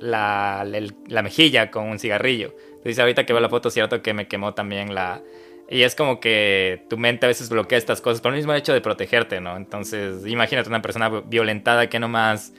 la, 0.00 0.64
la, 1.08 1.22
mejilla 1.22 1.70
con 1.70 1.88
un 1.88 1.98
cigarrillo. 1.98 2.54
Dice, 2.84 3.00
ahorita 3.00 3.24
que 3.24 3.32
veo 3.32 3.40
la 3.40 3.48
foto, 3.48 3.70
cierto 3.70 4.02
que 4.02 4.14
me 4.14 4.26
quemó 4.26 4.54
también 4.54 4.94
la... 4.94 5.22
Y 5.70 5.82
es 5.82 5.94
como 5.94 6.20
que 6.20 6.84
tu 6.90 6.98
mente 6.98 7.24
a 7.24 7.28
veces 7.28 7.48
bloquea 7.48 7.78
estas 7.78 8.00
cosas 8.00 8.20
por 8.20 8.32
el 8.32 8.36
mismo 8.36 8.52
hecho 8.52 8.74
de 8.74 8.80
protegerte, 8.80 9.40
¿no? 9.40 9.56
Entonces, 9.56 10.26
imagínate 10.26 10.68
una 10.68 10.82
persona 10.82 11.08
violentada 11.08 11.88
que 11.88 11.98
nomás 11.98 12.52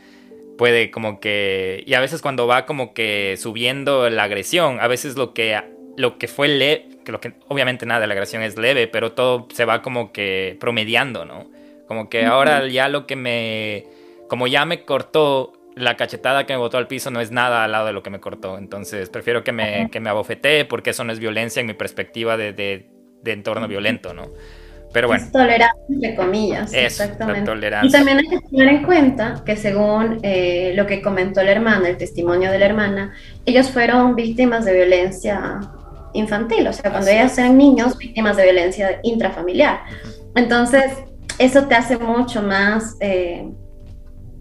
puede 0.58 0.90
como 0.90 1.20
que... 1.20 1.84
Y 1.86 1.94
a 1.94 2.00
veces 2.00 2.22
cuando 2.22 2.48
va 2.48 2.66
como 2.66 2.94
que 2.94 3.36
subiendo 3.38 4.10
la 4.10 4.24
agresión, 4.24 4.80
a 4.80 4.88
veces 4.88 5.16
lo 5.16 5.34
que 5.34 5.60
lo 5.98 6.18
que 6.18 6.28
fue 6.28 6.48
leve, 6.48 6.88
que 7.06 7.12
lo 7.12 7.20
que 7.20 7.34
obviamente 7.48 7.86
nada 7.86 8.02
de 8.02 8.08
la 8.08 8.14
agresión 8.14 8.42
es 8.42 8.58
leve, 8.58 8.88
pero 8.88 9.12
todo 9.14 9.48
se 9.54 9.66
va 9.66 9.82
como 9.82 10.12
que 10.12 10.58
promediando, 10.60 11.26
¿no? 11.26 11.50
Como 11.88 12.10
que 12.10 12.26
ahora 12.26 12.68
ya 12.68 12.88
lo 12.88 13.06
que 13.06 13.16
me, 13.16 13.86
como 14.28 14.48
ya 14.48 14.66
me 14.66 14.84
cortó, 14.84 15.54
la 15.76 15.98
cachetada 15.98 16.46
que 16.46 16.54
me 16.54 16.60
botó 16.60 16.78
al 16.78 16.88
piso 16.88 17.12
no 17.12 17.20
es 17.20 17.32
nada 17.32 17.64
al 17.64 17.72
lado 17.72 17.88
de 17.88 17.94
lo 17.94 18.04
que 18.04 18.10
me 18.10 18.20
cortó, 18.20 18.58
entonces 18.58 19.10
prefiero 19.10 19.44
que 19.44 19.52
me, 19.52 19.90
que 19.92 20.00
me 20.00 20.10
abofetee 20.10 20.66
porque 20.66 20.92
eso 20.92 21.04
no 21.04 21.12
es 21.12 21.20
violencia 21.20 21.60
en 21.62 21.68
mi 21.68 21.74
perspectiva 21.74 22.38
de, 22.38 22.54
de, 22.54 23.32
entorno 23.32 23.68
violento, 23.68 24.14
¿no? 24.14 24.30
Pero 24.92 25.08
bueno. 25.08 25.24
Es 25.26 25.32
tolerancia, 25.32 25.84
entre 25.90 26.16
comillas. 26.16 26.72
exactamente. 26.72 27.52
Y 27.82 27.90
también 27.90 28.20
hay 28.20 28.28
que 28.28 28.40
tener 28.42 28.68
en 28.68 28.84
cuenta 28.84 29.42
que 29.44 29.56
según 29.56 30.20
eh, 30.22 30.74
lo 30.76 30.86
que 30.86 31.02
comentó 31.02 31.42
la 31.42 31.52
hermana, 31.52 31.90
el 31.90 31.98
testimonio 31.98 32.52
de 32.52 32.60
la 32.60 32.66
hermana, 32.68 33.14
ellos 33.46 33.72
fueron 33.72 34.16
víctimas 34.16 34.66
de 34.66 34.74
violencia 34.74 35.62
infantil, 36.14 36.68
o 36.68 36.74
sea, 36.74 36.92
cuando 36.92 37.10
ellas 37.10 37.38
eran 37.38 37.58
niños 37.58 37.98
víctimas 37.98 38.38
de 38.38 38.44
violencia 38.44 39.00
intrafamiliar. 39.04 39.82
Entonces, 40.36 40.86
eso 41.40 41.66
te 41.66 41.76
hace 41.76 41.98
mucho 41.98 42.42
más 42.42 42.96
eh, 43.00 43.52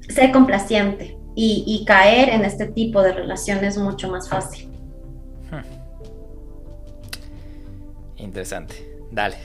ser 0.08 0.32
complaciente 0.32 1.18
y, 1.34 1.84
caer 1.86 2.28
en 2.28 2.44
este 2.44 2.66
tipo 2.66 3.02
de 3.02 3.12
relaciones 3.12 3.78
mucho 3.78 4.10
más 4.10 4.28
fácil. 4.28 4.68
Hmm. 5.50 5.62
Interesante. 8.18 8.96
Dale. 9.10 9.36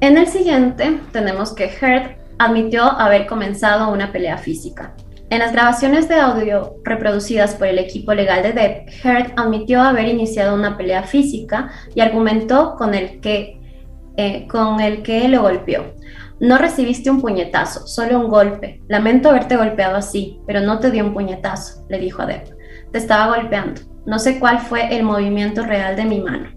En 0.00 0.18
el 0.18 0.26
siguiente 0.26 1.00
tenemos 1.12 1.52
que 1.52 1.66
Heard 1.66 2.16
admitió 2.38 2.84
haber 2.84 3.26
comenzado 3.26 3.92
una 3.92 4.10
pelea 4.10 4.38
física. 4.38 4.94
En 5.32 5.38
las 5.38 5.52
grabaciones 5.52 6.10
de 6.10 6.16
audio 6.16 6.76
reproducidas 6.84 7.54
por 7.54 7.66
el 7.66 7.78
equipo 7.78 8.12
legal 8.12 8.42
de 8.42 8.52
Depp, 8.52 8.90
Heard 9.02 9.32
admitió 9.36 9.80
haber 9.80 10.06
iniciado 10.08 10.54
una 10.54 10.76
pelea 10.76 11.04
física 11.04 11.70
y 11.94 12.02
argumentó 12.02 12.74
con 12.76 12.92
el 12.92 13.18
que, 13.20 13.58
eh, 14.18 14.46
con 14.46 14.80
el 14.80 15.02
que 15.02 15.26
lo 15.28 15.40
golpeó. 15.40 15.94
No 16.38 16.58
recibiste 16.58 17.10
un 17.10 17.22
puñetazo, 17.22 17.86
solo 17.86 18.20
un 18.20 18.28
golpe. 18.28 18.82
Lamento 18.88 19.30
haberte 19.30 19.56
golpeado 19.56 19.96
así, 19.96 20.38
pero 20.46 20.60
no 20.60 20.80
te 20.80 20.90
dio 20.90 21.02
un 21.02 21.14
puñetazo, 21.14 21.86
le 21.88 21.98
dijo 21.98 22.20
a 22.20 22.26
Depp. 22.26 22.48
Te 22.92 22.98
estaba 22.98 23.34
golpeando. 23.34 23.80
No 24.04 24.18
sé 24.18 24.38
cuál 24.38 24.58
fue 24.58 24.94
el 24.94 25.02
movimiento 25.02 25.62
real 25.62 25.96
de 25.96 26.04
mi 26.04 26.20
mano. 26.20 26.50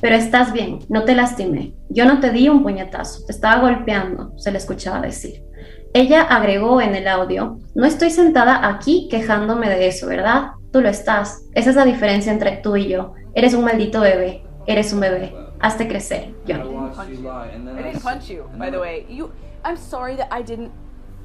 Pero 0.00 0.14
estás 0.14 0.52
bien, 0.52 0.78
no 0.88 1.02
te 1.02 1.16
lastimé. 1.16 1.74
Yo 1.88 2.04
no 2.04 2.20
te 2.20 2.30
di 2.30 2.48
un 2.48 2.62
puñetazo, 2.62 3.26
te 3.26 3.32
estaba 3.32 3.60
golpeando, 3.62 4.32
se 4.38 4.52
le 4.52 4.58
escuchaba 4.58 5.00
decir. 5.00 5.49
Ella 5.92 6.22
agregó 6.22 6.80
en 6.80 6.94
el 6.94 7.08
audio, 7.08 7.58
no 7.74 7.84
estoy 7.84 8.10
sentada 8.10 8.68
aquí 8.68 9.08
quejándome 9.10 9.68
de 9.68 9.88
eso, 9.88 10.06
¿verdad? 10.06 10.52
Tú 10.72 10.80
lo 10.80 10.88
estás. 10.88 11.48
Esa 11.54 11.70
es 11.70 11.76
la 11.76 11.84
diferencia 11.84 12.32
entre 12.32 12.58
tú 12.58 12.76
y 12.76 12.88
yo. 12.88 13.14
Eres 13.34 13.54
un 13.54 13.64
maldito 13.64 14.00
bebé. 14.00 14.44
Eres 14.66 14.92
un 14.92 15.00
bebé. 15.00 15.34
Hazte 15.58 15.88
crecer, 15.88 16.32
Johnny. 16.46 16.70
I 16.70 17.82
didn't 17.82 18.02
punch 18.02 18.30
you, 18.30 18.48
by 18.56 18.70
the 18.70 18.78
way. 18.78 19.04
You, 19.08 19.32
I'm 19.64 19.76
sorry 19.76 20.14
that 20.14 20.28
I 20.30 20.42
didn't 20.42 20.70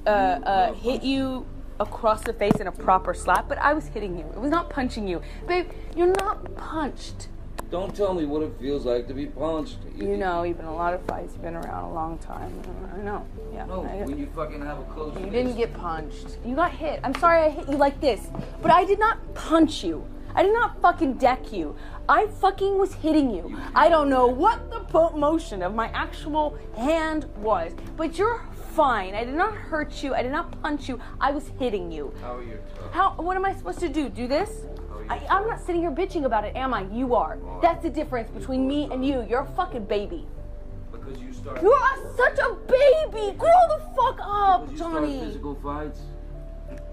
uh, 0.07 0.09
uh, 0.09 0.73
hit 0.73 1.03
you 1.03 1.45
across 1.79 2.21
the 2.21 2.33
face 2.33 2.55
in 2.59 2.65
a 2.65 2.71
proper 2.71 3.13
slap, 3.13 3.47
but 3.47 3.59
I 3.59 3.73
was 3.73 3.87
hitting 3.87 4.17
you. 4.17 4.25
It 4.35 4.39
was 4.39 4.49
not 4.49 4.71
punching 4.71 5.07
you. 5.07 5.21
Babe, 5.47 5.67
you're 5.95 6.11
not 6.11 6.55
punched. 6.55 7.27
Don't 7.75 7.93
tell 7.93 8.13
me 8.13 8.23
what 8.23 8.41
it 8.41 8.53
feels 8.57 8.85
like 8.85 9.05
to 9.09 9.13
be 9.13 9.25
punched. 9.25 9.79
You, 9.97 10.11
you 10.11 10.15
know, 10.15 10.43
you've 10.43 10.55
been 10.55 10.65
a 10.65 10.73
lot 10.73 10.93
of 10.93 11.01
fights. 11.01 11.33
You've 11.33 11.41
been 11.41 11.57
around 11.57 11.83
a 11.83 11.93
long 11.93 12.17
time. 12.19 12.49
I 12.93 13.01
know. 13.01 13.27
Yeah. 13.53 13.65
No, 13.65 13.83
I, 13.83 13.97
when 14.05 14.17
you 14.17 14.27
fucking 14.33 14.61
have 14.61 14.79
a 14.79 14.83
close. 14.83 15.13
You 15.19 15.29
didn't 15.29 15.57
get 15.57 15.73
punched. 15.73 16.37
You 16.45 16.55
got 16.55 16.71
hit. 16.71 17.01
I'm 17.03 17.13
sorry 17.15 17.43
I 17.43 17.49
hit 17.49 17.67
you 17.67 17.75
like 17.75 17.99
this, 17.99 18.29
but 18.61 18.71
I 18.71 18.85
did 18.85 18.97
not 18.97 19.17
punch 19.33 19.83
you. 19.83 20.07
I 20.35 20.43
did 20.43 20.53
not 20.53 20.81
fucking 20.81 21.15
deck 21.15 21.51
you. 21.51 21.75
I 22.07 22.27
fucking 22.27 22.77
was 22.77 22.93
hitting 22.93 23.29
you. 23.29 23.59
I 23.75 23.89
don't 23.89 24.09
know 24.09 24.25
what 24.25 24.71
the 24.71 25.09
motion 25.17 25.61
of 25.61 25.75
my 25.75 25.89
actual 25.89 26.57
hand 26.77 27.25
was, 27.39 27.73
but 27.97 28.17
you're 28.17 28.47
fine. 28.71 29.15
I 29.15 29.25
did 29.25 29.35
not 29.35 29.53
hurt 29.53 30.01
you. 30.01 30.15
I 30.15 30.23
did 30.23 30.31
not 30.31 30.61
punch 30.61 30.87
you. 30.87 30.97
I 31.19 31.31
was 31.31 31.49
hitting 31.59 31.91
you. 31.91 32.13
How 32.21 32.37
are 32.37 32.43
you? 32.43 32.57
How? 32.93 33.15
What 33.15 33.35
am 33.35 33.43
I 33.43 33.53
supposed 33.53 33.79
to 33.79 33.89
do? 33.89 34.07
Do 34.07 34.27
this? 34.27 34.65
I, 35.09 35.25
am 35.29 35.47
not 35.47 35.59
sitting 35.59 35.81
here 35.81 35.91
bitching 35.91 36.25
about 36.25 36.45
it, 36.45 36.55
am 36.55 36.73
I? 36.73 36.83
You 36.91 37.15
are. 37.15 37.37
That's 37.61 37.83
the 37.83 37.89
difference 37.89 38.29
between 38.31 38.67
me 38.67 38.89
and 38.91 39.05
you. 39.05 39.25
You're 39.29 39.41
a 39.41 39.55
fucking 39.55 39.85
baby. 39.85 40.25
Because 40.91 41.19
you 41.19 41.33
start. 41.33 41.61
You're 41.61 42.15
such 42.15 42.39
a 42.39 42.55
baby. 42.67 43.37
Grow 43.37 43.49
the 43.69 43.81
fuck 43.95 44.19
up, 44.21 44.71
you 44.71 44.77
Johnny. 44.77 45.19
Physical 45.19 45.55
fights. 45.55 45.99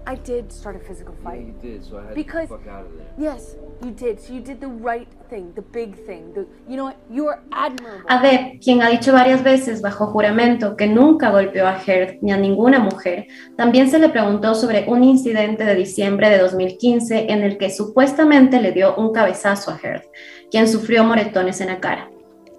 I 0.05 0.15
did 0.15 0.51
start 0.51 0.75
a 0.75 0.79
physical 0.79 1.13
Yeah, 1.23 1.23
fight. 1.31 1.41
you 1.47 1.53
did, 1.61 1.83
so 1.83 1.97
I 1.97 2.03
had 2.07 2.13
Because- 2.15 2.49
to 2.49 2.57
fuck 2.57 2.67
out 2.67 2.85
of 2.85 2.91
there. 2.97 3.07
Yes, 3.17 3.55
you 3.83 3.91
did. 3.91 4.19
So 4.19 4.33
you 4.33 4.41
did 4.41 4.59
the 4.59 4.67
right 4.67 5.07
thing, 5.29 5.53
the 5.55 5.61
big 5.61 5.95
thing. 6.05 6.33
The, 6.33 6.45
you 6.67 6.75
know 6.75 6.85
what? 6.85 6.97
You 7.09 7.27
are 7.29 7.39
admirable. 7.51 8.05
Adep, 8.09 8.59
quien 8.61 8.81
ha 8.81 8.89
dicho 8.89 9.13
varias 9.13 9.43
veces 9.43 9.81
bajo 9.81 10.07
juramento 10.07 10.75
que 10.75 10.87
nunca 10.87 11.29
golpeó 11.31 11.67
a 11.67 11.77
Heard 11.79 12.17
ni 12.21 12.31
a 12.33 12.37
ninguna 12.37 12.79
mujer, 12.79 13.27
también 13.55 13.89
se 13.89 13.97
le 13.99 14.09
preguntó 14.09 14.55
sobre 14.55 14.85
un 14.89 15.03
incidente 15.03 15.63
de 15.63 15.75
diciembre 15.75 16.29
de 16.29 16.37
2015 16.39 17.31
en 17.31 17.41
el 17.43 17.57
que 17.57 17.69
supuestamente 17.69 18.61
le 18.61 18.71
dio 18.73 18.95
un 18.95 19.13
cabezazo 19.13 19.71
a 19.71 19.79
Heard, 19.81 20.03
quien 20.51 20.67
sufrió 20.67 21.03
moretones 21.05 21.61
en 21.61 21.67
la 21.67 21.79
cara. 21.79 22.09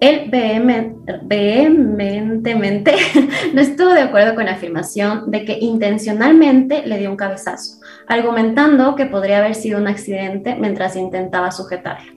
Él 0.01 0.29
vehemen- 0.29 1.03
vehementemente 1.23 2.93
no 3.53 3.61
estuvo 3.61 3.89
de 3.89 4.01
acuerdo 4.01 4.35
con 4.35 4.45
la 4.45 4.53
afirmación 4.53 5.31
de 5.31 5.45
que 5.45 5.57
intencionalmente 5.59 6.85
le 6.85 6.97
dio 6.97 7.09
un 7.09 7.15
cabezazo, 7.15 7.79
argumentando 8.07 8.95
que 8.95 9.05
podría 9.05 9.39
haber 9.39 9.55
sido 9.55 9.79
un 9.79 9.87
accidente 9.87 10.55
mientras 10.55 10.95
intentaba 10.95 11.51
sujetarlo. 11.51 12.13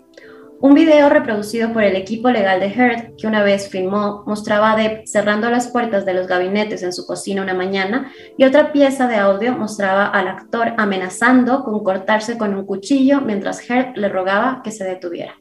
Un 0.61 0.75
video 0.75 1.09
reproducido 1.09 1.73
por 1.73 1.85
el 1.85 1.95
equipo 1.95 2.31
legal 2.31 2.59
de 2.59 2.67
Heard, 2.67 3.15
que 3.17 3.29
una 3.29 3.45
vez 3.45 3.69
filmó, 3.69 4.25
mostraba 4.27 4.73
a 4.73 4.77
Depp 4.77 5.07
cerrando 5.07 5.49
las 5.51 5.69
puertas 5.69 6.05
de 6.05 6.15
los 6.15 6.27
gabinetes 6.27 6.83
en 6.83 6.93
su 6.93 7.07
cocina 7.07 7.43
una 7.43 7.55
mañana 7.55 8.11
y 8.37 8.43
otra 8.43 8.73
pieza 8.73 9.07
de 9.07 9.15
audio 9.15 9.53
mostraba 9.57 10.07
al 10.07 10.27
actor 10.27 10.75
amenazando 10.77 11.63
con 11.63 11.85
cortarse 11.85 12.37
con 12.37 12.57
un 12.57 12.67
cuchillo 12.67 13.21
mientras 13.21 13.71
Heard 13.71 13.97
le 13.97 14.09
rogaba 14.09 14.63
que 14.65 14.73
se 14.73 14.83
detuviera. 14.83 15.35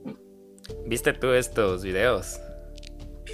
¿Viste 0.86 1.14
tú 1.14 1.32
estos 1.34 1.84
videos? 1.84 2.40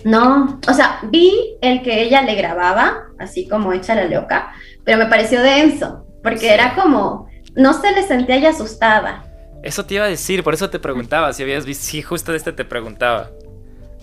No, 0.06 0.60
o 0.68 0.74
sea, 0.74 1.00
vi 1.10 1.58
el 1.62 1.82
que 1.82 2.02
ella 2.04 2.22
le 2.24 2.36
grababa, 2.36 3.04
así 3.20 3.48
como 3.48 3.72
hecha 3.74 3.96
la 3.96 4.06
loca, 4.06 4.52
pero 4.84 4.98
me 4.98 5.06
pareció 5.06 5.42
denso, 5.42 6.06
porque 6.22 6.40
Sí. 6.40 6.48
era 6.48 6.76
como, 6.76 7.28
no 7.56 7.74
se 7.74 7.92
le 7.92 8.04
sentía 8.04 8.36
ella 8.36 8.50
asustada. 8.50 9.24
Eso 9.64 9.86
te 9.86 9.94
iba 9.96 10.06
a 10.06 10.10
decir, 10.10 10.44
por 10.44 10.54
eso 10.54 10.70
te 10.70 10.80
preguntaba 10.80 11.32
si 11.32 11.44
habías 11.44 11.66
visto. 11.66 11.86
Sí, 11.86 12.02
justo 12.02 12.32
de 12.32 12.38
este 12.38 12.52
te 12.52 12.66
preguntaba. 12.66 13.30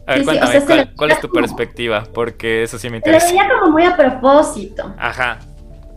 A 0.07 0.15
ver, 0.15 0.25
Sí, 0.25 0.25
sí, 0.25 0.31
o 0.31 0.41
cuéntame, 0.41 0.53
sea, 0.67 0.91
¿cuál, 0.97 1.11
es 1.11 1.21
tu 1.21 1.29
como- 1.29 1.41
perspectiva? 1.43 2.05
Porque 2.15 2.63
eso 2.63 2.79
sí 2.79 2.89
me 2.89 3.01
Se 3.01 3.11
le 3.11 3.17
interesa. 3.17 3.27
veía 3.27 3.49
como 3.61 3.73
muy 3.73 3.85
a 3.85 3.97
propósito. 3.97 4.95
Ajá. 4.99 5.39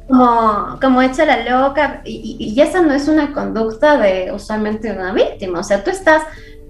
como, 0.09 0.77
como 0.81 1.01
hecha 1.01 1.23
la 1.23 1.43
loca, 1.49 2.01
y, 2.03 2.35
y- 2.37 2.49
y 2.53 2.61
esa 2.61 2.81
no 2.81 2.93
es 2.93 3.07
una 3.07 3.31
conducta 3.31 3.97
de 3.97 4.33
usualmente 4.33 4.91
una 4.91 5.13
víctima. 5.13 5.59
O 5.59 5.63
sea, 5.63 5.81
tú 5.81 5.91
estás, 5.91 6.21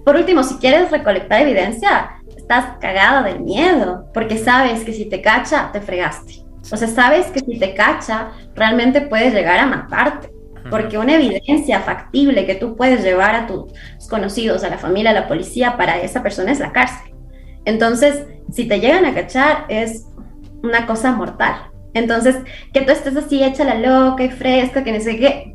por 0.04 0.16
último, 0.16 0.42
si 0.42 0.56
quieres 0.56 0.90
recolectar 0.90 1.40
evidencia, 1.40 2.22
estás 2.36 2.76
cagada 2.80 3.22
del 3.22 3.40
miedo, 3.40 4.10
porque 4.12 4.36
sabes 4.36 4.84
que 4.84 4.92
si 4.92 5.06
te 5.06 5.22
cacha, 5.22 5.70
te 5.72 5.80
fregaste. 5.80 6.44
O 6.70 6.76
sea, 6.76 6.88
sabes 6.88 7.26
que 7.26 7.40
si 7.40 7.58
te 7.58 7.74
cacha, 7.74 8.30
realmente 8.54 9.02
puedes 9.02 9.32
llegar 9.32 9.58
a 9.58 9.66
matarte. 9.66 10.30
Porque 10.70 10.96
una 10.96 11.16
evidencia 11.16 11.80
factible 11.80 12.46
que 12.46 12.54
tú 12.54 12.74
puedes 12.74 13.02
llevar 13.02 13.34
a 13.34 13.46
tus 13.46 13.70
conocidos, 14.08 14.64
a 14.64 14.70
la 14.70 14.78
familia, 14.78 15.10
a 15.10 15.14
la 15.14 15.28
policía, 15.28 15.76
para 15.76 15.98
esa 15.98 16.22
persona 16.22 16.52
es 16.52 16.58
la 16.58 16.72
cárcel. 16.72 17.14
Entonces, 17.66 18.24
si 18.50 18.66
te 18.66 18.80
llegan 18.80 19.04
a 19.04 19.14
cachar, 19.14 19.66
es 19.68 20.06
una 20.62 20.86
cosa 20.86 21.12
mortal. 21.12 21.70
Entonces, 21.92 22.36
que 22.72 22.80
tú 22.80 22.92
estés 22.92 23.16
así 23.16 23.44
hecha 23.44 23.64
la 23.64 23.74
loca 23.74 24.24
y 24.24 24.30
fresca, 24.30 24.82
que 24.84 24.92
no 24.92 25.00
sé 25.00 25.18
qué, 25.18 25.54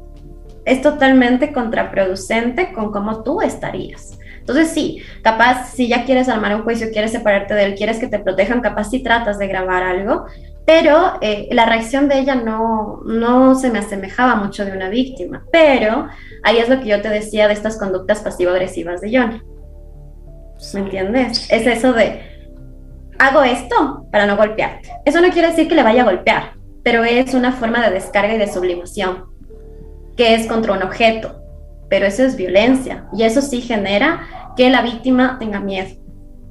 es 0.66 0.82
totalmente 0.82 1.52
contraproducente 1.52 2.72
con 2.72 2.92
cómo 2.92 3.24
tú 3.24 3.42
estarías. 3.42 4.19
Entonces, 4.50 4.74
sí, 4.74 5.04
capaz 5.22 5.70
si 5.76 5.88
ya 5.88 6.06
quieres 6.06 6.28
armar 6.28 6.56
un 6.56 6.64
juicio, 6.64 6.90
quieres 6.92 7.12
separarte 7.12 7.54
de 7.54 7.66
él, 7.66 7.76
quieres 7.76 8.00
que 8.00 8.08
te 8.08 8.18
protejan, 8.18 8.62
capaz 8.62 8.86
si 8.86 9.04
tratas 9.04 9.38
de 9.38 9.48
grabar 9.48 9.84
algo, 9.84 10.26
pero 10.66 11.20
eh, 11.22 11.48
la 11.52 11.68
reacción 11.68 12.10
de 12.10 12.18
ella 12.18 12.34
no, 12.34 13.02
no 13.06 13.54
se 13.54 13.70
me 13.70 13.78
asemejaba 13.78 14.36
mucho 14.36 14.66
de 14.66 14.72
una 14.72 14.90
víctima. 14.90 15.46
Pero 15.52 16.08
ahí 16.44 16.58
es 16.58 16.68
lo 16.68 16.80
que 16.80 16.88
yo 16.88 17.00
te 17.00 17.10
decía 17.10 17.48
de 17.48 17.54
estas 17.54 17.78
conductas 17.78 18.22
pasivo-agresivas 18.22 19.02
de 19.02 19.16
Johnny. 19.16 19.42
¿Me 20.74 20.80
entiendes? 20.80 21.48
Es 21.52 21.68
eso 21.68 21.94
de, 21.94 22.22
hago 23.20 23.44
esto 23.44 24.08
para 24.12 24.26
no 24.26 24.36
golpearte. 24.36 24.90
Eso 25.06 25.22
no 25.22 25.30
quiere 25.30 25.50
decir 25.50 25.68
que 25.68 25.76
le 25.76 25.84
vaya 25.84 26.02
a 26.02 26.06
golpear, 26.06 26.54
pero 26.84 27.04
es 27.04 27.36
una 27.36 27.52
forma 27.52 27.86
de 27.86 27.94
descarga 27.94 28.34
y 28.34 28.40
de 28.40 28.52
sublimación, 28.52 29.26
que 30.18 30.34
es 30.34 30.48
contra 30.48 30.74
un 30.74 30.82
objeto. 30.82 31.36
Pero 31.90 32.06
eso 32.06 32.24
es 32.24 32.36
violencia 32.36 33.06
y 33.14 33.24
eso 33.24 33.42
sí 33.42 33.62
genera 33.62 34.22
que 34.60 34.70
la 34.70 34.82
víctima 34.82 35.38
tenga 35.40 35.62
miedo, 35.62 35.88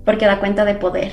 porque 0.06 0.24
da 0.24 0.40
cuenta 0.40 0.64
de 0.64 0.76
poder. 0.76 1.12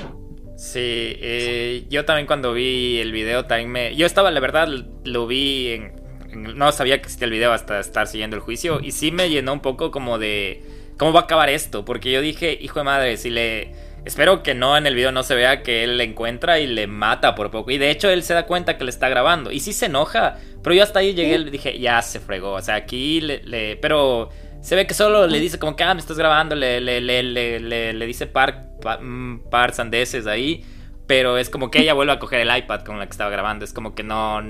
Sí, 0.56 0.78
eh, 0.80 1.84
yo 1.90 2.06
también 2.06 2.26
cuando 2.26 2.54
vi 2.54 2.98
el 3.00 3.12
video 3.12 3.44
también 3.44 3.70
me... 3.70 3.94
Yo 3.94 4.06
estaba, 4.06 4.30
la 4.30 4.40
verdad, 4.40 4.66
lo 5.04 5.26
vi 5.26 5.68
en, 5.72 5.92
en- 6.32 6.56
No 6.56 6.72
sabía 6.72 6.96
que 6.96 7.02
existía 7.02 7.26
el 7.26 7.32
video 7.32 7.52
hasta 7.52 7.80
estar 7.80 8.06
siguiendo 8.06 8.36
el 8.36 8.40
juicio 8.42 8.80
y 8.82 8.92
sí 8.92 9.12
me 9.12 9.28
llenó 9.28 9.52
un 9.52 9.60
poco 9.60 9.90
como 9.90 10.18
de... 10.18 10.62
¿Cómo 10.96 11.12
va 11.12 11.20
a 11.20 11.22
acabar 11.24 11.50
esto? 11.50 11.84
Porque 11.84 12.10
yo 12.10 12.22
dije, 12.22 12.56
hijo 12.58 12.78
de 12.80 12.84
madre, 12.84 13.16
si 13.18 13.28
le... 13.28 13.72
Espero 14.06 14.42
que 14.42 14.54
no 14.54 14.74
en 14.78 14.86
el 14.86 14.94
video 14.94 15.12
no 15.12 15.22
se 15.22 15.34
vea 15.34 15.62
que 15.62 15.84
él 15.84 15.98
le 15.98 16.04
encuentra 16.04 16.58
y 16.60 16.66
le 16.66 16.86
mata 16.86 17.34
por 17.34 17.50
poco. 17.50 17.70
Y 17.72 17.76
de 17.76 17.90
hecho 17.90 18.08
él 18.08 18.22
se 18.22 18.32
da 18.32 18.46
cuenta 18.46 18.78
que 18.78 18.84
le 18.84 18.90
está 18.90 19.10
grabando. 19.10 19.52
Y 19.52 19.60
sí 19.60 19.74
se 19.74 19.84
enoja. 19.86 20.38
Pero 20.62 20.74
yo 20.74 20.82
hasta 20.82 21.00
ahí 21.00 21.12
llegué 21.12 21.34
y 21.34 21.44
dije, 21.50 21.78
ya 21.78 22.00
se 22.00 22.20
fregó. 22.20 22.52
O 22.52 22.62
sea, 22.62 22.76
aquí 22.76 23.20
le... 23.20 23.42
le- 23.42 23.76
pero 23.76 24.30
se 24.66 24.74
ve 24.74 24.84
que 24.84 24.94
solo 24.94 25.28
le 25.28 25.38
dice 25.38 25.60
como 25.60 25.76
que, 25.76 25.84
ah, 25.84 25.94
me 25.94 26.00
estás 26.00 26.18
grabando. 26.18 26.56
Le, 26.56 26.80
le, 26.80 27.00
le, 27.00 27.60
le, 27.92 28.06
dice 28.06 28.26
par, 28.26 28.70
pa- 28.82 28.98
mm, 28.98 29.44
par 29.48 29.72
sandeces 29.72 30.26
ahí. 30.26 30.64
Pero 31.06 31.38
es 31.38 31.50
como 31.50 31.70
que 31.70 31.78
ella 31.78 31.94
vuelve 31.94 32.12
a 32.14 32.18
coger 32.18 32.40
el 32.40 32.56
iPad 32.56 32.80
con 32.80 32.98
la 32.98 33.06
que 33.06 33.12
estaba 33.12 33.30
grabando. 33.30 33.64
Es 33.64 33.72
como 33.72 33.94
que 33.94 34.02
no... 34.02 34.42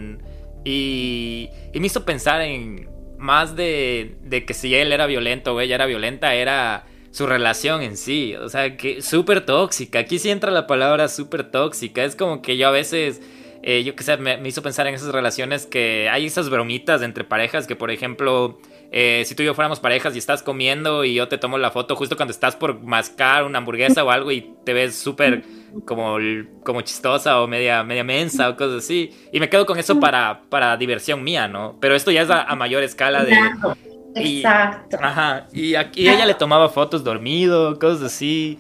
Y, 0.64 1.50
y 1.74 1.80
me 1.80 1.86
hizo 1.86 2.06
pensar 2.06 2.40
en 2.40 2.88
más 3.18 3.56
de, 3.56 4.16
de 4.22 4.46
que 4.46 4.54
si 4.54 4.74
él 4.74 4.90
era 4.90 5.04
violento 5.04 5.54
o 5.54 5.60
ella 5.60 5.74
era 5.74 5.84
violenta, 5.84 6.34
era 6.34 6.86
su 7.10 7.26
relación 7.26 7.82
en 7.82 7.98
sí. 7.98 8.34
O 8.36 8.48
sea, 8.48 8.74
que 8.78 9.02
súper 9.02 9.44
tóxica. 9.44 9.98
Aquí 9.98 10.18
sí 10.18 10.30
entra 10.30 10.50
la 10.50 10.66
palabra 10.66 11.08
súper 11.08 11.50
tóxica. 11.50 12.02
Es 12.04 12.16
como 12.16 12.40
que 12.40 12.56
yo 12.56 12.68
a 12.68 12.70
veces, 12.70 13.20
eh, 13.62 13.84
yo 13.84 13.94
qué 13.94 14.02
sé, 14.02 14.16
me, 14.16 14.38
me 14.38 14.48
hizo 14.48 14.62
pensar 14.62 14.86
en 14.86 14.94
esas 14.94 15.12
relaciones 15.12 15.66
que 15.66 16.08
hay 16.08 16.24
esas 16.24 16.48
bromitas 16.48 17.02
entre 17.02 17.22
parejas 17.24 17.66
que, 17.66 17.76
por 17.76 17.90
ejemplo, 17.90 18.58
eh, 18.98 19.24
si 19.26 19.34
tú 19.34 19.42
y 19.42 19.46
yo 19.46 19.52
fuéramos 19.52 19.78
parejas 19.78 20.14
y 20.14 20.18
estás 20.18 20.42
comiendo 20.42 21.04
y 21.04 21.12
yo 21.12 21.28
te 21.28 21.36
tomo 21.36 21.58
la 21.58 21.70
foto 21.70 21.94
justo 21.96 22.16
cuando 22.16 22.30
estás 22.32 22.56
por 22.56 22.80
mascar 22.82 23.44
una 23.44 23.58
hamburguesa 23.58 24.02
o 24.02 24.10
algo 24.10 24.32
y 24.32 24.54
te 24.64 24.72
ves 24.72 24.96
súper 24.96 25.42
como, 25.84 26.16
como 26.64 26.80
chistosa 26.80 27.42
o 27.42 27.46
media, 27.46 27.82
media 27.84 28.04
mensa 28.04 28.48
o 28.48 28.56
cosas 28.56 28.84
así. 28.84 29.10
Y 29.34 29.38
me 29.40 29.50
quedo 29.50 29.66
con 29.66 29.78
eso 29.78 30.00
para, 30.00 30.40
para 30.48 30.78
diversión 30.78 31.22
mía, 31.22 31.46
¿no? 31.46 31.76
Pero 31.78 31.94
esto 31.94 32.10
ya 32.10 32.22
es 32.22 32.30
a, 32.30 32.44
a 32.44 32.56
mayor 32.56 32.82
escala 32.82 33.22
de... 33.22 33.32
Exacto. 33.34 33.76
y- 34.14 34.36
Exacto. 34.38 34.96
Ajá, 35.02 35.46
y 35.52 35.74
aquí 35.74 36.08
ella 36.08 36.24
le 36.24 36.32
tomaba 36.32 36.70
fotos 36.70 37.04
dormido, 37.04 37.78
cosas 37.78 38.04
así. 38.04 38.58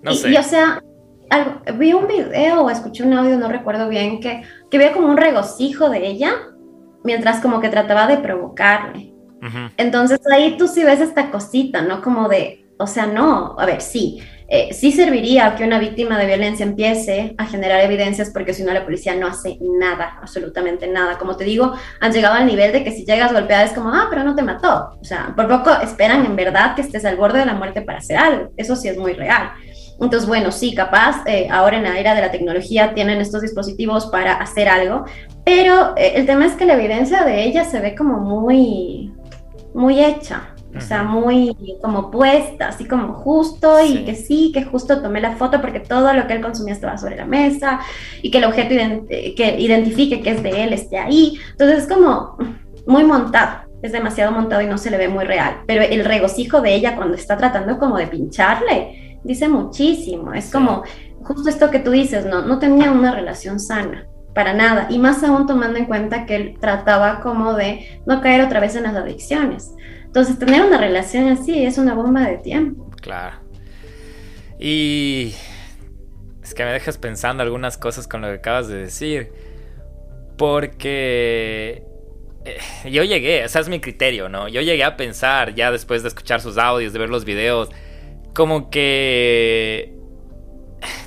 No 0.00 0.12
y, 0.12 0.16
sé. 0.16 0.30
y, 0.30 0.36
o 0.36 0.42
sea, 0.44 0.80
algo- 1.28 1.60
vi 1.76 1.92
un 1.92 2.06
video 2.06 2.62
o 2.62 2.70
escuché 2.70 3.02
un 3.02 3.14
audio, 3.14 3.36
no 3.36 3.48
recuerdo 3.48 3.88
bien, 3.88 4.20
que, 4.20 4.42
que 4.70 4.92
como 4.92 5.08
un 5.08 5.16
regocijo 5.16 5.90
de 5.90 6.06
ella 6.06 6.34
mientras 7.02 7.40
como 7.40 7.58
que 7.60 7.68
trataba 7.68 8.06
de 8.06 8.18
Entonces 9.76 10.20
ahí 10.32 10.56
tú 10.56 10.68
sí 10.68 10.84
ves 10.84 11.00
esta 11.00 11.30
cosita, 11.30 11.82
¿no? 11.82 12.00
Como 12.00 12.28
de, 12.28 12.66
o 12.78 12.86
sea, 12.86 13.06
no, 13.06 13.56
a 13.58 13.66
ver, 13.66 13.80
sí, 13.80 14.20
eh, 14.54 14.74
sí 14.74 14.92
serviría 14.92 15.54
que 15.54 15.64
una 15.64 15.78
víctima 15.78 16.18
de 16.18 16.26
violencia 16.26 16.66
empiece 16.66 17.34
a 17.38 17.46
generar 17.46 17.80
evidencias 17.80 18.28
porque 18.28 18.52
si 18.52 18.62
no 18.62 18.72
la 18.72 18.84
policía 18.84 19.14
no 19.14 19.26
hace 19.26 19.56
nada, 19.60 20.18
absolutamente 20.20 20.86
nada. 20.86 21.16
Como 21.16 21.36
te 21.36 21.44
digo, 21.44 21.72
han 22.00 22.12
llegado 22.12 22.34
al 22.34 22.46
nivel 22.46 22.70
de 22.70 22.84
que 22.84 22.92
si 22.92 23.06
llegas 23.06 23.32
golpeada 23.32 23.64
es 23.64 23.72
como, 23.72 23.88
ah, 23.88 24.08
pero 24.10 24.24
no 24.24 24.34
te 24.34 24.42
mató. 24.42 24.98
O 25.00 25.04
sea, 25.04 25.32
por 25.34 25.48
poco 25.48 25.70
esperan 25.82 26.26
en 26.26 26.36
verdad 26.36 26.74
que 26.74 26.82
estés 26.82 27.06
al 27.06 27.16
borde 27.16 27.38
de 27.38 27.46
la 27.46 27.54
muerte 27.54 27.80
para 27.80 27.98
hacer 27.98 28.18
algo. 28.18 28.50
Eso 28.58 28.76
sí 28.76 28.88
es 28.88 28.98
muy 28.98 29.14
real. 29.14 29.52
Entonces, 29.98 30.28
bueno, 30.28 30.52
sí, 30.52 30.74
capaz, 30.74 31.22
eh, 31.26 31.48
ahora 31.50 31.78
en 31.78 31.84
la 31.84 31.98
era 31.98 32.14
de 32.14 32.20
la 32.20 32.30
tecnología 32.30 32.92
tienen 32.92 33.22
estos 33.22 33.40
dispositivos 33.40 34.06
para 34.06 34.34
hacer 34.34 34.68
algo, 34.68 35.06
pero 35.46 35.96
eh, 35.96 36.12
el 36.16 36.26
tema 36.26 36.44
es 36.44 36.52
que 36.54 36.66
la 36.66 36.74
evidencia 36.74 37.24
de 37.24 37.44
ella 37.44 37.64
se 37.64 37.80
ve 37.80 37.94
como 37.94 38.18
muy, 38.18 39.12
muy 39.74 40.02
hecha, 40.02 40.54
o 40.76 40.80
sea, 40.80 41.02
muy 41.02 41.54
como 41.82 42.10
puesta, 42.10 42.68
así 42.68 42.86
como 42.86 43.12
justo, 43.14 43.78
Sí. 43.80 43.98
y 44.00 44.04
que 44.04 44.14
sí, 44.14 44.50
que 44.52 44.64
justo 44.64 45.02
tomé 45.02 45.20
la 45.20 45.32
foto 45.36 45.60
porque 45.60 45.80
todo 45.80 46.12
lo 46.14 46.26
que 46.26 46.34
él 46.34 46.40
consumía 46.42 46.72
estaba 46.74 46.96
sobre 46.98 47.16
la 47.16 47.26
mesa, 47.26 47.80
y 48.22 48.30
que 48.30 48.38
el 48.38 48.44
objeto 48.44 48.74
ident- 48.74 49.34
que 49.34 49.60
identifique 49.60 50.20
que 50.22 50.30
es 50.30 50.42
de 50.42 50.64
él 50.64 50.72
esté 50.72 50.98
ahí. 50.98 51.38
Entonces 51.52 51.84
es 51.84 51.88
como 51.88 52.36
muy 52.86 53.04
montado, 53.04 53.68
es 53.82 53.92
demasiado 53.92 54.32
montado 54.32 54.62
y 54.62 54.66
no 54.66 54.78
se 54.78 54.90
le 54.90 54.96
ve 54.98 55.08
muy 55.08 55.24
real, 55.24 55.56
pero 55.66 55.82
el 55.82 56.04
regocijo 56.04 56.60
de 56.60 56.74
ella 56.74 56.96
cuando 56.96 57.14
está 57.16 57.36
tratando 57.36 57.78
como 57.78 57.96
de 57.98 58.06
pincharle, 58.06 59.18
dice 59.24 59.48
muchísimo, 59.48 60.32
es 60.32 60.46
Sí. 60.46 60.52
como 60.52 60.82
justo 61.22 61.48
esto 61.48 61.70
que 61.70 61.78
tú 61.78 61.90
dices, 61.92 62.24
no, 62.26 62.42
no 62.42 62.58
tenía 62.58 62.90
una 62.90 63.14
relación 63.14 63.60
sana. 63.60 64.06
Para 64.34 64.54
nada, 64.54 64.86
y 64.90 64.98
más 64.98 65.22
aún 65.22 65.46
tomando 65.46 65.78
en 65.78 65.86
cuenta 65.86 66.24
que 66.24 66.36
él 66.36 66.56
trataba 66.58 67.20
como 67.20 67.54
de 67.54 68.00
no 68.06 68.20
caer 68.22 68.40
otra 68.40 68.60
vez 68.60 68.74
en 68.76 68.84
las 68.84 68.94
adicciones. 68.94 69.74
Entonces, 70.04 70.38
tener 70.38 70.62
una 70.62 70.78
relación 70.78 71.28
así 71.28 71.64
es 71.64 71.78
una 71.78 71.94
bomba 71.94 72.22
de 72.22 72.38
tiempo. 72.38 72.90
Claro. 73.00 73.36
Y 74.58 75.34
es 76.42 76.54
que 76.54 76.64
me 76.64 76.72
dejas 76.72 76.98
pensando 76.98 77.42
algunas 77.42 77.78
cosas 77.78 78.06
con 78.06 78.20
lo 78.20 78.28
que 78.28 78.34
acabas 78.34 78.68
de 78.68 78.76
decir. 78.76 79.32
Porque 80.36 81.84
eh, 82.44 82.58
yo 82.90 83.04
llegué, 83.04 83.44
ese 83.44 83.60
es 83.60 83.68
mi 83.68 83.80
criterio, 83.80 84.28
¿no? 84.28 84.48
Yo 84.48 84.60
llegué 84.60 84.84
a 84.84 84.96
pensar, 84.96 85.54
ya 85.54 85.70
después 85.70 86.02
de 86.02 86.08
escuchar 86.08 86.40
sus 86.40 86.58
audios, 86.58 86.92
de 86.92 86.98
ver 86.98 87.08
los 87.10 87.24
videos, 87.24 87.70
como 88.34 88.70
que... 88.70 89.96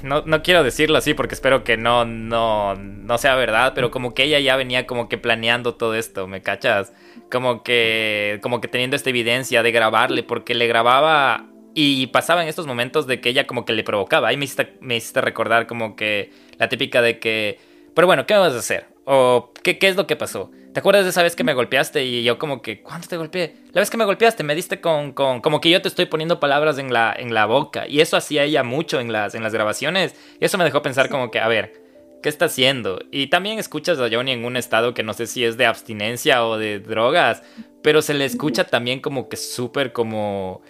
No, 0.04 0.24
no 0.26 0.44
quiero 0.44 0.64
decirlo 0.64 0.98
así 0.98 1.14
porque 1.14 1.36
espero 1.36 1.64
que 1.64 1.78
no, 1.78 2.06
no, 2.06 2.76
no 2.76 3.18
sea 3.18 3.36
verdad, 3.36 3.74
pero 3.76 3.92
como 3.92 4.14
que 4.14 4.24
ella 4.24 4.40
ya 4.40 4.56
venía 4.56 4.86
como 4.86 5.10
que 5.10 5.18
planeando 5.18 5.76
todo 5.76 5.96
esto, 5.96 6.28
¿me 6.28 6.42
cachas? 6.42 6.94
Como 7.32 7.64
que, 7.64 8.40
como 8.42 8.62
que 8.62 8.68
teniendo 8.68 8.96
esta 8.96 9.10
evidencia 9.10 9.64
de 9.64 9.72
grabarle, 9.72 10.24
porque 10.24 10.54
le 10.54 10.68
grababa 10.68 11.48
y 11.74 12.08
pasaba 12.08 12.42
en 12.42 12.48
estos 12.48 12.68
momentos 12.68 13.06
de 13.06 13.20
que 13.20 13.30
ella 13.30 13.48
como 13.48 13.66
que 13.66 13.74
le 13.74 13.84
provocaba. 13.84 14.30
Ahí 14.30 14.38
me 14.38 14.46
hiciste, 14.46 14.78
me 14.80 14.96
hiciste 14.96 15.22
recordar 15.22 15.68
como 15.68 15.96
que 15.96 16.32
la 16.58 16.70
típica 16.70 17.02
de 17.02 17.20
que, 17.20 17.60
pero 17.94 18.08
bueno, 18.08 18.26
¿qué 18.26 18.34
vas 18.36 18.54
a 18.54 18.60
hacer? 18.60 18.88
¿O 19.04 19.52
qué, 19.62 19.78
qué 19.78 19.90
es 19.90 19.96
lo 19.96 20.08
que 20.08 20.16
pasó? 20.16 20.52
¿Te 20.76 20.80
acuerdas 20.80 21.06
de 21.06 21.12
esa 21.12 21.24
vez 21.24 21.38
que 21.38 21.46
me 21.46 21.54
golpeaste? 21.54 22.04
Y 22.04 22.24
yo 22.24 22.38
como 22.38 22.62
que, 22.62 22.82
¿cuánto 22.82 23.08
te 23.08 23.16
golpeé? 23.16 23.56
La 23.72 23.80
vez 23.80 23.90
que 23.90 23.96
me 23.96 24.04
golpeaste, 24.04 24.44
me 24.44 24.54
diste 24.54 24.82
con, 24.82 25.14
con 25.14 25.40
como 25.40 25.62
que 25.62 25.70
yo 25.70 25.82
te 25.82 25.88
estoy 25.88 26.06
poniendo 26.06 26.42
palabras 26.42 26.78
en 26.80 26.92
la, 26.92 27.16
en 27.18 27.34
la 27.34 27.46
boca. 27.46 27.88
Y 27.88 28.02
eso 28.02 28.18
hacía 28.18 28.44
ella 28.44 28.62
mucho 28.62 29.00
en 29.00 29.14
las, 29.14 29.36
en 29.36 29.44
las 29.44 29.54
grabaciones. 29.54 30.16
Y 30.38 30.44
eso 30.44 30.58
me 30.58 30.66
dejó 30.66 30.82
pensar 30.82 31.08
como 31.08 31.32
que, 31.32 31.40
a 31.40 31.48
ver, 31.48 31.82
¿qué 32.22 32.28
está 32.28 32.48
haciendo? 32.48 33.00
Y 33.10 33.28
también 33.28 33.58
escuchas 33.58 34.00
a 34.00 34.10
Johnny 34.12 34.34
en 34.34 34.44
un 34.44 34.58
estado 34.58 34.94
que 34.94 35.02
no 35.02 35.14
sé 35.14 35.28
si 35.28 35.46
es 35.46 35.56
de 35.56 35.66
abstinencia 35.66 36.46
o 36.46 36.58
de 36.58 36.80
drogas, 36.80 37.42
pero 37.82 38.02
se 38.02 38.14
le 38.14 38.26
escucha 38.26 38.66
también 38.66 39.00
como 39.00 39.30
que 39.30 39.38
súper 39.38 39.94
como, 39.94 40.62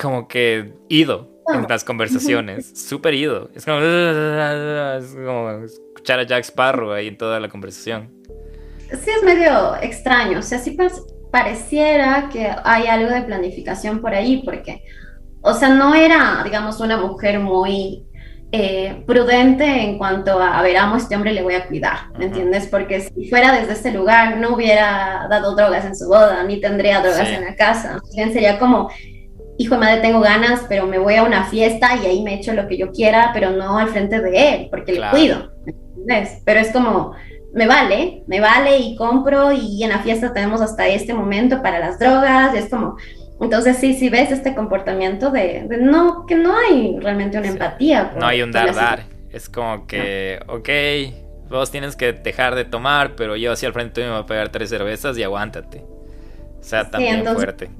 como 0.00 0.26
que 0.26 0.72
ido 0.88 1.28
en 1.52 1.66
las 1.68 1.84
conversaciones, 1.84 2.72
súper 2.88 3.12
ido. 3.12 3.50
Es 3.54 3.66
como, 3.66 3.80
es 3.82 5.14
como 5.14 5.50
escuchar 5.66 6.18
a 6.18 6.22
Jack 6.22 6.44
Sparrow 6.44 6.92
ahí 6.92 7.08
en 7.08 7.18
toda 7.18 7.38
la 7.40 7.50
conversación. 7.50 8.17
Sí, 8.90 9.10
es 9.10 9.22
medio 9.22 9.76
extraño. 9.82 10.38
O 10.38 10.42
sea, 10.42 10.58
sí 10.58 10.76
pareciera 11.30 12.28
que 12.32 12.50
hay 12.64 12.86
algo 12.86 13.10
de 13.12 13.22
planificación 13.22 14.00
por 14.00 14.14
ahí, 14.14 14.42
porque, 14.44 14.82
o 15.42 15.52
sea, 15.54 15.68
no 15.68 15.94
era, 15.94 16.40
digamos, 16.44 16.80
una 16.80 16.96
mujer 16.96 17.38
muy 17.38 18.04
eh, 18.50 19.04
prudente 19.06 19.64
en 19.82 19.98
cuanto 19.98 20.40
a, 20.40 20.58
a 20.58 20.62
ver, 20.62 20.78
amo 20.78 20.94
a 20.94 20.98
este 20.98 21.14
hombre, 21.14 21.32
le 21.32 21.42
voy 21.42 21.54
a 21.54 21.66
cuidar, 21.66 22.10
¿me 22.18 22.24
entiendes? 22.26 22.66
Porque 22.66 23.00
si 23.02 23.28
fuera 23.28 23.52
desde 23.52 23.74
este 23.74 23.92
lugar, 23.92 24.38
no 24.38 24.54
hubiera 24.54 25.26
dado 25.28 25.54
drogas 25.54 25.84
en 25.84 25.94
su 25.94 26.08
boda, 26.08 26.42
ni 26.44 26.58
tendría 26.60 27.00
drogas 27.00 27.28
Sí. 27.28 27.34
en 27.34 27.44
la 27.44 27.54
casa. 27.56 28.00
Bien 28.14 28.32
sería 28.32 28.58
como, 28.58 28.88
hijo 29.58 29.74
de 29.74 29.80
madre, 29.80 30.00
tengo 30.00 30.20
ganas, 30.20 30.62
pero 30.66 30.86
me 30.86 30.98
voy 30.98 31.16
a 31.16 31.24
una 31.24 31.44
fiesta 31.44 31.90
y 32.02 32.06
ahí 32.06 32.22
me 32.22 32.34
echo 32.34 32.54
lo 32.54 32.66
que 32.68 32.78
yo 32.78 32.90
quiera, 32.90 33.32
pero 33.34 33.50
no 33.50 33.76
al 33.78 33.88
frente 33.88 34.18
de 34.20 34.54
él, 34.54 34.68
porque 34.70 34.94
Claro. 34.94 35.14
le 35.18 35.20
cuido, 35.22 35.52
¿me 35.66 35.72
entiendes? 35.72 36.42
Pero 36.46 36.60
es 36.60 36.72
como, 36.72 37.12
me 37.58 37.66
vale, 37.66 38.22
me 38.26 38.40
vale 38.40 38.78
y 38.78 38.96
compro 38.96 39.52
y 39.52 39.82
en 39.82 39.90
la 39.90 39.98
fiesta 39.98 40.32
tenemos 40.32 40.60
hasta 40.60 40.86
este 40.88 41.12
momento 41.12 41.60
para 41.62 41.78
las 41.78 41.98
drogas, 41.98 42.54
y 42.54 42.58
es 42.58 42.70
como, 42.70 42.96
entonces 43.40 43.76
sí, 43.76 43.94
sí 43.94 44.08
ves 44.08 44.30
este 44.30 44.54
comportamiento 44.54 45.30
de, 45.30 45.64
de 45.68 45.76
no, 45.78 46.24
que 46.26 46.36
no 46.36 46.56
hay 46.56 46.98
realmente 47.00 47.36
una 47.38 47.48
empatía. 47.48 48.10
por- 48.10 48.20
No 48.20 48.26
hay 48.26 48.42
un 48.42 48.52
por 48.52 48.60
la 48.60 48.66
dar-dar. 48.72 49.02
Es 49.30 49.48
como 49.48 49.86
que, 49.86 50.40
ok, 50.48 51.50
vos 51.50 51.70
tienes 51.70 51.96
que 51.96 52.12
dejar 52.12 52.54
de 52.54 52.64
tomar, 52.64 53.14
pero 53.16 53.36
yo 53.36 53.52
así 53.52 53.66
al 53.66 53.72
frente 53.72 53.94
tuyo 53.94 54.06
me 54.06 54.12
voy 54.14 54.22
a 54.22 54.26
pegar 54.26 54.48
tres 54.50 54.70
cervezas 54.70 55.18
y 55.18 55.22
aguántate. 55.22 55.84
O 56.60 56.62
sea, 56.62 56.84
Sí, 56.84 56.90
también 56.92 57.16
entonces- 57.18 57.44
fuerte. 57.44 57.70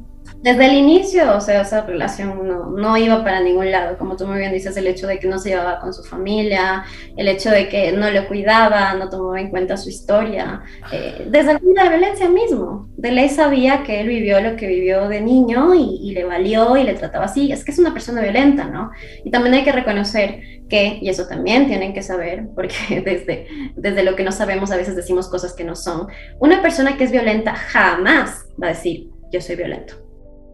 Desde 0.42 0.66
el 0.66 0.74
inicio, 0.74 1.36
o 1.36 1.40
sea, 1.40 1.62
esa 1.62 1.84
relación 1.84 2.46
no, 2.46 2.70
no 2.70 2.96
iba 2.96 3.24
para 3.24 3.40
ningún 3.40 3.70
lado, 3.72 3.98
como 3.98 4.16
tú 4.16 4.26
muy 4.26 4.38
bien 4.38 4.52
dices, 4.52 4.76
el 4.76 4.86
hecho 4.86 5.06
de 5.06 5.18
que 5.18 5.26
no 5.26 5.38
se 5.38 5.50
llevaba 5.50 5.80
con 5.80 5.92
su 5.92 6.04
familia, 6.04 6.84
el 7.16 7.26
hecho 7.26 7.50
de 7.50 7.68
que 7.68 7.90
no 7.92 8.10
lo 8.10 8.28
cuidaba, 8.28 8.94
no 8.94 9.08
tomaba 9.08 9.40
en 9.40 9.50
cuenta 9.50 9.76
su 9.76 9.88
historia, 9.88 10.62
eh, 10.92 11.26
desde 11.28 11.54
de 11.54 11.88
violencia 11.88 12.28
mismo. 12.28 12.88
De 12.96 13.28
sabía 13.28 13.82
que 13.82 14.00
él 14.00 14.08
vivió 14.08 14.40
lo 14.40 14.56
que 14.56 14.66
vivió 14.66 15.08
de 15.08 15.20
niño 15.20 15.74
y, 15.74 15.98
y 16.02 16.12
le 16.12 16.24
valió 16.24 16.76
y 16.76 16.84
le 16.84 16.94
trataba 16.94 17.26
así. 17.26 17.52
Es 17.52 17.64
que 17.64 17.72
es 17.72 17.78
una 17.78 17.92
persona 17.92 18.22
violenta, 18.22 18.64
¿no? 18.64 18.90
Y 19.24 19.30
también 19.30 19.54
hay 19.54 19.64
que 19.64 19.72
reconocer 19.72 20.40
que, 20.68 20.98
y 21.00 21.08
eso 21.08 21.26
también 21.26 21.66
tienen 21.66 21.92
que 21.92 22.02
saber, 22.02 22.46
porque 22.54 23.02
desde, 23.04 23.48
desde 23.76 24.02
lo 24.04 24.14
que 24.14 24.24
no 24.24 24.32
sabemos 24.32 24.70
a 24.70 24.76
veces 24.76 24.96
decimos 24.96 25.28
cosas 25.28 25.54
que 25.54 25.64
no 25.64 25.74
son, 25.74 26.08
una 26.38 26.62
persona 26.62 26.96
que 26.96 27.04
es 27.04 27.10
violenta 27.10 27.54
jamás 27.54 28.46
va 28.62 28.68
a 28.68 28.70
decir, 28.70 29.08
yo 29.32 29.40
soy 29.40 29.56
violento. 29.56 30.07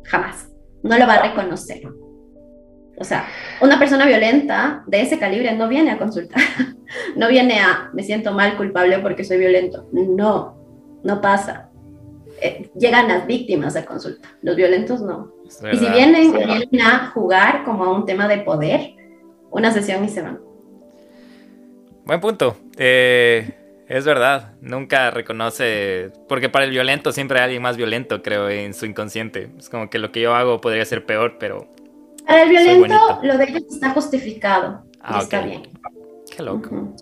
Jamás. 0.05 0.49
No 0.83 0.99
lo 0.99 1.07
va 1.07 1.15
a 1.15 1.23
reconocer. 1.29 1.83
O 2.97 3.05
sea, 3.05 3.27
una 3.61 3.79
persona 3.79 4.07
violenta 4.07 4.85
de 4.87 5.01
ese 5.01 5.19
calibre 5.19 5.53
no 5.55 5.69
viene 5.69 5.91
a 5.91 5.99
consultar. 5.99 6.43
No 7.17 7.29
viene 7.29 7.59
a, 7.59 7.91
me 7.93 8.05
siento 8.05 8.33
mal, 8.33 8.57
culpable 8.57 8.99
porque 9.01 9.25
soy 9.25 9.39
violento. 9.39 9.89
No, 9.93 10.57
no 11.03 11.21
pasa. 11.21 11.71
Eh, 12.41 12.71
llegan 12.79 13.09
las 13.09 13.27
víctimas 13.27 13.75
a 13.75 13.85
consulta. 13.85 14.29
Los 14.43 14.55
violentos 14.55 15.01
no. 15.01 15.33
Y 15.73 15.77
si 15.77 15.89
vienen, 15.89 16.33
vienen 16.33 16.81
a 16.83 17.11
jugar 17.13 17.65
como 17.65 17.85
a 17.85 17.97
un 17.97 18.07
tema 18.07 18.29
de 18.29 18.39
poder, 18.39 18.95
una 19.51 19.73
sesión 19.73 20.05
y 20.05 20.09
se 20.09 20.23
van. 20.23 20.41
Buen 22.05 22.21
punto. 22.21 22.57
Eh, 22.77 23.64
es 23.89 24.05
verdad. 24.05 24.53
Nunca 24.61 25.11
reconoce. 25.11 26.11
Porque 26.29 26.49
para 26.49 26.65
el 26.65 26.71
violento 26.71 27.13
siempre 27.13 27.39
hay 27.39 27.45
alguien 27.45 27.63
más 27.63 27.77
violento, 27.77 28.23
creo, 28.23 28.49
en 28.49 28.75
su 28.75 28.87
inconsciente. 28.87 29.51
Es 29.59 29.69
como 29.69 29.91
que 29.91 29.99
lo 29.99 30.13
que 30.13 30.21
yo 30.21 30.35
hago 30.35 30.61
podría 30.61 30.85
ser 30.85 31.05
peor, 31.07 31.37
pero. 31.39 31.69
Para 32.27 32.43
el 32.43 32.49
violento, 32.51 33.21
lo 33.23 33.37
de 33.39 33.45
ellos 33.45 33.65
está 33.71 33.91
justificado. 33.91 34.85
y 34.95 34.99
Ah, 35.01 35.21
está 35.23 35.43
bien. 35.43 35.63
Qué 36.35 36.43
loco. 36.43 36.95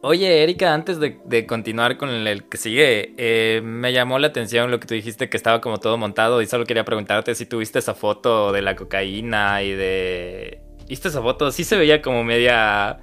Oye, 0.00 0.44
Erika, 0.44 0.74
antes 0.74 1.00
de, 1.00 1.18
de 1.24 1.44
continuar 1.44 1.96
con 1.96 2.08
el, 2.10 2.26
el 2.28 2.44
que 2.48 2.56
sigue, 2.56 3.14
eh, 3.16 3.60
me 3.64 3.92
llamó 3.92 4.20
la 4.20 4.28
atención 4.28 4.70
lo 4.70 4.78
que 4.78 4.86
tú 4.86 4.94
dijiste 4.94 5.28
que 5.28 5.36
estaba 5.36 5.60
como 5.60 5.78
todo 5.78 5.96
montado 5.98 6.40
y 6.40 6.46
solo 6.46 6.64
quería 6.66 6.84
preguntarte 6.84 7.34
si 7.34 7.46
tuviste 7.46 7.80
esa 7.80 7.94
foto 7.94 8.52
de 8.52 8.62
la 8.62 8.76
cocaína 8.76 9.62
y 9.64 9.72
de... 9.72 10.60
¿Viste 10.88 11.08
esa 11.08 11.20
foto? 11.20 11.50
Sí 11.50 11.64
se 11.64 11.76
veía 11.76 12.00
como 12.00 12.22
media... 12.22 13.00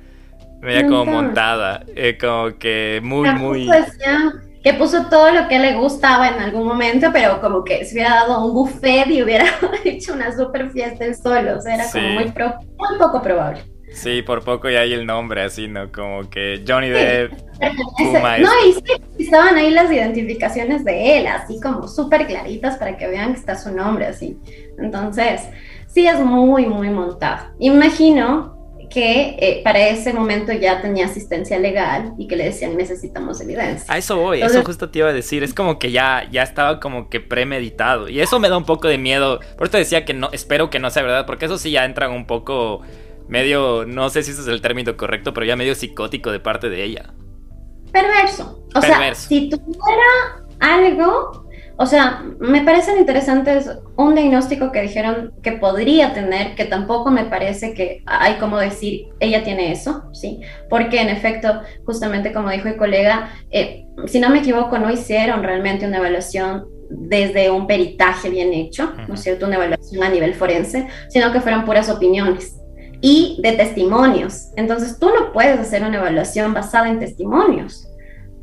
Media 0.65 0.87
como 0.87 1.05
Montada. 1.05 1.83
eh, 1.95 2.17
como 2.19 2.57
que 2.57 2.99
muy, 3.03 3.29
muy... 3.31 3.65
decía 3.67 4.33
que 4.63 4.73
puso 4.73 5.05
todo 5.09 5.31
lo 5.31 5.47
que 5.47 5.59
le 5.59 5.75
gustaba 5.75 6.27
en 6.29 6.39
algún 6.41 6.67
momento, 6.67 7.09
pero 7.13 7.39
como 7.39 7.63
que 7.63 7.85
se 7.85 7.93
hubiera 7.93 8.15
dado 8.15 8.45
un 8.47 8.53
buffet 8.53 9.07
y 9.11 9.21
hubiera 9.21 9.45
hecho 9.85 10.13
una 10.13 10.35
super 10.35 10.71
fiesta 10.71 11.05
él 11.05 11.15
solo. 11.15 11.57
O 11.57 11.61
sea, 11.61 11.75
era 11.75 11.83
Sí. 11.83 11.99
como 11.99 12.09
muy, 12.15 12.31
pro- 12.31 12.55
muy 12.77 12.97
poco 12.97 13.21
probable. 13.21 13.61
Sí, 13.93 14.23
por 14.23 14.43
poco 14.43 14.69
ya 14.69 14.79
hay 14.81 14.91
el 14.93 15.05
nombre 15.05 15.43
así, 15.43 15.67
¿no? 15.69 15.89
Como 15.91 16.29
que 16.29 16.63
Johnny 16.67 16.89
Depp... 16.89 17.31
Ese- 17.31 17.45
Puma 17.97 18.37
no, 18.39 18.49
y 18.67 18.73
sí, 18.73 18.81
estaban 19.19 19.55
ahí 19.55 19.69
las 19.69 19.89
identificaciones 19.91 20.83
de 20.83 21.19
él, 21.19 21.27
así 21.27 21.61
como 21.61 21.87
súper 21.87 22.25
claritas 22.27 22.77
para 22.77 22.97
que 22.97 23.07
vean 23.07 23.33
que 23.33 23.39
está 23.39 23.55
su 23.55 23.71
nombre 23.73 24.07
así. 24.07 24.37
Entonces, 24.79 25.43
sí 25.87 26.07
es 26.07 26.19
muy, 26.19 26.65
muy 26.65 26.89
montado. 26.89 27.45
Imagino 27.59 28.54
que 28.89 29.35
eh, 29.39 29.61
para 29.63 29.87
ese 29.87 30.13
momento 30.13 30.51
ya 30.53 30.81
tenía 30.81 31.05
asistencia 31.05 31.59
legal 31.59 32.13
y 32.17 32.27
que 32.27 32.35
le 32.35 32.45
decían 32.45 32.75
necesitamos 32.77 33.41
evidencia. 33.41 33.85
A 33.93 33.97
eso 33.97 34.17
voy, 34.17 34.41
eso 34.41 34.63
justo 34.63 34.89
te 34.89 34.99
iba 34.99 35.09
a 35.09 35.13
decir. 35.13 35.43
Es 35.43 35.53
como 35.53 35.79
que 35.79 35.91
ya, 35.91 36.27
ya 36.31 36.43
estaba 36.43 36.79
como 36.79 37.09
que 37.09 37.19
premeditado. 37.19 38.09
Y 38.09 38.21
eso 38.21 38.39
me 38.39 38.49
da 38.49 38.57
un 38.57 38.65
poco 38.65 38.87
de 38.87 38.97
miedo. 38.97 39.39
Por 39.57 39.67
eso 39.67 39.71
te 39.71 39.77
decía 39.79 40.05
que 40.05 40.13
no, 40.13 40.29
espero 40.31 40.69
que 40.69 40.79
no 40.79 40.89
sea 40.89 41.03
verdad. 41.03 41.25
Porque 41.25 41.45
eso 41.45 41.57
sí 41.57 41.71
ya 41.71 41.85
entra 41.85 42.09
un 42.09 42.25
poco 42.25 42.81
medio, 43.27 43.85
no 43.85 44.09
sé 44.09 44.23
si 44.23 44.31
ese 44.31 44.41
es 44.41 44.47
el 44.47 44.61
término 44.61 44.95
correcto, 44.97 45.33
pero 45.33 45.45
ya 45.45 45.55
medio 45.55 45.75
psicótico 45.75 46.31
de 46.31 46.39
parte 46.39 46.69
de 46.69 46.83
ella. 46.83 47.13
Perverso. 47.91 48.67
O 48.75 48.81
sea, 48.81 49.15
si 49.15 49.49
tuviera 49.49 50.45
algo, 50.59 51.44
o 51.77 51.85
sea, 51.85 52.23
me 52.39 52.61
parecen 52.61 52.97
interesantes 52.97 53.69
un 53.97 54.15
diagnóstico 54.15 54.71
que 54.71 54.81
dijeron 54.81 55.33
que 55.43 55.53
podría 55.53 56.13
tener, 56.13 56.55
que 56.55 56.65
tampoco 56.65 57.11
me 57.11 57.25
parece 57.25 57.73
que 57.73 58.01
hay 58.05 58.35
como 58.35 58.57
decir, 58.57 59.07
ella 59.19 59.43
tiene 59.43 59.71
eso, 59.71 60.05
¿sí? 60.13 60.39
Porque 60.69 61.01
en 61.01 61.09
efecto, 61.09 61.61
justamente 61.85 62.31
como 62.31 62.49
dijo 62.49 62.69
el 62.69 62.77
colega, 62.77 63.29
eh, 63.51 63.85
si 64.07 64.19
no 64.19 64.29
me 64.29 64.39
equivoco, 64.39 64.77
no 64.77 64.89
hicieron 64.89 65.43
realmente 65.43 65.85
una 65.85 65.97
evaluación 65.97 66.65
desde 66.89 67.49
un 67.49 67.67
peritaje 67.67 68.29
bien 68.29 68.53
hecho, 68.53 68.93
¿no 69.07 69.15
es 69.15 69.21
cierto? 69.21 69.45
Una 69.45 69.55
evaluación 69.55 70.03
a 70.03 70.09
nivel 70.09 70.33
forense, 70.33 70.87
sino 71.09 71.31
que 71.33 71.41
fueron 71.41 71.65
puras 71.65 71.89
opiniones 71.89 72.55
y 73.01 73.39
de 73.41 73.51
testimonios. 73.53 74.51
Entonces 74.55 74.97
tú 74.97 75.09
no 75.09 75.33
puedes 75.33 75.59
hacer 75.59 75.83
una 75.83 75.97
evaluación 75.97 76.53
basada 76.53 76.89
en 76.89 76.99
testimonios, 76.99 77.87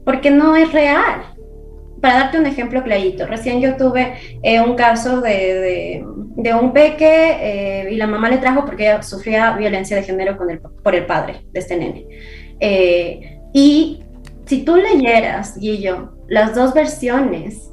porque 0.05 0.31
no 0.31 0.55
es 0.55 0.73
real. 0.73 1.32
Para 2.03 2.15
darte 2.15 2.39
un 2.39 2.47
ejemplo 2.47 2.83
clarito, 2.83 3.27
recién 3.27 3.61
yo 3.61 3.77
tuve 3.77 4.15
eh, 4.43 4.61
un 4.61 4.75
caso 4.75 5.21
de, 5.21 5.31
de, 5.31 6.05
de 6.37 6.55
un 6.55 6.73
peque 6.73 7.07
eh, 7.41 7.89
y 7.93 7.97
la 7.97 8.09
mamá 8.09 8.29
le 8.29 8.39
trajo 8.39 8.65
porque 8.65 8.83
ella 8.83 9.03
sufría 9.05 9.53
violencia 9.53 9.97
de 9.97 10.03
género 10.03 10.37
con 10.37 10.51
el, 10.51 10.59
por 10.59 10.97
el 10.97 11.07
padre 11.07 11.47
de 11.53 11.61
este 11.61 11.77
nene. 11.77 12.05
Eh, 12.59 13.39
y 13.53 14.03
si 14.47 14.65
tú 14.65 14.75
leyeras, 14.75 15.57
Guillo, 15.57 16.13
las 16.29 16.57
dos 16.57 16.75
versiones 16.75 17.71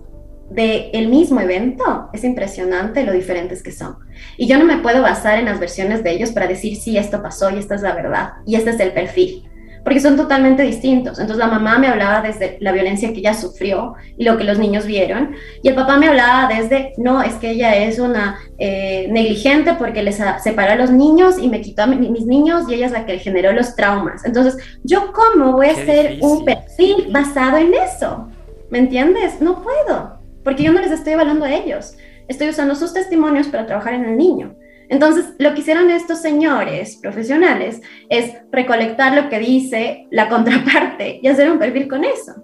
del 0.52 1.08
mismo 1.10 1.42
evento, 1.42 2.10
es 2.14 2.24
impresionante 2.24 3.04
lo 3.04 3.14
diferentes 3.14 3.64
que 3.64 3.72
son. 3.72 3.98
Y 4.38 4.48
yo 4.48 4.60
no 4.60 4.66
me 4.66 4.78
puedo 4.78 5.02
basar 5.02 5.40
en 5.40 5.46
las 5.46 5.60
versiones 5.60 6.04
de 6.04 6.12
ellos 6.12 6.32
para 6.32 6.46
decir, 6.46 6.76
sí, 6.76 6.98
esto 6.98 7.22
pasó 7.24 7.50
y 7.50 7.58
esta 7.58 7.74
es 7.74 7.82
la 7.82 7.96
verdad 7.96 8.34
y 8.46 8.56
este 8.56 8.70
es 8.70 8.80
el 8.80 8.92
perfil. 8.92 9.50
Porque 9.84 10.00
son 10.00 10.18
totalmente 10.18 10.64
distintos. 10.64 11.20
Entonces 11.20 11.38
la 11.38 11.52
mamá 11.52 11.80
me 11.80 11.88
hablaba 11.88 12.22
desde 12.22 12.58
la 12.60 12.72
violencia 12.72 13.12
que 13.14 13.20
ella 13.20 13.34
sufrió 13.34 13.96
y 14.18 14.24
lo 14.24 14.38
que 14.38 14.44
los 14.44 14.60
niños 14.60 14.86
vieron, 14.86 15.36
y 15.62 15.70
el 15.70 15.76
papá 15.76 15.98
me 15.98 16.08
hablaba 16.08 16.48
desde, 16.54 16.94
no, 16.98 17.22
es 17.22 17.34
que 17.36 17.52
ella 17.52 17.76
es 17.76 18.00
una 18.00 18.40
eh, 18.58 19.08
negligente 19.10 19.74
porque 19.78 20.04
les 20.04 20.22
separó 20.44 20.74
a 20.74 20.76
los 20.76 20.92
niños 20.92 21.38
y 21.40 21.48
me 21.50 21.62
quitó 21.62 21.84
a 21.84 21.88
mis 21.88 22.26
niños 22.26 22.66
y 22.70 22.76
ella 22.76 22.88
es 22.88 22.92
la 22.92 23.06
que 23.06 23.20
generó 23.20 23.52
los 23.52 23.76
traumas. 23.76 24.26
Entonces, 24.26 24.58
¿yo 24.84 25.12
cómo 25.14 25.54
voy 25.54 25.68
a 25.68 25.72
hacer 25.72 26.18
un 26.22 26.46
perfil 26.46 27.08
basado 27.12 27.58
en 27.58 27.74
eso? 27.74 28.30
¿Me 28.70 28.80
entiendes? 28.80 29.42
No 29.42 29.64
puedo, 29.64 30.20
porque 30.44 30.64
yo 30.64 30.72
no 30.72 30.82
les 30.82 30.92
estoy 30.92 31.14
evaluando 31.14 31.46
a 31.46 31.54
ellos. 31.54 31.96
Estoy 32.28 32.50
usando 32.50 32.76
sus 32.76 32.94
testimonios 32.94 33.48
para 33.48 33.66
trabajar 33.66 33.96
en 33.96 34.06
el 34.06 34.18
niño. 34.18 34.56
Entonces, 34.90 35.34
lo 35.38 35.54
que 35.54 35.62
hicieron 35.62 35.90
estos 35.92 36.22
señores 36.22 36.98
profesionales 36.98 37.82
es 38.10 38.34
recolectar 38.52 39.16
lo 39.16 39.30
que 39.30 39.40
dice 39.40 40.08
la 40.10 40.28
contraparte 40.30 41.20
y 41.22 41.28
hacer 41.28 41.50
un 41.52 41.60
perfil 41.60 41.88
con 41.88 42.04
eso. 42.04 42.44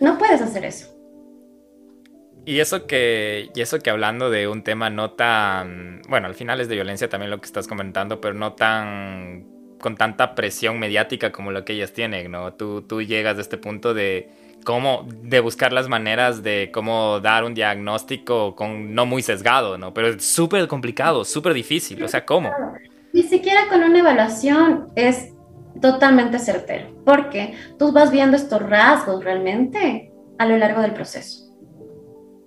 No 0.00 0.18
puedes 0.18 0.42
hacer 0.42 0.64
eso. 0.64 0.90
Y 2.46 2.60
eso 2.60 2.86
que, 2.86 3.50
y 3.54 3.60
eso 3.62 3.78
que 3.78 3.88
hablando 3.88 4.28
de 4.28 4.48
un 4.48 4.62
tema 4.62 4.90
no 4.90 5.12
tan, 5.12 6.02
bueno, 6.08 6.26
al 6.26 6.34
final 6.34 6.60
es 6.60 6.68
de 6.68 6.74
violencia 6.74 7.08
también 7.08 7.30
lo 7.30 7.40
que 7.40 7.46
estás 7.46 7.66
comentando, 7.66 8.20
pero 8.20 8.34
no 8.34 8.52
tan 8.52 9.46
con 9.80 9.96
tanta 9.96 10.34
presión 10.34 10.78
mediática 10.78 11.30
como 11.32 11.52
lo 11.52 11.64
que 11.64 11.74
ellas 11.74 11.92
tienen, 11.92 12.30
¿no? 12.30 12.54
Tú, 12.54 12.82
tú 12.82 13.02
llegas 13.02 13.38
a 13.38 13.40
este 13.40 13.58
punto 13.58 13.94
de 13.94 14.28
cómo, 14.64 15.06
de 15.22 15.40
buscar 15.40 15.72
las 15.72 15.88
maneras 15.88 16.42
de 16.42 16.70
cómo 16.72 17.20
dar 17.20 17.44
un 17.44 17.54
diagnóstico 17.54 18.56
con 18.56 18.94
no 18.94 19.06
muy 19.06 19.22
sesgado, 19.22 19.78
¿no? 19.78 19.94
Pero 19.94 20.08
es 20.08 20.24
súper 20.24 20.66
complicado, 20.66 21.24
súper 21.24 21.54
difícil, 21.54 22.02
o 22.02 22.08
sea, 22.08 22.24
¿cómo? 22.24 22.50
Ni 23.12 23.22
siquiera 23.22 23.68
con 23.68 23.82
una 23.82 23.98
evaluación 24.00 24.88
es 24.96 25.32
totalmente 25.80 26.38
certero, 26.38 26.88
porque 27.04 27.54
tú 27.78 27.92
vas 27.92 28.10
viendo 28.10 28.36
estos 28.36 28.62
rasgos 28.62 29.22
realmente 29.22 30.10
a 30.38 30.46
lo 30.46 30.56
largo 30.56 30.80
del 30.80 30.94
proceso. 30.94 31.44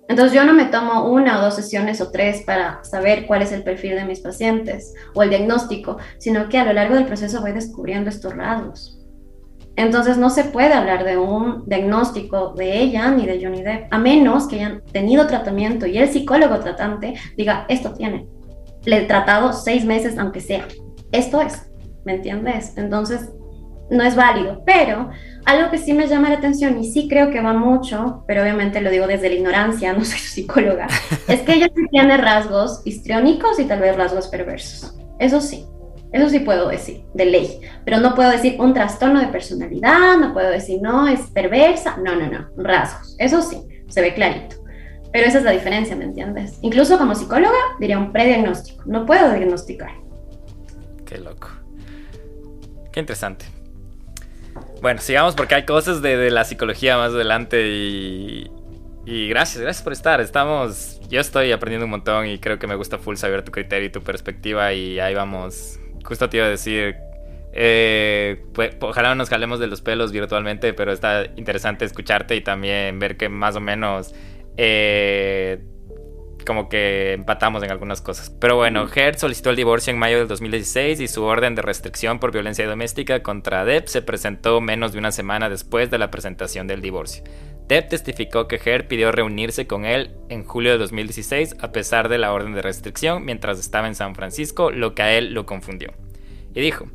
Entonces 0.08 0.32
yo 0.32 0.44
no 0.44 0.54
me 0.54 0.64
tomo 0.64 1.10
una 1.10 1.38
o 1.38 1.42
dos 1.42 1.54
sesiones 1.54 2.00
o 2.00 2.10
tres 2.10 2.42
para 2.42 2.82
saber 2.82 3.26
cuál 3.26 3.42
es 3.42 3.52
el 3.52 3.62
perfil 3.62 3.94
de 3.94 4.06
mis 4.06 4.20
pacientes 4.20 4.94
o 5.14 5.22
el 5.22 5.28
diagnóstico, 5.28 5.98
sino 6.18 6.48
que 6.48 6.58
a 6.58 6.64
lo 6.64 6.72
largo 6.72 6.94
del 6.94 7.04
proceso 7.04 7.42
voy 7.42 7.52
descubriendo 7.52 8.08
estos 8.08 8.34
rasgos. 8.34 8.97
Entonces 9.78 10.18
no 10.18 10.28
se 10.28 10.42
puede 10.42 10.74
hablar 10.74 11.04
de 11.04 11.16
un 11.16 11.62
diagnóstico 11.68 12.52
de 12.54 12.80
ella 12.80 13.12
ni 13.12 13.26
de 13.26 13.40
Johnny 13.40 13.62
Depp, 13.62 13.86
a 13.92 13.98
menos 13.98 14.48
que 14.48 14.56
hayan 14.56 14.82
tenido 14.90 15.28
tratamiento 15.28 15.86
y 15.86 15.98
el 15.98 16.08
psicólogo 16.08 16.58
tratante 16.58 17.14
diga, 17.36 17.64
esto 17.68 17.92
tiene. 17.92 18.26
Le 18.84 18.96
he 18.96 19.06
tratado 19.06 19.52
seis 19.52 19.84
meses, 19.84 20.18
aunque 20.18 20.40
sea. 20.40 20.66
Esto 21.12 21.40
es, 21.40 21.70
¿me 22.04 22.14
entiendes? 22.14 22.76
Entonces 22.76 23.30
no 23.88 24.02
es 24.02 24.16
válido, 24.16 24.64
pero 24.66 25.10
algo 25.44 25.70
que 25.70 25.78
sí 25.78 25.92
me 25.92 26.08
llama 26.08 26.28
la 26.28 26.38
atención 26.38 26.76
y 26.80 26.90
sí 26.90 27.06
creo 27.08 27.30
que 27.30 27.40
va 27.40 27.52
mucho, 27.52 28.24
pero 28.26 28.42
obviamente 28.42 28.80
lo 28.80 28.90
digo 28.90 29.06
desde 29.06 29.28
la 29.28 29.36
ignorancia, 29.36 29.92
no 29.96 30.04
soy 30.04 30.18
psicóloga, 30.18 30.88
es 31.28 31.42
que 31.42 31.54
ella 31.54 31.68
tiene 31.92 32.16
rasgos 32.16 32.82
histriónicos 32.84 33.60
y 33.60 33.64
tal 33.66 33.78
vez 33.78 33.96
rasgos 33.96 34.26
perversos. 34.26 34.96
Eso 35.20 35.40
sí, 35.40 35.66
eso 36.12 36.28
sí 36.30 36.40
puedo 36.40 36.68
decir, 36.68 37.04
de 37.14 37.26
ley, 37.26 37.60
pero 37.84 37.98
no 38.00 38.14
puedo 38.14 38.30
decir 38.30 38.56
un 38.58 38.72
trastorno 38.72 39.20
de 39.20 39.26
personalidad, 39.28 40.16
no 40.18 40.32
puedo 40.32 40.50
decir 40.50 40.80
no, 40.80 41.06
es 41.06 41.20
perversa, 41.30 41.98
no, 41.98 42.16
no, 42.16 42.26
no, 42.30 42.48
rasgos, 42.56 43.14
eso 43.18 43.42
sí, 43.42 43.62
se 43.88 44.00
ve 44.00 44.14
clarito. 44.14 44.56
Pero 45.12 45.26
esa 45.26 45.38
es 45.38 45.44
la 45.44 45.52
diferencia, 45.52 45.96
¿me 45.96 46.04
entiendes? 46.04 46.58
Incluso 46.62 46.98
como 46.98 47.14
psicóloga 47.14 47.56
diría 47.80 47.98
un 47.98 48.12
prediagnóstico, 48.12 48.84
no 48.86 49.06
puedo 49.06 49.32
diagnosticar. 49.32 49.90
Qué 51.06 51.18
loco. 51.18 51.48
Qué 52.92 53.00
interesante. 53.00 53.46
Bueno, 54.82 55.00
sigamos 55.00 55.34
porque 55.34 55.54
hay 55.54 55.64
cosas 55.64 56.02
de, 56.02 56.30
la 56.30 56.44
psicología 56.44 56.96
más 56.98 57.12
adelante 57.12 57.68
y, 57.68 58.50
y 59.06 59.28
gracias, 59.28 59.62
gracias 59.62 59.82
por 59.82 59.92
estar. 59.92 60.20
Estamos, 60.20 61.00
yo 61.08 61.20
estoy 61.20 61.52
aprendiendo 61.52 61.86
un 61.86 61.90
montón 61.90 62.26
y 62.26 62.38
creo 62.38 62.58
que 62.58 62.66
me 62.66 62.74
gusta 62.74 62.98
full 62.98 63.16
saber 63.16 63.42
tu 63.42 63.50
criterio 63.50 63.88
y 63.88 63.90
tu 63.90 64.02
perspectiva 64.02 64.72
y 64.74 65.00
ahí 65.00 65.14
vamos 65.14 65.80
justo 66.08 66.30
te 66.30 66.38
iba 66.38 66.46
a 66.46 66.48
decir, 66.48 66.96
eh, 67.52 68.42
pues, 68.54 68.76
ojalá 68.80 69.10
no 69.10 69.16
nos 69.16 69.28
jalemos 69.28 69.60
de 69.60 69.66
los 69.66 69.82
pelos 69.82 70.10
virtualmente, 70.10 70.72
pero 70.72 70.90
está 70.90 71.26
interesante 71.36 71.84
escucharte 71.84 72.34
y 72.34 72.40
también 72.40 72.98
ver 72.98 73.18
que 73.18 73.28
más 73.28 73.56
o 73.56 73.60
menos 73.60 74.14
eh, 74.56 75.62
como 76.46 76.70
que 76.70 77.12
empatamos 77.12 77.62
en 77.62 77.70
algunas 77.70 78.00
cosas. 78.00 78.30
Pero 78.30 78.56
bueno, 78.56 78.88
Hertz 78.92 79.20
solicitó 79.20 79.50
el 79.50 79.56
divorcio 79.56 79.92
en 79.92 79.98
mayo 79.98 80.18
del 80.18 80.28
2016 80.28 80.98
y 81.00 81.08
su 81.08 81.24
orden 81.24 81.54
de 81.54 81.60
restricción 81.60 82.18
por 82.18 82.32
violencia 82.32 82.66
doméstica 82.66 83.22
contra 83.22 83.66
Depp 83.66 83.86
se 83.88 84.00
presentó 84.00 84.62
menos 84.62 84.92
de 84.92 84.98
una 84.98 85.12
semana 85.12 85.50
después 85.50 85.90
de 85.90 85.98
la 85.98 86.10
presentación 86.10 86.66
del 86.66 86.80
divorcio. 86.80 87.22
Depp 87.68 87.90
testificó 87.90 88.48
que 88.48 88.58
Hertz 88.64 88.88
pidió 88.88 89.12
reunirse 89.12 89.66
con 89.66 89.84
él 89.84 90.12
en 90.30 90.42
julio 90.42 90.72
de 90.72 90.78
2016 90.78 91.56
a 91.60 91.70
pesar 91.70 92.08
de 92.08 92.16
la 92.16 92.32
orden 92.32 92.54
de 92.54 92.62
restricción 92.62 93.26
mientras 93.26 93.58
estaba 93.58 93.86
en 93.86 93.94
San 93.94 94.14
Francisco, 94.14 94.70
lo 94.70 94.94
que 94.94 95.02
a 95.02 95.12
él 95.18 95.34
lo 95.34 95.44
confundió. 95.44 95.92
Y 96.54 96.62
dijo, 96.62 96.86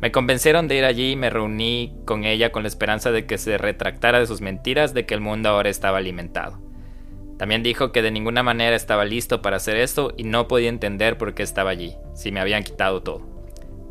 me 0.00 0.12
convencieron 0.12 0.66
de 0.66 0.76
ir 0.76 0.84
allí 0.84 1.12
y 1.12 1.16
me 1.16 1.28
reuní 1.28 1.94
con 2.06 2.24
ella 2.24 2.52
con 2.52 2.62
la 2.62 2.68
esperanza 2.68 3.12
de 3.12 3.26
que 3.26 3.36
se 3.36 3.58
retractara 3.58 4.18
de 4.18 4.26
sus 4.26 4.40
mentiras 4.40 4.94
de 4.94 5.04
que 5.04 5.12
el 5.12 5.20
mundo 5.20 5.50
ahora 5.50 5.68
estaba 5.68 5.98
alimentado. 5.98 6.58
También 7.36 7.62
dijo 7.62 7.92
que 7.92 8.00
de 8.00 8.10
ninguna 8.10 8.42
manera 8.42 8.76
estaba 8.76 9.04
listo 9.04 9.42
para 9.42 9.56
hacer 9.56 9.76
esto 9.76 10.14
y 10.16 10.24
no 10.24 10.48
podía 10.48 10.70
entender 10.70 11.18
por 11.18 11.34
qué 11.34 11.42
estaba 11.42 11.68
allí, 11.68 11.96
si 12.14 12.32
me 12.32 12.40
habían 12.40 12.62
quitado 12.62 13.02
todo. 13.02 13.26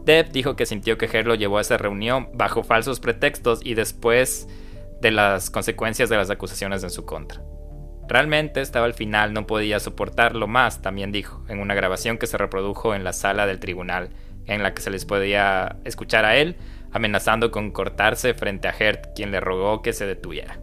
Depp 0.05 0.31
dijo 0.31 0.55
que 0.55 0.65
sintió 0.65 0.97
que 0.97 1.05
Her 1.05 1.27
lo 1.27 1.35
llevó 1.35 1.59
a 1.59 1.61
esa 1.61 1.77
reunión 1.77 2.29
bajo 2.33 2.63
falsos 2.63 2.99
pretextos 2.99 3.59
y 3.63 3.75
después 3.75 4.47
de 5.03 5.11
las 5.11 5.51
consecuencias 5.51 6.09
de 6.09 6.17
las 6.17 6.31
acusaciones 6.31 6.81
en 6.81 6.89
su 6.89 7.05
contra. 7.05 7.43
Realmente 8.07 8.61
estaba 8.61 8.85
al 8.85 8.93
final, 8.93 9.33
no 9.33 9.45
podía 9.45 9.79
soportarlo 9.79 10.47
más, 10.47 10.81
también 10.81 11.11
dijo, 11.11 11.43
en 11.49 11.59
una 11.59 11.75
grabación 11.75 12.17
que 12.17 12.25
se 12.25 12.37
reprodujo 12.37 12.95
en 12.95 13.03
la 13.03 13.13
sala 13.13 13.45
del 13.45 13.59
tribunal, 13.59 14.09
en 14.45 14.63
la 14.63 14.73
que 14.73 14.81
se 14.81 14.89
les 14.89 15.05
podía 15.05 15.77
escuchar 15.83 16.25
a 16.25 16.37
él 16.37 16.55
amenazando 16.93 17.51
con 17.51 17.71
cortarse 17.71 18.33
frente 18.33 18.67
a 18.67 18.75
Hert, 18.77 19.15
quien 19.15 19.31
le 19.31 19.39
rogó 19.39 19.81
que 19.81 19.93
se 19.93 20.05
detuviera. 20.05 20.59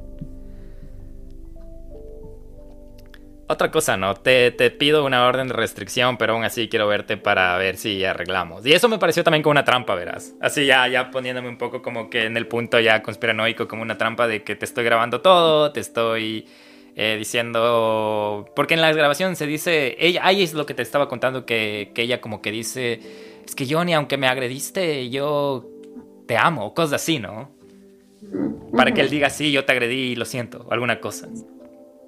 Otra 3.50 3.72
cosa, 3.72 3.96
¿no? 3.96 4.14
Te, 4.14 4.52
te, 4.52 4.70
pido 4.70 5.04
una 5.04 5.26
orden 5.26 5.48
de 5.48 5.54
restricción, 5.54 6.16
pero 6.16 6.34
aún 6.34 6.44
así 6.44 6.68
quiero 6.68 6.86
verte 6.86 7.16
para 7.16 7.58
ver 7.58 7.76
si 7.76 8.04
arreglamos. 8.04 8.64
Y 8.64 8.74
eso 8.74 8.88
me 8.88 8.96
pareció 8.96 9.24
también 9.24 9.42
como 9.42 9.50
una 9.50 9.64
trampa, 9.64 9.96
verás. 9.96 10.34
Así 10.40 10.66
ya, 10.66 10.86
ya 10.86 11.10
poniéndome 11.10 11.48
un 11.48 11.58
poco 11.58 11.82
como 11.82 12.08
que 12.08 12.26
en 12.26 12.36
el 12.36 12.46
punto 12.46 12.78
ya 12.78 13.02
conspiranoico, 13.02 13.66
como 13.66 13.82
una 13.82 13.98
trampa 13.98 14.28
de 14.28 14.44
que 14.44 14.54
te 14.54 14.64
estoy 14.64 14.84
grabando 14.84 15.20
todo, 15.20 15.72
te 15.72 15.80
estoy 15.80 16.46
eh, 16.94 17.16
diciendo... 17.18 18.48
Porque 18.54 18.74
en 18.74 18.82
la 18.82 18.92
grabación 18.92 19.34
se 19.34 19.48
dice... 19.48 19.96
Ella, 19.98 20.20
ahí 20.22 20.44
es 20.44 20.54
lo 20.54 20.64
que 20.64 20.74
te 20.74 20.82
estaba 20.82 21.08
contando, 21.08 21.44
que, 21.44 21.90
que 21.92 22.02
ella 22.02 22.20
como 22.20 22.42
que 22.42 22.52
dice... 22.52 23.00
Es 23.44 23.56
que 23.56 23.66
Johnny, 23.68 23.94
aunque 23.94 24.16
me 24.16 24.28
agrediste, 24.28 25.10
yo 25.10 25.66
te 26.28 26.36
amo, 26.36 26.72
cosas 26.72 27.02
así, 27.02 27.18
¿no? 27.18 27.50
Para 28.76 28.94
que 28.94 29.00
él 29.00 29.10
diga, 29.10 29.28
sí, 29.28 29.50
yo 29.50 29.64
te 29.64 29.72
agredí, 29.72 30.14
lo 30.14 30.24
siento, 30.24 30.68
alguna 30.70 31.00
cosa. 31.00 31.28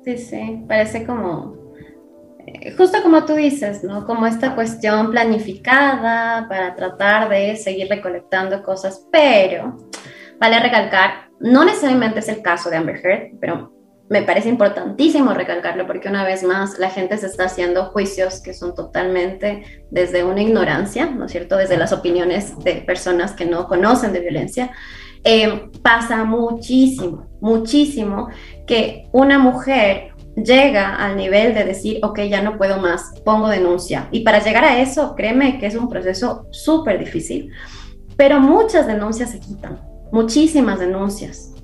Sí, 0.04 0.18
sí, 0.18 0.64
parece 0.66 1.06
como, 1.06 1.56
eh, 2.46 2.72
justo 2.76 3.00
como 3.02 3.24
tú 3.24 3.34
dices, 3.34 3.84
¿no? 3.84 4.04
Como 4.04 4.26
esta 4.26 4.54
cuestión 4.54 5.12
planificada 5.12 6.48
para 6.48 6.74
tratar 6.74 7.28
de 7.28 7.56
seguir 7.56 7.88
recolectando 7.88 8.64
cosas, 8.64 9.06
pero 9.12 9.76
vale 10.40 10.58
recalcar, 10.58 11.28
no 11.38 11.64
necesariamente 11.64 12.18
es 12.18 12.28
el 12.28 12.42
caso 12.42 12.68
de 12.68 12.78
Amber 12.78 13.00
Heard, 13.04 13.38
pero 13.40 13.72
me 14.08 14.22
parece 14.22 14.48
importantísimo 14.48 15.32
recalcarlo 15.32 15.86
porque 15.86 16.08
una 16.08 16.24
vez 16.24 16.42
más 16.42 16.78
la 16.78 16.90
gente 16.90 17.16
se 17.16 17.26
está 17.26 17.44
haciendo 17.44 17.86
juicios 17.86 18.42
que 18.42 18.52
son 18.52 18.74
totalmente 18.74 19.86
desde 19.90 20.24
una 20.24 20.42
ignorancia, 20.42 21.06
¿no 21.06 21.26
es 21.26 21.32
cierto? 21.32 21.56
Desde 21.56 21.78
las 21.78 21.92
opiniones 21.92 22.58
de 22.58 22.82
personas 22.82 23.32
que 23.32 23.46
no 23.46 23.68
conocen 23.68 24.12
de 24.12 24.20
violencia. 24.20 24.72
Eh, 25.24 25.70
pasa 25.82 26.24
muchísimo, 26.24 27.28
muchísimo 27.40 28.28
que 28.66 29.08
una 29.12 29.38
mujer 29.38 30.12
llega 30.36 30.96
al 30.96 31.16
nivel 31.16 31.54
de 31.54 31.64
decir, 31.64 31.98
ok, 32.02 32.20
ya 32.22 32.42
no 32.42 32.56
puedo 32.56 32.78
más, 32.78 33.12
pongo 33.24 33.48
denuncia. 33.48 34.08
Y 34.10 34.20
para 34.20 34.42
llegar 34.42 34.64
a 34.64 34.80
eso, 34.80 35.14
créeme 35.14 35.58
que 35.58 35.66
es 35.66 35.74
un 35.74 35.88
proceso 35.88 36.46
súper 36.50 36.98
difícil. 36.98 37.50
Pero 38.16 38.40
muchas 38.40 38.86
denuncias 38.86 39.30
se 39.30 39.40
quitan, 39.40 39.80
muchísimas 40.10 40.78
denuncias. 40.78 41.54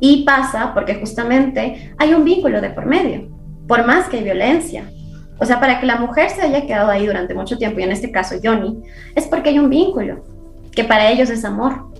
Y 0.00 0.24
pasa 0.24 0.72
porque 0.74 0.96
justamente 0.96 1.94
hay 1.98 2.14
un 2.14 2.24
vínculo 2.24 2.60
de 2.60 2.70
por 2.70 2.86
medio, 2.86 3.28
por 3.68 3.86
más 3.86 4.08
que 4.08 4.18
hay 4.18 4.24
violencia. 4.24 4.90
O 5.38 5.44
sea, 5.44 5.60
para 5.60 5.80
que 5.80 5.86
la 5.86 5.96
mujer 5.96 6.30
se 6.30 6.42
haya 6.42 6.66
quedado 6.66 6.90
ahí 6.90 7.06
durante 7.06 7.34
mucho 7.34 7.56
tiempo, 7.58 7.80
y 7.80 7.84
en 7.84 7.92
este 7.92 8.10
caso 8.10 8.36
Johnny, 8.42 8.82
es 9.14 9.26
porque 9.26 9.50
hay 9.50 9.58
un 9.58 9.70
vínculo, 9.70 10.24
que 10.72 10.84
para 10.84 11.10
ellos 11.10 11.30
es 11.30 11.44
amor. 11.44 11.92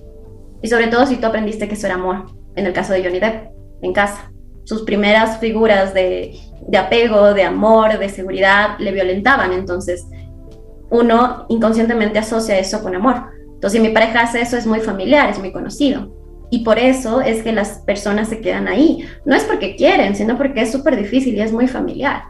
Y 0.61 0.67
sobre 0.67 0.87
todo 0.87 1.05
si 1.05 1.17
tú 1.17 1.27
aprendiste 1.27 1.67
que 1.67 1.75
eso 1.75 1.87
era 1.87 1.95
amor, 1.95 2.25
en 2.55 2.65
el 2.65 2.73
caso 2.73 2.93
de 2.93 3.03
Johnny 3.03 3.19
Depp, 3.19 3.53
en 3.83 3.93
casa. 3.93 4.31
Sus 4.63 4.81
primeras 4.83 5.39
figuras 5.39 5.93
de, 5.93 6.39
apego, 6.75 7.33
de 7.33 7.43
amor, 7.43 7.99
de 7.99 8.09
seguridad, 8.09 8.79
le 8.79 8.91
violentaban. 8.91 9.53
Entonces, 9.53 10.07
uno 10.89 11.45
inconscientemente 11.49 12.17
asocia 12.17 12.57
eso 12.57 12.81
con 12.81 12.95
amor. 12.95 13.25
Entonces, 13.53 13.73
si 13.73 13.87
mi 13.87 13.93
pareja 13.93 14.21
hace 14.21 14.41
eso, 14.41 14.57
es 14.57 14.65
muy 14.65 14.79
familiar, 14.79 15.29
es 15.29 15.39
muy 15.39 15.51
conocido. 15.51 16.11
Y 16.49 16.63
por 16.63 16.79
eso 16.79 17.21
es 17.21 17.43
que 17.43 17.51
las 17.51 17.79
personas 17.79 18.29
se 18.29 18.39
quedan 18.41 18.67
ahí. 18.67 19.05
No 19.25 19.35
es 19.35 19.43
porque 19.43 19.75
quieren, 19.75 20.15
sino 20.15 20.37
porque 20.37 20.61
es 20.61 20.71
súper 20.71 20.95
difícil 20.95 21.35
y 21.35 21.41
es 21.41 21.51
muy 21.51 21.67
familiar. 21.67 22.23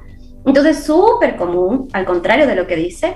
Entonces, 0.45 0.83
súper 0.83 1.35
común, 1.35 1.87
al 1.93 2.05
contrario 2.05 2.47
de 2.47 2.55
lo 2.55 2.67
que 2.67 2.75
dice, 2.75 3.15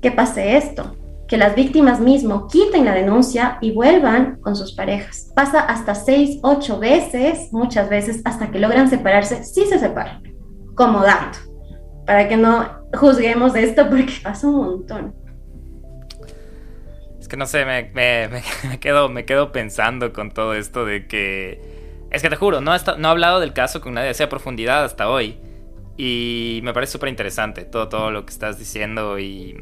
que 0.00 0.12
pase 0.12 0.56
esto, 0.56 0.96
que 1.28 1.36
las 1.36 1.54
víctimas 1.54 2.00
mismo 2.00 2.48
quiten 2.48 2.84
la 2.84 2.94
denuncia 2.94 3.58
y 3.60 3.72
vuelvan 3.72 4.40
con 4.40 4.56
sus 4.56 4.72
parejas. 4.72 5.30
Pasa 5.34 5.60
hasta 5.60 5.94
seis, 5.94 6.38
ocho 6.42 6.78
veces, 6.78 7.52
muchas 7.52 7.88
veces, 7.88 8.22
hasta 8.24 8.50
que 8.50 8.58
logran 8.58 8.88
separarse, 8.88 9.44
sí 9.44 9.66
se 9.66 9.78
separan, 9.78 10.22
como 10.74 11.00
dato, 11.02 11.38
para 12.06 12.26
que 12.28 12.36
no 12.36 12.66
juzguemos 12.94 13.54
esto 13.54 13.88
porque 13.88 14.14
pasa 14.22 14.48
un 14.48 14.56
montón 14.56 15.28
que 17.28 17.36
no 17.36 17.46
sé, 17.46 17.64
me, 17.64 17.90
me, 18.68 18.80
quedo, 18.80 19.08
me 19.08 19.24
quedo 19.24 19.52
pensando 19.52 20.12
con 20.12 20.32
todo 20.32 20.54
esto 20.54 20.84
de 20.84 21.06
que... 21.06 21.78
Es 22.10 22.22
que 22.22 22.30
te 22.30 22.36
juro, 22.36 22.62
no, 22.62 22.72
no 22.96 23.08
he 23.08 23.10
hablado 23.10 23.38
del 23.38 23.52
caso 23.52 23.82
con 23.82 23.94
nadie 23.94 24.12
a 24.22 24.28
profundidad 24.30 24.82
hasta 24.84 25.10
hoy. 25.10 25.38
Y 25.98 26.60
me 26.62 26.72
parece 26.72 26.92
súper 26.92 27.10
interesante 27.10 27.64
todo, 27.64 27.88
todo 27.88 28.10
lo 28.10 28.24
que 28.24 28.32
estás 28.32 28.58
diciendo. 28.58 29.18
Y, 29.18 29.56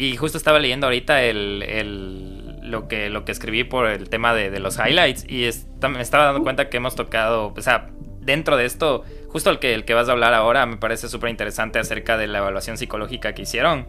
y 0.00 0.16
justo 0.16 0.38
estaba 0.38 0.58
leyendo 0.58 0.86
ahorita 0.86 1.22
el, 1.22 1.62
el, 1.62 2.56
lo, 2.62 2.88
que, 2.88 3.10
lo 3.10 3.26
que 3.26 3.32
escribí 3.32 3.64
por 3.64 3.86
el 3.86 4.08
tema 4.08 4.32
de, 4.32 4.50
de 4.50 4.58
los 4.58 4.78
highlights. 4.78 5.26
Y 5.28 5.46
me 5.90 6.00
estaba 6.00 6.24
dando 6.24 6.42
cuenta 6.42 6.70
que 6.70 6.78
hemos 6.78 6.94
tocado, 6.94 7.52
o 7.54 7.60
sea, 7.60 7.90
dentro 8.20 8.56
de 8.56 8.64
esto, 8.64 9.04
justo 9.28 9.50
el 9.50 9.58
que, 9.58 9.74
el 9.74 9.84
que 9.84 9.92
vas 9.92 10.08
a 10.08 10.12
hablar 10.12 10.32
ahora, 10.32 10.64
me 10.64 10.78
parece 10.78 11.06
súper 11.08 11.28
interesante 11.28 11.78
acerca 11.78 12.16
de 12.16 12.28
la 12.28 12.38
evaluación 12.38 12.78
psicológica 12.78 13.34
que 13.34 13.42
hicieron. 13.42 13.88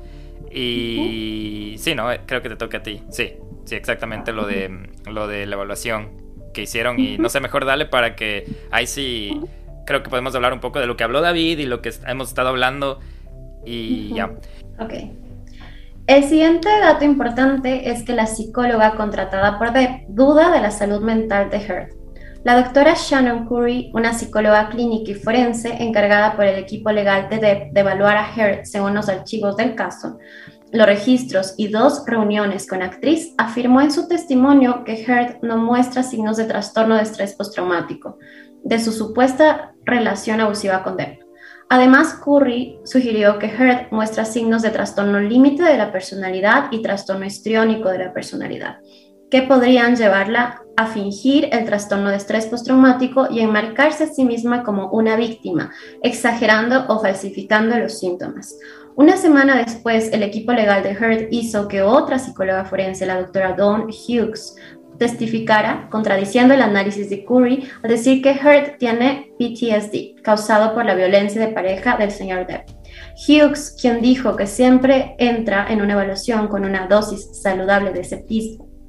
Y 0.51 1.75
sí, 1.77 1.95
no, 1.95 2.09
creo 2.25 2.41
que 2.41 2.49
te 2.49 2.57
toca 2.57 2.79
a 2.79 2.83
ti. 2.83 3.01
Sí, 3.09 3.35
sí, 3.63 3.75
exactamente 3.75 4.33
lo 4.33 4.45
de 4.45 4.89
lo 5.09 5.29
de 5.29 5.45
la 5.45 5.55
evaluación 5.55 6.09
que 6.53 6.63
hicieron 6.63 6.99
y 6.99 7.17
no 7.17 7.29
sé, 7.29 7.39
mejor 7.39 7.63
dale 7.63 7.85
para 7.85 8.17
que 8.17 8.45
ahí 8.69 8.85
sí 8.85 9.39
creo 9.85 10.03
que 10.03 10.09
podemos 10.09 10.35
hablar 10.35 10.51
un 10.51 10.59
poco 10.59 10.81
de 10.81 10.87
lo 10.87 10.97
que 10.97 11.05
habló 11.05 11.21
David 11.21 11.59
y 11.59 11.65
lo 11.65 11.81
que 11.81 11.93
hemos 12.05 12.27
estado 12.27 12.49
hablando 12.49 12.99
y 13.65 14.13
ya. 14.13 14.25
Ok. 14.77 14.93
El 16.07 16.23
siguiente 16.23 16.67
dato 16.79 17.05
importante 17.05 17.89
es 17.91 18.03
que 18.03 18.13
la 18.13 18.25
psicóloga 18.25 18.95
contratada 18.95 19.57
por 19.57 19.71
Depp 19.71 20.07
duda 20.09 20.51
de 20.51 20.59
la 20.59 20.71
salud 20.71 21.01
mental 21.01 21.49
de 21.49 21.57
Heard. 21.57 21.89
La 22.43 22.59
doctora 22.59 22.95
Shannon 22.95 23.47
Curry, 23.47 23.91
una 23.93 24.13
psicóloga 24.13 24.69
clínica 24.69 25.11
y 25.11 25.13
forense 25.13 25.83
encargada 25.83 26.35
por 26.35 26.45
el 26.45 26.57
equipo 26.57 26.91
legal 26.91 27.29
de 27.29 27.37
DEP 27.37 27.71
de 27.71 27.79
evaluar 27.79 28.17
a 28.17 28.33
Heard 28.35 28.65
según 28.65 28.95
los 28.95 29.09
archivos 29.09 29.55
del 29.57 29.75
caso, 29.75 30.17
los 30.71 30.87
registros 30.87 31.53
y 31.57 31.67
dos 31.67 32.03
reuniones 32.07 32.67
con 32.67 32.81
actriz, 32.81 33.35
afirmó 33.37 33.81
en 33.81 33.91
su 33.91 34.07
testimonio 34.07 34.83
que 34.83 35.03
Heard 35.03 35.43
no 35.43 35.57
muestra 35.57 36.01
signos 36.01 36.37
de 36.37 36.45
trastorno 36.45 36.95
de 36.95 37.03
estrés 37.03 37.35
postraumático 37.35 38.17
de 38.63 38.79
su 38.79 38.91
supuesta 38.91 39.73
relación 39.85 40.41
abusiva 40.41 40.83
con 40.83 40.97
Depp. 40.97 41.20
Además, 41.73 42.15
Curry 42.21 42.81
sugirió 42.83 43.39
que 43.39 43.45
Heard 43.45 43.91
muestra 43.91 44.25
signos 44.25 44.61
de 44.61 44.71
trastorno 44.71 45.21
límite 45.21 45.63
de 45.63 45.77
la 45.77 45.93
personalidad 45.93 46.65
y 46.69 46.81
trastorno 46.81 47.25
histriónico 47.25 47.87
de 47.87 47.97
la 47.97 48.13
personalidad, 48.13 48.79
que 49.29 49.43
podrían 49.43 49.95
llevarla 49.95 50.61
a 50.75 50.87
fingir 50.87 51.47
el 51.53 51.63
trastorno 51.63 52.09
de 52.09 52.17
estrés 52.17 52.47
postraumático 52.47 53.29
y 53.31 53.39
enmarcarse 53.39 54.03
a 54.03 54.07
sí 54.07 54.25
misma 54.25 54.63
como 54.63 54.89
una 54.89 55.15
víctima, 55.15 55.71
exagerando 56.03 56.87
o 56.89 56.99
falsificando 56.99 57.77
los 57.77 57.99
síntomas. 57.99 58.53
Una 58.97 59.15
semana 59.15 59.55
después, 59.55 60.11
el 60.11 60.23
equipo 60.23 60.51
legal 60.51 60.83
de 60.83 60.91
Heard 60.91 61.29
hizo 61.31 61.69
que 61.69 61.81
otra 61.81 62.19
psicóloga 62.19 62.65
forense, 62.65 63.05
la 63.05 63.21
doctora 63.21 63.53
Dawn 63.53 63.83
Hughes, 63.83 64.57
testificara, 65.01 65.87
contradiciendo 65.89 66.53
el 66.53 66.61
análisis 66.61 67.09
de 67.09 67.25
Curry, 67.25 67.67
al 67.81 67.89
decir 67.89 68.21
que 68.21 68.33
Heard 68.33 68.77
tiene 68.77 69.31
PTSD, 69.39 70.21
causado 70.21 70.75
por 70.75 70.85
la 70.85 70.93
violencia 70.93 71.41
de 71.41 71.47
pareja 71.47 71.97
del 71.97 72.11
señor 72.11 72.45
Depp. 72.45 72.69
Hughes, 73.17 73.75
quien 73.81 73.99
dijo 73.99 74.35
que 74.35 74.45
siempre 74.45 75.15
entra 75.17 75.65
en 75.67 75.81
una 75.81 75.93
evaluación 75.93 76.47
con 76.49 76.65
una 76.65 76.85
dosis 76.85 77.41
saludable 77.41 77.91
de 77.93 78.01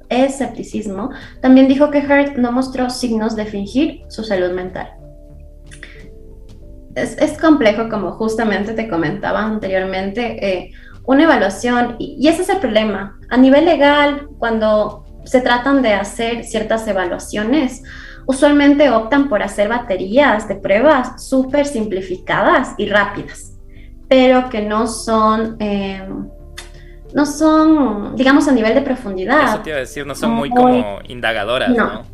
escepticismo, 0.09 1.09
también 1.41 1.67
dijo 1.67 1.89
que 1.89 1.97
Heard 1.97 2.37
no 2.37 2.51
mostró 2.51 2.91
signos 2.91 3.35
de 3.35 3.45
fingir 3.45 4.01
su 4.07 4.23
salud 4.23 4.51
mental. 4.51 4.91
Es, 6.93 7.39
complejo, 7.41 7.89
como 7.89 8.11
justamente 8.11 8.73
te 8.73 8.87
comentaba 8.87 9.43
anteriormente, 9.43 10.21
eh, 10.47 10.71
una 11.05 11.23
evaluación, 11.23 11.95
y 11.97 12.27
ese 12.27 12.43
es 12.43 12.49
el 12.49 12.59
problema. 12.59 13.19
A 13.31 13.37
nivel 13.37 13.65
legal, 13.65 14.27
cuando 14.37 15.02
se 15.23 15.41
tratan 15.41 15.81
de 15.81 15.93
hacer 15.93 16.43
ciertas 16.43 16.87
evaluaciones, 16.87 17.83
usualmente 18.25 18.89
optan 18.89 19.29
por 19.29 19.43
hacer 19.43 19.69
baterías 19.69 20.47
de 20.47 20.55
pruebas 20.55 21.27
súper 21.27 21.65
simplificadas 21.65 22.73
y 22.77 22.87
rápidas, 22.87 23.53
pero 24.07 24.49
que 24.49 24.61
no 24.61 24.87
son 24.87 25.57
eh, 25.59 26.05
no 27.13 27.25
son, 27.25 28.15
digamos, 28.15 28.47
a 28.47 28.51
nivel 28.51 28.73
de 28.73 28.81
profundidad. 28.81 29.43
Eso 29.43 29.59
te 29.59 29.69
iba 29.69 29.77
a 29.77 29.81
decir, 29.81 30.05
no 30.05 30.15
son 30.15 30.31
muy, 30.31 30.49
como 30.49 30.99
indagadoras, 31.07 31.69
¿no? 31.69 31.93
¿no? 31.93 32.12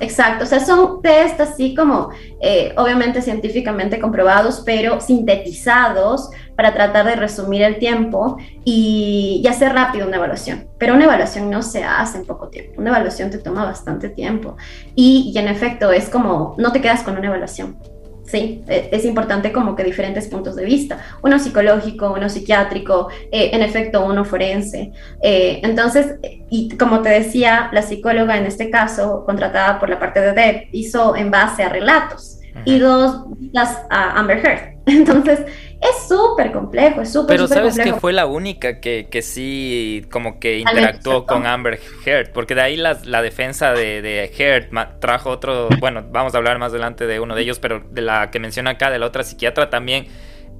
Exacto. 0.00 0.44
O 0.44 0.46
sea, 0.46 0.60
son 0.60 1.00
test 1.00 1.40
así 1.40 1.74
como, 1.74 2.10
eh, 2.40 2.72
obviamente 2.76 3.22
científicamente 3.22 4.00
comprobados, 4.00 4.62
pero 4.64 5.00
sintetizados 5.00 6.30
para 6.56 6.74
tratar 6.74 7.06
de 7.06 7.16
resumir 7.16 7.62
el 7.62 7.78
tiempo 7.78 8.36
y, 8.64 9.40
y, 9.44 9.48
hacer 9.48 9.72
rápido 9.72 10.06
una 10.06 10.16
evaluación. 10.16 10.68
Pero 10.78 10.94
una 10.94 11.04
evaluación 11.04 11.50
no 11.50 11.62
se 11.62 11.84
hace 11.84 12.18
en 12.18 12.26
poco 12.26 12.48
tiempo. 12.48 12.80
Una 12.80 12.90
evaluación 12.90 13.30
te 13.30 13.38
toma 13.38 13.64
bastante 13.64 14.08
tiempo. 14.08 14.56
Y, 14.94 15.32
y 15.34 15.38
en 15.38 15.48
efecto, 15.48 15.92
es 15.92 16.08
como, 16.08 16.54
no 16.58 16.72
te 16.72 16.80
quedas 16.80 17.02
con 17.02 17.16
una 17.16 17.26
evaluación. 17.26 17.76
Sí, 18.24 18.62
e, 18.68 18.88
es 18.90 19.04
importante 19.04 19.52
como 19.52 19.76
que 19.76 19.84
diferentes 19.84 20.28
puntos 20.28 20.56
de 20.56 20.64
vista, 20.64 20.98
uno 21.22 21.38
psicológico, 21.38 22.12
uno 22.12 22.28
psiquiátrico, 22.28 23.08
eh, 23.30 23.50
en 23.52 23.62
efecto 23.62 24.04
uno 24.04 24.24
forense. 24.24 24.92
Eh, 25.22 25.60
entonces, 25.62 26.16
y 26.50 26.76
como 26.76 27.02
te 27.02 27.10
decía, 27.10 27.68
la 27.72 27.82
psicóloga 27.82 28.36
en 28.36 28.46
este 28.46 28.70
caso, 28.70 29.24
contratada 29.24 29.78
por 29.78 29.90
la 29.90 29.98
parte 29.98 30.20
de 30.20 30.32
DEP, 30.32 30.68
hizo 30.72 31.16
en 31.16 31.30
base 31.30 31.62
a 31.62 31.68
relatos 31.68 32.38
y 32.64 32.78
dos 32.78 33.24
las 33.52 33.82
a 33.90 34.18
Amber 34.18 34.38
Heard. 34.38 34.73
Entonces, 34.86 35.40
es 35.80 36.08
súper 36.08 36.52
complejo, 36.52 37.00
es 37.00 37.12
súper 37.12 37.36
Pero 37.36 37.48
sabes 37.48 37.78
que 37.78 37.94
fue 37.94 38.12
la 38.12 38.26
única 38.26 38.80
que, 38.80 39.08
que 39.10 39.22
sí 39.22 40.04
como 40.10 40.38
que 40.38 40.58
interactuó 40.58 41.24
con 41.26 41.46
Amber 41.46 41.80
Heard, 42.04 42.32
porque 42.32 42.54
de 42.54 42.60
ahí 42.60 42.76
la, 42.76 42.98
la 43.04 43.22
defensa 43.22 43.72
de, 43.72 44.02
de, 44.02 44.30
Heard 44.36 44.68
trajo 45.00 45.30
otro, 45.30 45.68
bueno, 45.80 46.04
vamos 46.10 46.34
a 46.34 46.38
hablar 46.38 46.58
más 46.58 46.72
adelante 46.72 47.06
de 47.06 47.18
uno 47.18 47.34
de 47.34 47.42
ellos, 47.42 47.58
pero 47.58 47.82
de 47.90 48.02
la 48.02 48.30
que 48.30 48.40
menciona 48.40 48.72
acá, 48.72 48.90
de 48.90 48.98
la 48.98 49.06
otra 49.06 49.22
psiquiatra 49.24 49.70
también. 49.70 50.06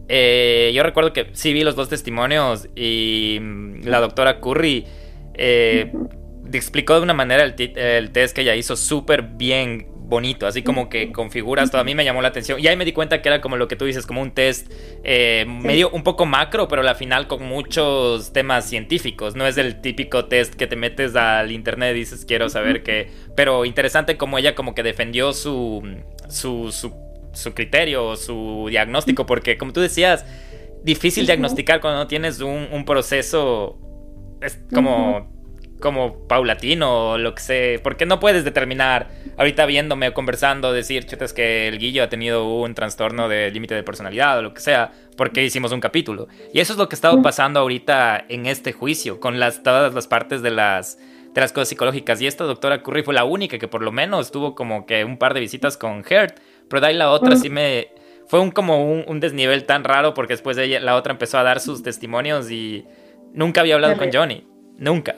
Eh, 0.09 0.73
yo 0.75 0.83
recuerdo 0.83 1.13
que 1.13 1.31
sí 1.33 1.53
vi 1.53 1.65
los 1.65 1.77
dos 1.77 1.89
testimonios 1.89 2.69
y 2.75 3.39
mm, 3.41 3.85
la 3.85 4.01
doctora 4.01 4.41
Curry 4.41 4.87
eh, 5.35 5.93
explicó 6.53 6.95
de 6.95 7.01
una 7.01 7.15
manera 7.15 7.45
el, 7.45 7.55
el 7.77 8.11
test 8.11 8.35
que 8.35 8.43
ella 8.43 8.55
hizo 8.55 8.77
súper 8.77 9.23
bien 9.23 9.94
bonito, 10.07 10.47
así 10.47 10.63
como 10.63 10.89
que 10.89 11.13
configuras 11.13 11.71
todo. 11.71 11.81
A 11.81 11.85
mí 11.85 11.95
me 11.95 12.05
llamó 12.05 12.23
la 12.23 12.29
atención. 12.29 12.61
Y 12.61 12.67
ahí 12.67 12.77
me 12.77 12.85
di 12.85 12.93
cuenta 12.93 13.23
que 13.23 13.29
era 13.29 13.41
como 13.41 13.57
lo 13.57 13.69
que 13.69 13.77
tú 13.77 13.87
dices, 13.87 14.07
como 14.07 14.21
un 14.21 14.33
test 14.33 14.71
eh, 15.03 15.47
medio 15.49 15.91
un 15.91 16.03
poco 16.03 16.27
macro, 16.27 16.69
pero 16.69 16.87
al 16.87 16.97
final 16.97 17.27
con 17.27 17.43
muchos 17.43 18.33
temas 18.33 18.69
científicos. 18.69 19.35
No 19.35 19.47
es 19.47 19.57
el 19.57 19.81
típico 19.81 20.27
test 20.27 20.55
que 20.55 20.67
te 20.67 20.77
metes 20.77 21.17
al 21.17 21.51
internet 21.51 21.97
y 21.97 22.01
dices 22.01 22.25
quiero 22.25 22.49
saber 22.49 22.83
qué. 22.83 23.11
Pero 23.35 23.65
interesante 23.65 24.17
como 24.17 24.39
ella 24.39 24.55
como 24.55 24.75
que 24.75 24.83
defendió 24.83 25.33
su, 25.33 25.83
su, 26.29 26.71
su, 27.33 27.55
criterio, 27.55 28.17
su 28.17 28.67
diagnóstico, 28.69 29.27
porque 29.27 29.57
como 29.57 29.73
tú 29.73 29.81
decías, 29.81 30.27
difícil 30.83 31.27
diagnosticar 31.27 31.81
cuando 31.81 32.01
no 32.01 32.07
tienes 32.07 32.41
un, 32.41 32.69
un 32.71 32.85
proceso. 32.85 33.79
Es 34.43 34.61
como 34.73 35.34
como 35.81 36.27
paulatino 36.29 37.11
o 37.11 37.19
lo 37.19 37.35
que 37.35 37.43
sé, 37.43 37.81
porque 37.83 38.07
no 38.07 38.21
puedes 38.21 38.45
determinar 38.45 39.11
ahorita 39.37 39.67
viéndome 39.67 40.09
o 40.09 40.15
conversando, 40.15 40.73
decir, 40.73 41.05
chutas, 41.05 41.33
que 41.33 41.69
el 41.69 41.79
Guillo 41.79 42.03
ha 42.03 42.09
tenido 42.09 42.49
un 42.49 42.75
trastorno 42.75 43.29
de 43.29 43.51
límite 43.51 43.75
de 43.75 43.83
personalidad 43.83 44.39
o 44.39 44.43
lo 44.43 44.55
que 44.55 44.61
sea, 44.61 44.93
porque 45.17 45.45
hicimos 45.45 45.73
un 45.73 45.81
capítulo. 45.81 46.29
Y 46.53 46.61
eso 46.61 46.73
es 46.73 46.79
lo 46.79 46.89
que 46.89 46.95
está 46.95 47.21
pasando 47.23 47.61
ahorita 47.61 48.25
en 48.29 48.47
este 48.47 48.73
juicio, 48.73 49.21
con 49.21 49.39
las, 49.39 49.63
todas 49.63 49.93
las 49.95 50.07
partes 50.07 50.43
de 50.43 50.51
las, 50.51 50.99
de 51.33 51.41
las 51.41 51.53
cosas 51.53 51.69
psicológicas. 51.69 52.21
Y 52.21 52.27
esta 52.27 52.45
doctora 52.45 52.83
Curry 52.83 53.03
fue 53.03 53.15
la 53.15 53.25
única 53.25 53.59
que 53.59 53.69
por 53.69 53.83
lo 53.83 53.93
menos 53.93 54.31
tuvo 54.31 54.55
como 54.55 54.87
que 54.87 55.05
un 55.05 55.19
par 55.19 55.35
de 55.35 55.41
visitas 55.41 55.77
con 55.77 56.05
Heard, 56.09 56.35
pero 56.69 56.81
de 56.81 56.87
ahí 56.89 56.95
la 56.95 57.11
otra 57.11 57.37
sí 57.37 57.51
me... 57.51 57.89
Fue 58.27 58.41
un 58.41 58.51
como 58.51 58.91
un, 58.91 59.21
desnivel 59.21 59.65
tan 59.65 59.85
raro 59.85 60.15
porque 60.15 60.33
después 60.33 60.57
de 60.57 60.65
ella, 60.65 60.81
la 60.81 60.97
otra 60.97 61.13
empezó 61.13 61.37
a 61.37 61.43
dar 61.43 61.61
sus 61.61 61.83
testimonios 61.83 62.51
y 62.51 62.87
nunca 63.35 63.61
había 63.61 63.75
hablado 63.75 63.99
con 63.99 64.11
Johnny. 64.11 64.47
Nunca. 64.79 65.17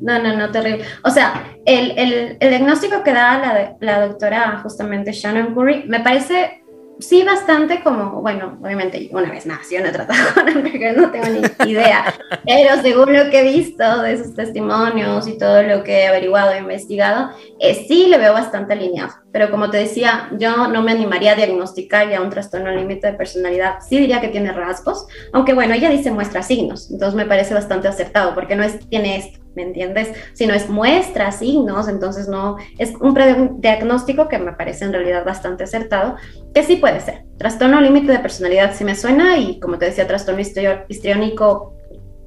No, 0.00 0.22
no, 0.22 0.36
no, 0.36 0.50
terrible. 0.50 0.84
O 1.04 1.10
sea, 1.10 1.44
el, 1.66 1.98
el, 1.98 2.36
el 2.40 2.48
diagnóstico 2.48 3.02
que 3.02 3.12
da 3.12 3.38
la, 3.38 3.76
la 3.80 4.06
doctora 4.06 4.58
justamente 4.62 5.12
Shannon 5.12 5.54
Curry 5.54 5.84
me 5.86 6.00
parece 6.00 6.59
sí 7.00 7.22
bastante 7.22 7.82
como, 7.82 8.20
bueno, 8.22 8.58
obviamente 8.62 9.08
una 9.12 9.30
vez 9.30 9.46
más, 9.46 9.68
yo 9.70 9.80
no 9.80 9.86
he 9.86 9.92
tratado 9.92 10.20
con 10.34 10.48
Amber 10.48 10.96
no 10.96 11.10
tengo 11.10 11.26
ni 11.28 11.70
idea, 11.70 12.14
pero 12.46 12.82
según 12.82 13.12
lo 13.12 13.30
que 13.30 13.40
he 13.40 13.52
visto 13.52 14.02
de 14.02 14.22
sus 14.22 14.34
testimonios 14.34 15.26
y 15.26 15.38
todo 15.38 15.62
lo 15.62 15.82
que 15.82 16.00
he 16.00 16.06
averiguado 16.08 16.52
e 16.52 16.58
investigado, 16.58 17.30
eh, 17.58 17.84
sí 17.86 18.06
le 18.08 18.18
veo 18.18 18.32
bastante 18.32 18.72
alineado. 18.72 19.12
Pero 19.32 19.50
como 19.50 19.70
te 19.70 19.76
decía, 19.76 20.28
yo 20.38 20.68
no 20.68 20.82
me 20.82 20.92
animaría 20.92 21.32
a 21.32 21.36
diagnosticar 21.36 22.10
ya 22.10 22.20
un 22.20 22.30
trastorno 22.30 22.70
límite 22.72 23.06
de 23.06 23.12
personalidad. 23.12 23.78
Sí 23.80 23.98
diría 23.98 24.20
que 24.20 24.28
tiene 24.28 24.52
rasgos, 24.52 25.06
aunque 25.32 25.54
bueno, 25.54 25.74
ella 25.74 25.90
dice 25.90 26.10
muestra 26.10 26.42
signos, 26.42 26.90
entonces 26.90 27.14
me 27.14 27.26
parece 27.26 27.54
bastante 27.54 27.88
acertado, 27.88 28.34
porque 28.34 28.56
no 28.56 28.64
es, 28.64 28.80
tiene 28.88 29.16
esto, 29.16 29.39
¿me 29.60 29.66
entiendes? 29.66 30.12
Si 30.32 30.46
no 30.46 30.54
es 30.54 30.68
muestra, 30.68 31.30
signos, 31.32 31.88
entonces 31.88 32.28
no, 32.28 32.56
es 32.78 32.94
un 33.00 33.60
diagnóstico 33.60 34.28
que 34.28 34.38
me 34.38 34.52
parece 34.52 34.84
en 34.84 34.92
realidad 34.92 35.24
bastante 35.24 35.64
acertado, 35.64 36.16
que 36.54 36.62
sí 36.62 36.76
puede 36.76 37.00
ser. 37.00 37.24
Trastorno 37.38 37.80
límite 37.80 38.12
de 38.12 38.18
personalidad 38.18 38.74
sí 38.74 38.84
me 38.84 38.94
suena 38.94 39.36
y 39.38 39.60
como 39.60 39.78
te 39.78 39.86
decía, 39.86 40.06
trastorno 40.06 40.40
histriónico 40.40 41.74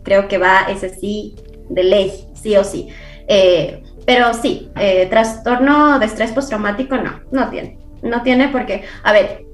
creo 0.04 0.28
que 0.28 0.38
va 0.38 0.68
ese 0.70 0.90
sí 0.90 1.36
de 1.70 1.84
ley, 1.84 2.12
sí 2.34 2.56
o 2.56 2.64
sí. 2.64 2.90
Eh, 3.28 3.82
pero 4.06 4.34
sí, 4.34 4.70
eh, 4.80 5.08
trastorno 5.10 5.98
de 5.98 6.06
estrés 6.06 6.32
postraumático 6.32 6.96
no, 6.98 7.22
no 7.32 7.50
tiene. 7.50 7.80
No 8.02 8.22
tiene 8.22 8.50
porque, 8.50 8.84
a 9.04 9.14
ver, 9.14 9.46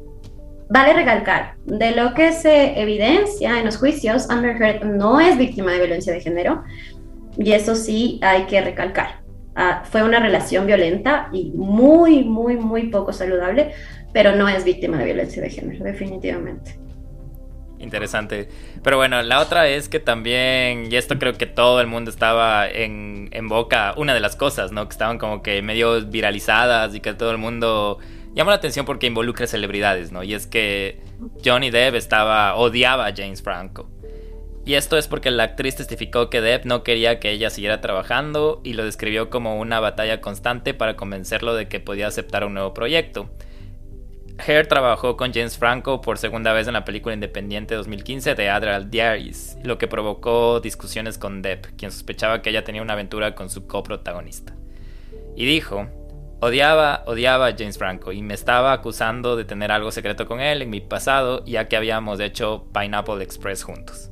vale 0.70 0.94
recalcar, 0.94 1.56
de 1.66 1.92
lo 1.92 2.14
que 2.16 2.32
se 2.32 2.80
evidencia 2.82 3.60
en 3.60 3.66
los 3.66 3.78
juicios, 3.78 4.30
Amber 4.30 4.60
Heard 4.60 4.86
no 4.86 5.20
es 5.20 5.38
víctima 5.38 5.72
de 5.72 5.80
violencia 5.80 6.12
de 6.12 6.22
género, 6.22 6.64
y 7.38 7.52
eso 7.54 7.76
sí 7.76 8.20
hay 8.22 8.46
que 8.46 8.62
recalcar. 8.62 9.22
Ah, 9.56 9.84
fue 9.90 10.04
una 10.04 10.20
relación 10.20 10.66
violenta 10.66 11.30
y 11.34 11.52
muy, 11.52 12.24
muy, 12.24 12.56
muy 12.56 12.88
poco 12.88 13.12
saludable, 13.12 13.74
pero 14.14 14.36
no 14.36 14.48
es 14.48 14.64
víctima 14.64 14.98
de 14.98 15.06
violencia 15.06 15.42
de 15.42 15.50
género, 15.50 15.84
definitivamente. 15.84 16.80
Interesante. 17.80 18.50
Pero 18.84 18.98
bueno, 18.98 19.22
la 19.22 19.40
otra 19.40 19.68
es 19.68 19.88
que 19.88 20.00
también, 20.00 20.92
y 20.92 20.96
esto 20.96 21.18
creo 21.18 21.34
que 21.34 21.46
todo 21.46 21.80
el 21.80 21.88
mundo 21.88 22.12
estaba 22.12 22.68
en, 22.68 23.30
en, 23.32 23.48
boca, 23.48 23.94
una 23.98 24.14
de 24.14 24.20
las 24.20 24.36
cosas, 24.36 24.72
¿no? 24.72 24.88
Que 24.88 24.92
estaban 24.92 25.18
como 25.18 25.42
que 25.42 25.62
medio 25.62 26.06
viralizadas 26.06 26.94
y 26.94 27.00
que 27.00 27.14
todo 27.14 27.32
el 27.32 27.38
mundo 27.38 28.00
llamó 28.34 28.52
la 28.52 28.58
atención 28.58 28.86
porque 28.86 29.08
involucra 29.08 29.48
celebridades, 29.48 30.12
¿no? 30.12 30.24
Y 30.24 30.34
es 30.34 30.46
que 30.46 31.02
Johnny 31.44 31.70
Depp 31.70 31.96
estaba, 31.96 32.56
odiaba 32.56 33.08
a 33.08 33.14
James 33.16 33.42
Franco. 33.42 33.90
Y 34.66 34.76
esto 34.76 34.98
es 34.98 35.08
porque 35.08 35.32
la 35.32 35.44
actriz 35.44 35.76
testificó 35.76 36.30
que 36.30 36.42
Depp 36.42 36.66
no 36.66 36.84
quería 36.84 37.20
que 37.20 37.32
ella 37.32 37.50
siguiera 37.50 37.82
trabajando 37.82 38.62
y 38.64 38.74
lo 38.74 38.86
describió 38.86 39.30
como 39.30 39.60
una 39.60 39.80
batalla 39.80 40.22
constante 40.22 40.74
para 40.74 40.96
convencerlo 40.96 41.56
de 41.56 41.68
que 41.68 41.80
podía 41.80 42.08
aceptar 42.08 42.46
un 42.46 42.54
nuevo 42.54 42.74
proyecto. 42.74 43.30
Hare 44.40 44.66
trabajó 44.66 45.18
con 45.18 45.34
James 45.34 45.58
Franco 45.58 46.02
por 46.02 46.18
segunda 46.18 46.54
vez 46.54 46.68
en 46.68 46.74
la 46.74 46.86
película 46.86 47.14
independiente 47.14 47.76
2015 47.76 48.36
de 48.36 48.50
Admiral 48.50 48.90
Diaries, 48.90 49.58
lo 49.64 49.78
que 49.78 49.88
provocó 49.88 50.62
discusiones 50.62 51.18
con 51.18 51.42
Depp, 51.42 51.66
quien 51.78 51.92
sospechaba 51.92 52.42
que 52.42 52.50
ella 52.52 52.64
tenía 52.64 52.82
una 52.82 52.94
aventura 52.94 53.36
con 53.36 53.50
su 53.50 53.68
coprotagonista. 53.68 54.56
Y 55.36 55.46
dijo, 55.46 55.88
odiaba, 56.40 57.04
odiaba 57.06 57.48
a 57.48 57.56
James 57.58 57.78
Franco 57.78 58.12
y 58.12 58.22
me 58.22 58.34
estaba 58.34 58.72
acusando 58.72 59.36
de 59.36 59.46
tener 59.46 59.72
algo 59.72 59.92
secreto 59.92 60.26
con 60.26 60.40
él 60.40 60.62
en 60.62 60.70
mi 60.70 60.80
pasado, 60.80 61.44
ya 61.46 61.68
que 61.68 61.76
habíamos 61.76 62.20
hecho 62.20 62.68
Pineapple 62.74 63.24
Express 63.24 63.64
juntos. 63.64 64.09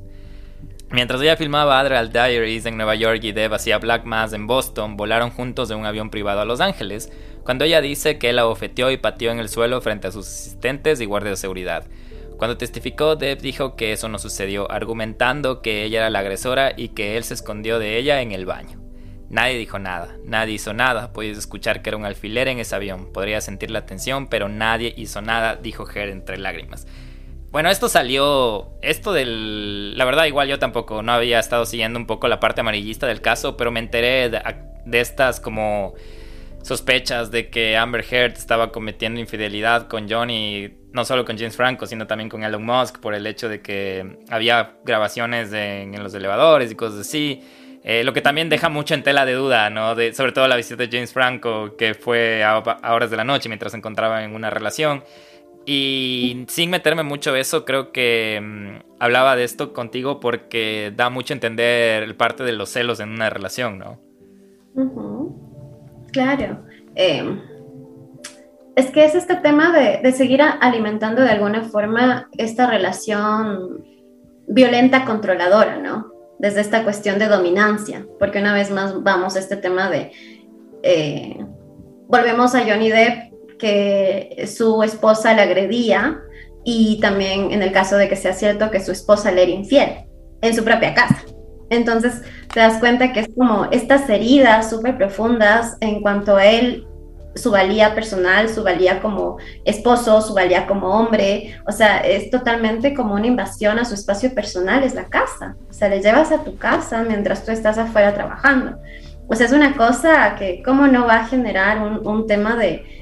Mientras 0.90 1.20
ella 1.20 1.36
filmaba 1.36 1.78
Admiral 1.78 2.12
Diaries 2.12 2.64
en 2.64 2.78
Nueva 2.78 2.94
York 2.94 3.20
y 3.22 3.32
Depp 3.32 3.52
hacía 3.52 3.78
Black 3.78 4.04
Mass 4.04 4.32
en 4.32 4.46
Boston, 4.46 4.96
volaron 4.96 5.30
juntos 5.30 5.68
de 5.68 5.74
un 5.74 5.84
avión 5.84 6.08
privado 6.08 6.40
a 6.40 6.46
Los 6.46 6.62
Ángeles, 6.62 7.12
cuando 7.44 7.66
ella 7.66 7.82
dice 7.82 8.18
que 8.18 8.30
él 8.30 8.36
la 8.36 8.44
bofeteó 8.44 8.90
y 8.90 8.96
pateó 8.96 9.30
en 9.30 9.38
el 9.38 9.50
suelo 9.50 9.82
frente 9.82 10.06
a 10.06 10.12
sus 10.12 10.26
asistentes 10.26 11.02
y 11.02 11.04
guardias 11.04 11.32
de 11.32 11.36
seguridad. 11.42 11.86
Cuando 12.38 12.56
testificó, 12.56 13.16
Deb 13.16 13.40
dijo 13.42 13.76
que 13.76 13.92
eso 13.92 14.08
no 14.08 14.18
sucedió, 14.18 14.70
argumentando 14.70 15.60
que 15.60 15.84
ella 15.84 15.98
era 15.98 16.10
la 16.10 16.20
agresora 16.20 16.72
y 16.74 16.88
que 16.90 17.18
él 17.18 17.24
se 17.24 17.34
escondió 17.34 17.78
de 17.78 17.98
ella 17.98 18.22
en 18.22 18.32
el 18.32 18.46
baño. 18.46 18.80
Nadie 19.28 19.58
dijo 19.58 19.78
nada, 19.78 20.16
nadie 20.24 20.54
hizo 20.54 20.72
nada, 20.72 21.12
podías 21.12 21.36
escuchar 21.36 21.82
que 21.82 21.90
era 21.90 21.98
un 21.98 22.06
alfiler 22.06 22.48
en 22.48 22.60
ese 22.60 22.74
avión, 22.74 23.12
podría 23.12 23.42
sentir 23.42 23.70
la 23.70 23.84
tensión, 23.84 24.26
pero 24.26 24.48
nadie 24.48 24.94
hizo 24.96 25.20
nada, 25.20 25.56
dijo 25.56 25.86
Her 25.86 26.08
entre 26.08 26.38
lágrimas. 26.38 26.86
Bueno, 27.50 27.70
esto 27.70 27.88
salió, 27.88 28.68
esto 28.82 29.12
del, 29.12 29.96
la 29.96 30.04
verdad 30.04 30.26
igual 30.26 30.48
yo 30.48 30.58
tampoco, 30.58 31.02
no 31.02 31.12
había 31.12 31.38
estado 31.38 31.64
siguiendo 31.64 31.98
un 31.98 32.06
poco 32.06 32.28
la 32.28 32.40
parte 32.40 32.60
amarillista 32.60 33.06
del 33.06 33.20
caso, 33.22 33.56
pero 33.56 33.70
me 33.70 33.80
enteré 33.80 34.28
de 34.30 35.00
estas 35.00 35.40
como 35.40 35.94
sospechas 36.62 37.30
de 37.30 37.48
que 37.48 37.76
Amber 37.76 38.04
Heard 38.08 38.34
estaba 38.34 38.70
cometiendo 38.70 39.18
infidelidad 39.18 39.88
con 39.88 40.10
Johnny, 40.10 40.74
no 40.92 41.04
solo 41.06 41.24
con 41.24 41.38
James 41.38 41.56
Franco, 41.56 41.86
sino 41.86 42.06
también 42.06 42.28
con 42.28 42.44
Elon 42.44 42.64
Musk, 42.64 42.98
por 43.00 43.14
el 43.14 43.26
hecho 43.26 43.48
de 43.48 43.62
que 43.62 44.18
había 44.28 44.74
grabaciones 44.84 45.50
en 45.52 46.02
los 46.02 46.12
elevadores 46.12 46.70
y 46.70 46.74
cosas 46.74 47.00
así. 47.00 47.42
Eh, 47.84 48.04
lo 48.04 48.12
que 48.12 48.20
también 48.20 48.48
deja 48.48 48.68
mucho 48.68 48.92
en 48.92 49.02
tela 49.02 49.24
de 49.24 49.32
duda, 49.32 49.70
¿no? 49.70 49.94
De, 49.94 50.12
sobre 50.12 50.32
todo 50.32 50.46
la 50.48 50.56
visita 50.56 50.76
de 50.76 50.88
James 50.90 51.12
Franco, 51.12 51.76
que 51.76 51.94
fue 51.94 52.44
a, 52.44 52.58
horas 52.58 53.10
de 53.10 53.16
la 53.16 53.24
noche 53.24 53.48
mientras 53.48 53.72
se 53.72 53.78
encontraba 53.78 54.24
en 54.24 54.34
una 54.34 54.50
relación. 54.50 55.04
Y 55.70 56.46
sin 56.48 56.70
meterme 56.70 57.02
mucho 57.02 57.36
eso, 57.36 57.66
creo 57.66 57.92
que 57.92 58.40
mm, 58.42 58.94
hablaba 59.00 59.36
de 59.36 59.44
esto 59.44 59.74
contigo 59.74 60.18
porque 60.18 60.94
da 60.96 61.10
mucho 61.10 61.34
entender 61.34 62.02
el 62.02 62.16
parte 62.16 62.42
de 62.42 62.52
los 62.52 62.70
celos 62.70 63.00
en 63.00 63.10
una 63.10 63.28
relación, 63.28 63.78
¿no? 63.78 64.00
Claro. 66.10 66.64
Eh, 66.94 67.38
es 68.76 68.90
que 68.90 69.04
es 69.04 69.14
este 69.14 69.36
tema 69.36 69.70
de, 69.78 70.10
seguir 70.12 70.40
alimentando 70.40 71.20
de 71.20 71.32
alguna 71.32 71.60
forma 71.64 72.30
esta 72.38 72.66
relación 72.66 73.84
violenta 74.46 75.04
controladora, 75.04 75.76
¿no? 75.76 76.10
Desde 76.38 76.62
esta 76.62 76.82
cuestión 76.82 77.18
de 77.18 77.28
dominancia, 77.28 78.06
porque 78.18 78.38
una 78.38 78.54
vez 78.54 78.70
más 78.70 79.02
vamos 79.02 79.36
a 79.36 79.40
este 79.40 79.58
tema 79.58 79.90
de, 79.90 80.12
eh, 80.82 81.44
volvemos 82.06 82.54
a 82.54 82.60
Johnny 82.60 82.88
Depp, 82.88 83.27
que 83.58 84.48
su 84.52 84.82
esposa 84.82 85.34
le 85.34 85.42
agredía 85.42 86.20
y 86.64 87.00
también 87.00 87.50
en 87.50 87.62
el 87.62 87.72
caso 87.72 87.96
de 87.96 88.08
que 88.08 88.16
sea 88.16 88.32
cierto 88.32 88.70
que 88.70 88.80
su 88.80 88.92
esposa 88.92 89.30
le 89.30 89.42
era 89.42 89.52
infiel 89.52 90.06
en 90.42 90.54
su 90.54 90.64
propia 90.64 90.94
casa. 90.94 91.24
Entonces 91.70 92.22
te 92.52 92.60
das 92.60 92.78
cuenta 92.78 93.12
que 93.12 93.20
es 93.20 93.28
como 93.36 93.66
estas 93.70 94.08
heridas 94.08 94.70
súper 94.70 94.96
profundas 94.96 95.76
en 95.80 96.00
cuanto 96.00 96.36
a 96.36 96.46
él, 96.46 96.86
su 97.34 97.50
valía 97.50 97.94
personal, 97.94 98.48
su 98.48 98.64
valía 98.64 99.00
como 99.00 99.36
esposo, 99.64 100.20
su 100.20 100.34
valía 100.34 100.66
como 100.66 100.88
hombre, 100.88 101.60
o 101.66 101.72
sea, 101.72 101.98
es 101.98 102.30
totalmente 102.30 102.94
como 102.94 103.14
una 103.14 103.26
invasión 103.26 103.78
a 103.78 103.84
su 103.84 103.94
espacio 103.94 104.34
personal, 104.34 104.82
es 104.82 104.94
la 104.94 105.04
casa, 105.04 105.56
o 105.68 105.72
sea, 105.72 105.88
le 105.88 106.00
llevas 106.00 106.32
a 106.32 106.42
tu 106.42 106.56
casa 106.56 107.04
mientras 107.06 107.44
tú 107.44 107.52
estás 107.52 107.78
afuera 107.78 108.14
trabajando. 108.14 108.78
O 109.28 109.34
sea, 109.34 109.46
es 109.46 109.52
una 109.52 109.76
cosa 109.76 110.36
que, 110.36 110.62
¿cómo 110.64 110.86
no 110.86 111.06
va 111.06 111.16
a 111.16 111.26
generar 111.26 111.80
un, 111.82 112.26
tema 112.26 112.56
de, 112.56 112.97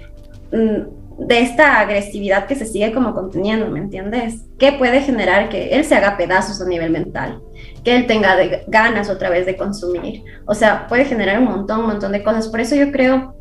de 1.18 1.40
esta 1.40 1.80
agresividad 1.80 2.46
que 2.46 2.54
se 2.54 2.66
sigue 2.66 2.92
como 2.92 3.14
conteniendo, 3.14 3.68
¿me 3.68 3.78
entiendes? 3.78 4.44
¿Qué 4.58 4.72
puede 4.72 5.00
generar 5.00 5.48
que 5.48 5.70
él 5.70 5.84
se 5.84 5.94
haga 5.94 6.16
pedazos 6.16 6.60
a 6.60 6.66
nivel 6.66 6.90
mental? 6.90 7.40
que 7.86 7.94
él 7.94 8.06
tenga 8.08 8.36
ganas 8.66 9.08
otra 9.08 9.30
vez 9.30 9.46
de 9.46 9.56
consumir. 9.56 10.24
O 10.44 10.54
sea, 10.54 10.88
puede 10.88 11.04
generar 11.04 11.38
un 11.38 11.44
montón, 11.44 11.80
un 11.80 11.86
montón 11.86 12.10
de 12.10 12.24
cosas. 12.24 12.48
Por 12.48 12.60
eso 12.60 12.74
yo 12.74 12.90
creo 12.90 13.36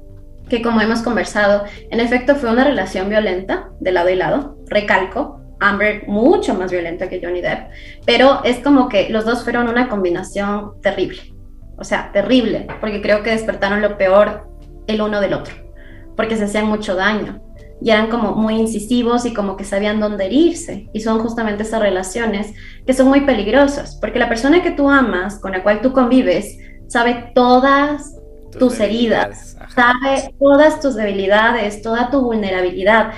que 0.48 0.62
como 0.62 0.82
hemos 0.82 1.02
conversado, 1.02 1.64
en 1.90 2.00
efecto 2.00 2.36
fue 2.36 2.52
una 2.52 2.64
relación 2.64 3.10
violenta 3.10 3.70
de 3.80 3.92
lado 3.92 4.10
y 4.10 4.16
lado. 4.16 4.58
Recalco, 4.68 5.42
Amber 5.60 6.08
mucho 6.08 6.54
más 6.54 6.72
violenta 6.72 7.10
que 7.10 7.20
Johnny 7.24 7.42
Depp, 7.42 7.72
pero 8.06 8.44
es 8.44 8.60
como 8.60 8.88
que 8.88 9.10
los 9.10 9.26
dos 9.26 9.44
fueron 9.44 9.68
una 9.68 9.90
combinación 9.90 10.80
terrible. 10.82 11.34
O 11.78 11.84
sea, 11.84 12.12
terrible, 12.12 12.68
porque 12.80 13.02
creo 13.02 13.24
que 13.24 13.32
despertaron 13.32 13.82
lo 13.82 13.98
peor 13.98 14.48
el 14.86 15.02
uno 15.02 15.22
del 15.22 15.34
otro, 15.34 15.56
porque 16.16 16.38
se 16.38 16.46
hacían 16.46 16.68
mucho 16.68 16.96
daño 16.96 17.42
y 17.82 17.92
eran 17.92 18.10
como 18.10 18.34
muy 18.36 18.56
incisivos 18.56 19.26
y 19.26 19.34
como 19.34 19.58
que 19.58 19.64
sabían 19.64 20.00
dónde 20.00 20.28
irse. 20.30 20.90
Y 20.94 21.02
son 21.02 21.20
justamente 21.20 21.64
esas 21.64 21.82
relaciones 21.82 22.54
que 22.86 22.94
son 22.94 23.08
muy 23.10 23.22
peligrosas, 23.22 23.98
porque 24.00 24.20
la 24.20 24.30
persona 24.30 24.64
que 24.64 24.72
tú 24.72 24.90
amas, 24.90 25.40
con 25.40 25.52
la 25.52 25.62
cual 25.62 25.82
tú 25.82 25.92
convives, 25.92 26.58
sabe 26.88 27.32
todas 27.36 28.16
tus, 28.58 28.80
heridas, 28.80 29.58
sabe 29.76 30.34
todas 30.40 30.80
tus 30.80 30.96
debilidades, 30.96 31.82
toda 31.82 32.10
tu 32.10 32.22
vulnerabilidad. 32.22 33.12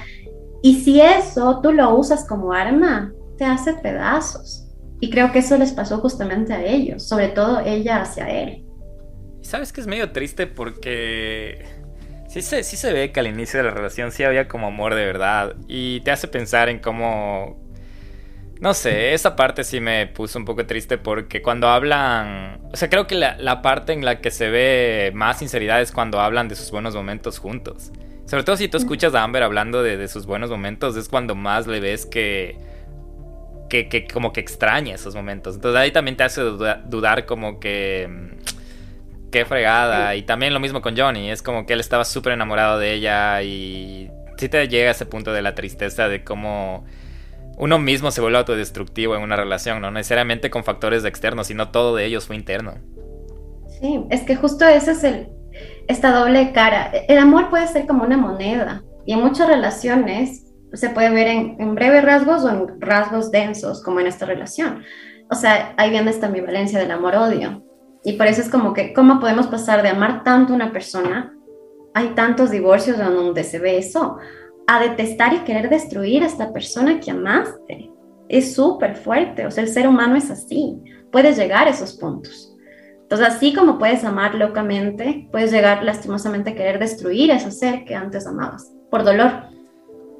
Y 0.63 0.81
si 0.81 1.01
eso 1.01 1.59
tú 1.61 1.71
lo 1.71 1.95
usas 1.95 2.25
como 2.25 2.51
arma, 2.53 3.13
te 3.37 3.45
hace 3.45 3.73
pedazos. 3.73 4.63
Y 4.99 5.11
creo 5.11 5.31
que 5.31 5.39
eso 5.39 5.57
les 5.57 5.71
pasó 5.71 5.99
justamente 5.99 6.53
a 6.53 6.65
ellos, 6.65 7.07
sobre 7.07 7.27
todo 7.27 7.59
ella 7.63 8.01
hacia 8.01 8.27
él. 8.29 8.65
¿Sabes 9.41 9.71
que 9.71 9.79
es 9.79 9.87
medio 9.87 10.11
triste 10.11 10.47
porque 10.47 11.63
Sí 12.37 12.43
se, 12.43 12.63
sí 12.63 12.77
se 12.77 12.93
ve 12.93 13.11
que 13.11 13.19
al 13.19 13.25
inicio 13.25 13.57
de 13.57 13.63
la 13.63 13.71
relación 13.71 14.11
sí 14.11 14.23
había 14.23 14.47
como 14.47 14.67
amor 14.67 14.93
de 14.93 15.03
verdad. 15.03 15.55
Y 15.67 16.01
te 16.01 16.11
hace 16.11 16.27
pensar 16.27 16.69
en 16.69 16.77
cómo... 16.77 17.57
No 18.61 18.75
sé, 18.75 19.15
esa 19.15 19.35
parte 19.35 19.63
sí 19.63 19.79
me 19.79 20.05
puso 20.05 20.37
un 20.37 20.45
poco 20.45 20.67
triste 20.67 20.99
porque 20.99 21.41
cuando 21.41 21.67
hablan... 21.67 22.61
O 22.71 22.77
sea, 22.77 22.91
creo 22.91 23.07
que 23.07 23.15
la, 23.15 23.61
parte 23.63 23.93
en 23.93 24.05
la 24.05 24.21
que 24.21 24.29
se 24.29 24.51
ve 24.51 25.11
más 25.15 25.39
sinceridad 25.39 25.81
es 25.81 25.91
cuando 25.91 26.19
hablan 26.19 26.47
de 26.47 26.55
sus 26.55 26.69
buenos 26.69 26.93
momentos 26.93 27.39
juntos. 27.39 27.91
Sobre 28.27 28.43
todo 28.43 28.55
si 28.55 28.67
tú 28.67 28.77
escuchas 28.77 29.15
a 29.15 29.23
Amber 29.23 29.41
hablando 29.41 29.81
de, 29.81 29.97
de 29.97 30.07
sus 30.07 30.27
buenos 30.27 30.51
momentos, 30.51 30.95
es 30.95 31.09
cuando 31.09 31.33
más 31.33 31.65
le 31.65 31.79
ves 31.79 32.05
que, 32.05 32.55
que, 33.67 33.89
que 33.89 34.05
como 34.05 34.31
que 34.31 34.41
extraña 34.41 34.93
esos 34.93 35.15
momentos. 35.15 35.55
Entonces 35.55 35.81
ahí 35.81 35.89
también 35.89 36.15
te 36.15 36.23
hace 36.23 36.41
duda- 36.41 36.83
dudar 36.85 37.25
como 37.25 37.59
que... 37.59 38.07
Qué 39.31 39.45
fregada. 39.45 40.15
Y 40.15 40.23
también 40.23 40.53
lo 40.53 40.59
mismo 40.59 40.81
con 40.81 40.97
Johnny. 40.97 41.29
Es 41.29 41.41
como 41.41 41.65
que 41.65 41.73
él 41.73 41.79
estaba 41.79 42.05
súper 42.05 42.33
enamorado 42.33 42.79
de 42.79 42.93
ella 42.93 43.41
y 43.41 44.09
sí 44.37 44.49
te 44.49 44.67
llega 44.67 44.89
a 44.89 44.91
ese 44.91 45.05
punto 45.05 45.33
de 45.33 45.41
la 45.41 45.55
tristeza 45.55 46.07
de 46.07 46.23
cómo 46.23 46.85
uno 47.57 47.79
mismo 47.79 48.11
se 48.11 48.21
vuelve 48.21 48.37
autodestructivo 48.37 49.15
en 49.15 49.23
una 49.23 49.35
relación, 49.35 49.81
no 49.81 49.89
necesariamente 49.89 50.51
con 50.51 50.63
factores 50.63 51.03
externos, 51.05 51.47
sino 51.47 51.71
todo 51.71 51.95
de 51.95 52.05
ellos 52.05 52.27
fue 52.27 52.35
interno. 52.35 52.75
Sí, 53.81 54.05
es 54.09 54.21
que 54.21 54.35
justo 54.35 54.65
ese 54.65 54.91
es 54.91 55.03
el, 55.03 55.29
esta 55.87 56.11
doble 56.11 56.51
cara. 56.51 56.91
El 57.07 57.17
amor 57.17 57.49
puede 57.49 57.67
ser 57.67 57.87
como 57.87 58.03
una 58.03 58.17
moneda 58.17 58.83
y 59.05 59.13
en 59.13 59.21
muchas 59.21 59.47
relaciones 59.47 60.45
se 60.73 60.89
puede 60.89 61.09
ver 61.09 61.27
en, 61.27 61.55
en 61.59 61.75
breves 61.75 62.03
rasgos 62.03 62.43
o 62.43 62.49
en 62.49 62.81
rasgos 62.81 63.31
densos, 63.31 63.81
como 63.83 63.99
en 63.99 64.07
esta 64.07 64.25
relación. 64.25 64.83
O 65.29 65.35
sea, 65.35 65.73
ahí 65.77 65.89
viene 65.89 66.11
esta 66.11 66.27
ambivalencia 66.27 66.79
del 66.79 66.91
amor-odio. 66.91 67.63
Y 68.07 68.13
por 68.13 68.25
eso 68.27 68.39
es 68.39 68.47
como 68.47 68.73
que, 68.73 68.93
¿cómo 68.93 69.19
podemos 69.19 69.47
pasar 69.47 69.83
de 69.83 69.89
amar 69.89 70.23
tanto 70.23 70.53
a 70.53 70.55
una 70.55 70.71
persona? 70.71 71.37
Hay 71.93 72.13
tantos 72.15 72.51
divorcios 72.51 72.97
donde 72.97 73.43
se 73.43 73.59
ve 73.59 73.77
eso, 73.77 74.15
a 74.65 74.79
detestar 74.79 75.33
y 75.33 75.39
querer 75.39 75.69
destruir 75.69 76.23
a 76.23 76.27
esta 76.27 76.53
persona 76.53 77.01
que 77.01 77.11
amaste. 77.11 77.91
Es 78.29 78.55
súper 78.55 78.95
fuerte, 78.95 79.45
o 79.45 79.51
sea, 79.51 79.65
el 79.65 79.69
ser 79.69 79.89
humano 79.89 80.15
es 80.15 80.31
así, 80.31 80.81
puedes 81.11 81.37
llegar 81.37 81.67
a 81.67 81.71
esos 81.71 81.97
puntos. 81.97 82.55
Entonces, 83.01 83.27
así 83.27 83.53
como 83.53 83.77
puedes 83.77 84.05
amar 84.05 84.35
locamente, 84.35 85.27
puedes 85.29 85.51
llegar 85.51 85.83
lastimosamente 85.83 86.51
a 86.51 86.55
querer 86.55 86.79
destruir 86.79 87.33
a 87.33 87.35
ese 87.35 87.51
ser 87.51 87.83
que 87.83 87.93
antes 87.93 88.25
amabas, 88.25 88.71
por 88.89 89.03
dolor, 89.03 89.49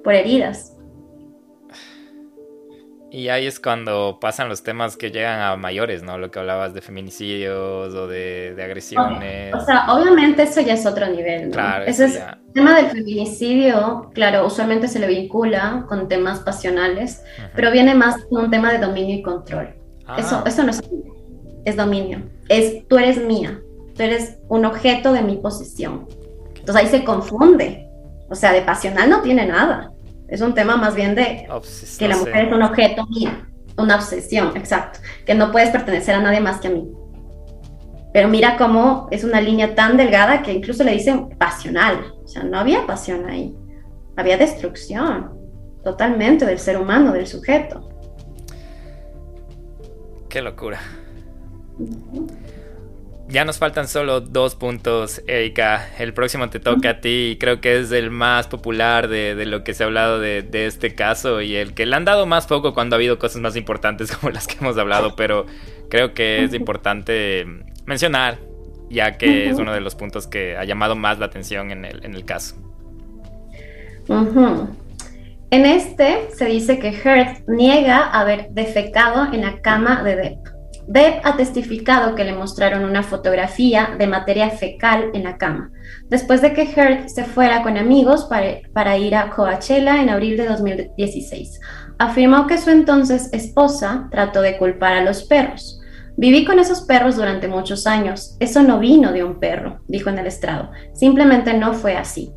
por 0.04 0.14
heridas. 0.14 0.77
Y 3.10 3.30
ahí 3.30 3.48
es 3.48 3.60
cuando 3.62 4.18
pasan 4.20 4.50
los 4.50 4.64
temas 4.64 4.98
que 4.98 5.12
llegan 5.12 5.40
a 5.40 5.56
mayores, 5.56 6.04
¿no? 6.04 6.18
Lo 6.18 6.30
que 6.30 6.40
hablabas 6.40 6.74
de 6.74 6.82
feminicidios 6.82 7.94
o 7.94 8.08
de, 8.08 8.54
de 8.54 8.64
agresiones. 8.64 9.54
O 9.56 9.62
sea, 9.62 9.86
obviamente 9.94 10.44
eso 10.44 10.60
ya 10.60 10.74
es 10.74 10.86
otro 10.86 11.08
nivel, 11.08 11.48
¿no? 11.48 11.54
Claro, 11.54 11.86
Ese 11.86 12.06
es 12.06 12.14
ya. 12.16 12.38
el 12.48 12.54
tema 12.54 12.76
del 12.76 12.88
feminicidio, 12.88 14.12
claro, 14.14 14.46
usualmente 14.46 14.90
se 14.90 15.00
le 15.00 15.08
vincula 15.08 15.86
con 15.88 16.10
temas 16.10 16.40
pasionales, 16.42 17.22
Ujú. 17.38 17.48
pero 17.56 17.72
viene 17.72 17.96
más 17.96 18.24
con 18.26 18.46
un 18.46 18.52
tema 18.52 18.74
de 18.74 18.80
dominio 18.80 19.16
y 19.16 19.22
control. 19.22 19.74
Ah, 20.06 20.18
Eso, 20.20 20.44
eso 20.46 20.64
no 20.64 20.72
es 20.72 20.82
es 21.66 21.76
dominio. 21.76 22.22
Es 22.50 22.88
tú 22.88 22.98
eres 22.98 23.18
mía, 23.24 23.60
tú 23.96 24.04
eres 24.04 24.38
un 24.48 24.66
objeto 24.66 25.12
de 25.14 25.22
mi 25.22 25.38
posesión. 25.38 26.08
Entonces 26.56 26.76
ahí 26.76 26.88
se 26.88 27.04
confunde. 27.04 27.90
O 28.30 28.36
sea, 28.36 28.52
de 28.54 28.62
pasional 28.62 29.10
no 29.10 29.22
tiene 29.22 29.46
nada. 29.46 29.92
Es 30.28 30.42
un 30.42 30.54
tema 30.54 30.76
más 30.78 30.96
bien 30.96 31.16
de 31.16 31.48
obses- 31.50 31.98
que 31.98 32.08
la 32.08 32.16
mujer 32.18 32.48
es 32.48 32.54
un 32.54 32.62
objeto 32.64 33.06
mío, 33.08 33.30
una 33.78 33.96
obsesión, 33.96 34.56
exacto, 34.58 35.00
que 35.26 35.34
no 35.36 35.52
puedes 35.52 35.70
pertenecer 35.70 36.16
a 36.16 36.22
nadie 36.22 36.40
más 36.42 36.60
que 36.60 36.68
a 36.68 36.72
mí. 36.72 36.88
Pero 38.14 38.28
mira 38.30 38.58
cómo 38.58 39.08
es 39.12 39.24
una 39.24 39.40
línea 39.42 39.76
tan 39.76 39.96
delgada 39.96 40.42
que 40.42 40.52
incluso 40.54 40.84
le 40.84 40.92
dicen 40.94 41.30
pasional. 41.38 42.14
O 42.24 42.28
sea, 42.28 42.44
no 42.44 42.58
había 42.58 42.86
pasión 42.88 43.30
ahí. 43.30 43.56
Había 44.16 44.38
destrucción 44.38 45.38
totalmente 45.84 46.46
del 46.46 46.58
ser 46.58 46.78
humano, 46.78 47.12
del 47.14 47.28
sujeto. 47.28 47.88
Qué 50.30 50.42
locura. 50.42 50.80
Ya 53.30 53.44
nos 53.44 53.58
faltan 53.58 53.90
solo 53.90 54.22
dos 54.22 54.56
puntos, 54.56 55.22
Erika. 55.28 55.86
El 56.00 56.14
próximo 56.14 56.50
te 56.50 56.62
toca 56.62 56.92
a 56.92 57.02
ti 57.02 57.32
y 57.32 57.38
creo 57.38 57.60
que 57.60 57.80
es 57.80 57.92
el 57.92 58.10
más 58.10 58.48
popular 58.48 59.10
de, 59.10 59.36
de 59.36 59.46
lo 59.46 59.66
que 59.66 59.74
se 59.74 59.84
ha 59.84 59.88
hablado 59.88 60.20
de, 60.20 60.44
de 60.44 60.66
este 60.66 60.96
caso 60.96 61.42
y 61.42 61.56
el 61.56 61.74
que 61.74 61.86
le 61.86 61.96
han 61.96 62.06
dado 62.06 62.26
más 62.26 62.48
foco 62.48 62.74
cuando 62.74 62.96
ha 62.96 62.98
habido 62.98 63.20
cosas 63.20 63.42
más 63.42 63.58
importantes 63.58 64.12
como 64.16 64.32
las 64.32 64.48
que 64.48 64.56
hemos 64.62 64.78
hablado, 64.78 65.16
pero 65.18 65.46
creo 65.90 66.14
que 66.14 66.46
es 66.46 66.54
importante 66.54 67.46
mencionar 67.86 68.40
ya 68.90 69.18
que 69.18 69.50
es 69.50 69.58
uno 69.58 69.74
de 69.74 69.82
los 69.82 69.96
puntos 69.96 70.28
que 70.28 70.56
ha 70.56 70.64
llamado 70.64 70.96
más 70.96 71.20
la 71.20 71.26
atención 71.26 71.72
en 71.72 71.86
el, 71.86 72.06
en 72.06 72.16
el 72.16 72.24
caso. 72.24 72.56
En 75.50 75.66
este 75.66 76.30
se 76.34 76.46
dice 76.46 76.80
que 76.80 76.90
Heard 76.90 77.44
niega 77.48 78.10
haber 78.10 78.50
defecado 78.52 79.34
en 79.34 79.42
la 79.42 79.62
cama 79.62 80.04
de 80.04 80.16
Depp. 80.16 80.57
Depp 80.88 81.26
ha 81.26 81.36
testificado 81.36 82.16
que 82.16 82.24
le 82.24 82.34
mostraron 82.34 82.86
una 82.86 83.04
fotografía 83.04 83.96
de 83.98 84.08
materia 84.08 84.50
fecal 84.50 85.12
en 85.14 85.26
la 85.26 85.38
cama, 85.38 85.70
después 86.10 86.42
de 86.42 86.54
que 86.54 86.64
Heard 86.64 87.10
se 87.10 87.26
fuera 87.26 87.62
con 87.62 87.78
amigos 87.78 88.26
para, 88.26 88.62
para 88.74 88.98
ir 88.98 89.14
a 89.14 89.30
Coachella 89.30 90.02
en 90.02 90.10
abril 90.10 90.38
de 90.38 90.48
2016. 90.48 91.60
Afirmó 92.00 92.48
que 92.48 92.58
su 92.58 92.70
entonces 92.70 93.30
esposa 93.34 94.08
trató 94.12 94.42
de 94.42 94.58
culpar 94.58 94.94
a 94.94 95.04
los 95.04 95.24
perros. 95.24 95.82
Viví 96.16 96.46
con 96.46 96.58
esos 96.58 96.82
perros 96.82 97.16
durante 97.16 97.48
muchos 97.48 97.86
años. 97.86 98.38
Eso 98.40 98.64
no 98.64 98.80
vino 98.80 99.12
de 99.12 99.24
un 99.24 99.40
perro, 99.40 99.82
dijo 99.88 100.10
en 100.10 100.18
el 100.18 100.26
estrado. 100.26 100.72
Simplemente 100.94 101.54
no 101.54 101.74
fue 101.74 101.96
así. 101.96 102.34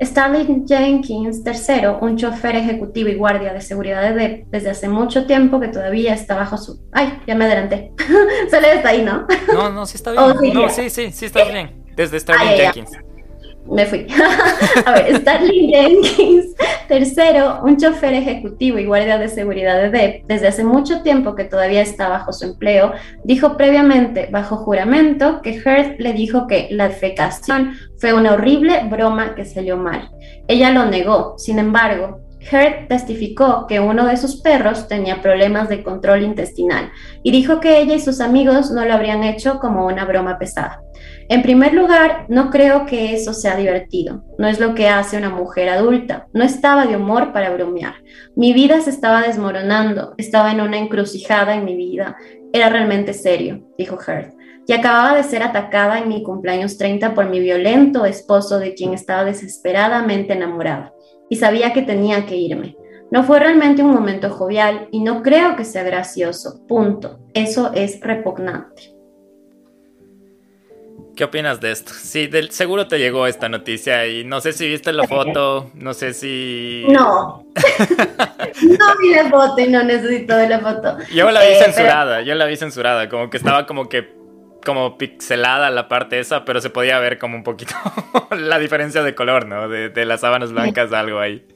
Starling 0.00 0.66
Jenkins 0.66 1.42
III, 1.46 1.86
un 2.00 2.16
chofer 2.16 2.56
ejecutivo 2.56 3.08
y 3.08 3.14
guardia 3.14 3.52
de 3.52 3.60
seguridad 3.60 4.14
de 4.14 4.44
desde 4.48 4.70
hace 4.70 4.88
mucho 4.88 5.26
tiempo 5.26 5.60
que 5.60 5.68
todavía 5.68 6.14
está 6.14 6.34
bajo 6.34 6.58
su... 6.58 6.80
Ay, 6.92 7.20
ya 7.26 7.34
me 7.34 7.44
adelanté. 7.44 7.92
Solo 8.50 8.66
está 8.66 8.88
ahí, 8.90 9.02
¿no? 9.02 9.26
No, 9.52 9.70
no, 9.70 9.86
sí 9.86 9.96
está 9.96 10.12
bien. 10.12 10.24
Oh, 10.24 10.38
sí, 10.40 10.50
no, 10.52 10.68
sí, 10.68 10.90
sí, 10.90 11.12
sí 11.12 11.26
está 11.26 11.44
bien. 11.44 11.84
Desde 11.94 12.18
Starling 12.18 12.48
Ah, 12.48 12.56
ya, 12.56 12.72
ya. 12.72 12.84
Me 13.70 13.86
fui. 13.86 14.06
A 14.86 14.92
ver, 14.92 15.16
Starling 15.20 15.70
Jenkins 15.70 16.54
III, 16.90 17.62
un 17.62 17.76
chofer 17.76 18.12
ejecutivo 18.12 18.78
y 18.78 18.84
guardia 18.84 19.18
de 19.18 19.28
seguridad 19.28 19.80
de 19.80 19.90
Depp 19.90 20.26
desde 20.26 20.48
hace 20.48 20.64
mucho 20.64 21.02
tiempo 21.02 21.34
que 21.34 21.44
todavía 21.44 21.80
está 21.80 22.08
bajo 22.08 22.32
su 22.32 22.44
empleo, 22.44 22.92
dijo 23.24 23.56
previamente, 23.56 24.28
bajo 24.30 24.56
juramento, 24.56 25.40
que 25.40 25.54
Heard 25.64 25.96
le 25.98 26.12
dijo 26.12 26.46
que 26.46 26.68
la 26.70 26.88
defecación 26.88 27.74
fue 27.96 28.12
una 28.12 28.34
horrible 28.34 28.82
broma 28.90 29.34
que 29.34 29.44
salió 29.44 29.76
mal. 29.76 30.10
Ella 30.46 30.70
lo 30.70 30.84
negó, 30.84 31.34
sin 31.38 31.58
embargo, 31.58 32.23
Heard 32.50 32.88
testificó 32.88 33.66
que 33.66 33.80
uno 33.80 34.06
de 34.06 34.16
sus 34.16 34.40
perros 34.40 34.88
tenía 34.88 35.22
problemas 35.22 35.68
de 35.68 35.82
control 35.82 36.22
intestinal 36.22 36.90
y 37.22 37.30
dijo 37.30 37.60
que 37.60 37.80
ella 37.80 37.94
y 37.94 38.00
sus 38.00 38.20
amigos 38.20 38.70
no 38.70 38.84
lo 38.84 38.94
habrían 38.94 39.24
hecho 39.24 39.58
como 39.58 39.86
una 39.86 40.04
broma 40.04 40.38
pesada. 40.38 40.82
En 41.28 41.42
primer 41.42 41.72
lugar, 41.72 42.26
no 42.28 42.50
creo 42.50 42.84
que 42.84 43.14
eso 43.14 43.32
sea 43.32 43.56
divertido. 43.56 44.22
No 44.38 44.46
es 44.46 44.60
lo 44.60 44.74
que 44.74 44.88
hace 44.88 45.16
una 45.16 45.30
mujer 45.30 45.70
adulta. 45.70 46.26
No 46.32 46.44
estaba 46.44 46.86
de 46.86 46.96
humor 46.96 47.32
para 47.32 47.50
bromear. 47.50 47.94
Mi 48.36 48.52
vida 48.52 48.80
se 48.80 48.90
estaba 48.90 49.22
desmoronando. 49.22 50.14
Estaba 50.18 50.52
en 50.52 50.60
una 50.60 50.78
encrucijada 50.78 51.54
en 51.54 51.64
mi 51.64 51.76
vida. 51.76 52.16
Era 52.52 52.68
realmente 52.68 53.14
serio, 53.14 53.66
dijo 53.78 53.98
Heard. 54.06 54.34
Y 54.66 54.72
acababa 54.72 55.16
de 55.16 55.24
ser 55.24 55.42
atacada 55.42 55.98
en 55.98 56.08
mi 56.08 56.22
cumpleaños 56.22 56.78
30 56.78 57.14
por 57.14 57.28
mi 57.28 57.40
violento 57.40 58.06
esposo 58.06 58.58
de 58.58 58.74
quien 58.74 58.94
estaba 58.94 59.24
desesperadamente 59.24 60.32
enamorada. 60.32 60.93
Y 61.34 61.36
sabía 61.36 61.72
que 61.72 61.82
tenía 61.82 62.26
que 62.26 62.36
irme. 62.36 62.76
No 63.10 63.24
fue 63.24 63.40
realmente 63.40 63.82
un 63.82 63.90
momento 63.90 64.30
jovial 64.30 64.86
y 64.92 65.02
no 65.02 65.20
creo 65.20 65.56
que 65.56 65.64
sea 65.64 65.82
gracioso. 65.82 66.64
Punto. 66.68 67.18
Eso 67.34 67.72
es 67.74 68.00
repugnante. 68.00 68.94
¿Qué 71.16 71.24
opinas 71.24 71.60
de 71.60 71.72
esto? 71.72 71.92
Sí, 71.92 72.28
del, 72.28 72.52
seguro 72.52 72.86
te 72.86 73.00
llegó 73.00 73.26
esta 73.26 73.48
noticia 73.48 74.06
y 74.06 74.22
no 74.22 74.40
sé 74.40 74.52
si 74.52 74.68
viste 74.68 74.92
la 74.92 75.08
foto, 75.08 75.72
no 75.74 75.92
sé 75.92 76.14
si... 76.14 76.84
No. 76.88 77.44
no 78.62 78.86
vi 79.00 79.12
la 79.12 79.28
foto 79.28 79.60
y 79.60 79.66
no 79.66 79.82
necesito 79.82 80.36
ver 80.36 80.50
la 80.50 80.60
foto. 80.60 80.98
Yo 81.12 81.28
la 81.32 81.40
vi 81.40 81.48
Eh, 81.48 81.58
censurada, 81.64 82.22
yo 82.22 82.36
la 82.36 82.46
vi 82.46 82.56
censurada, 82.56 83.08
como 83.08 83.28
que 83.28 83.38
estaba 83.38 83.66
como 83.66 83.88
que 83.88 84.08
como 84.64 84.98
pixelada 84.98 85.70
la 85.70 85.88
parte 85.88 86.18
esa, 86.18 86.44
pero 86.44 86.60
se 86.60 86.70
podía 86.70 86.98
ver 86.98 87.18
como 87.18 87.36
un 87.36 87.44
poquito 87.44 87.74
la 88.30 88.58
diferencia 88.58 89.02
de 89.02 89.14
color, 89.14 89.46
¿no? 89.46 89.68
De, 89.68 90.04
las 90.04 90.20
sábanas 90.20 90.52
blancas, 90.52 90.92
algo 90.92 91.20
ahí. 91.20 91.46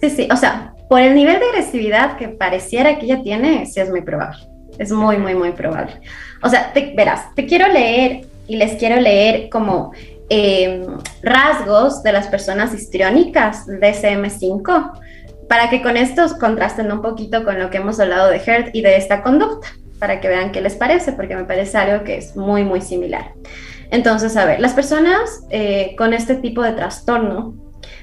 Sí, 0.00 0.10
sí, 0.10 0.28
o 0.32 0.36
sea, 0.36 0.74
por 0.88 1.00
el 1.00 1.14
nivel 1.14 1.38
de 1.38 1.46
agresividad 1.46 2.16
que 2.16 2.28
pareciera 2.28 2.98
que 2.98 3.06
ella 3.06 3.22
tiene, 3.22 3.66
sí 3.66 3.80
es 3.80 3.90
muy 3.90 4.00
probable. 4.00 4.38
Es 4.78 4.90
muy, 4.90 5.18
muy, 5.18 5.34
muy 5.34 5.52
probable. 5.52 6.00
O 6.42 6.48
sea, 6.48 6.72
te, 6.72 6.94
verás, 6.96 7.34
te 7.34 7.44
quiero 7.44 7.68
leer 7.68 8.22
y 8.46 8.56
les 8.56 8.74
quiero 8.76 8.98
leer 8.98 9.50
como 9.50 9.92
eh, 10.30 10.86
rasgos 11.22 12.02
de 12.02 12.12
las 12.12 12.28
personas 12.28 12.72
histriónicas 12.72 13.66
de 13.66 13.78
DSM-5 13.78 14.92
para 15.48 15.68
que 15.68 15.82
con 15.82 15.96
estos 15.96 16.34
contrasten 16.34 16.92
un 16.92 17.02
poquito 17.02 17.44
con 17.44 17.58
lo 17.58 17.70
que 17.70 17.78
hemos 17.78 17.98
hablado 17.98 18.30
de 18.30 18.36
Heard 18.38 18.70
y 18.72 18.82
de 18.82 18.96
esta 18.96 19.22
conducta, 19.22 19.66
para 20.00 20.20
que 20.20 20.26
vean 20.26 20.50
qué 20.50 20.60
les 20.60 20.74
parece, 20.74 21.12
porque 21.12 21.36
me 21.36 21.44
parece 21.44 21.78
algo 21.78 22.02
que 22.02 22.16
es 22.16 22.34
muy, 22.34 22.64
muy 22.64 22.80
similar. 22.80 23.34
Entonces, 23.90 24.36
a 24.36 24.44
ver, 24.44 24.58
las 24.58 24.72
personas 24.72 25.44
eh, 25.50 25.94
con 25.96 26.14
este 26.14 26.34
tipo 26.34 26.62
de 26.62 26.72
trastorno 26.72 27.54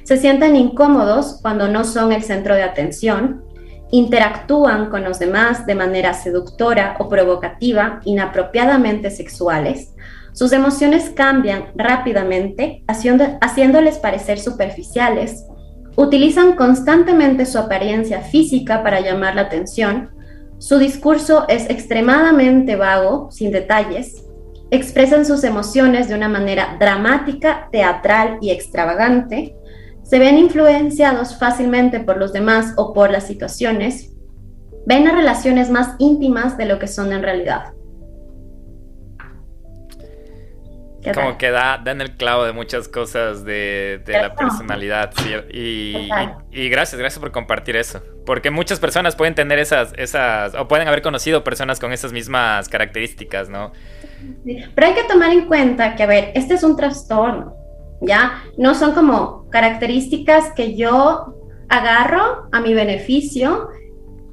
se 0.04 0.18
sienten 0.18 0.56
incómodos 0.56 1.40
cuando 1.42 1.68
no 1.68 1.84
son 1.84 2.14
el 2.14 2.24
centro 2.24 2.56
de 2.56 2.64
atención, 2.64 3.44
interactúan 3.92 4.90
con 4.90 5.04
los 5.04 5.20
demás 5.20 5.66
de 5.66 5.76
manera 5.76 6.14
seductora 6.14 6.96
o 7.00 7.10
provocativa, 7.10 8.02
inapropiadamente 8.06 9.12
sexuales, 9.12 9.94
Sus 10.34 10.52
emociones 10.52 11.10
cambian 11.16 11.72
rápidamente, 11.74 12.84
haciéndoles 12.88 13.98
parecer 13.98 14.38
superficiales. 14.38 15.48
Utilizan 15.96 16.56
constantemente 16.56 17.48
su 17.48 17.58
apariencia 17.58 18.22
física 18.22 18.84
para 18.84 19.00
llamar 19.00 19.34
la 19.34 19.42
atención. 19.42 20.12
Su 20.60 20.80
discurso 20.80 21.46
es 21.48 21.70
extremadamente 21.70 22.76
vago, 22.76 23.30
sin 23.32 23.52
detalles. 23.52 24.26
Expresan 24.72 25.26
sus 25.26 25.44
emociones 25.44 26.10
de 26.10 26.16
una 26.16 26.30
manera 26.30 26.78
dramática, 26.80 27.70
teatral 27.72 28.40
y 28.42 28.50
extravagante. 28.50 29.56
Se 30.04 30.18
ven 30.18 30.38
influenciados 30.38 31.38
fácilmente 31.38 32.00
por 32.00 32.18
los 32.18 32.34
demás 32.34 32.74
o 32.76 32.92
por 32.92 33.12
las 33.12 33.28
situaciones. 33.28 34.14
Ven 34.86 35.08
a 35.08 35.16
relaciones 35.16 35.70
más 35.70 35.96
íntimas 36.00 36.58
de 36.58 36.66
lo 36.66 36.80
que 36.80 36.88
son 36.88 37.14
en 37.14 37.22
realidad. 37.22 37.74
Como 41.14 41.38
que 41.38 41.52
da, 41.52 41.82
en 41.86 42.02
el 42.02 42.16
clavo 42.16 42.44
de 42.46 42.54
muchas 42.54 42.88
cosas 42.88 43.44
de, 43.44 44.02
la 44.08 44.36
personalidad. 44.36 45.12
Y, 45.52 46.10
gracias, 46.70 47.00
gracias 47.00 47.20
por 47.20 47.32
compartir 47.32 47.76
eso. 47.76 48.02
Porque 48.26 48.52
muchas 48.52 48.80
personas 48.80 49.16
pueden 49.16 49.36
tener 49.36 49.60
esas, 49.60 49.94
esas, 49.98 50.54
o 50.56 50.68
pueden 50.68 50.88
haber 50.88 51.02
conocido 51.02 51.44
personas 51.44 51.80
con 51.80 51.94
esas 51.94 52.12
mismas 52.12 52.70
características, 52.70 53.50
¿no? 53.50 53.72
Pero 54.76 54.88
hay 54.88 54.94
que 54.94 55.04
tomar 55.04 55.32
en 55.32 55.46
cuenta 55.46 55.96
que, 55.96 56.04
a 56.04 56.08
ver, 56.08 56.32
este 56.36 56.56
es 56.56 56.64
un 56.64 56.76
trastorno, 56.76 57.54
¿ya? 58.02 58.44
No 58.58 58.76
son 58.76 58.94
como 58.94 59.50
características 59.50 60.52
que 60.54 60.76
yo 60.76 61.36
agarro 61.70 62.50
a 62.52 62.62
mi 62.62 62.74
beneficio 62.74 63.70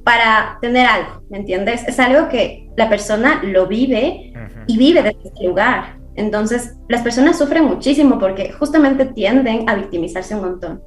para 0.05 0.59
tener 0.61 0.87
algo, 0.87 1.23
¿me 1.31 1.39
entiendes? 1.39 1.87
Es 1.89 1.99
algo 1.99 2.29
que 2.29 2.69
la 2.77 2.89
persona 2.89 3.41
lo 3.43 3.67
vive 3.67 4.33
y 4.67 4.79
vive 4.79 5.03
desde 5.03 5.29
ese 5.29 5.45
lugar. 5.45 5.97
Entonces, 6.17 6.75
las 6.89 7.03
personas 7.03 7.39
sufren 7.39 7.65
muchísimo 7.65 8.19
porque 8.19 8.53
justamente 8.53 9.07
tienden 9.07 9.69
a 9.69 9.75
victimizarse 9.75 10.35
un 10.35 10.43
montón. 10.43 10.83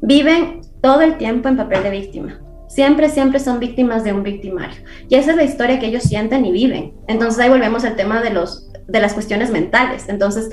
Viven 0.00 0.60
todo 0.82 1.00
el 1.02 1.16
tiempo 1.16 1.48
en 1.48 1.56
papel 1.56 1.82
de 1.82 1.90
víctima. 1.90 2.40
Siempre, 2.68 3.08
siempre 3.08 3.38
son 3.40 3.60
víctimas 3.60 4.04
de 4.04 4.12
un 4.12 4.22
victimario. 4.22 4.82
Y 5.08 5.14
esa 5.14 5.30
es 5.30 5.36
la 5.36 5.44
historia 5.44 5.78
que 5.78 5.86
ellos 5.86 6.02
sienten 6.02 6.44
y 6.44 6.52
viven. 6.52 6.94
Entonces 7.06 7.38
ahí 7.40 7.48
volvemos 7.48 7.84
al 7.84 7.96
tema 7.96 8.20
de, 8.22 8.30
los, 8.30 8.70
de 8.86 9.00
las 9.00 9.12
cuestiones 9.12 9.50
mentales. 9.50 10.08
Entonces, 10.08 10.50